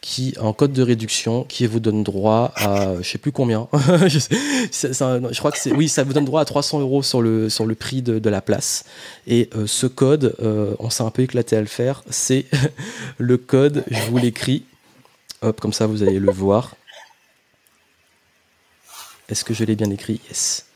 qui 0.00 0.34
un 0.40 0.52
code 0.52 0.72
de 0.72 0.82
réduction 0.82 1.44
qui 1.44 1.66
vous 1.66 1.80
donne 1.80 2.02
droit 2.02 2.52
à 2.56 2.96
je 3.00 3.08
sais 3.08 3.18
plus 3.18 3.32
combien. 3.32 3.68
Je, 3.72 5.38
crois 5.38 5.52
que 5.52 5.58
c'est 5.58 5.72
oui 5.72 5.88
ça 5.88 6.04
vous 6.04 6.12
donne 6.12 6.24
droit 6.24 6.40
à 6.40 6.44
300 6.44 6.80
euros 6.80 7.02
sur 7.02 7.22
le 7.22 7.48
sur 7.48 7.66
le 7.66 7.74
prix 7.74 8.02
de, 8.02 8.30
la 8.30 8.40
place. 8.40 8.84
Et 9.26 9.50
euh, 9.56 9.66
ce 9.66 9.86
code 9.86 10.36
euh, 10.42 10.74
on 10.78 10.90
s'est 10.90 11.02
un 11.02 11.10
peu 11.10 11.22
éclaté 11.22 11.56
à 11.56 11.60
le 11.60 11.66
faire 11.66 12.02
c'est 12.10 12.46
le 13.18 13.36
code 13.36 13.84
je 13.90 14.00
vous 14.10 14.18
l'écris. 14.18 14.64
Hop 15.42 15.60
comme 15.60 15.72
ça 15.72 15.86
vous 15.86 16.02
allez 16.02 16.18
le 16.18 16.30
voir. 16.30 16.76
Est-ce 19.28 19.44
que 19.44 19.54
je 19.54 19.64
l'ai 19.64 19.76
bien 19.76 19.90
écrit? 19.90 20.20
Yes. 20.28 20.66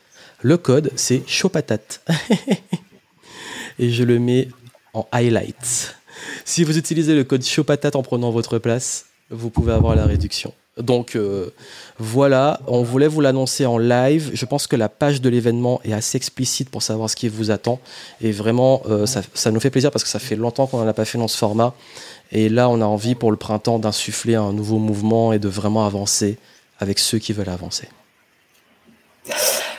Le 0.41 0.57
code 0.57 0.91
c'est 0.95 1.23
chaud 1.27 1.49
patate. 1.49 2.01
Et 3.79 3.91
je 3.91 4.03
le 4.03 4.19
mets 4.19 4.47
en 4.93 5.07
highlight 5.11 5.95
si 6.43 6.63
vous 6.63 6.77
utilisez 6.77 7.15
le 7.15 7.23
code 7.23 7.43
chaud 7.43 7.63
patate 7.63 7.95
en 7.95 8.03
prenant 8.03 8.31
votre 8.31 8.57
place 8.59 9.05
vous 9.29 9.49
pouvez 9.49 9.73
avoir 9.73 9.95
la 9.95 10.05
réduction. 10.05 10.53
Donc 10.77 11.15
euh, 11.15 11.53
voilà, 11.99 12.59
on 12.67 12.83
voulait 12.83 13.07
vous 13.07 13.21
l'annoncer 13.21 13.65
en 13.65 13.77
live. 13.77 14.31
Je 14.33 14.45
pense 14.45 14.67
que 14.67 14.75
la 14.75 14.89
page 14.89 15.21
de 15.21 15.29
l'événement 15.29 15.79
est 15.85 15.93
assez 15.93 16.17
explicite 16.17 16.69
pour 16.69 16.83
savoir 16.83 17.09
ce 17.09 17.15
qui 17.15 17.29
vous 17.29 17.49
attend. 17.49 17.79
Et 18.19 18.31
vraiment, 18.31 18.81
euh, 18.89 19.05
ça, 19.05 19.51
nous 19.51 19.59
fait 19.61 19.69
plaisir 19.69 19.91
parce 19.91 20.03
que 20.03 20.09
ça 20.09 20.19
fait 20.19 20.35
longtemps 20.35 20.67
qu'on 20.67 20.79
n'en 20.79 20.87
a 20.87 20.93
pas 20.93 21.05
fait 21.05 21.17
dans 21.17 21.29
ce 21.29 21.37
format. 21.37 21.73
Et 22.31 22.49
là, 22.49 22.69
on 22.69 22.81
a 22.81 22.85
envie 22.85 23.15
pour 23.15 23.31
le 23.31 23.37
printemps 23.37 23.79
d'insuffler 23.79 24.35
un 24.35 24.51
nouveau 24.51 24.77
mouvement 24.77 25.31
et 25.31 25.39
de 25.39 25.47
vraiment 25.47 25.85
avancer 25.85 26.37
avec 26.79 26.99
ceux 26.99 27.19
qui 27.19 27.31
veulent 27.31 27.49
avancer. 27.49 27.87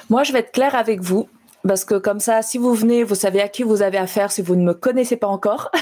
Moi, 0.08 0.22
je 0.22 0.32
vais 0.32 0.38
être 0.38 0.52
clair 0.52 0.74
avec 0.74 1.02
vous. 1.02 1.28
Parce 1.66 1.84
que 1.84 1.96
comme 1.96 2.20
ça, 2.20 2.42
si 2.42 2.58
vous 2.58 2.74
venez, 2.74 3.02
vous 3.02 3.16
savez 3.16 3.40
à 3.40 3.48
qui 3.48 3.64
vous 3.64 3.82
avez 3.82 3.98
affaire 3.98 4.30
si 4.30 4.40
vous 4.40 4.54
ne 4.54 4.62
me 4.62 4.72
connaissez 4.72 5.16
pas 5.16 5.26
encore. 5.26 5.70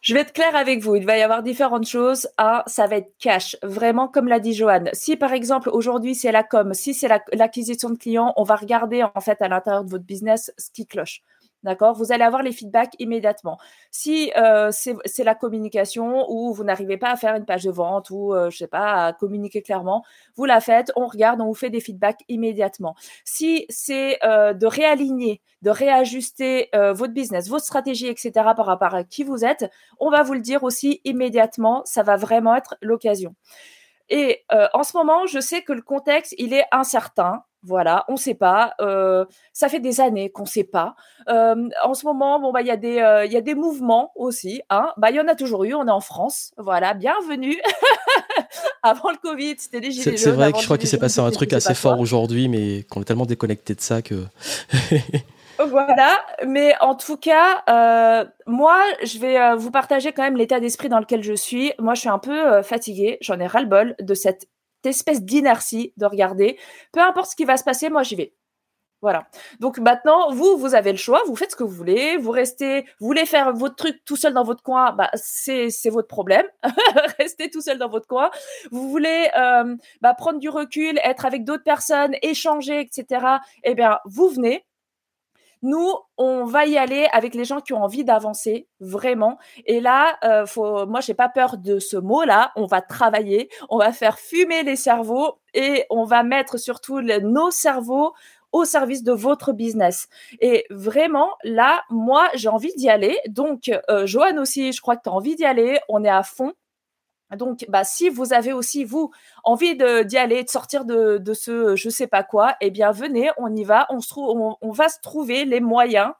Je 0.00 0.14
vais 0.14 0.20
être 0.20 0.32
claire 0.32 0.54
avec 0.54 0.80
vous. 0.80 0.96
Il 0.96 1.04
va 1.04 1.18
y 1.18 1.22
avoir 1.22 1.42
différentes 1.42 1.86
choses. 1.86 2.28
Un, 2.38 2.62
ça 2.66 2.86
va 2.86 2.96
être 2.96 3.12
cash. 3.18 3.56
Vraiment, 3.62 4.08
comme 4.08 4.28
l'a 4.28 4.40
dit 4.40 4.54
Joanne. 4.54 4.90
Si, 4.92 5.16
par 5.16 5.32
exemple, 5.32 5.68
aujourd'hui, 5.70 6.14
c'est 6.14 6.32
la 6.32 6.42
com, 6.42 6.74
si 6.74 6.94
c'est 6.94 7.08
l'acquisition 7.32 7.90
de 7.90 7.98
clients, 7.98 8.32
on 8.36 8.44
va 8.44 8.56
regarder, 8.56 9.02
en 9.02 9.20
fait, 9.20 9.40
à 9.42 9.48
l'intérieur 9.48 9.84
de 9.84 9.90
votre 9.90 10.04
business 10.04 10.52
ce 10.58 10.70
qui 10.70 10.86
cloche. 10.86 11.22
D'accord? 11.66 11.94
Vous 11.94 12.12
allez 12.12 12.22
avoir 12.22 12.44
les 12.44 12.52
feedbacks 12.52 12.94
immédiatement. 13.00 13.58
Si 13.90 14.30
euh, 14.36 14.70
c'est 14.70 15.24
la 15.24 15.34
communication 15.34 16.24
ou 16.30 16.54
vous 16.54 16.62
n'arrivez 16.62 16.96
pas 16.96 17.10
à 17.10 17.16
faire 17.16 17.34
une 17.34 17.44
page 17.44 17.64
de 17.64 17.72
vente 17.72 18.08
ou, 18.10 18.32
euh, 18.32 18.50
je 18.50 18.56
sais 18.56 18.68
pas, 18.68 19.06
à 19.06 19.12
communiquer 19.12 19.62
clairement, 19.62 20.04
vous 20.36 20.44
la 20.44 20.60
faites, 20.60 20.92
on 20.94 21.08
regarde, 21.08 21.40
on 21.40 21.46
vous 21.46 21.54
fait 21.54 21.68
des 21.68 21.80
feedbacks 21.80 22.20
immédiatement. 22.28 22.94
Si 23.24 23.66
c'est 23.68 24.24
euh, 24.24 24.52
de 24.52 24.64
réaligner, 24.64 25.42
de 25.62 25.70
réajuster 25.70 26.68
euh, 26.76 26.92
votre 26.92 27.12
business, 27.12 27.48
votre 27.48 27.64
stratégie, 27.64 28.06
etc. 28.06 28.30
par 28.56 28.66
rapport 28.66 28.94
à 28.94 29.02
qui 29.02 29.24
vous 29.24 29.44
êtes, 29.44 29.68
on 29.98 30.08
va 30.08 30.22
vous 30.22 30.34
le 30.34 30.40
dire 30.40 30.62
aussi 30.62 31.00
immédiatement. 31.02 31.82
Ça 31.84 32.04
va 32.04 32.14
vraiment 32.14 32.54
être 32.54 32.76
l'occasion. 32.80 33.34
Et 34.08 34.44
en 34.72 34.84
ce 34.84 34.96
moment, 34.96 35.26
je 35.26 35.40
sais 35.40 35.62
que 35.62 35.72
le 35.72 35.82
contexte, 35.82 36.32
il 36.38 36.54
est 36.54 36.66
incertain. 36.70 37.42
Voilà, 37.66 38.04
on 38.08 38.12
ne 38.12 38.18
sait 38.18 38.34
pas. 38.34 38.74
Euh, 38.80 39.24
ça 39.52 39.68
fait 39.68 39.80
des 39.80 40.00
années 40.00 40.30
qu'on 40.30 40.44
ne 40.44 40.48
sait 40.48 40.64
pas. 40.64 40.94
Euh, 41.28 41.68
en 41.82 41.94
ce 41.94 42.06
moment, 42.06 42.38
bon 42.38 42.52
bah 42.52 42.60
il 42.60 42.68
y 42.68 42.70
a 42.70 42.76
des 42.76 43.00
euh, 43.00 43.26
y 43.26 43.36
a 43.36 43.40
des 43.40 43.56
mouvements 43.56 44.12
aussi. 44.14 44.62
Hein. 44.70 44.92
Bah 44.96 45.10
il 45.10 45.16
y 45.16 45.20
en 45.20 45.26
a 45.26 45.34
toujours 45.34 45.64
eu. 45.64 45.74
On 45.74 45.88
est 45.88 45.90
en 45.90 46.00
France. 46.00 46.52
Voilà, 46.56 46.94
bienvenue. 46.94 47.60
Avant 48.84 49.10
le 49.10 49.16
Covid, 49.16 49.56
c'était 49.58 49.80
les 49.80 49.90
gilets 49.90 50.12
jaunes. 50.12 50.16
C'est 50.16 50.30
vrai 50.30 50.52
que 50.52 50.60
je 50.60 50.64
crois 50.64 50.78
qu'il 50.78 50.88
s'est 50.88 50.98
passé 50.98 51.20
un 51.20 51.30
truc 51.32 51.52
assez 51.52 51.74
fort 51.74 51.98
aujourd'hui, 51.98 52.48
mais 52.48 52.84
qu'on 52.84 53.00
est 53.00 53.04
tellement 53.04 53.26
déconnecté 53.26 53.74
de 53.74 53.80
ça 53.80 54.00
que. 54.00 54.26
Voilà, 55.58 56.20
mais 56.46 56.74
en 56.80 56.94
tout 56.94 57.16
cas, 57.16 57.62
euh, 57.68 58.24
moi, 58.46 58.78
je 59.02 59.18
vais 59.18 59.40
euh, 59.40 59.56
vous 59.56 59.70
partager 59.70 60.12
quand 60.12 60.22
même 60.22 60.36
l'état 60.36 60.60
d'esprit 60.60 60.88
dans 60.88 60.98
lequel 60.98 61.22
je 61.22 61.32
suis. 61.32 61.72
Moi, 61.78 61.94
je 61.94 62.00
suis 62.00 62.08
un 62.08 62.18
peu 62.18 62.52
euh, 62.52 62.62
fatiguée, 62.62 63.18
j'en 63.20 63.38
ai 63.40 63.46
ras-le-bol 63.46 63.94
de 63.98 64.14
cette 64.14 64.48
espèce 64.86 65.22
d'inertie 65.22 65.92
de 65.96 66.06
regarder. 66.06 66.58
Peu 66.92 67.00
importe 67.00 67.30
ce 67.30 67.36
qui 67.36 67.44
va 67.44 67.56
se 67.56 67.64
passer, 67.64 67.90
moi, 67.90 68.02
j'y 68.02 68.16
vais. 68.16 68.34
Voilà. 69.02 69.28
Donc 69.60 69.78
maintenant, 69.78 70.32
vous, 70.32 70.56
vous 70.56 70.74
avez 70.74 70.90
le 70.90 70.98
choix, 70.98 71.22
vous 71.28 71.36
faites 71.36 71.52
ce 71.52 71.56
que 71.56 71.62
vous 71.62 71.70
voulez, 71.70 72.16
vous 72.16 72.32
restez, 72.32 72.82
vous 72.98 73.06
voulez 73.06 73.24
faire 73.24 73.52
votre 73.52 73.76
truc 73.76 74.02
tout 74.04 74.16
seul 74.16 74.32
dans 74.32 74.42
votre 74.42 74.64
coin, 74.64 74.90
bah 74.92 75.10
c'est 75.14 75.70
c'est 75.70 75.90
votre 75.90 76.08
problème. 76.08 76.44
restez 77.20 77.48
tout 77.48 77.60
seul 77.60 77.78
dans 77.78 77.88
votre 77.88 78.08
coin. 78.08 78.30
Vous 78.72 78.88
voulez 78.90 79.28
euh, 79.38 79.76
bah, 80.00 80.14
prendre 80.14 80.40
du 80.40 80.48
recul, 80.48 80.98
être 81.04 81.24
avec 81.24 81.44
d'autres 81.44 81.62
personnes, 81.62 82.16
échanger, 82.22 82.80
etc. 82.80 83.24
Eh 83.62 83.76
bien, 83.76 84.00
vous 84.06 84.28
venez. 84.28 84.65
Nous, 85.66 85.94
on 86.16 86.44
va 86.44 86.64
y 86.64 86.78
aller 86.78 87.08
avec 87.12 87.34
les 87.34 87.44
gens 87.44 87.60
qui 87.60 87.72
ont 87.72 87.82
envie 87.82 88.04
d'avancer 88.04 88.68
vraiment. 88.78 89.36
Et 89.64 89.80
là, 89.80 90.16
euh, 90.22 90.46
faut, 90.46 90.86
moi, 90.86 91.00
j'ai 91.00 91.12
pas 91.12 91.28
peur 91.28 91.58
de 91.58 91.80
ce 91.80 91.96
mot-là. 91.96 92.52
On 92.54 92.66
va 92.66 92.82
travailler, 92.82 93.48
on 93.68 93.78
va 93.78 93.90
faire 93.90 94.20
fumer 94.20 94.62
les 94.62 94.76
cerveaux 94.76 95.40
et 95.54 95.84
on 95.90 96.04
va 96.04 96.22
mettre 96.22 96.56
surtout 96.56 97.00
nos 97.00 97.50
cerveaux 97.50 98.12
au 98.52 98.64
service 98.64 99.02
de 99.02 99.10
votre 99.10 99.52
business. 99.52 100.06
Et 100.40 100.66
vraiment, 100.70 101.30
là, 101.42 101.82
moi, 101.90 102.28
j'ai 102.34 102.48
envie 102.48 102.72
d'y 102.76 102.88
aller. 102.88 103.18
Donc, 103.26 103.68
euh, 103.90 104.06
Joanne 104.06 104.38
aussi, 104.38 104.72
je 104.72 104.80
crois 104.80 104.96
que 104.96 105.02
tu 105.02 105.08
as 105.08 105.12
envie 105.12 105.34
d'y 105.34 105.44
aller. 105.44 105.80
On 105.88 106.04
est 106.04 106.08
à 106.08 106.22
fond. 106.22 106.52
Donc, 107.34 107.64
bah, 107.68 107.84
si 107.84 108.08
vous 108.08 108.32
avez 108.32 108.52
aussi, 108.52 108.84
vous, 108.84 109.10
envie 109.42 109.76
d'y 109.76 110.16
aller, 110.16 110.44
de 110.44 110.48
sortir 110.48 110.84
de, 110.84 111.18
de 111.18 111.34
ce 111.34 111.74
je 111.74 111.88
sais 111.88 112.06
pas 112.06 112.22
quoi, 112.22 112.54
eh 112.60 112.70
bien, 112.70 112.92
venez, 112.92 113.30
on 113.36 113.54
y 113.54 113.64
va, 113.64 113.86
on, 113.90 114.00
se 114.00 114.14
on, 114.16 114.70
va 114.70 114.88
se 114.88 115.00
trouver 115.00 115.44
les 115.44 115.60
moyens 115.60 116.12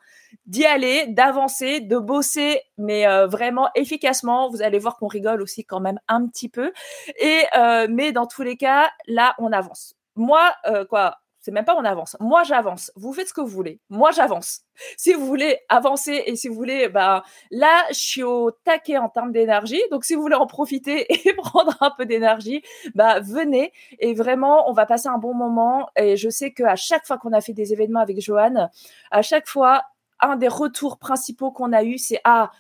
d'y 0.47 0.67
aller, 0.67 1.07
d'avancer, 1.07 1.81
de 1.81 1.99
bosser, 1.99 2.63
mais 2.79 3.07
euh, 3.07 3.27
vraiment 3.27 3.69
efficacement. 3.75 4.51
Vous 4.51 4.63
allez 4.63 4.79
voir 4.79 4.97
qu'on 4.97 5.07
rigole 5.07 5.43
aussi 5.43 5.65
quand 5.65 5.81
même 5.81 6.01
un 6.09 6.27
petit 6.27 6.49
peu. 6.49 6.73
Et, 7.21 7.43
euh, 7.57 7.87
mais 7.89 8.13
dans 8.13 8.27
tous 8.27 8.43
les 8.43 8.57
cas, 8.57 8.91
là, 9.07 9.35
on 9.39 9.53
avance. 9.53 9.95
Moi, 10.17 10.53
euh, 10.67 10.85
quoi, 10.85 11.19
c'est 11.47 11.53
même 11.53 11.65
pas 11.65 11.77
on 11.77 11.85
avance. 11.85 12.17
Moi, 12.19 12.43
j'avance. 12.43 12.91
Vous 12.97 13.13
faites 13.13 13.29
ce 13.29 13.33
que 13.33 13.41
vous 13.41 13.47
voulez. 13.47 13.79
Moi, 13.89 14.11
j'avance. 14.11 14.63
Si 14.99 15.15
vous 15.15 15.25
voulez 15.25 15.61
avancer 15.71 16.25
et 16.27 16.37
si 16.37 16.49
vous 16.49 16.55
voulez, 16.55 16.89
bah, 16.89 17.23
là, 17.51 17.85
je 17.91 17.95
suis 17.95 18.23
au 18.23 18.51
taquet 18.51 18.99
en 18.99 19.09
termes 19.09 19.33
d'énergie. 19.33 19.81
Donc, 19.91 20.05
si 20.05 20.15
vous 20.15 20.21
voulez 20.21 20.35
en 20.35 20.47
profiter 20.47 21.07
et 21.29 21.33
prendre 21.35 21.75
un 21.81 21.93
peu 21.97 22.05
d'énergie, 22.05 22.63
bah, 22.97 23.21
venez. 23.21 23.73
Et 24.01 24.13
vraiment, 24.13 24.69
on 24.69 24.73
va 24.73 24.85
passer 24.85 25.07
un 25.07 25.19
bon 25.19 25.35
moment. 25.35 25.89
Et 25.97 26.17
je 26.17 26.29
sais 26.29 26.53
qu'à 26.53 26.75
chaque 26.75 27.07
fois 27.07 27.17
qu'on 27.17 27.33
a 27.33 27.41
fait 27.41 27.53
des 27.55 27.73
événements 27.73 28.01
avec 28.01 28.21
Joanne, 28.21 28.69
à 29.13 29.23
chaque 29.23 29.47
fois, 29.47 29.85
un 30.21 30.35
des 30.35 30.49
retours 30.49 30.99
principaux 30.99 31.53
qu'on 31.53 31.73
a 31.73 31.85
eu, 31.85 31.97
c'est, 31.97 32.21
ah, 32.25 32.51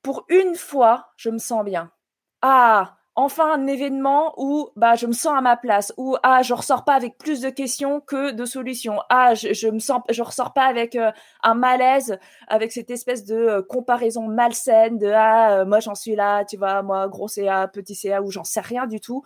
pour 0.00 0.24
une 0.28 0.54
fois, 0.54 1.08
je 1.16 1.28
me 1.28 1.38
sens 1.38 1.64
bien. 1.64 1.90
Ah, 2.40 2.98
enfin 3.16 3.52
un 3.52 3.66
événement 3.66 4.34
où 4.36 4.70
bah 4.76 4.96
je 4.96 5.06
me 5.06 5.12
sens 5.12 5.34
à 5.36 5.40
ma 5.40 5.56
place 5.56 5.92
où 5.96 6.16
ah 6.22 6.42
je 6.42 6.52
ressors 6.52 6.84
pas 6.84 6.94
avec 6.94 7.16
plus 7.18 7.40
de 7.40 7.50
questions 7.50 8.00
que 8.00 8.32
de 8.32 8.44
solutions. 8.44 8.98
Ah 9.08 9.34
je, 9.34 9.52
je 9.52 9.68
me 9.68 9.78
sens 9.78 10.02
je 10.10 10.22
ressors 10.22 10.52
pas 10.52 10.64
avec 10.64 10.96
euh, 10.96 11.12
un 11.42 11.54
malaise 11.54 12.18
avec 12.48 12.72
cette 12.72 12.90
espèce 12.90 13.24
de 13.24 13.36
euh, 13.36 13.62
comparaison 13.62 14.26
malsaine 14.26 14.98
de 14.98 15.08
ah 15.14 15.60
euh, 15.60 15.64
moi 15.64 15.80
j'en 15.80 15.94
suis 15.94 16.16
là 16.16 16.44
tu 16.44 16.56
vois 16.56 16.82
moi 16.82 17.08
gros 17.08 17.28
CA 17.28 17.68
petit 17.68 17.94
CA 17.94 18.20
ou 18.22 18.30
j'en 18.30 18.44
sais 18.44 18.60
rien 18.60 18.86
du 18.86 19.00
tout. 19.00 19.22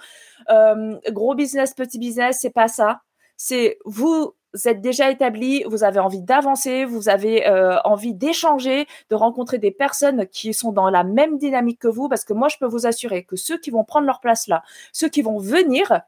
Gros 1.10 1.34
business 1.34 1.74
petit 1.74 1.98
business 1.98 2.38
c'est 2.40 2.50
pas 2.50 2.68
ça. 2.68 3.00
C'est 3.36 3.78
vous 3.84 4.34
vous 4.54 4.68
êtes 4.68 4.80
déjà 4.80 5.10
établi, 5.10 5.62
vous 5.66 5.84
avez 5.84 6.00
envie 6.00 6.22
d'avancer, 6.22 6.84
vous 6.84 7.08
avez 7.08 7.46
euh, 7.46 7.78
envie 7.84 8.14
d'échanger, 8.14 8.86
de 9.10 9.14
rencontrer 9.14 9.58
des 9.58 9.70
personnes 9.70 10.26
qui 10.26 10.54
sont 10.54 10.72
dans 10.72 10.90
la 10.90 11.04
même 11.04 11.38
dynamique 11.38 11.80
que 11.80 11.88
vous, 11.88 12.08
parce 12.08 12.24
que 12.24 12.32
moi, 12.32 12.48
je 12.48 12.56
peux 12.58 12.66
vous 12.66 12.86
assurer 12.86 13.24
que 13.24 13.36
ceux 13.36 13.58
qui 13.58 13.70
vont 13.70 13.84
prendre 13.84 14.06
leur 14.06 14.20
place 14.20 14.48
là, 14.48 14.62
ceux 14.92 15.08
qui 15.08 15.22
vont 15.22 15.38
venir, 15.38 16.00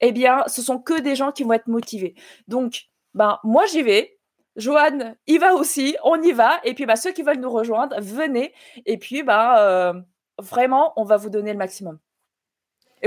eh 0.00 0.12
bien, 0.12 0.44
ce 0.46 0.62
sont 0.62 0.78
que 0.78 1.00
des 1.00 1.16
gens 1.16 1.32
qui 1.32 1.44
vont 1.44 1.52
être 1.52 1.68
motivés. 1.68 2.14
Donc, 2.48 2.88
ben, 3.14 3.38
moi, 3.44 3.64
j'y 3.66 3.82
vais. 3.82 4.18
Joanne, 4.56 5.16
y 5.26 5.38
va 5.38 5.54
aussi, 5.54 5.96
on 6.04 6.20
y 6.22 6.32
va. 6.32 6.60
Et 6.64 6.74
puis, 6.74 6.86
ben, 6.86 6.96
ceux 6.96 7.12
qui 7.12 7.22
veulent 7.22 7.40
nous 7.40 7.50
rejoindre, 7.50 7.96
venez. 8.00 8.52
Et 8.86 8.98
puis, 8.98 9.22
ben, 9.22 9.54
euh, 9.58 9.92
vraiment, 10.38 10.92
on 10.96 11.04
va 11.04 11.16
vous 11.16 11.30
donner 11.30 11.52
le 11.52 11.58
maximum. 11.58 11.98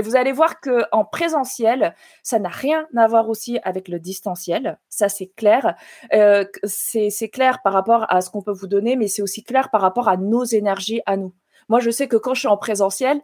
Et 0.00 0.02
vous 0.02 0.16
allez 0.16 0.32
voir 0.32 0.62
que 0.62 0.84
en 0.92 1.04
présentiel, 1.04 1.94
ça 2.22 2.38
n'a 2.38 2.48
rien 2.48 2.88
à 2.96 3.06
voir 3.06 3.28
aussi 3.28 3.58
avec 3.64 3.86
le 3.86 4.00
distanciel. 4.00 4.78
Ça, 4.88 5.10
c'est 5.10 5.26
clair. 5.26 5.74
Euh, 6.14 6.46
c'est 6.64 7.28
clair 7.28 7.58
par 7.62 7.74
rapport 7.74 8.06
à 8.08 8.22
ce 8.22 8.30
qu'on 8.30 8.40
peut 8.40 8.50
vous 8.50 8.66
donner, 8.66 8.96
mais 8.96 9.08
c'est 9.08 9.20
aussi 9.20 9.44
clair 9.44 9.68
par 9.68 9.82
rapport 9.82 10.08
à 10.08 10.16
nos 10.16 10.42
énergies 10.42 11.02
à 11.04 11.18
nous. 11.18 11.34
Moi, 11.68 11.80
je 11.80 11.90
sais 11.90 12.08
que 12.08 12.16
quand 12.16 12.32
je 12.32 12.38
suis 12.38 12.48
en 12.48 12.56
présentiel, 12.56 13.20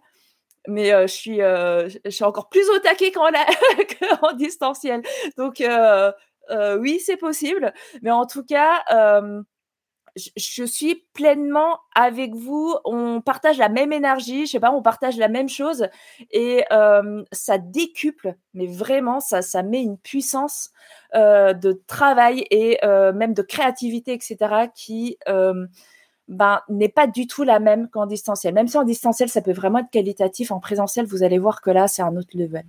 mais 0.68 0.92
euh, 0.92 1.06
je 1.06 1.14
suis 1.14 1.40
euh, 1.40 1.88
je 2.04 2.10
suis 2.10 2.24
encore 2.24 2.50
plus 2.50 2.68
au 2.68 2.78
taquet 2.80 3.10
qu'en, 3.10 3.30
qu'en 4.20 4.32
distanciel. 4.34 5.00
Donc 5.38 5.64
oui, 6.78 7.00
c'est 7.00 7.16
possible, 7.16 7.72
mais 8.02 8.10
en 8.10 8.26
tout 8.26 8.44
cas, 8.44 8.84
je 10.16 10.64
suis 10.64 11.06
pleinement 11.12 11.78
avec 11.94 12.34
vous. 12.34 12.74
On 12.84 13.20
partage 13.20 13.58
la 13.58 13.68
même 13.68 13.92
énergie, 13.92 14.46
je 14.46 14.52
sais 14.52 14.60
pas, 14.60 14.72
on 14.72 14.82
partage 14.82 15.16
la 15.18 15.28
même 15.28 15.48
chose 15.48 15.88
et 16.30 16.64
euh, 16.72 17.22
ça 17.32 17.58
décuple, 17.58 18.34
mais 18.54 18.66
vraiment, 18.66 19.20
ça, 19.20 19.42
ça 19.42 19.62
met 19.62 19.82
une 19.82 19.98
puissance 19.98 20.70
euh, 21.14 21.52
de 21.52 21.82
travail 21.86 22.46
et 22.50 22.78
euh, 22.84 23.12
même 23.12 23.34
de 23.34 23.42
créativité, 23.42 24.12
etc., 24.12 24.68
qui 24.74 25.18
ben, 26.28 26.60
n'est 26.68 26.88
pas 26.88 27.06
du 27.06 27.28
tout 27.28 27.44
la 27.44 27.60
même 27.60 27.88
qu'en 27.88 28.06
distanciel. 28.06 28.52
Même 28.52 28.66
si 28.66 28.76
en 28.76 28.82
distanciel, 28.84 29.28
ça 29.28 29.42
peut 29.42 29.52
vraiment 29.52 29.78
être 29.78 29.90
qualitatif, 29.90 30.50
en 30.50 30.58
présentiel, 30.58 31.06
vous 31.06 31.22
allez 31.22 31.38
voir 31.38 31.60
que 31.60 31.70
là, 31.70 31.86
c'est 31.86 32.02
un 32.02 32.16
autre 32.16 32.36
level. 32.36 32.64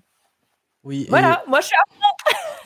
Oui. 0.83 1.05
Voilà, 1.09 1.43
moi 1.47 1.59
je 1.59 1.67
suis 1.67 1.75
à 1.75 2.06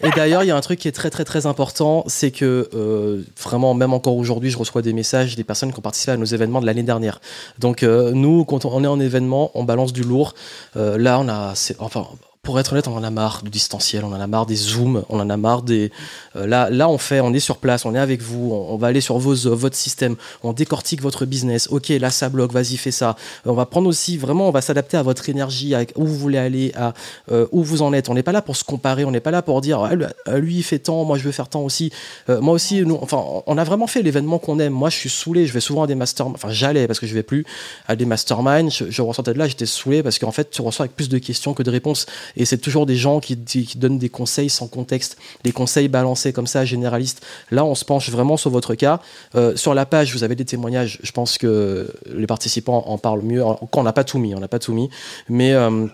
et 0.04 0.10
d'ailleurs, 0.16 0.44
il 0.44 0.48
y 0.48 0.52
a 0.52 0.56
un 0.56 0.62
truc 0.62 0.80
qui 0.80 0.88
est 0.88 0.92
très 0.92 1.10
très 1.10 1.24
très 1.24 1.46
important, 1.46 2.04
c'est 2.08 2.32
que 2.32 2.70
euh, 2.74 3.22
vraiment, 3.42 3.74
même 3.74 3.94
encore 3.94 4.16
aujourd'hui, 4.16 4.50
je 4.50 4.58
reçois 4.58 4.82
des 4.82 4.94
messages 4.94 5.36
des 5.36 5.44
personnes 5.44 5.72
qui 5.72 5.80
ont 5.80 5.82
participé 5.82 6.12
à 6.12 6.18
nos 6.18 6.26
événements 6.26 6.62
de 6.62 6.66
l'année 6.66 6.84
dernière. 6.84 7.20
Donc 7.60 7.84
euh, 7.84 8.12
nous, 8.12 8.46
quand 8.46 8.66
on 8.66 8.84
est 8.84 8.88
en 8.88 9.00
événement, 9.00 9.52
on 9.54 9.64
balance 9.64 9.94
du 9.94 10.04
lourd. 10.04 10.34
Euh, 10.76 10.98
là, 10.98 11.20
on 11.20 11.28
a, 11.30 11.54
enfin, 11.80 12.08
pour 12.44 12.60
être 12.60 12.74
honnête, 12.74 12.88
on 12.88 12.96
en 12.96 13.04
a 13.04 13.12
marre 13.12 13.44
du 13.44 13.52
distanciel, 13.52 14.04
on 14.04 14.12
en 14.12 14.20
a 14.20 14.26
marre 14.26 14.48
des 14.48 14.56
zooms, 14.56 15.04
on 15.10 15.20
en 15.20 15.30
a 15.30 15.38
marre 15.38 15.62
des. 15.62 15.92
Euh, 16.36 16.48
là, 16.48 16.72
là, 16.72 16.90
on 16.90 16.98
fait, 16.98 17.20
on 17.20 17.34
est 17.34 17.40
sur 17.40 17.58
place, 17.58 17.86
on 17.86 17.94
est 17.94 18.00
avec 18.00 18.20
vous, 18.24 18.52
on, 18.52 18.78
va 18.78 18.88
aller 18.88 19.00
sur 19.00 19.20
vos, 19.20 19.46
euh, 19.46 19.54
votre 19.54 19.76
système, 19.76 20.16
on 20.42 20.52
décortique 20.52 21.04
votre 21.04 21.28
business. 21.28 21.68
Ok, 21.70 21.90
là, 21.90 22.10
ça 22.10 22.30
bloque, 22.30 22.52
vas-y, 22.52 22.78
fais 22.78 22.90
ça. 22.90 23.16
On 23.46 23.54
va 23.54 23.68
prendre 23.68 23.88
aussi, 23.88 24.18
vraiment, 24.18 24.48
on 24.48 24.52
va 24.52 24.62
s'adapter 24.62 24.98
à 24.98 25.04
votre 25.04 25.30
énergie, 25.30 25.76
à 25.76 25.82
où 25.96 26.08
vous 26.08 26.18
voulez 26.18 26.40
aller, 26.40 26.72
à 26.76 26.96
euh, 27.32 27.46
où 27.52 27.62
vous 27.62 27.84
en 27.84 27.94
êtes. 27.94 28.10
On 28.10 28.16
n'est 28.16 28.24
pas 28.24 28.32
là 28.32 28.42
pour 28.42 28.56
se 28.56 28.64
comparer, 28.64 29.06
on 29.06 29.12
n'est 29.12 29.20
pas 29.20 29.30
là 29.30 29.44
pour 29.44 29.62
dire, 29.62 29.80
ah, 29.80 30.40
lui, 30.40 30.56
il 30.56 30.64
fait 30.64 30.80
tant, 30.80 31.06
moi, 31.06 31.20
je 31.20 31.24
veux 31.24 31.32
faire 31.32 31.48
tant 31.48 31.62
aussi. 31.62 31.92
Euh, 32.28 32.42
moi 32.42 32.56
aussi, 32.56 32.82
nous, 32.82 32.98
enfin, 33.04 33.24
on 33.46 33.58
a 33.60 33.64
vraiment 33.64 33.86
fait 33.86 34.02
l'événement 34.02 34.40
qu'on 34.40 34.58
aime. 34.58 34.74
Moi, 34.74 34.90
je 34.90 34.98
suis 34.98 35.10
saoulé, 35.10 35.46
je 35.46 35.54
vais 35.54 35.60
souvent 35.60 35.84
à 35.84 35.88
des 35.88 35.94
masterminds, 35.94 36.34
enfin, 36.34 36.50
j'allais 36.50 36.88
parce 36.88 37.00
que 37.00 37.06
je 37.06 37.14
vais 37.14 37.22
plus 37.22 37.46
à 37.88 37.96
des 37.96 38.06
masterminds. 38.06 38.72
Je, 38.72 38.90
je 38.90 39.02
ressentais 39.04 39.34
de 39.34 39.38
là, 39.38 39.48
j'étais 39.48 39.68
saoulé 39.68 40.02
parce 40.02 40.18
qu'en 40.18 40.32
fait, 40.32 40.50
tu 40.50 40.64
reçois 40.64 40.86
avec 40.86 40.96
plus 40.96 41.08
de 41.08 41.20
questions 41.20 41.54
que 41.54 41.62
de 41.62 41.70
réponses. 41.70 42.08
Et 42.36 42.46
c'est 42.46 42.58
toujours 42.58 42.86
des 42.86 42.96
gens 42.96 43.20
qui, 43.20 43.36
donnent 43.76 43.98
des 43.98 44.10
conseils 44.10 44.50
sans 44.50 44.68
contexte, 44.68 45.18
des 45.44 45.52
conseils 45.52 45.88
balancés 45.88 46.34
comme 46.34 46.48
ça, 46.48 46.66
généralistes. 46.66 47.26
Là, 47.52 47.66
on 47.66 47.76
se 47.76 47.86
penche 47.86 48.10
vraiment 48.10 48.38
sur 48.38 48.50
votre 48.50 48.76
cas. 48.76 49.00
Euh, 49.36 49.56
sur 49.56 49.74
la 49.74 49.86
page, 49.86 50.14
vous 50.14 50.24
avez 50.24 50.36
des 50.36 50.46
témoignages. 50.46 51.00
Je 51.04 51.12
pense 51.12 51.38
que 51.38 51.94
les 52.14 52.28
participants 52.28 52.84
en 52.88 52.98
parlent 52.98 53.24
mieux. 53.24 53.44
Quand 53.44 53.82
on 53.82 53.84
n'a 53.84 53.94
pas 53.94 54.04
tout 54.04 54.20
mis, 54.20 54.36
on 54.36 54.40
n'a 54.40 54.48
pas 54.48 54.60
tout 54.60 54.74
mis. 54.74 54.90
Mais 55.30 55.54
euh, 55.54 55.88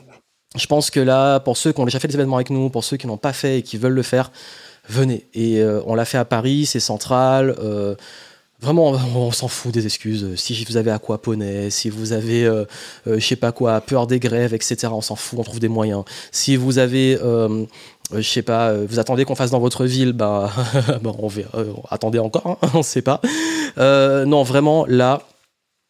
je 0.56 0.66
pense 0.68 0.90
que 0.90 1.00
là, 1.00 1.40
pour 1.40 1.58
ceux 1.58 1.72
qui 1.72 1.80
ont 1.80 1.86
déjà 1.86 2.00
fait 2.00 2.08
des 2.08 2.16
événements 2.16 2.38
avec 2.38 2.50
nous, 2.50 2.70
pour 2.70 2.84
ceux 2.84 2.98
qui 2.98 3.08
n'ont 3.08 3.18
pas 3.18 3.34
fait 3.34 3.60
et 3.60 3.62
qui 3.62 3.78
veulent 3.78 3.94
le 3.94 4.04
faire, 4.04 4.32
venez. 4.90 5.28
Et 5.34 5.60
euh, 5.60 5.82
on 5.86 5.96
l'a 5.96 6.06
fait 6.06 6.18
à 6.18 6.26
Paris, 6.26 6.66
c'est 6.66 6.80
central. 6.80 7.56
Vraiment, 8.60 8.94
on 9.16 9.32
s'en 9.32 9.48
fout 9.48 9.72
des 9.72 9.86
excuses. 9.86 10.34
Si 10.36 10.66
vous 10.68 10.78
avez 10.78 10.90
aquaponé, 10.90 11.70
si 11.70 11.92
vous 11.92 12.12
avez, 12.12 12.44
euh, 12.44 12.66
euh, 13.06 13.20
je 13.20 13.26
sais 13.26 13.36
pas 13.36 13.52
quoi, 13.52 13.80
peur 13.82 14.08
des 14.08 14.20
grèves, 14.20 14.56
etc., 14.56 14.88
on 14.92 15.02
s'en 15.02 15.16
fout, 15.16 15.38
on 15.38 15.44
trouve 15.44 15.60
des 15.60 15.68
moyens. 15.68 16.04
Si 16.32 16.56
vous 16.56 16.80
avez, 16.80 17.20
euh, 17.22 17.66
je 18.12 18.22
sais 18.22 18.42
pas, 18.42 18.74
vous 18.74 18.98
attendez 18.98 19.26
qu'on 19.26 19.36
fasse 19.36 19.52
dans 19.52 19.60
votre 19.60 19.86
ville, 19.86 20.12
bah, 20.12 20.52
bah 21.04 21.12
on 21.20 21.28
verra, 21.28 21.52
attendez 21.92 22.18
encore, 22.18 22.58
hein, 22.64 22.70
on 22.74 22.82
sait 22.82 23.04
pas. 23.04 23.22
non, 23.78 24.42
vraiment, 24.42 24.88
là, 24.88 25.22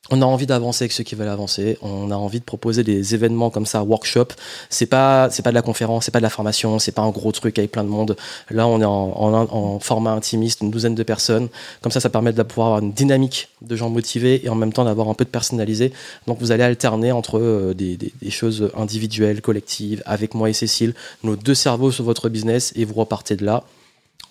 on 0.10 0.22
a 0.22 0.26
envie 0.26 0.46
d'avancer 0.46 0.84
avec 0.84 0.92
ceux 0.92 1.04
qui 1.04 1.16
veulent 1.16 1.28
avancer. 1.28 1.78
On 1.82 2.12
a 2.12 2.16
envie 2.16 2.40
de 2.40 2.46
proposer 2.46 2.84
des 2.84 3.14
événements 3.14 3.50
comme 3.50 3.66
ça, 3.66 3.84
workshop. 3.84 4.28
C'est 4.70 4.86
pas, 4.86 5.30
c'est 5.30 5.42
pas 5.42 5.50
de 5.50 5.56
la 5.56 5.62
conférence, 5.62 6.06
c'est 6.06 6.12
pas 6.12 6.20
de 6.20 6.24
la 6.24 6.30
formation, 6.30 6.80
c'est 6.80 6.92
pas 6.92 7.02
un 7.02 7.10
gros 7.10 7.32
truc 7.32 7.60
avec 7.60 7.72
plein 7.72 7.84
de 7.84 7.90
monde. 7.90 8.16
Là, 8.50 8.68
on 8.68 8.82
est 8.82 8.86
en, 8.86 9.80
format 9.80 10.12
intimiste, 10.12 10.62
une 10.62 10.72
douzaine 10.72 10.96
de 10.96 11.04
personnes. 11.04 11.50
Comme 11.82 11.92
ça, 11.92 12.00
ça 12.00 12.10
permet 12.10 12.34
de 12.34 12.44
pouvoir 12.44 12.68
avoir 12.68 12.82
une 12.82 12.94
dynamique 12.94 13.50
de 13.62 13.76
gens 13.76 13.90
motivés 13.90 14.46
et 14.46 14.50
en 14.50 14.56
même 14.56 14.74
temps 14.74 14.86
d'avoir 14.86 15.10
un 15.10 15.14
peu 15.14 15.26
de 15.26 15.30
personnalisé. 15.30 15.92
Donc, 16.26 16.40
vous 16.40 16.52
allez 16.52 16.64
alterner 16.64 17.12
entre 17.12 17.40
euh, 17.40 17.74
des, 17.74 17.98
choses 18.30 18.70
individuelles, 18.78 19.42
collectives, 19.42 20.04
avec 20.06 20.34
moi 20.34 20.50
et 20.50 20.54
Cécile, 20.54 20.94
nos 21.24 21.36
deux 21.36 21.56
cerveaux 21.56 21.92
sur 21.92 22.04
votre 22.04 22.30
business 22.30 22.74
et 22.76 22.86
vous 22.86 22.94
repartez 22.94 23.36
de 23.36 23.46
là 23.46 23.64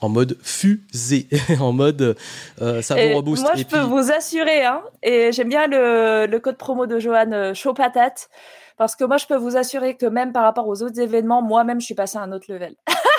en 0.00 0.08
mode 0.08 0.36
fusée, 0.42 1.28
en 1.60 1.72
mode 1.72 2.16
euh, 2.60 2.82
ça 2.82 2.94
vous 2.94 3.16
rebooste. 3.16 3.42
Moi, 3.42 3.52
je 3.54 3.62
et 3.62 3.64
peux 3.64 3.78
puis... 3.78 3.88
vous 3.88 4.10
assurer, 4.10 4.64
hein, 4.64 4.82
et 5.02 5.32
j'aime 5.32 5.48
bien 5.48 5.66
le, 5.66 6.26
le, 6.26 6.38
code 6.38 6.56
promo 6.56 6.86
de 6.86 6.98
Johan 6.98 7.32
euh, 7.32 7.54
chaud 7.54 7.74
patate, 7.74 8.28
parce 8.76 8.94
que 8.94 9.04
moi, 9.04 9.16
je 9.16 9.26
peux 9.26 9.36
vous 9.36 9.56
assurer 9.56 9.96
que 9.96 10.06
même 10.06 10.32
par 10.32 10.42
rapport 10.42 10.68
aux 10.68 10.82
autres 10.82 11.00
événements, 11.00 11.42
moi-même, 11.42 11.80
je 11.80 11.86
suis 11.86 11.94
passé 11.94 12.18
à 12.18 12.22
un 12.22 12.32
autre 12.32 12.46
level. 12.52 12.74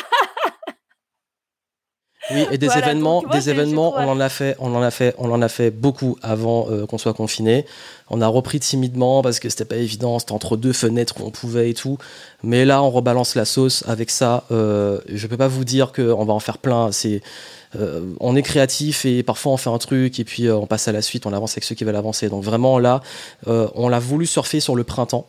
Oui, 2.31 2.45
et 2.51 2.57
des 2.57 2.67
voilà, 2.67 2.87
événements, 2.87 3.21
donc, 3.21 3.31
des 3.31 3.49
événements, 3.49 3.93
on 3.95 4.09
en 4.09 4.19
a 4.19 4.29
fait, 4.29 4.55
on 4.59 4.75
en 4.75 4.81
a 4.81 4.91
fait, 4.91 5.15
on 5.17 5.31
en 5.31 5.41
a 5.41 5.47
fait 5.49 5.71
beaucoup 5.71 6.17
avant 6.21 6.67
euh, 6.69 6.85
qu'on 6.85 6.97
soit 6.97 7.13
confiné. 7.13 7.65
On 8.09 8.21
a 8.21 8.27
repris 8.27 8.59
timidement 8.59 9.21
parce 9.21 9.39
que 9.39 9.49
c'était 9.49 9.65
pas 9.65 9.77
évident, 9.77 10.19
c'était 10.19 10.33
entre 10.33 10.57
deux 10.57 10.73
fenêtres 10.73 11.15
où 11.19 11.25
on 11.25 11.31
pouvait 11.31 11.69
et 11.69 11.73
tout. 11.73 11.97
Mais 12.43 12.65
là, 12.65 12.83
on 12.83 12.89
rebalance 12.89 13.35
la 13.35 13.45
sauce 13.45 13.83
avec 13.87 14.09
ça. 14.09 14.43
Euh, 14.51 14.99
je 15.07 15.27
peux 15.27 15.37
pas 15.37 15.47
vous 15.47 15.63
dire 15.63 15.91
qu'on 15.91 16.25
va 16.25 16.33
en 16.33 16.39
faire 16.39 16.57
plein. 16.57 16.91
C'est, 16.91 17.21
euh, 17.75 18.13
on 18.19 18.35
est 18.35 18.41
créatif 18.41 19.05
et 19.05 19.23
parfois 19.23 19.51
on 19.51 19.57
fait 19.57 19.69
un 19.69 19.77
truc 19.77 20.19
et 20.19 20.23
puis 20.23 20.47
euh, 20.47 20.55
on 20.55 20.67
passe 20.67 20.87
à 20.87 20.91
la 20.91 21.01
suite, 21.01 21.25
on 21.25 21.33
avance 21.33 21.53
avec 21.53 21.63
ceux 21.63 21.75
qui 21.75 21.83
veulent 21.83 21.95
avancer. 21.95 22.29
Donc 22.29 22.43
vraiment 22.43 22.79
là, 22.79 23.01
euh, 23.47 23.67
on 23.75 23.89
l'a 23.89 23.99
voulu 23.99 24.25
surfer 24.25 24.59
sur 24.59 24.75
le 24.75 24.83
printemps, 24.83 25.27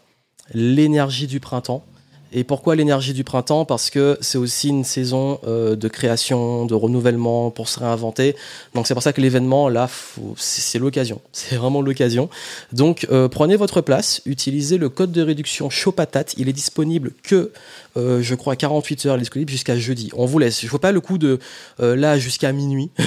l'énergie 0.53 1.27
du 1.27 1.41
printemps. 1.41 1.85
Et 2.33 2.45
pourquoi 2.45 2.77
l'énergie 2.77 3.15
du 3.15 3.25
printemps? 3.25 3.65
Parce 3.65 3.91
que 3.91 4.19
c'est 4.21 4.39
aussi 4.39 4.69
une 4.69 4.85
saison 4.85 5.41
euh, 5.47 5.77
de 5.77 5.89
création, 5.89 6.67
de 6.67 6.75
renouvellement, 6.75 7.51
pour 7.51 7.69
se 7.69 7.81
réinventer. 7.81 8.37
Donc 8.75 8.87
c'est 8.87 8.95
pour 8.95 9.03
ça 9.03 9.13
que 9.13 9.21
l'événement, 9.21 9.69
là, 9.69 9.89
c'est 10.37 10.79
l'occasion. 10.79 11.21
C'est 11.33 11.57
vraiment 11.57 11.81
l'occasion. 11.81 12.29
Donc 12.73 13.07
euh, 13.11 13.29
prenez 13.29 13.57
votre 13.57 13.81
place, 13.81 14.21
utilisez 14.27 14.77
le 14.77 14.89
code 14.89 15.13
de 15.13 15.23
réduction 15.23 15.71
chaud. 15.71 15.95
Il 16.37 16.49
est 16.49 16.53
disponible 16.53 17.13
que, 17.23 17.53
euh, 17.99 18.23
je 18.23 18.35
crois, 18.35 18.57
48 18.57 19.07
heures. 19.07 19.19
Disponible 19.19 19.51
jusqu'à 19.51 19.77
jeudi. 19.77 20.11
On 20.15 20.27
vous 20.27 20.39
laisse. 20.39 20.61
Je 20.61 20.67
ne 20.67 20.71
vois 20.71 20.81
pas 20.81 20.93
le 20.93 21.01
coup 21.01 21.19
de 21.19 21.39
euh, 21.81 21.97
là 21.97 22.19
jusqu'à 22.19 22.53
minuit. 22.53 22.91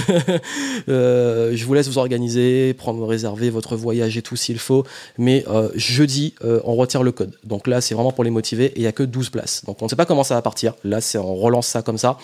Euh, 0.90 1.52
je 1.54 1.66
vous 1.66 1.74
laisse 1.74 1.88
vous 1.88 1.98
organiser, 2.00 2.74
prendre, 2.74 3.06
réserver 3.06 3.50
votre 3.50 3.76
voyage 3.76 4.18
et 4.18 4.22
tout 4.22 4.36
s'il 4.36 4.58
faut. 4.58 4.84
Mais 5.18 5.46
jeudi, 5.76 6.34
on 6.42 6.76
retire 6.76 7.04
le 7.04 7.12
code. 7.12 7.34
Donc 7.44 7.68
là, 7.68 7.82
c'est 7.82 7.94
vraiment 7.94 8.12
pour 8.12 8.24
les 8.24 8.30
motiver. 8.30 8.66
Et 8.66 8.78
il 8.78 8.82
n'y 8.82 8.88
a 8.88 8.92
que 8.92 9.04
12 9.04 9.30
places. 9.30 9.64
Donc 9.66 9.82
on 9.82 9.86
ne 9.86 9.90
sait 9.90 9.96
pas 9.96 10.06
comment 10.06 10.24
ça 10.24 10.36
va 10.36 10.42
partir. 10.42 10.74
Là, 10.84 11.00
on 11.16 11.36
relance 11.36 11.68
ça 11.68 11.82
comme 11.82 11.98
ça. 11.98 12.18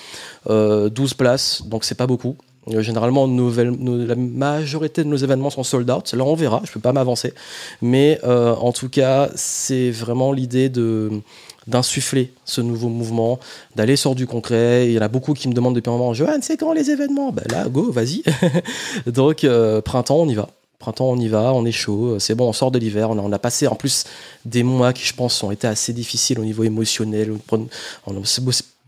Euh, 0.49 0.89
12 0.89 1.13
places, 1.13 1.63
donc 1.65 1.83
c'est 1.83 1.95
pas 1.95 2.07
beaucoup. 2.07 2.35
Généralement, 2.67 3.27
la 3.27 4.15
majorité 4.15 5.03
de 5.03 5.07
nos 5.07 5.15
événements 5.15 5.49
sont 5.49 5.63
sold 5.63 5.89
out. 5.89 6.11
Là, 6.13 6.25
on 6.25 6.35
verra. 6.35 6.61
Je 6.65 6.71
peux 6.71 6.81
pas 6.81 6.91
m'avancer, 6.93 7.33
mais 7.81 8.19
en 8.23 8.73
tout 8.73 8.89
cas, 8.89 9.29
c'est 9.35 9.91
vraiment 9.91 10.33
l'idée 10.33 10.67
de 10.67 11.21
d'insuffler 11.67 12.31
ce 12.45 12.61
nouveau 12.61 12.89
mouvement, 12.89 13.39
d'aller 13.75 13.95
sur 13.95 14.15
du 14.15 14.25
concret. 14.25 14.87
Il 14.87 14.93
y 14.93 14.99
en 14.99 15.01
a 15.01 15.07
beaucoup 15.07 15.33
qui 15.33 15.47
me 15.47 15.53
demandent 15.53 15.75
depuis 15.75 15.89
un 15.89 15.97
moment, 15.97 16.13
Johan, 16.13 16.39
c'est 16.41 16.57
quand 16.57 16.73
les 16.73 16.89
événements? 16.89 17.31
Ben 17.31 17.43
là, 17.51 17.67
go, 17.67 17.91
vas-y. 17.91 18.23
Donc, 19.07 19.43
euh, 19.43 19.81
printemps, 19.81 20.19
on 20.19 20.29
y 20.29 20.35
va. 20.35 20.49
Printemps, 20.79 21.09
on 21.09 21.17
y 21.17 21.27
va, 21.27 21.53
on 21.53 21.65
est 21.65 21.71
chaud, 21.71 22.19
c'est 22.19 22.35
bon, 22.35 22.49
on 22.49 22.53
sort 22.53 22.71
de 22.71 22.79
l'hiver. 22.79 23.09
On, 23.09 23.31
a, 23.31 23.39
passé 23.39 23.67
en 23.67 23.75
plus 23.75 24.05
des 24.45 24.63
mois 24.63 24.93
qui, 24.93 25.05
je 25.05 25.13
pense, 25.13 25.43
ont 25.43 25.51
été 25.51 25.67
assez 25.67 25.91
difficiles 25.91 26.39
au 26.39 26.43
niveau 26.43 26.63
émotionnel. 26.63 27.33
On 27.51 28.15
a 28.15 28.21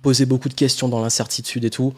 posé 0.02 0.26
beaucoup 0.26 0.50
de 0.50 0.54
questions 0.54 0.88
dans 0.88 1.02
l'incertitude 1.02 1.66
et 1.66 1.70
tout. 1.70 1.94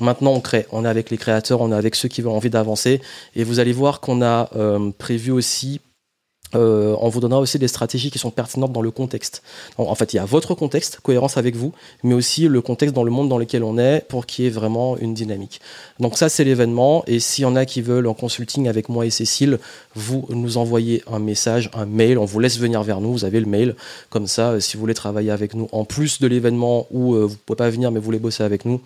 Maintenant, 0.00 0.32
on 0.32 0.40
crée. 0.40 0.66
On 0.72 0.84
est 0.84 0.88
avec 0.88 1.10
les 1.10 1.18
créateurs, 1.18 1.60
on 1.60 1.72
est 1.72 1.76
avec 1.76 1.94
ceux 1.94 2.08
qui 2.08 2.22
ont 2.24 2.36
envie 2.36 2.50
d'avancer. 2.50 3.00
Et 3.36 3.44
vous 3.44 3.58
allez 3.58 3.72
voir 3.72 4.00
qu'on 4.00 4.22
a 4.22 4.50
euh, 4.56 4.90
prévu 4.96 5.30
aussi 5.30 5.80
euh, 6.54 6.96
on 7.00 7.08
vous 7.08 7.20
donnera 7.20 7.40
aussi 7.40 7.58
des 7.58 7.68
stratégies 7.68 8.10
qui 8.10 8.18
sont 8.18 8.30
pertinentes 8.30 8.72
dans 8.72 8.82
le 8.82 8.90
contexte. 8.90 9.42
En 9.78 9.94
fait, 9.94 10.12
il 10.12 10.16
y 10.16 10.18
a 10.18 10.24
votre 10.24 10.54
contexte, 10.54 11.00
cohérence 11.02 11.36
avec 11.36 11.56
vous, 11.56 11.72
mais 12.02 12.14
aussi 12.14 12.48
le 12.48 12.60
contexte 12.60 12.94
dans 12.94 13.04
le 13.04 13.10
monde 13.10 13.28
dans 13.28 13.38
lequel 13.38 13.62
on 13.62 13.78
est 13.78 14.04
pour 14.08 14.26
qu'il 14.26 14.44
y 14.44 14.48
ait 14.48 14.50
vraiment 14.50 14.96
une 14.98 15.14
dynamique. 15.14 15.60
Donc 16.00 16.16
ça, 16.16 16.28
c'est 16.28 16.44
l'événement. 16.44 17.04
Et 17.06 17.20
s'il 17.20 17.42
y 17.42 17.46
en 17.46 17.56
a 17.56 17.64
qui 17.64 17.82
veulent 17.82 18.06
en 18.06 18.14
consulting 18.14 18.68
avec 18.68 18.88
moi 18.88 19.06
et 19.06 19.10
Cécile, 19.10 19.58
vous 19.94 20.26
nous 20.30 20.56
envoyez 20.56 21.02
un 21.10 21.18
message, 21.18 21.70
un 21.74 21.86
mail, 21.86 22.18
on 22.18 22.24
vous 22.24 22.40
laisse 22.40 22.58
venir 22.58 22.82
vers 22.82 23.00
nous, 23.00 23.12
vous 23.12 23.24
avez 23.24 23.40
le 23.40 23.46
mail. 23.46 23.74
Comme 24.10 24.26
ça, 24.26 24.60
si 24.60 24.76
vous 24.76 24.80
voulez 24.80 24.94
travailler 24.94 25.30
avec 25.30 25.54
nous, 25.54 25.68
en 25.72 25.84
plus 25.84 26.20
de 26.20 26.26
l'événement 26.26 26.86
où 26.90 27.14
euh, 27.14 27.24
vous 27.24 27.34
ne 27.34 27.38
pouvez 27.46 27.56
pas 27.56 27.70
venir 27.70 27.90
mais 27.90 27.98
vous 27.98 28.04
voulez 28.04 28.18
bosser 28.18 28.42
avec 28.42 28.64
nous, 28.64 28.80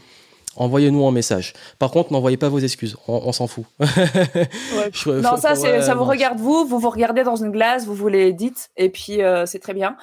envoyez-nous 0.58 1.06
un 1.06 1.12
message. 1.12 1.54
Par 1.78 1.90
contre, 1.90 2.12
n'envoyez 2.12 2.36
pas 2.36 2.48
vos 2.48 2.58
excuses, 2.58 2.96
on, 3.06 3.32
s'en 3.32 3.46
fout. 3.46 3.64
non, 3.80 5.36
ça, 5.36 5.54
ça 5.54 5.94
vous 5.94 6.04
regarde 6.04 6.38
vous, 6.38 6.64
vous 6.66 6.78
vous 6.78 6.90
regardez 6.90 7.22
dans 7.22 7.36
une 7.36 7.50
glace, 7.50 7.86
vous 7.86 7.94
vous 7.94 8.08
les 8.08 8.32
dites, 8.32 8.70
et 8.76 8.90
puis 8.90 9.22
euh, 9.22 9.46
c'est 9.46 9.58
très 9.58 9.74
bien. 9.74 9.96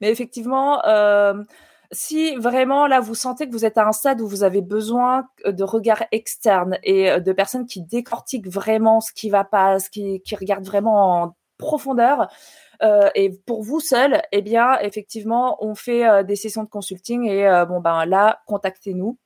Mais 0.00 0.10
effectivement, 0.10 0.84
euh, 0.86 1.34
si 1.92 2.34
vraiment 2.36 2.86
là 2.86 3.00
vous 3.00 3.14
sentez 3.14 3.46
que 3.46 3.52
vous 3.52 3.64
êtes 3.64 3.78
à 3.78 3.86
un 3.86 3.92
stade 3.92 4.20
où 4.20 4.28
vous 4.28 4.42
avez 4.42 4.60
besoin 4.60 5.24
de 5.46 5.64
regards 5.64 6.04
externes 6.12 6.78
et 6.82 7.10
euh, 7.10 7.20
de 7.20 7.32
personnes 7.32 7.66
qui 7.66 7.82
décortiquent 7.82 8.48
vraiment 8.48 9.00
ce 9.00 9.12
qui 9.12 9.30
va 9.30 9.44
pas, 9.44 9.78
ce 9.78 9.90
qui, 9.90 10.20
qui 10.20 10.34
regardent 10.36 10.66
vraiment 10.66 11.22
en 11.22 11.36
profondeur, 11.58 12.28
euh, 12.82 13.08
et 13.14 13.30
pour 13.30 13.62
vous 13.62 13.80
seul, 13.80 14.22
eh 14.32 14.42
bien, 14.42 14.78
effectivement, 14.80 15.56
on 15.64 15.74
fait 15.74 16.08
euh, 16.08 16.22
des 16.22 16.36
sessions 16.36 16.62
de 16.62 16.68
consulting 16.68 17.24
et 17.24 17.46
euh, 17.46 17.64
bon 17.64 17.80
ben 17.80 18.04
là, 18.04 18.40
contactez-nous. 18.46 19.18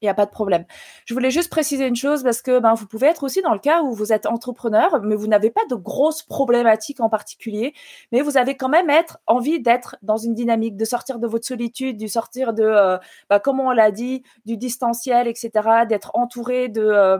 Il 0.00 0.06
n'y 0.06 0.10
a 0.10 0.14
pas 0.14 0.26
de 0.26 0.30
problème. 0.30 0.64
Je 1.06 1.14
voulais 1.14 1.30
juste 1.30 1.50
préciser 1.50 1.86
une 1.86 1.96
chose 1.96 2.22
parce 2.22 2.42
que 2.42 2.58
ben, 2.58 2.74
vous 2.74 2.86
pouvez 2.86 3.06
être 3.06 3.22
aussi 3.22 3.40
dans 3.42 3.52
le 3.52 3.58
cas 3.58 3.82
où 3.82 3.94
vous 3.94 4.12
êtes 4.12 4.26
entrepreneur, 4.26 5.00
mais 5.02 5.14
vous 5.14 5.28
n'avez 5.28 5.50
pas 5.50 5.64
de 5.70 5.74
grosses 5.76 6.22
problématiques 6.22 7.00
en 7.00 7.08
particulier, 7.08 7.72
mais 8.12 8.20
vous 8.20 8.36
avez 8.36 8.56
quand 8.56 8.68
même 8.68 8.90
envie 9.26 9.60
d'être 9.60 9.96
dans 10.02 10.16
une 10.18 10.34
dynamique, 10.34 10.76
de 10.76 10.84
sortir 10.84 11.18
de 11.18 11.26
votre 11.26 11.46
solitude, 11.46 11.96
du 11.96 12.08
sortir 12.08 12.52
de, 12.52 12.64
euh, 12.64 12.98
ben, 13.30 13.38
comme 13.38 13.60
on 13.60 13.70
l'a 13.70 13.90
dit, 13.90 14.22
du 14.44 14.56
distanciel, 14.56 15.26
etc., 15.26 15.50
d'être 15.88 16.10
entouré 16.14 16.68
de, 16.68 17.18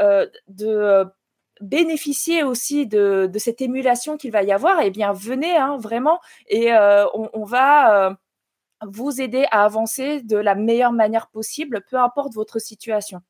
euh, 0.00 0.26
de 0.48 1.06
bénéficier 1.60 2.42
aussi 2.42 2.86
de, 2.86 3.30
cette 3.36 3.60
émulation 3.60 4.16
qu'il 4.16 4.30
va 4.30 4.42
y 4.42 4.52
avoir, 4.52 4.80
eh 4.82 4.90
bien 4.90 5.12
venez 5.12 5.56
hein, 5.56 5.76
vraiment 5.78 6.20
et 6.48 6.72
euh, 6.72 7.06
on, 7.14 7.44
va 7.44 8.08
euh, 8.08 8.14
vous 8.84 9.20
aider 9.20 9.46
à 9.50 9.64
avancer 9.64 10.22
de 10.22 10.36
la 10.36 10.54
meilleure 10.54 10.92
manière 10.92 11.28
possible, 11.28 11.82
peu 11.88 11.96
importe 11.96 12.34
votre 12.34 12.58
situation. 12.58 13.22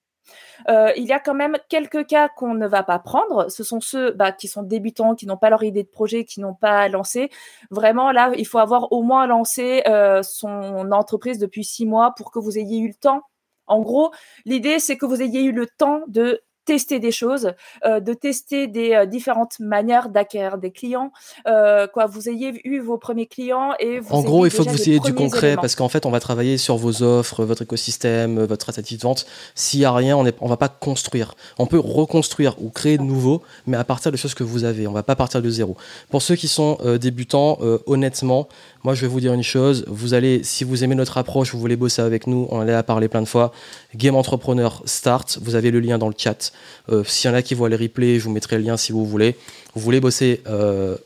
Euh, 0.68 0.92
il 0.96 1.04
y 1.04 1.12
a 1.12 1.20
quand 1.20 1.34
même 1.34 1.56
quelques 1.68 2.06
cas 2.06 2.28
qu'on 2.28 2.54
ne 2.54 2.66
va 2.66 2.82
pas 2.82 2.98
prendre. 2.98 3.50
Ce 3.50 3.62
sont 3.62 3.80
ceux 3.80 4.12
bah, 4.12 4.32
qui 4.32 4.48
sont 4.48 4.62
débutants, 4.62 5.14
qui 5.14 5.26
n'ont 5.26 5.36
pas 5.36 5.50
leur 5.50 5.62
idée 5.62 5.82
de 5.82 5.88
projet, 5.88 6.24
qui 6.24 6.40
n'ont 6.40 6.54
pas 6.54 6.88
lancé. 6.88 7.30
Vraiment, 7.70 8.12
là, 8.12 8.32
il 8.36 8.46
faut 8.46 8.58
avoir 8.58 8.92
au 8.92 9.02
moins 9.02 9.26
lancé 9.26 9.82
euh, 9.86 10.22
son 10.22 10.90
entreprise 10.92 11.38
depuis 11.38 11.64
six 11.64 11.86
mois 11.86 12.14
pour 12.16 12.30
que 12.30 12.38
vous 12.38 12.58
ayez 12.58 12.78
eu 12.78 12.88
le 12.88 12.94
temps. 12.94 13.22
En 13.66 13.80
gros, 13.80 14.12
l'idée, 14.44 14.78
c'est 14.78 14.96
que 14.96 15.06
vous 15.06 15.22
ayez 15.22 15.42
eu 15.42 15.52
le 15.52 15.66
temps 15.66 16.02
de 16.06 16.40
tester 16.66 16.98
des 17.00 17.12
choses, 17.12 17.52
euh, 17.86 18.00
de 18.00 18.12
tester 18.12 18.66
des 18.66 18.92
euh, 18.92 19.06
différentes 19.06 19.58
manières 19.60 20.10
d'acquérir 20.10 20.58
des 20.58 20.72
clients. 20.72 21.12
Euh, 21.46 21.86
quoi, 21.86 22.06
vous 22.06 22.28
ayez 22.28 22.60
eu 22.64 22.80
vos 22.80 22.98
premiers 22.98 23.26
clients 23.26 23.72
et 23.78 24.00
vous 24.00 24.14
en 24.14 24.22
gros, 24.22 24.44
il 24.44 24.50
faut 24.50 24.64
que 24.64 24.70
vous 24.70 24.88
ayez 24.88 24.98
du 24.98 25.14
concret 25.14 25.56
parce 25.56 25.74
qu'en 25.74 25.88
fait, 25.88 26.04
on 26.04 26.10
va 26.10 26.20
travailler 26.20 26.58
sur 26.58 26.76
vos 26.76 27.02
offres, 27.02 27.44
votre 27.44 27.62
écosystème, 27.62 28.44
votre 28.44 28.62
stratégie 28.62 28.96
de 28.96 29.02
vente. 29.02 29.26
S'il 29.54 29.80
y 29.80 29.84
a 29.84 29.92
rien, 29.92 30.16
on 30.16 30.24
ne 30.24 30.32
on 30.40 30.48
va 30.48 30.56
pas 30.56 30.68
construire. 30.68 31.34
On 31.58 31.66
peut 31.66 31.78
reconstruire 31.78 32.56
ou 32.60 32.68
créer 32.68 32.98
de 32.98 33.04
nouveau, 33.04 33.42
mais 33.66 33.76
à 33.76 33.84
partir 33.84 34.10
de 34.10 34.16
choses 34.16 34.34
que 34.34 34.44
vous 34.44 34.64
avez. 34.64 34.86
On 34.88 34.92
va 34.92 35.04
pas 35.04 35.16
partir 35.16 35.40
de 35.40 35.48
zéro. 35.48 35.76
Pour 36.10 36.20
ceux 36.20 36.34
qui 36.34 36.48
sont 36.48 36.78
débutants, 37.00 37.58
honnêtement, 37.86 38.48
moi, 38.86 38.94
je 38.94 39.00
vais 39.00 39.08
vous 39.08 39.18
dire 39.18 39.32
une 39.32 39.42
chose. 39.42 39.84
Vous 39.88 40.14
allez, 40.14 40.44
si 40.44 40.62
vous 40.62 40.84
aimez 40.84 40.94
notre 40.94 41.18
approche, 41.18 41.52
vous 41.52 41.58
voulez 41.58 41.74
bosser 41.74 42.02
avec 42.02 42.28
nous, 42.28 42.46
on 42.52 42.60
en 42.60 42.68
a 42.68 42.82
parlé 42.84 43.08
plein 43.08 43.20
de 43.20 43.26
fois. 43.26 43.50
Game 43.96 44.14
Entrepreneur 44.14 44.80
Start. 44.84 45.40
Vous 45.42 45.56
avez 45.56 45.72
le 45.72 45.80
lien 45.80 45.98
dans 45.98 46.06
le 46.06 46.14
chat. 46.16 46.52
Euh, 46.88 47.02
S'il 47.02 47.28
y 47.28 47.34
en 47.34 47.36
a 47.36 47.42
qui 47.42 47.54
voient 47.54 47.68
les 47.68 47.74
replays, 47.74 48.20
je 48.20 48.24
vous 48.24 48.30
mettrai 48.30 48.58
le 48.58 48.62
lien 48.62 48.76
si 48.76 48.92
vous 48.92 49.04
voulez. 49.04 49.34
Vous 49.74 49.80
voulez 49.80 49.98
bosser, 49.98 50.40
euh, 50.46 50.96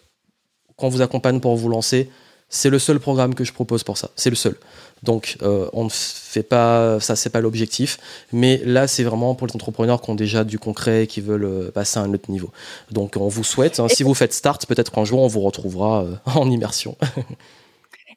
qu'on 0.77 0.91
vous 0.91 1.01
accompagne 1.01 1.41
pour 1.41 1.57
vous 1.57 1.71
lancer. 1.71 2.11
C'est 2.51 2.69
le 2.69 2.79
seul 2.79 3.01
programme 3.01 3.35
que 3.35 3.45
je 3.45 3.53
propose 3.55 3.83
pour 3.83 3.97
ça. 3.97 4.11
C'est 4.15 4.29
le 4.29 4.37
seul. 4.37 4.57
Donc, 5.03 5.39
euh, 5.41 5.71
on 5.73 5.85
ne 5.85 5.89
fait 5.91 6.43
pas, 6.43 7.01
ça, 7.01 7.17
c'est 7.17 7.31
pas 7.31 7.41
l'objectif. 7.41 7.99
Mais 8.33 8.61
là, 8.65 8.87
c'est 8.89 9.05
vraiment 9.05 9.35
pour 9.35 9.47
les 9.47 9.55
entrepreneurs 9.55 10.03
qui 10.03 10.11
ont 10.11 10.15
déjà 10.15 10.45
du 10.45 10.59
concret, 10.59 11.07
qui 11.07 11.21
veulent 11.21 11.45
euh, 11.45 11.71
passer 11.71 11.99
à 11.99 12.03
un 12.03 12.13
autre 12.13 12.31
niveau. 12.31 12.51
Donc, 12.91 13.17
on 13.17 13.29
vous 13.29 13.45
souhaite, 13.45 13.81
hein, 13.81 13.87
si 13.89 14.03
vous 14.03 14.15
faites 14.15 14.35
start, 14.35 14.67
peut-être 14.67 14.93
qu'un 14.93 15.05
jour, 15.05 15.21
on 15.21 15.29
vous 15.29 15.41
retrouvera 15.41 16.03
euh, 16.03 16.15
en 16.35 16.51
immersion. 16.51 16.97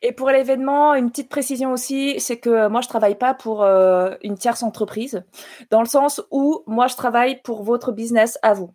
Et 0.05 0.11
pour 0.11 0.29
l'événement, 0.29 0.93
une 0.95 1.09
petite 1.09 1.29
précision 1.29 1.71
aussi, 1.71 2.19
c'est 2.19 2.37
que 2.37 2.67
moi, 2.67 2.81
je 2.81 2.89
travaille 2.89 3.17
pas 3.17 3.33
pour 3.33 3.63
euh, 3.63 4.15
une 4.21 4.37
tierce 4.37 4.61
entreprise, 4.61 5.23
dans 5.71 5.79
le 5.81 5.87
sens 5.87 6.21
où 6.29 6.61
moi, 6.67 6.87
je 6.87 6.95
travaille 6.95 7.41
pour 7.41 7.63
votre 7.63 7.93
business 7.93 8.37
à 8.41 8.53
vous. 8.53 8.73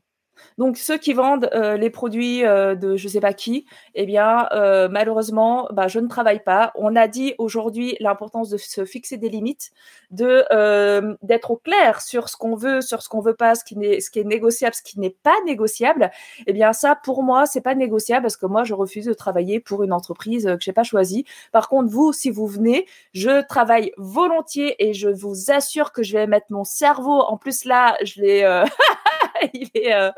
Donc 0.59 0.77
ceux 0.77 0.98
qui 0.98 1.12
vendent 1.12 1.48
euh, 1.55 1.77
les 1.77 1.90
produits 1.90 2.44
euh, 2.44 2.74
de 2.74 2.97
je 2.97 3.09
sais 3.09 3.20
pas 3.20 3.32
qui, 3.32 3.66
eh 3.94 4.06
bien 4.06 4.48
euh, 4.52 4.89
malheureusement, 4.90 5.69
bah, 5.73 5.89
je 5.89 6.01
ne 6.01 6.09
travaille 6.09 6.43
pas. 6.43 6.73
On 6.74 6.97
a 6.97 7.09
dit 7.09 7.35
aujourd'hui 7.39 7.97
l'importance 8.01 8.51
de 8.51 8.56
se 8.56 8.85
fixer 8.85 9.16
des 9.16 9.28
limites, 9.28 9.70
de 10.10 10.44
d'être 11.23 11.51
au 11.51 11.56
clair 11.56 12.01
sur 12.01 12.28
ce 12.28 12.36
qu'on 12.36 12.55
veut, 12.55 12.81
sur 12.81 13.02
ce 13.02 13.09
qu'on 13.09 13.20
veut 13.20 13.35
pas, 13.35 13.55
ce 13.55 13.65
qui 13.65 13.77
n'est 13.77 14.01
ce 14.01 14.10
qui 14.10 14.20
est 14.20 14.24
négociable, 14.24 14.74
ce 14.74 14.82
qui 14.82 14.98
n'est 15.01 15.16
pas 15.23 15.36
négociable. 15.44 16.10
Eh 16.47 16.52
bien 16.52 16.73
ça 16.73 16.97
pour 16.97 17.23
moi 17.23 17.47
c'est 17.47 17.60
pas 17.60 17.74
négociable 17.74 18.23
parce 18.23 18.36
que 18.36 18.47
moi 18.47 18.65
je 18.65 18.74
refuse 18.74 19.06
de 19.06 19.15
travailler 19.15 19.60
pour 19.60 19.82
une 19.82 19.93
entreprise 19.93 20.44
que 20.44 20.60
j'ai 20.60 20.73
pas 20.73 20.82
choisie. 20.82 21.24
Par 21.52 21.69
contre 21.69 21.90
vous 21.90 22.12
si 22.12 22.31
vous 22.31 22.47
venez, 22.47 22.86
je 23.12 23.47
travaille 23.47 23.93
volontiers 23.97 24.74
et 24.78 24.94
je 24.94 25.09
vous 25.09 25.51
assure 25.51 25.93
que 25.93 26.02
je 26.02 26.15
vais 26.15 26.27
mettre 26.27 26.47
mon 26.51 26.65
cerveau. 26.65 27.20
En 27.20 27.36
plus 27.36 27.65
là 27.65 27.97
je 28.02 28.20
l'ai 28.20 28.65
il 29.55 29.69
est 29.74 29.93
euh, 29.93 30.10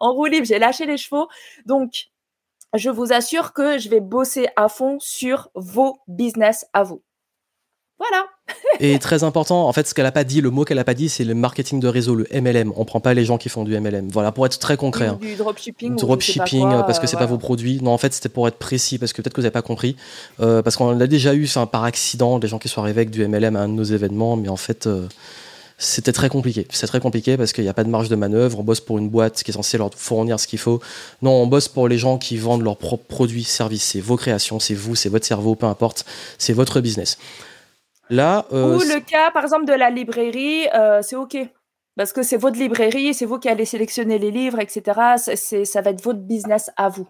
en 0.00 0.12
roue 0.12 0.26
libre, 0.26 0.46
j'ai 0.46 0.58
lâché 0.58 0.86
les 0.86 0.96
chevaux. 0.96 1.28
Donc, 1.66 2.06
je 2.74 2.90
vous 2.90 3.12
assure 3.12 3.52
que 3.52 3.78
je 3.78 3.88
vais 3.88 4.00
bosser 4.00 4.48
à 4.56 4.68
fond 4.68 4.98
sur 5.00 5.48
vos 5.54 5.98
business 6.08 6.66
à 6.72 6.82
vous. 6.82 7.02
Voilà. 7.98 8.26
et 8.80 8.98
très 8.98 9.22
important, 9.22 9.68
en 9.68 9.72
fait, 9.72 9.86
ce 9.86 9.94
qu'elle 9.94 10.04
a 10.06 10.12
pas 10.12 10.24
dit, 10.24 10.40
le 10.40 10.50
mot 10.50 10.64
qu'elle 10.64 10.80
a 10.80 10.84
pas 10.84 10.94
dit, 10.94 11.08
c'est 11.08 11.24
le 11.24 11.34
marketing 11.34 11.78
de 11.78 11.86
réseau, 11.86 12.16
le 12.16 12.26
MLM. 12.32 12.72
On 12.76 12.84
prend 12.84 12.98
pas 12.98 13.14
les 13.14 13.24
gens 13.24 13.38
qui 13.38 13.48
font 13.48 13.62
du 13.62 13.78
MLM. 13.78 14.08
Voilà, 14.08 14.32
pour 14.32 14.44
être 14.46 14.58
très 14.58 14.76
concret. 14.76 15.12
Du, 15.20 15.32
hein. 15.32 15.36
dropshipping. 15.38 15.96
Dropshipping, 15.96 16.68
parce 16.68 16.98
que 16.98 17.06
c'est 17.06 17.16
pas 17.16 17.26
vos 17.26 17.38
produits. 17.38 17.80
Non, 17.80 17.92
en 17.92 17.98
fait, 17.98 18.12
c'était 18.12 18.28
pour 18.28 18.48
être 18.48 18.58
précis, 18.58 18.98
parce 18.98 19.12
que 19.12 19.22
peut-être 19.22 19.32
que 19.32 19.40
vous 19.40 19.46
avez 19.46 19.52
pas 19.52 19.62
compris. 19.62 19.96
Euh, 20.40 20.60
parce 20.62 20.76
qu'on 20.76 20.98
a 21.00 21.06
déjà 21.06 21.34
eu, 21.34 21.48
par 21.70 21.84
accident, 21.84 22.40
des 22.40 22.48
gens 22.48 22.58
qui 22.58 22.68
sont 22.68 22.82
arrivés 22.82 23.02
avec 23.02 23.10
du 23.10 23.26
MLM 23.26 23.54
à 23.54 23.60
un 23.60 23.68
de 23.68 23.74
nos 23.74 23.84
événements, 23.84 24.36
mais 24.36 24.48
en 24.48 24.56
fait. 24.56 24.86
Euh, 24.86 25.06
c'était 25.84 26.12
très 26.12 26.28
compliqué. 26.28 26.66
C'est 26.70 26.86
très 26.86 27.00
compliqué 27.00 27.36
parce 27.36 27.52
qu'il 27.52 27.64
n'y 27.64 27.70
a 27.70 27.74
pas 27.74 27.84
de 27.84 27.88
marge 27.88 28.08
de 28.08 28.16
manœuvre. 28.16 28.58
On 28.58 28.62
bosse 28.62 28.80
pour 28.80 28.98
une 28.98 29.08
boîte 29.08 29.42
qui 29.42 29.50
est 29.50 29.54
censée 29.54 29.78
leur 29.78 29.90
fournir 29.94 30.40
ce 30.40 30.46
qu'il 30.46 30.58
faut. 30.58 30.80
Non, 31.22 31.32
on 31.32 31.46
bosse 31.46 31.68
pour 31.68 31.88
les 31.88 31.98
gens 31.98 32.18
qui 32.18 32.36
vendent 32.36 32.62
leurs 32.62 32.76
propres 32.76 33.06
produits, 33.06 33.44
services. 33.44 33.84
C'est 33.84 34.00
vos 34.00 34.16
créations, 34.16 34.58
c'est 34.58 34.74
vous, 34.74 34.94
c'est 34.94 35.08
votre 35.08 35.26
cerveau, 35.26 35.54
peu 35.54 35.66
importe. 35.66 36.04
C'est 36.38 36.52
votre 36.52 36.80
business. 36.80 37.18
Là, 38.10 38.46
euh, 38.52 38.76
Ou 38.76 38.80
le 38.80 39.00
cas, 39.00 39.30
par 39.30 39.44
exemple, 39.44 39.66
de 39.66 39.72
la 39.72 39.90
librairie, 39.90 40.68
euh, 40.74 41.00
c'est 41.02 41.16
OK. 41.16 41.36
Parce 41.96 42.12
que 42.12 42.22
c'est 42.22 42.36
votre 42.36 42.58
librairie, 42.58 43.14
c'est 43.14 43.24
vous 43.24 43.38
qui 43.38 43.48
allez 43.48 43.64
sélectionner 43.64 44.18
les 44.18 44.30
livres, 44.30 44.58
etc. 44.58 45.00
C'est, 45.16 45.64
ça 45.64 45.80
va 45.80 45.90
être 45.90 46.02
votre 46.02 46.18
business 46.18 46.70
à 46.76 46.88
vous. 46.88 47.06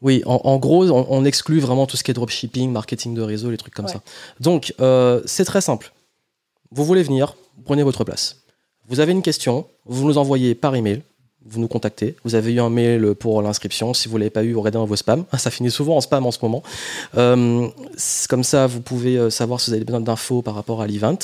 Oui, 0.00 0.22
en, 0.26 0.58
gros, 0.58 0.90
on, 0.90 1.24
exclut 1.24 1.60
vraiment 1.60 1.86
tout 1.86 1.96
ce 1.96 2.02
qui 2.02 2.10
est 2.10 2.14
dropshipping, 2.14 2.72
marketing 2.72 3.14
de 3.14 3.22
réseau, 3.22 3.52
les 3.52 3.56
trucs 3.56 3.72
comme 3.72 3.86
ça. 3.86 4.00
Donc, 4.40 4.74
euh, 4.80 5.22
c'est 5.26 5.44
très 5.44 5.60
simple. 5.60 5.92
Vous 6.74 6.84
voulez 6.86 7.02
venir, 7.02 7.36
prenez 7.66 7.82
votre 7.82 8.02
place. 8.02 8.44
Vous 8.88 9.00
avez 9.00 9.12
une 9.12 9.20
question, 9.20 9.66
vous 9.84 10.06
nous 10.06 10.16
envoyez 10.16 10.54
par 10.54 10.74
email, 10.74 11.02
vous 11.44 11.60
nous 11.60 11.68
contactez. 11.68 12.16
Vous 12.24 12.34
avez 12.34 12.52
eu 12.52 12.60
un 12.60 12.70
mail 12.70 13.14
pour 13.14 13.42
l'inscription. 13.42 13.94
Si 13.94 14.08
vous 14.08 14.14
ne 14.14 14.20
l'avez 14.20 14.30
pas 14.30 14.44
eu, 14.44 14.54
regardez 14.54 14.78
dans 14.78 14.86
vos 14.86 14.96
spams. 14.96 15.24
Ça 15.36 15.50
finit 15.50 15.70
souvent 15.70 15.96
en 15.96 16.00
spam 16.00 16.24
en 16.24 16.30
ce 16.30 16.38
moment. 16.40 16.62
Euh, 17.16 17.68
comme 18.28 18.44
ça, 18.44 18.66
vous 18.66 18.80
pouvez 18.80 19.18
euh, 19.18 19.28
savoir 19.28 19.60
si 19.60 19.70
vous 19.70 19.74
avez 19.74 19.84
besoin 19.84 20.00
d'infos 20.00 20.40
par 20.40 20.54
rapport 20.54 20.80
à 20.80 20.86
l'event. 20.86 21.18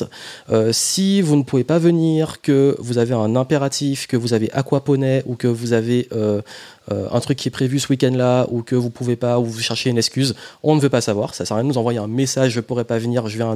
Euh, 0.51 0.73
si 0.73 1.23
vous 1.23 1.37
ne 1.37 1.43
pouvez 1.43 1.65
pas 1.65 1.79
venir, 1.79 2.41
que 2.43 2.77
vous 2.81 2.99
avez 2.99 3.15
un 3.15 3.37
impératif, 3.37 4.07
que 4.07 4.17
vous 4.17 4.35
avez 4.35 4.53
aquaponé 4.53 5.23
ou 5.27 5.35
que 5.37 5.49
vous 5.49 5.73
avez 5.73 6.09
un 6.91 7.21
truc 7.21 7.39
qui 7.39 7.49
est 7.49 7.51
prévu 7.51 7.79
ce 7.79 7.89
week-end-là 7.89 8.47
ou 8.51 8.63
que 8.63 8.75
vous 8.75 8.91
pouvez 8.91 9.17
pas 9.17 9.39
ou 9.39 9.45
vous 9.45 9.61
cherchez 9.61 9.91
une 9.91 9.99
excuse, 9.99 10.35
on 10.63 10.75
ne 10.75 10.81
veut 10.81 10.89
pas 10.89 11.01
savoir. 11.01 11.35
Ça 11.35 11.45
sert 11.45 11.57
à 11.57 11.61
rien 11.61 11.65
de 11.65 11.69
nous 11.69 11.79
envoyer 11.79 11.99
un 11.99 12.07
message, 12.07 12.53
je 12.53 12.61
pourrais 12.61 12.85
pas 12.85 12.99
venir, 12.99 13.29
je 13.29 13.37
viens. 13.37 13.55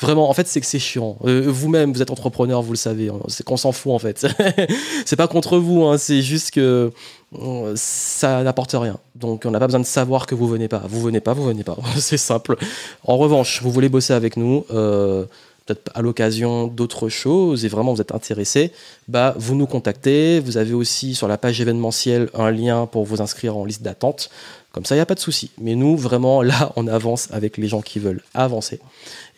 Vraiment, 0.00 0.30
en 0.30 0.34
fait, 0.34 0.46
c'est 0.48 0.60
que 0.60 0.66
c'est 0.66 0.78
chiant. 0.78 1.16
Euh, 1.24 1.44
vous-même, 1.46 1.92
vous 1.92 2.02
êtes 2.02 2.10
entrepreneur, 2.10 2.62
vous 2.62 2.72
le 2.72 2.76
savez. 2.76 3.10
C'est 3.28 3.44
qu'on 3.44 3.56
s'en 3.56 3.72
fout 3.72 3.92
en 3.92 3.98
fait. 3.98 4.26
c'est 5.04 5.16
pas 5.16 5.28
contre 5.28 5.58
vous, 5.58 5.84
hein. 5.84 5.98
c'est 5.98 6.22
juste 6.22 6.50
que 6.50 6.92
euh, 7.38 7.72
ça 7.76 8.42
n'apporte 8.42 8.72
rien. 8.72 8.98
Donc 9.14 9.44
on 9.46 9.50
n'a 9.50 9.58
pas 9.58 9.66
besoin 9.66 9.80
de 9.80 9.86
savoir 9.86 10.26
que 10.26 10.34
vous 10.34 10.48
venez 10.48 10.68
pas. 10.68 10.82
Vous 10.88 11.00
venez 11.00 11.20
pas, 11.20 11.32
vous 11.32 11.44
venez 11.44 11.64
pas. 11.64 11.76
c'est 11.96 12.16
simple. 12.16 12.56
En 13.04 13.16
revanche, 13.16 13.62
vous 13.62 13.70
voulez 13.70 13.88
bosser 13.88 14.12
avec 14.12 14.36
nous. 14.36 14.64
Euh, 14.72 15.24
peut-être 15.66 15.90
à 15.94 16.02
l'occasion 16.02 16.66
d'autres 16.66 17.08
choses 17.08 17.64
et 17.64 17.68
vraiment 17.68 17.94
vous 17.94 18.00
êtes 18.00 18.14
intéressé, 18.14 18.72
bah, 19.08 19.34
vous 19.36 19.54
nous 19.54 19.66
contactez. 19.66 20.40
Vous 20.40 20.56
avez 20.56 20.72
aussi 20.72 21.14
sur 21.14 21.28
la 21.28 21.38
page 21.38 21.60
événementielle 21.60 22.28
un 22.34 22.50
lien 22.50 22.86
pour 22.86 23.04
vous 23.04 23.20
inscrire 23.20 23.56
en 23.56 23.64
liste 23.64 23.82
d'attente. 23.82 24.30
Comme 24.72 24.84
ça, 24.84 24.94
il 24.94 24.98
n'y 24.98 25.02
a 25.02 25.06
pas 25.06 25.14
de 25.14 25.20
souci. 25.20 25.50
Mais 25.58 25.74
nous, 25.74 25.96
vraiment, 25.96 26.42
là, 26.42 26.72
on 26.76 26.86
avance 26.86 27.28
avec 27.32 27.56
les 27.56 27.68
gens 27.68 27.80
qui 27.80 27.98
veulent 27.98 28.22
avancer. 28.34 28.80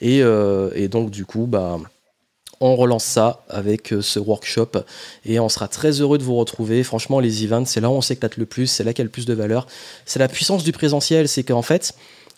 Et, 0.01 0.23
euh, 0.23 0.89
donc, 0.89 1.11
du 1.11 1.25
coup, 1.25 1.47
bah, 1.47 1.79
on 2.61 2.77
relance 2.77 3.05
ça 3.05 3.45
avec 3.49 3.93
euh, 3.93 4.03
ce 4.03 4.21
workshop 4.21 4.85
et 5.25 5.41
on 5.41 5.49
sera 5.49 5.69
très 5.69 6.01
heureux 6.01 6.19
de 6.19 6.23
vous 6.23 6.37
retrouver. 6.37 6.85
Franchement, 6.85 7.19
les 7.19 7.45
events, 7.45 7.65
c'est 7.65 7.81
là 7.81 7.91
où 7.91 7.95
on 7.95 8.01
s'éclate 8.01 8.37
le 8.37 8.47
plus, 8.47 8.69
c'est 8.69 8.85
là 8.85 8.93
qu'il 8.93 9.03
y 9.03 9.05
a 9.05 9.05
le 9.05 9.11
plus 9.11 9.27
de 9.27 9.35
valeur. 9.35 9.67
C'est 10.07 10.21
la 10.21 10.29
puissance 10.29 10.63
du 10.63 10.73
présentiel, 10.73 11.29
c'est 11.29 11.43
qu'en 11.43 11.63
fait, 11.63 11.95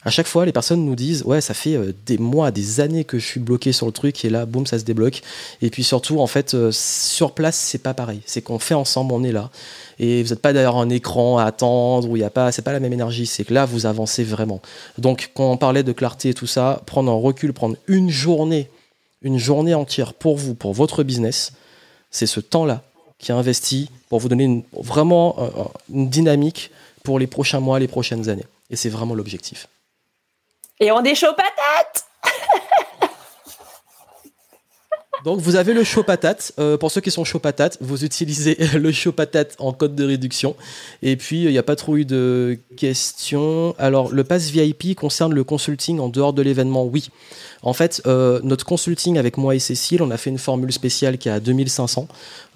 À 0.06 0.10
chaque 0.10 0.26
fois, 0.26 0.44
les 0.44 0.52
personnes 0.52 0.84
nous 0.84 0.94
disent 0.94 1.22
Ouais, 1.24 1.40
ça 1.40 1.54
fait 1.54 1.76
euh, 1.76 1.94
des 2.04 2.18
mois, 2.18 2.50
des 2.50 2.80
années 2.80 3.04
que 3.04 3.18
je 3.18 3.26
suis 3.26 3.40
bloqué 3.40 3.72
sur 3.72 3.86
le 3.86 3.92
truc, 3.92 4.22
et 4.24 4.30
là, 4.30 4.44
boum, 4.44 4.66
ça 4.66 4.78
se 4.78 4.84
débloque. 4.84 5.22
Et 5.62 5.70
puis 5.70 5.82
surtout, 5.82 6.20
en 6.20 6.26
fait, 6.26 6.52
euh, 6.52 6.70
sur 6.72 7.32
place, 7.32 7.56
c'est 7.56 7.78
pas 7.78 7.94
pareil. 7.94 8.20
C'est 8.26 8.42
qu'on 8.42 8.58
fait 8.58 8.74
ensemble, 8.74 9.14
on 9.14 9.24
est 9.24 9.32
là. 9.32 9.50
Et 9.98 10.22
vous 10.22 10.30
n'êtes 10.30 10.42
pas 10.42 10.52
d'ailleurs 10.52 10.76
un 10.76 10.90
écran 10.90 11.38
à 11.38 11.44
attendre, 11.44 12.08
où 12.08 12.16
il 12.16 12.20
n'y 12.20 12.24
a 12.24 12.30
pas, 12.30 12.52
c'est 12.52 12.62
pas 12.62 12.72
la 12.72 12.80
même 12.80 12.92
énergie. 12.92 13.24
C'est 13.24 13.44
que 13.44 13.54
là, 13.54 13.64
vous 13.64 13.86
avancez 13.86 14.24
vraiment. 14.24 14.60
Donc, 14.98 15.30
quand 15.34 15.50
on 15.50 15.56
parlait 15.56 15.82
de 15.82 15.92
clarté 15.92 16.30
et 16.30 16.34
tout 16.34 16.46
ça, 16.46 16.82
prendre 16.84 17.10
un 17.10 17.18
recul, 17.18 17.54
prendre 17.54 17.76
une 17.86 18.10
journée, 18.10 18.68
une 19.22 19.38
journée 19.38 19.72
entière 19.72 20.12
pour 20.12 20.36
vous, 20.36 20.54
pour 20.54 20.74
votre 20.74 21.02
business, 21.02 21.52
c'est 22.10 22.26
ce 22.26 22.40
temps-là 22.40 22.82
qui 23.18 23.32
est 23.32 23.34
investi 23.34 23.88
pour 24.10 24.20
vous 24.20 24.28
donner 24.28 24.64
vraiment 24.72 25.36
une 25.90 26.10
dynamique 26.10 26.70
pour 27.04 27.18
les 27.18 27.26
prochains 27.26 27.60
mois, 27.60 27.78
les 27.78 27.88
prochaines 27.88 28.28
années. 28.28 28.44
Et 28.70 28.76
c'est 28.76 28.90
vraiment 28.90 29.14
l'objectif. 29.14 29.66
Et 30.80 30.90
on 30.90 31.02
est 31.04 31.14
chaud 31.14 31.34
patate 31.36 32.06
Donc 35.24 35.40
vous 35.40 35.56
avez 35.56 35.72
le 35.72 35.84
chaud 35.84 36.02
patate. 36.02 36.52
Euh, 36.58 36.76
pour 36.76 36.90
ceux 36.90 37.00
qui 37.00 37.10
sont 37.10 37.24
chaud 37.24 37.38
patate, 37.38 37.78
vous 37.80 38.04
utilisez 38.04 38.56
le 38.74 38.92
chaud 38.92 39.12
patate 39.12 39.56
en 39.58 39.72
code 39.72 39.94
de 39.94 40.04
réduction. 40.04 40.54
Et 41.02 41.16
puis 41.16 41.44
il 41.44 41.50
n'y 41.50 41.58
a 41.58 41.62
pas 41.62 41.76
trop 41.76 41.96
eu 41.96 42.04
de 42.04 42.58
questions. 42.76 43.74
Alors 43.78 44.12
le 44.12 44.22
pass 44.22 44.50
VIP 44.50 44.94
concerne 44.94 45.32
le 45.32 45.42
consulting 45.42 45.98
en 45.98 46.10
dehors 46.10 46.34
de 46.34 46.42
l'événement, 46.42 46.84
oui. 46.84 47.08
En 47.62 47.72
fait, 47.72 48.02
euh, 48.06 48.40
notre 48.42 48.66
consulting 48.66 49.16
avec 49.16 49.38
moi 49.38 49.54
et 49.54 49.58
Cécile, 49.60 50.02
on 50.02 50.10
a 50.10 50.18
fait 50.18 50.28
une 50.28 50.38
formule 50.38 50.72
spéciale 50.72 51.16
qui 51.16 51.30
est 51.30 51.32
à 51.32 51.40
2500, 51.40 52.06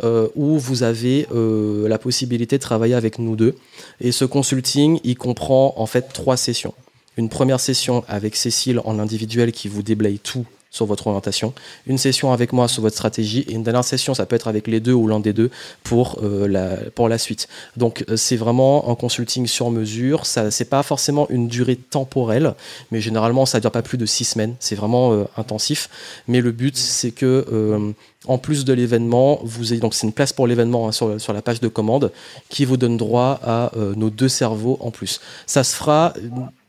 euh, 0.05 0.29
où 0.35 0.59
vous 0.59 0.83
avez 0.83 1.27
la 1.33 1.99
possibilité 1.99 2.59
de 2.59 2.63
travailler 2.63 2.95
avec 2.95 3.19
nous 3.19 3.35
deux. 3.35 3.55
Et 4.01 4.13
ce 4.13 4.27
consulting, 4.27 5.01
il 5.05 5.17
comprend 5.17 5.73
en 5.79 5.87
fait 5.87 6.13
trois 6.13 6.37
sessions 6.37 6.75
une 7.19 7.29
première 7.29 7.61
session 7.61 8.05
avec 8.09 8.37
Cécile 8.37 8.81
en 8.85 8.99
individuel 8.99 9.53
qui 9.53 9.69
vous 9.69 9.83
déblaye 9.83 10.21
tout 10.21 10.47
sur 10.71 10.87
votre 10.87 11.07
orientation, 11.07 11.55
une 11.87 11.99
session 11.99 12.33
avec 12.33 12.53
moi 12.53 12.69
sur 12.69 12.83
votre 12.83 12.95
stratégie 12.95 13.41
et 13.49 13.53
une 13.53 13.63
dernière 13.63 13.85
session, 13.85 14.13
ça 14.15 14.27
peut 14.27 14.37
être 14.37 14.49
avec 14.49 14.67
les 14.67 14.81
deux 14.81 14.93
ou 14.93 15.09
l'un 15.09 15.19
des 15.19 15.33
deux 15.33 15.51
pour, 15.83 16.21
euh, 16.23 16.47
la, 16.47 16.77
pour 16.95 17.09
la 17.09 17.17
suite. 17.17 17.49
Donc 17.77 18.05
euh, 18.09 18.17
c'est 18.17 18.37
vraiment 18.37 18.91
un 18.91 18.95
consulting 18.95 19.47
sur 19.47 19.71
mesure, 19.71 20.27
ça 20.27 20.51
c'est 20.51 20.67
pas 20.67 20.83
forcément 20.83 21.27
une 21.31 21.49
durée 21.49 21.77
temporelle, 21.77 22.55
mais 22.91 23.01
généralement 23.01 23.47
ça 23.47 23.61
dure 23.61 23.73
pas 23.73 23.83
plus 23.83 23.99
de 23.99 24.07
six 24.07 24.25
semaines, 24.25 24.55
c'est 24.61 24.75
vraiment 24.75 25.13
euh, 25.13 25.25
intensif, 25.37 25.89
mais 26.29 26.41
le 26.41 26.53
but 26.53 26.77
c'est 26.77 27.13
que 27.13 27.95
en 28.27 28.37
plus 28.37 28.65
de 28.65 28.73
l'événement, 28.73 29.41
vous 29.43 29.73
ayez 29.73 29.81
donc 29.81 29.95
c'est 29.95 30.07
une 30.07 30.13
place 30.13 30.33
pour 30.33 30.47
l'événement 30.47 30.89
hein, 30.89 30.93
sur, 30.93 31.21
sur, 31.21 31.33
la 31.33 31.41
page 31.41 31.61
de 31.61 31.69
commande 31.69 32.13
qui 32.51 32.65
vous 32.65 32.77
donne 32.77 32.97
droit 32.97 33.41
à 33.43 33.71
nos 33.97 34.11
deux 34.11 34.29
cerveaux 34.29 34.77
en 34.81 34.91
plus. 34.91 35.21
Ça 35.47 35.65
se 35.65 35.75
fera 35.75 36.13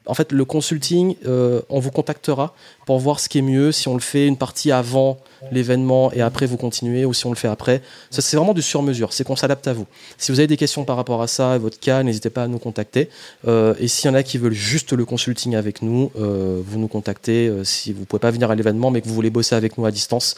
en 0.09 0.13
fait, 0.15 0.31
le 0.31 0.43
consulting, 0.43 1.15
euh, 1.27 1.61
on 1.69 1.79
vous 1.79 1.91
contactera 1.91 2.55
pour 2.87 2.97
voir 2.99 3.19
ce 3.19 3.29
qui 3.29 3.37
est 3.37 3.43
mieux, 3.43 3.71
si 3.71 3.87
on 3.87 3.93
le 3.93 3.99
fait 3.99 4.25
une 4.25 4.37
partie 4.37 4.71
avant 4.71 5.19
l'événement 5.51 6.11
et 6.11 6.21
après 6.21 6.47
vous 6.47 6.57
continuez, 6.57 7.05
ou 7.05 7.13
si 7.13 7.27
on 7.27 7.29
le 7.29 7.35
fait 7.35 7.47
après. 7.47 7.81
Ça, 8.09 8.21
c'est 8.21 8.35
vraiment 8.35 8.55
du 8.55 8.63
sur-mesure, 8.63 9.13
c'est 9.13 9.23
qu'on 9.23 9.35
s'adapte 9.35 9.67
à 9.67 9.73
vous. 9.73 9.85
Si 10.17 10.31
vous 10.31 10.39
avez 10.39 10.47
des 10.47 10.57
questions 10.57 10.83
par 10.83 10.95
rapport 10.95 11.21
à 11.21 11.27
ça, 11.27 11.57
votre 11.59 11.79
cas, 11.79 12.01
n'hésitez 12.01 12.31
pas 12.31 12.43
à 12.43 12.47
nous 12.47 12.57
contacter. 12.57 13.09
Euh, 13.47 13.75
et 13.79 13.87
s'il 13.87 14.09
y 14.09 14.11
en 14.11 14.15
a 14.15 14.23
qui 14.23 14.39
veulent 14.39 14.51
juste 14.51 14.93
le 14.93 15.05
consulting 15.05 15.55
avec 15.55 15.83
nous, 15.83 16.11
euh, 16.19 16.59
vous 16.65 16.79
nous 16.79 16.87
contactez. 16.87 17.51
si 17.63 17.93
vous 17.93 18.01
ne 18.01 18.05
pouvez 18.05 18.19
pas 18.19 18.31
venir 18.31 18.49
à 18.49 18.55
l'événement, 18.55 18.89
mais 18.89 19.01
que 19.01 19.07
vous 19.07 19.13
voulez 19.15 19.29
bosser 19.29 19.55
avec 19.55 19.77
nous 19.77 19.85
à 19.85 19.91
distance, 19.91 20.35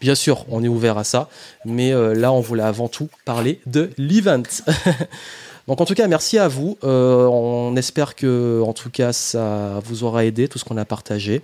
Bien 0.00 0.16
sûr, 0.16 0.44
on 0.50 0.62
est 0.62 0.68
ouvert 0.68 0.98
à 0.98 1.04
ça, 1.04 1.30
mais 1.64 1.92
là, 2.14 2.30
on 2.30 2.40
voulait 2.40 2.64
avant 2.64 2.88
tout 2.88 3.08
parler 3.24 3.60
de 3.64 3.88
l'event. 3.96 4.42
Donc 5.66 5.80
en 5.80 5.86
tout 5.86 5.94
cas, 5.94 6.06
merci 6.08 6.38
à 6.38 6.46
vous. 6.48 6.76
Euh, 6.84 7.26
on 7.26 7.74
espère 7.76 8.14
que, 8.14 8.60
en 8.62 8.74
tout 8.74 8.90
cas, 8.90 9.12
ça 9.12 9.80
vous 9.84 10.04
aura 10.04 10.24
aidé 10.24 10.46
tout 10.48 10.58
ce 10.58 10.64
qu'on 10.64 10.76
a 10.76 10.84
partagé. 10.84 11.42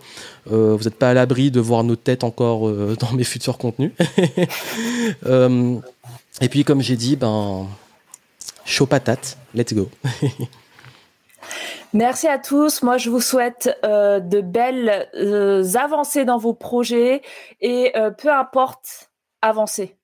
Euh, 0.53 0.77
vous 0.77 0.85
n'êtes 0.85 0.97
pas 0.97 1.11
à 1.11 1.15
l'abri 1.15 1.51
de 1.51 1.61
voir 1.61 1.85
nos 1.85 1.97
têtes 1.97 2.23
encore 2.25 2.69
euh, 2.69 2.97
dans 3.01 3.13
mes 3.13 3.25
futurs 3.25 3.57
contenus. 3.57 3.93
et 6.41 6.49
puis, 6.49 6.65
comme 6.65 6.83
j'ai 6.83 6.97
dit, 6.97 7.17
ben, 7.17 7.67
chaud 8.65 8.87
patate, 8.87 9.39
let's 9.55 9.73
go. 9.73 9.89
Merci 11.93 12.29
à 12.29 12.39
tous. 12.39 12.83
Moi, 12.83 12.99
je 12.99 13.11
vous 13.11 13.21
souhaite 13.21 13.69
de 13.83 14.41
belles 14.41 15.09
avancées 15.75 16.25
dans 16.25 16.39
vos 16.39 16.53
projets 16.53 17.23
et 17.61 17.93
peu 18.19 18.33
importe, 18.33 19.11
avancez. 19.43 19.97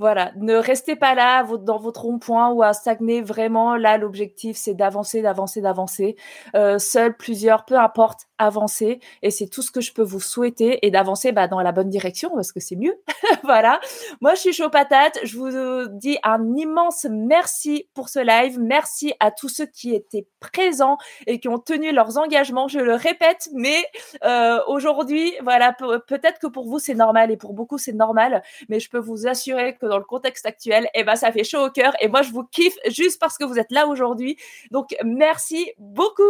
Voilà, 0.00 0.32
ne 0.36 0.54
restez 0.54 0.96
pas 0.96 1.14
là 1.14 1.44
dans 1.44 1.78
votre 1.78 2.04
rond-point 2.04 2.48
ou 2.52 2.62
à 2.62 2.72
stagner. 2.72 3.20
Vraiment, 3.20 3.76
là, 3.76 3.98
l'objectif, 3.98 4.56
c'est 4.56 4.72
d'avancer, 4.72 5.20
d'avancer, 5.20 5.60
d'avancer. 5.60 6.16
Euh, 6.56 6.78
seul, 6.78 7.14
plusieurs, 7.18 7.66
peu 7.66 7.76
importe, 7.76 8.20
avancer. 8.38 9.00
Et 9.20 9.30
c'est 9.30 9.46
tout 9.46 9.60
ce 9.60 9.70
que 9.70 9.82
je 9.82 9.92
peux 9.92 10.02
vous 10.02 10.18
souhaiter 10.18 10.86
et 10.86 10.90
d'avancer 10.90 11.32
bah, 11.32 11.48
dans 11.48 11.60
la 11.60 11.72
bonne 11.72 11.90
direction 11.90 12.30
parce 12.30 12.50
que 12.50 12.60
c'est 12.60 12.76
mieux. 12.76 12.94
voilà. 13.44 13.78
Moi, 14.22 14.34
je 14.36 14.40
suis 14.40 14.52
chaud 14.54 14.70
patate. 14.70 15.18
Je 15.22 15.36
vous 15.36 15.88
dis 15.90 16.16
un 16.22 16.56
immense 16.56 17.06
merci 17.10 17.86
pour 17.92 18.08
ce 18.08 18.20
live. 18.20 18.58
Merci 18.58 19.12
à 19.20 19.30
tous 19.30 19.50
ceux 19.50 19.66
qui 19.66 19.94
étaient 19.94 20.26
présents 20.40 20.96
et 21.26 21.40
qui 21.40 21.48
ont 21.48 21.58
tenu 21.58 21.92
leurs 21.92 22.16
engagements. 22.16 22.68
Je 22.68 22.78
le 22.78 22.94
répète, 22.94 23.50
mais 23.52 23.84
euh, 24.24 24.60
aujourd'hui, 24.66 25.34
voilà, 25.42 25.74
peut-être 25.74 26.38
que 26.38 26.46
pour 26.46 26.66
vous, 26.66 26.78
c'est 26.78 26.94
normal 26.94 27.30
et 27.30 27.36
pour 27.36 27.52
beaucoup, 27.52 27.76
c'est 27.76 27.92
normal. 27.92 28.42
Mais 28.70 28.80
je 28.80 28.88
peux 28.88 28.98
vous 28.98 29.26
assurer 29.26 29.76
que 29.76 29.89
dans 29.90 29.98
le 29.98 30.04
contexte 30.04 30.46
actuel, 30.46 30.88
eh 30.94 31.04
ben, 31.04 31.16
ça 31.16 31.30
fait 31.32 31.44
chaud 31.44 31.66
au 31.66 31.70
cœur. 31.70 31.92
Et 32.00 32.08
moi, 32.08 32.22
je 32.22 32.30
vous 32.30 32.44
kiffe 32.44 32.78
juste 32.88 33.20
parce 33.20 33.36
que 33.36 33.44
vous 33.44 33.58
êtes 33.58 33.70
là 33.70 33.86
aujourd'hui. 33.86 34.36
Donc, 34.70 34.96
merci 35.04 35.72
beaucoup. 35.78 36.22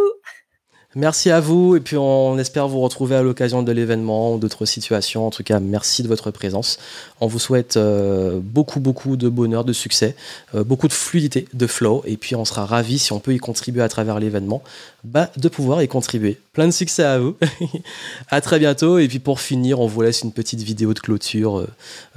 Merci 0.95 1.29
à 1.29 1.39
vous 1.39 1.77
et 1.77 1.79
puis 1.79 1.95
on 1.95 2.37
espère 2.37 2.67
vous 2.67 2.81
retrouver 2.81 3.15
à 3.15 3.21
l'occasion 3.21 3.63
de 3.63 3.71
l'événement 3.71 4.33
ou 4.33 4.39
d'autres 4.39 4.65
situations. 4.65 5.25
En 5.25 5.29
tout 5.29 5.41
cas, 5.41 5.61
merci 5.61 6.03
de 6.03 6.09
votre 6.09 6.31
présence. 6.31 6.79
On 7.21 7.27
vous 7.27 7.39
souhaite 7.39 7.77
euh, 7.77 8.41
beaucoup, 8.43 8.81
beaucoup 8.81 9.15
de 9.15 9.29
bonheur, 9.29 9.63
de 9.63 9.71
succès, 9.71 10.17
euh, 10.53 10.65
beaucoup 10.65 10.89
de 10.89 10.93
fluidité, 10.93 11.47
de 11.53 11.65
flow 11.65 12.03
et 12.05 12.17
puis 12.17 12.35
on 12.35 12.43
sera 12.43 12.65
ravis 12.65 12.99
si 12.99 13.13
on 13.13 13.21
peut 13.21 13.33
y 13.33 13.37
contribuer 13.37 13.81
à 13.81 13.87
travers 13.87 14.19
l'événement, 14.19 14.63
bah, 15.05 15.31
de 15.37 15.47
pouvoir 15.47 15.81
y 15.81 15.87
contribuer. 15.87 16.37
Plein 16.51 16.67
de 16.67 16.73
succès 16.73 17.03
à 17.03 17.19
vous. 17.19 17.37
à 18.29 18.41
très 18.41 18.59
bientôt 18.59 18.97
et 18.97 19.07
puis 19.07 19.19
pour 19.19 19.39
finir, 19.39 19.79
on 19.79 19.87
vous 19.87 20.01
laisse 20.01 20.23
une 20.23 20.33
petite 20.33 20.61
vidéo 20.61 20.93
de 20.93 20.99
clôture 20.99 21.65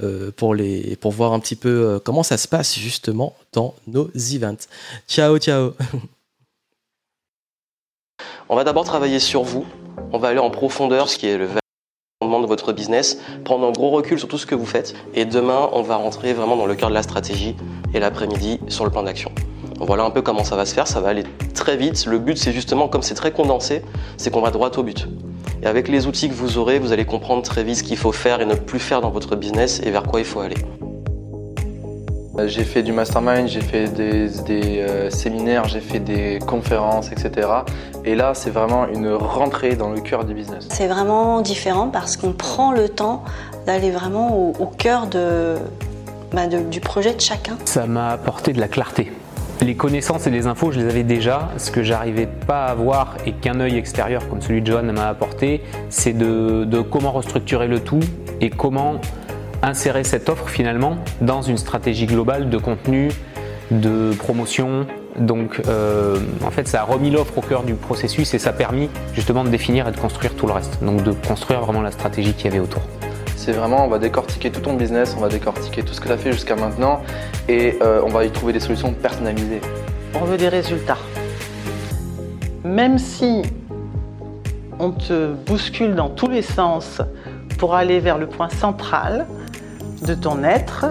euh, 0.03 0.31
pour, 0.35 0.53
les, 0.53 0.97
pour 0.97 1.13
voir 1.13 1.31
un 1.31 1.39
petit 1.39 1.55
peu 1.55 2.01
comment 2.03 2.23
ça 2.23 2.35
se 2.35 2.49
passe 2.49 2.77
justement 2.77 3.37
dans 3.53 3.73
nos 3.87 4.09
events. 4.13 4.67
Ciao, 5.07 5.37
ciao 5.37 5.71
On 8.47 8.55
va 8.55 8.63
d'abord 8.63 8.83
travailler 8.83 9.19
sur 9.19 9.41
vous. 9.41 9.65
On 10.11 10.19
va 10.19 10.27
aller 10.27 10.39
en 10.39 10.51
profondeur, 10.51 11.09
ce 11.09 11.17
qui 11.17 11.25
est 11.25 11.37
le 11.37 11.49
fondement 12.21 12.39
de 12.39 12.45
votre 12.45 12.73
business, 12.73 13.19
prendre 13.43 13.65
un 13.67 13.71
gros 13.71 13.89
recul 13.89 14.19
sur 14.19 14.27
tout 14.27 14.37
ce 14.37 14.45
que 14.45 14.53
vous 14.53 14.67
faites. 14.67 14.93
Et 15.15 15.25
demain, 15.25 15.67
on 15.73 15.81
va 15.81 15.95
rentrer 15.95 16.33
vraiment 16.33 16.55
dans 16.55 16.67
le 16.67 16.75
cœur 16.75 16.89
de 16.89 16.93
la 16.93 17.01
stratégie 17.01 17.55
et 17.95 17.99
l'après-midi 17.99 18.59
sur 18.67 18.85
le 18.85 18.91
plan 18.91 19.01
d'action. 19.01 19.31
Voilà 19.79 20.03
un 20.03 20.11
peu 20.11 20.21
comment 20.21 20.43
ça 20.43 20.55
va 20.55 20.67
se 20.67 20.75
faire, 20.75 20.87
ça 20.87 21.01
va 21.01 21.09
aller 21.09 21.23
très 21.55 21.75
vite. 21.75 22.05
Le 22.05 22.19
but, 22.19 22.37
c'est 22.37 22.51
justement, 22.51 22.87
comme 22.87 23.01
c'est 23.01 23.15
très 23.15 23.31
condensé, 23.31 23.81
c'est 24.17 24.29
qu'on 24.29 24.41
va 24.41 24.51
droit 24.51 24.69
au 24.77 24.83
but. 24.83 25.07
Et 25.63 25.65
avec 25.65 25.87
les 25.87 26.05
outils 26.05 26.29
que 26.29 26.35
vous 26.35 26.59
aurez, 26.59 26.77
vous 26.77 26.91
allez 26.91 27.05
comprendre 27.05 27.41
très 27.41 27.63
vite 27.63 27.77
ce 27.77 27.83
qu'il 27.83 27.97
faut 27.97 28.11
faire 28.11 28.41
et 28.41 28.45
ne 28.45 28.53
plus 28.53 28.79
faire 28.79 29.01
dans 29.01 29.09
votre 29.09 29.35
business 29.35 29.81
et 29.83 29.89
vers 29.89 30.03
quoi 30.03 30.19
il 30.19 30.25
faut 30.25 30.41
aller. 30.41 30.57
Euh, 32.37 32.47
j'ai 32.47 32.63
fait 32.63 32.83
du 32.83 32.91
mastermind, 32.91 33.47
j'ai 33.47 33.61
fait 33.61 33.87
des, 33.87 34.29
euh, 34.79 35.09
séminaires, 35.09 35.67
j'ai 35.67 35.79
fait 35.79 35.99
des 35.99 36.39
conférences, 36.39 37.11
etc. 37.11 37.47
Et 38.03 38.15
là, 38.15 38.33
c'est 38.33 38.49
vraiment 38.49 38.87
une 38.87 39.13
rentrée 39.13 39.75
dans 39.75 39.89
le 39.89 40.01
cœur 40.01 40.25
du 40.25 40.33
business. 40.33 40.67
C'est 40.69 40.87
vraiment 40.87 41.41
différent 41.41 41.87
parce 41.87 42.17
qu'on 42.17 42.33
prend 42.33 42.71
le 42.71 42.89
temps 42.89 43.23
d'aller 43.65 43.91
vraiment 43.91 44.51
au, 44.59 44.65
cœur 44.65 45.07
bah, 46.33 46.47
de, 46.47 46.59
du 46.59 46.81
projet 46.81 47.13
de 47.13 47.21
chacun. 47.21 47.57
Ça 47.63 47.85
m'a 47.87 48.09
apporté 48.09 48.51
de 48.51 48.59
la 48.59 48.67
clarté. 48.67 49.11
Les 49.61 49.75
connaissances 49.75 50.27
et 50.27 50.29
les 50.29 50.45
infos, 50.45 50.71
je 50.71 50.79
les 50.79 50.85
avais 50.85 51.03
déjà. 51.03 51.49
Ce 51.57 51.71
que 51.71 51.81
j'arrivais 51.81 52.27
pas 52.27 52.65
à 52.65 52.75
voir 52.75 53.15
et 53.25 53.31
qu'un 53.31 53.61
œil 53.61 53.77
extérieur 53.77 54.27
comme 54.27 54.41
celui 54.41 54.61
de 54.61 54.67
John 54.67 54.91
m'a 54.91 55.07
apporté, 55.07 55.63
c'est 55.89 56.13
de, 56.13 56.65
de 56.65 56.81
comment 56.81 57.13
restructurer 57.13 57.67
le 57.67 57.79
tout 57.79 58.01
et 58.41 58.49
comment 58.49 58.95
insérer 59.65 60.03
cette 60.03 60.29
offre 60.29 60.47
finalement 60.47 60.97
dans 61.21 61.41
une 61.41 61.57
stratégie 61.57 62.05
globale 62.05 62.49
de 62.49 62.57
contenu, 62.57 63.09
de 63.71 64.13
promotion. 64.17 64.85
Donc 65.17 65.61
euh, 65.67 66.19
en 66.45 66.51
fait 66.51 66.67
ça 66.67 66.81
a 66.81 66.83
remis 66.83 67.09
l'offre 67.09 67.37
au 67.37 67.41
cœur 67.41 67.63
du 67.63 67.73
processus 67.73 68.33
et 68.33 68.39
ça 68.39 68.49
a 68.49 68.53
permis 68.53 68.89
justement 69.13 69.43
de 69.43 69.49
définir 69.49 69.87
et 69.87 69.91
de 69.91 69.97
construire 69.97 70.35
tout 70.35 70.45
le 70.45 70.53
reste. 70.53 70.83
Donc 70.83 71.03
de 71.03 71.11
construire 71.11 71.61
vraiment 71.61 71.81
la 71.81 71.91
stratégie 71.91 72.33
qu'il 72.33 72.45
y 72.45 72.47
avait 72.49 72.59
autour. 72.59 72.81
C'est 73.35 73.53
vraiment, 73.53 73.85
on 73.85 73.89
va 73.89 73.99
décortiquer 73.99 74.51
tout 74.51 74.61
ton 74.61 74.73
business, 74.73 75.13
on 75.17 75.21
va 75.21 75.29
décortiquer 75.29 75.83
tout 75.83 75.93
ce 75.93 76.01
que 76.01 76.07
tu 76.07 76.13
as 76.13 76.17
fait 76.17 76.31
jusqu'à 76.31 76.55
maintenant 76.55 77.01
et 77.47 77.77
euh, 77.81 78.01
on 78.03 78.09
va 78.09 78.25
y 78.25 78.31
trouver 78.31 78.53
des 78.53 78.59
solutions 78.59 78.93
personnalisées. 78.93 79.61
On 80.19 80.25
veut 80.25 80.37
des 80.37 80.49
résultats. 80.49 80.97
Même 82.63 82.97
si 82.97 83.43
on 84.79 84.91
te 84.91 85.33
bouscule 85.33 85.95
dans 85.95 86.09
tous 86.09 86.29
les 86.29 86.41
sens 86.41 87.01
pour 87.57 87.75
aller 87.75 87.99
vers 87.99 88.17
le 88.17 88.27
point 88.27 88.49
central, 88.49 89.25
de 90.01 90.13
ton 90.13 90.43
être. 90.43 90.85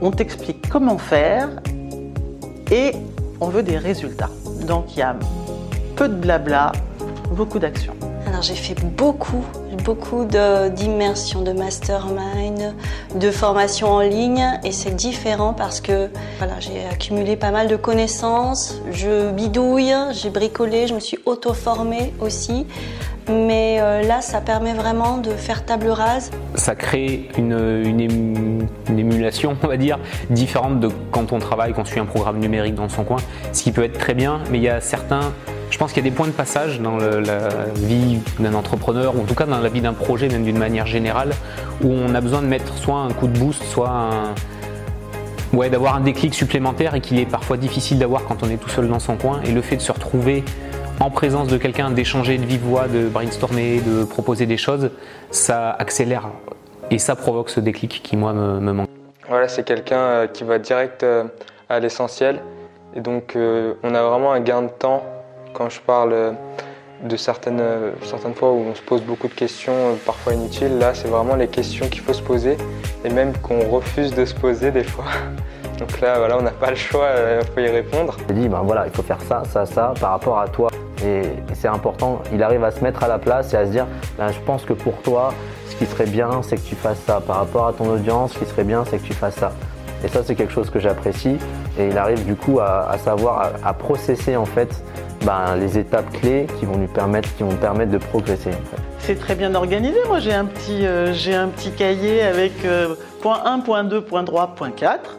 On 0.00 0.10
t'explique 0.10 0.68
comment 0.68 0.98
faire 0.98 1.48
et 2.70 2.92
on 3.40 3.48
veut 3.48 3.62
des 3.62 3.78
résultats. 3.78 4.30
Donc 4.66 4.96
il 4.96 5.00
y 5.00 5.02
a 5.02 5.16
peu 5.96 6.08
de 6.08 6.14
blabla, 6.14 6.72
beaucoup 7.32 7.58
d'action. 7.58 7.94
Alors 8.26 8.42
j'ai 8.42 8.54
fait 8.54 8.74
beaucoup, 8.84 9.44
beaucoup 9.84 10.24
d'immersion, 10.24 11.42
de, 11.42 11.52
mastermind, 11.52 12.74
de 13.14 13.30
formation 13.30 13.88
en 13.88 14.00
ligne 14.00 14.60
et 14.64 14.72
c'est 14.72 14.94
différent 14.94 15.54
parce 15.54 15.80
que 15.80 16.10
voilà, 16.38 16.60
j'ai 16.60 16.84
accumulé 16.84 17.36
pas 17.36 17.50
mal 17.50 17.68
de 17.68 17.76
connaissances, 17.76 18.80
je 18.92 19.30
bidouille, 19.30 19.94
j'ai 20.12 20.30
bricolé, 20.30 20.86
je 20.86 20.94
me 20.94 21.00
suis 21.00 21.18
auto-formée 21.24 22.12
aussi. 22.20 22.66
Mais 23.28 23.78
euh, 23.80 24.02
là, 24.02 24.20
ça 24.20 24.40
permet 24.40 24.72
vraiment 24.72 25.18
de 25.18 25.30
faire 25.30 25.64
table 25.64 25.88
rase. 25.88 26.30
Ça 26.54 26.74
crée 26.74 27.28
une, 27.36 28.68
émulation, 28.88 29.56
on 29.62 29.66
va 29.66 29.76
dire, 29.76 29.98
différente 30.30 30.80
de 30.80 30.88
quand 31.10 31.32
on 31.32 31.38
travaille, 31.38 31.72
qu'on 31.72 31.84
suit 31.84 32.00
un 32.00 32.06
programme 32.06 32.38
numérique 32.38 32.74
dans 32.74 32.88
son 32.88 33.04
coin, 33.04 33.18
ce 33.52 33.62
qui 33.62 33.72
peut 33.72 33.84
être 33.84 33.98
très 33.98 34.14
bien, 34.14 34.40
mais 34.50 34.58
il 34.58 34.64
y 34.64 34.68
a 34.68 34.80
certains 34.80 35.32
je 35.70 35.76
pense 35.76 35.92
qu'il 35.92 36.02
y 36.02 36.06
a 36.06 36.10
des 36.10 36.16
points 36.16 36.26
de 36.26 36.32
passage 36.32 36.80
dans 36.80 36.96
la 36.96 37.48
vie 37.74 38.20
d'un 38.40 38.54
entrepreneur, 38.54 39.14
ou 39.14 39.20
en 39.20 39.24
tout 39.24 39.34
cas 39.34 39.44
dans 39.44 39.60
la 39.60 39.68
vie 39.68 39.82
d'un 39.82 39.92
projet, 39.92 40.28
même 40.28 40.42
d'une 40.42 40.56
manière 40.56 40.86
générale, 40.86 41.32
où 41.84 41.92
on 41.92 42.14
a 42.14 42.22
besoin 42.22 42.40
de 42.40 42.46
mettre 42.46 42.72
soit 42.78 42.96
un 42.96 43.10
coup 43.10 43.26
de 43.26 43.38
boost, 43.38 43.62
soit 43.64 44.32
ouais, 45.52 45.70
d'avoir 45.70 45.96
un 45.96 46.00
déclic 46.00 46.34
supplémentaire 46.34 46.94
et 46.94 47.00
qu'il 47.00 47.18
est 47.18 47.26
parfois 47.26 47.56
difficile 47.56 47.98
d'avoir 47.98 48.24
quand 48.24 48.42
on 48.42 48.50
est 48.50 48.56
tout 48.56 48.68
seul 48.68 48.88
dans 48.88 48.98
son 48.98 49.16
coin. 49.16 49.40
Et 49.44 49.52
le 49.52 49.62
fait 49.62 49.76
de 49.76 49.82
se 49.82 49.92
retrouver 49.92 50.44
en 51.00 51.10
présence 51.10 51.48
de 51.48 51.56
quelqu'un, 51.56 51.90
d'échanger 51.90 52.38
de 52.38 52.44
vive 52.44 52.62
voix, 52.62 52.88
de 52.88 53.08
brainstormer, 53.08 53.80
de 53.80 54.04
proposer 54.04 54.46
des 54.46 54.56
choses, 54.56 54.90
ça 55.30 55.70
accélère 55.70 56.28
et 56.90 56.98
ça 56.98 57.16
provoque 57.16 57.50
ce 57.50 57.60
déclic 57.60 58.00
qui, 58.02 58.16
moi, 58.16 58.32
me, 58.32 58.72
manque. 58.72 58.88
Voilà, 59.28 59.48
c'est 59.48 59.64
quelqu'un 59.64 59.98
euh, 59.98 60.26
qui 60.26 60.44
va 60.44 60.58
direct 60.58 61.02
euh, 61.02 61.24
à 61.68 61.80
l'essentiel. 61.80 62.40
Et 62.96 63.00
donc, 63.00 63.36
euh, 63.36 63.74
on 63.82 63.94
a 63.94 64.02
vraiment 64.02 64.32
un 64.32 64.40
gain 64.40 64.62
de 64.62 64.68
temps 64.68 65.04
quand 65.52 65.68
je 65.68 65.80
parle 65.80 66.34
de 67.02 67.16
certaines, 67.16 67.62
certaines 68.02 68.34
fois 68.34 68.52
où 68.52 68.64
on 68.70 68.74
se 68.74 68.82
pose 68.82 69.02
beaucoup 69.02 69.28
de 69.28 69.34
questions, 69.34 69.96
parfois 70.04 70.34
inutiles. 70.34 70.78
Là, 70.78 70.94
c'est 70.94 71.08
vraiment 71.08 71.36
les 71.36 71.48
questions 71.48 71.88
qu'il 71.88 72.00
faut 72.00 72.12
se 72.12 72.22
poser 72.22 72.56
et 73.04 73.10
même 73.10 73.32
qu'on 73.38 73.60
refuse 73.68 74.14
de 74.14 74.24
se 74.24 74.34
poser 74.34 74.70
des 74.70 74.84
fois. 74.84 75.04
Donc 75.78 76.00
là, 76.00 76.18
voilà, 76.18 76.36
on 76.36 76.42
n'a 76.42 76.50
pas 76.50 76.70
le 76.70 76.76
choix, 76.76 77.08
il 77.40 77.46
faut 77.46 77.60
y 77.60 77.68
répondre. 77.68 78.16
Il 78.28 78.34
dit, 78.34 78.48
ben 78.48 78.62
voilà, 78.64 78.86
il 78.86 78.92
faut 78.92 79.02
faire 79.02 79.20
ça, 79.20 79.42
ça, 79.48 79.64
ça 79.64 79.94
par 80.00 80.10
rapport 80.10 80.38
à 80.40 80.48
toi. 80.48 80.68
Et 81.04 81.22
c'est 81.54 81.68
important, 81.68 82.22
il 82.32 82.42
arrive 82.42 82.64
à 82.64 82.72
se 82.72 82.82
mettre 82.82 83.04
à 83.04 83.08
la 83.08 83.18
place 83.18 83.54
et 83.54 83.56
à 83.56 83.66
se 83.66 83.70
dire, 83.70 83.86
ben, 84.18 84.32
je 84.32 84.40
pense 84.40 84.64
que 84.64 84.72
pour 84.72 85.00
toi, 85.02 85.32
ce 85.68 85.76
qui 85.76 85.86
serait 85.86 86.06
bien, 86.06 86.42
c'est 86.42 86.56
que 86.56 86.66
tu 86.66 86.74
fasses 86.74 87.00
ça. 87.06 87.20
Par 87.24 87.36
rapport 87.36 87.68
à 87.68 87.72
ton 87.72 87.88
audience, 87.88 88.32
ce 88.32 88.40
qui 88.40 88.46
serait 88.46 88.64
bien, 88.64 88.84
c'est 88.84 88.98
que 88.98 89.06
tu 89.06 89.14
fasses 89.14 89.36
ça. 89.36 89.52
Et 90.04 90.08
ça, 90.08 90.22
c'est 90.24 90.34
quelque 90.34 90.52
chose 90.52 90.70
que 90.70 90.80
j'apprécie. 90.80 91.36
Et 91.78 91.88
il 91.88 91.98
arrive 91.98 92.24
du 92.24 92.34
coup 92.34 92.58
à, 92.58 92.96
savoir, 93.04 93.52
à, 93.64 93.72
processer 93.74 94.36
en 94.36 94.44
fait 94.44 94.82
ben, 95.24 95.54
les 95.56 95.78
étapes 95.78 96.10
clés 96.12 96.46
qui 96.58 96.66
vont 96.66 96.76
lui 96.76 96.88
permettre, 96.88 97.32
qui 97.36 97.44
vont 97.44 97.54
permettre 97.54 97.92
de 97.92 97.98
progresser. 97.98 98.50
C'est 98.98 99.18
très 99.18 99.36
bien 99.36 99.54
organisé. 99.54 99.96
Moi, 100.08 100.18
j'ai 100.18 100.34
un 100.34 100.44
petit, 100.44 100.84
euh, 100.84 101.12
j'ai 101.12 101.34
un 101.34 101.48
petit 101.48 101.70
cahier 101.70 102.22
avec 102.22 102.64
euh, 102.64 102.94
point 103.22 103.40
1, 103.44 103.60
point 103.60 103.84
2, 103.84 104.00
point 104.00 104.24
3, 104.24 104.54
point 104.56 104.70
4. 104.70 105.18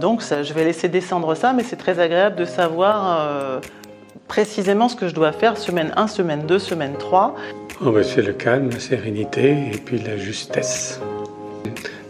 Donc, 0.00 0.22
ça, 0.22 0.42
je 0.42 0.52
vais 0.52 0.64
laisser 0.64 0.88
descendre 0.88 1.34
ça, 1.34 1.52
mais 1.52 1.62
c'est 1.62 1.76
très 1.76 1.98
agréable 1.98 2.36
de 2.36 2.44
savoir 2.44 3.20
euh, 3.20 3.60
précisément 4.28 4.88
ce 4.88 4.96
que 4.96 5.08
je 5.08 5.14
dois 5.14 5.32
faire 5.32 5.56
semaine 5.56 5.92
1, 5.96 6.06
semaine 6.06 6.46
2, 6.46 6.58
semaine 6.58 6.94
3. 6.98 7.34
Oh 7.84 7.90
ben, 7.90 8.02
c'est 8.02 8.22
le 8.22 8.32
calme, 8.32 8.70
la 8.70 8.80
sérénité 8.80 9.70
et 9.72 9.78
puis 9.78 9.98
la 9.98 10.16
justesse. 10.16 11.00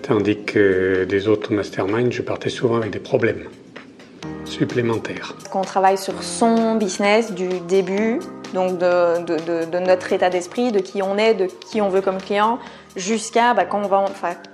Tandis 0.02 0.42
que 0.44 1.04
des 1.04 1.28
autres 1.28 1.52
masterminds, 1.52 2.12
je 2.12 2.22
partais 2.22 2.50
souvent 2.50 2.76
avec 2.76 2.90
des 2.90 3.00
problèmes 3.00 3.48
supplémentaires. 4.44 5.34
Qu'on 5.50 5.62
travaille 5.62 5.98
sur 5.98 6.22
son 6.22 6.76
business 6.76 7.32
du 7.32 7.48
début, 7.68 8.20
donc 8.54 8.78
de, 8.78 9.78
notre 9.80 10.12
état 10.12 10.30
d'esprit, 10.30 10.72
de 10.72 10.78
qui 10.78 11.02
on 11.02 11.18
est, 11.18 11.34
de 11.34 11.46
qui 11.46 11.80
on 11.80 11.88
veut 11.88 12.00
comme 12.00 12.18
client, 12.18 12.58
jusqu'à 12.94 13.54
bah, 13.54 13.64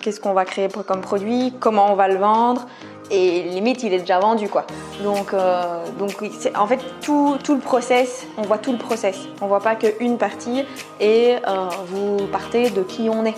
qu'est-ce 0.01 0.21
qu'on 0.21 0.33
va 0.33 0.45
créer 0.45 0.69
comme 0.87 1.01
produit, 1.01 1.53
comment 1.61 1.93
on 1.93 1.95
va 1.95 2.09
le 2.09 2.17
vendre, 2.17 2.67
et 3.13 3.43
limite 3.43 3.83
il 3.85 3.93
est 3.93 4.01
déjà 4.01 4.19
vendu 4.19 4.49
quoi. 4.49 4.67
Donc, 5.05 5.35
euh, 5.35 5.85
donc 5.99 6.17
en 6.57 6.67
fait 6.67 6.81
tout, 7.03 7.37
le 7.49 7.61
process, 7.61 8.27
on 8.39 8.43
voit 8.43 8.59
tout 8.59 8.73
le 8.73 8.79
process. 8.79 9.29
On 9.41 9.47
voit 9.47 9.61
pas 9.61 9.77
qu'une 9.77 10.19
partie 10.19 10.65
et 10.99 11.37
euh, 11.47 11.69
vous 11.87 12.27
partez 12.29 12.71
de 12.71 12.83
qui 12.83 13.09
on 13.09 13.25
est, 13.25 13.37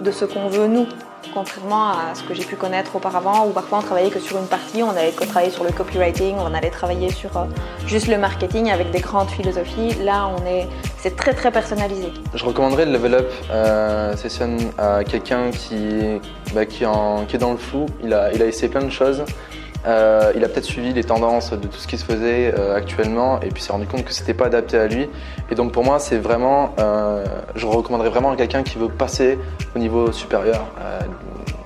de 0.00 0.10
ce 0.10 0.24
qu'on 0.24 0.48
veut 0.48 0.66
nous 0.66 0.86
contrairement 1.32 1.88
à 1.90 2.14
ce 2.14 2.22
que 2.22 2.34
j'ai 2.34 2.44
pu 2.44 2.56
connaître 2.56 2.96
auparavant, 2.96 3.46
où 3.46 3.50
parfois 3.50 3.78
on 3.78 3.82
travaillait 3.82 4.10
que 4.10 4.20
sur 4.20 4.38
une 4.38 4.46
partie, 4.46 4.82
on 4.82 4.90
allait 4.90 5.12
travailler 5.12 5.50
sur 5.50 5.64
le 5.64 5.70
copywriting, 5.70 6.36
on 6.38 6.54
allait 6.54 6.70
travailler 6.70 7.10
sur 7.10 7.36
euh, 7.36 7.44
juste 7.86 8.08
le 8.08 8.18
marketing 8.18 8.70
avec 8.70 8.90
des 8.90 9.00
grandes 9.00 9.30
philosophies. 9.30 9.94
Là, 10.02 10.28
on 10.28 10.46
est, 10.46 10.68
c'est 10.98 11.16
très 11.16 11.34
très 11.34 11.50
personnalisé. 11.50 12.12
Je 12.34 12.44
recommanderais 12.44 12.86
le 12.86 12.92
Level 12.92 13.14
Up 13.14 13.30
euh, 13.50 14.16
Session 14.16 14.56
à 14.78 15.04
quelqu'un 15.04 15.50
qui, 15.50 16.20
bah, 16.54 16.66
qui, 16.66 16.84
est 16.84 17.38
dans 17.38 17.52
le 17.52 17.58
flou. 17.58 17.86
Il 18.02 18.12
a, 18.12 18.32
il 18.32 18.42
a 18.42 18.46
essayé 18.46 18.68
plein 18.68 18.82
de 18.82 18.90
choses. 18.90 19.24
Euh, 19.84 20.32
il 20.36 20.44
a 20.44 20.48
peut-être 20.48 20.64
suivi 20.64 20.92
les 20.92 21.02
tendances 21.02 21.50
de 21.52 21.66
tout 21.66 21.78
ce 21.78 21.88
qui 21.88 21.98
se 21.98 22.04
faisait 22.04 22.54
euh, 22.56 22.76
actuellement 22.76 23.40
et 23.40 23.48
puis 23.48 23.62
s'est 23.62 23.72
rendu 23.72 23.86
compte 23.86 24.04
que 24.04 24.12
c'était 24.12 24.34
pas 24.34 24.46
adapté 24.46 24.78
à 24.78 24.86
lui. 24.86 25.08
Et 25.50 25.54
donc 25.54 25.72
pour 25.72 25.84
moi, 25.84 25.98
c'est 25.98 26.18
vraiment, 26.18 26.74
euh, 26.78 27.24
je 27.56 27.66
recommanderais 27.66 28.10
vraiment 28.10 28.30
à 28.30 28.36
quelqu'un 28.36 28.62
qui 28.62 28.78
veut 28.78 28.88
passer 28.88 29.38
au 29.74 29.78
niveau 29.78 30.12
supérieur 30.12 30.66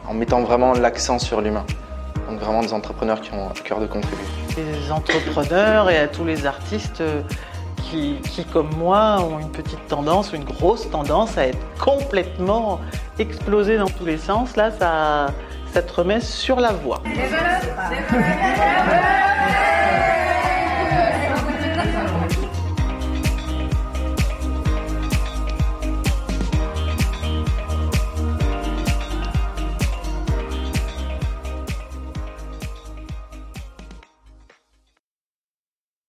en 0.09 0.15
mettant 0.15 0.41
vraiment 0.43 0.73
l'accent 0.73 1.19
sur 1.19 1.41
l'humain. 1.41 1.65
Donc 2.31 2.41
vraiment 2.41 2.63
des 2.63 2.73
entrepreneurs 2.73 3.21
qui 3.21 3.33
ont 3.35 3.49
à 3.49 3.53
cœur 3.63 3.81
de 3.81 3.87
contribuer. 3.87 4.25
Les 4.57 4.91
entrepreneurs 4.91 5.91
et 5.91 5.99
à 5.99 6.09
tous 6.09 6.25
les 6.25 6.47
artistes 6.47 7.03
qui, 7.91 8.17
qui, 8.23 8.45
comme 8.45 8.71
moi, 8.77 9.19
ont 9.21 9.39
une 9.39 9.51
petite 9.51 9.87
tendance, 9.89 10.33
une 10.33 10.45
grosse 10.45 10.91
tendance 10.91 11.37
à 11.39 11.49
être 11.49 11.59
complètement 11.79 12.81
explosés 13.19 13.77
dans 13.77 13.89
tous 13.89 14.07
les 14.07 14.19
sens. 14.19 14.57
Là, 14.57 14.71
ça 14.71 15.29
ça 15.77 15.83
te 15.83 15.93
remet 15.93 16.23
sur 16.23 16.59
la 16.59 16.73
voie. 16.73 17.03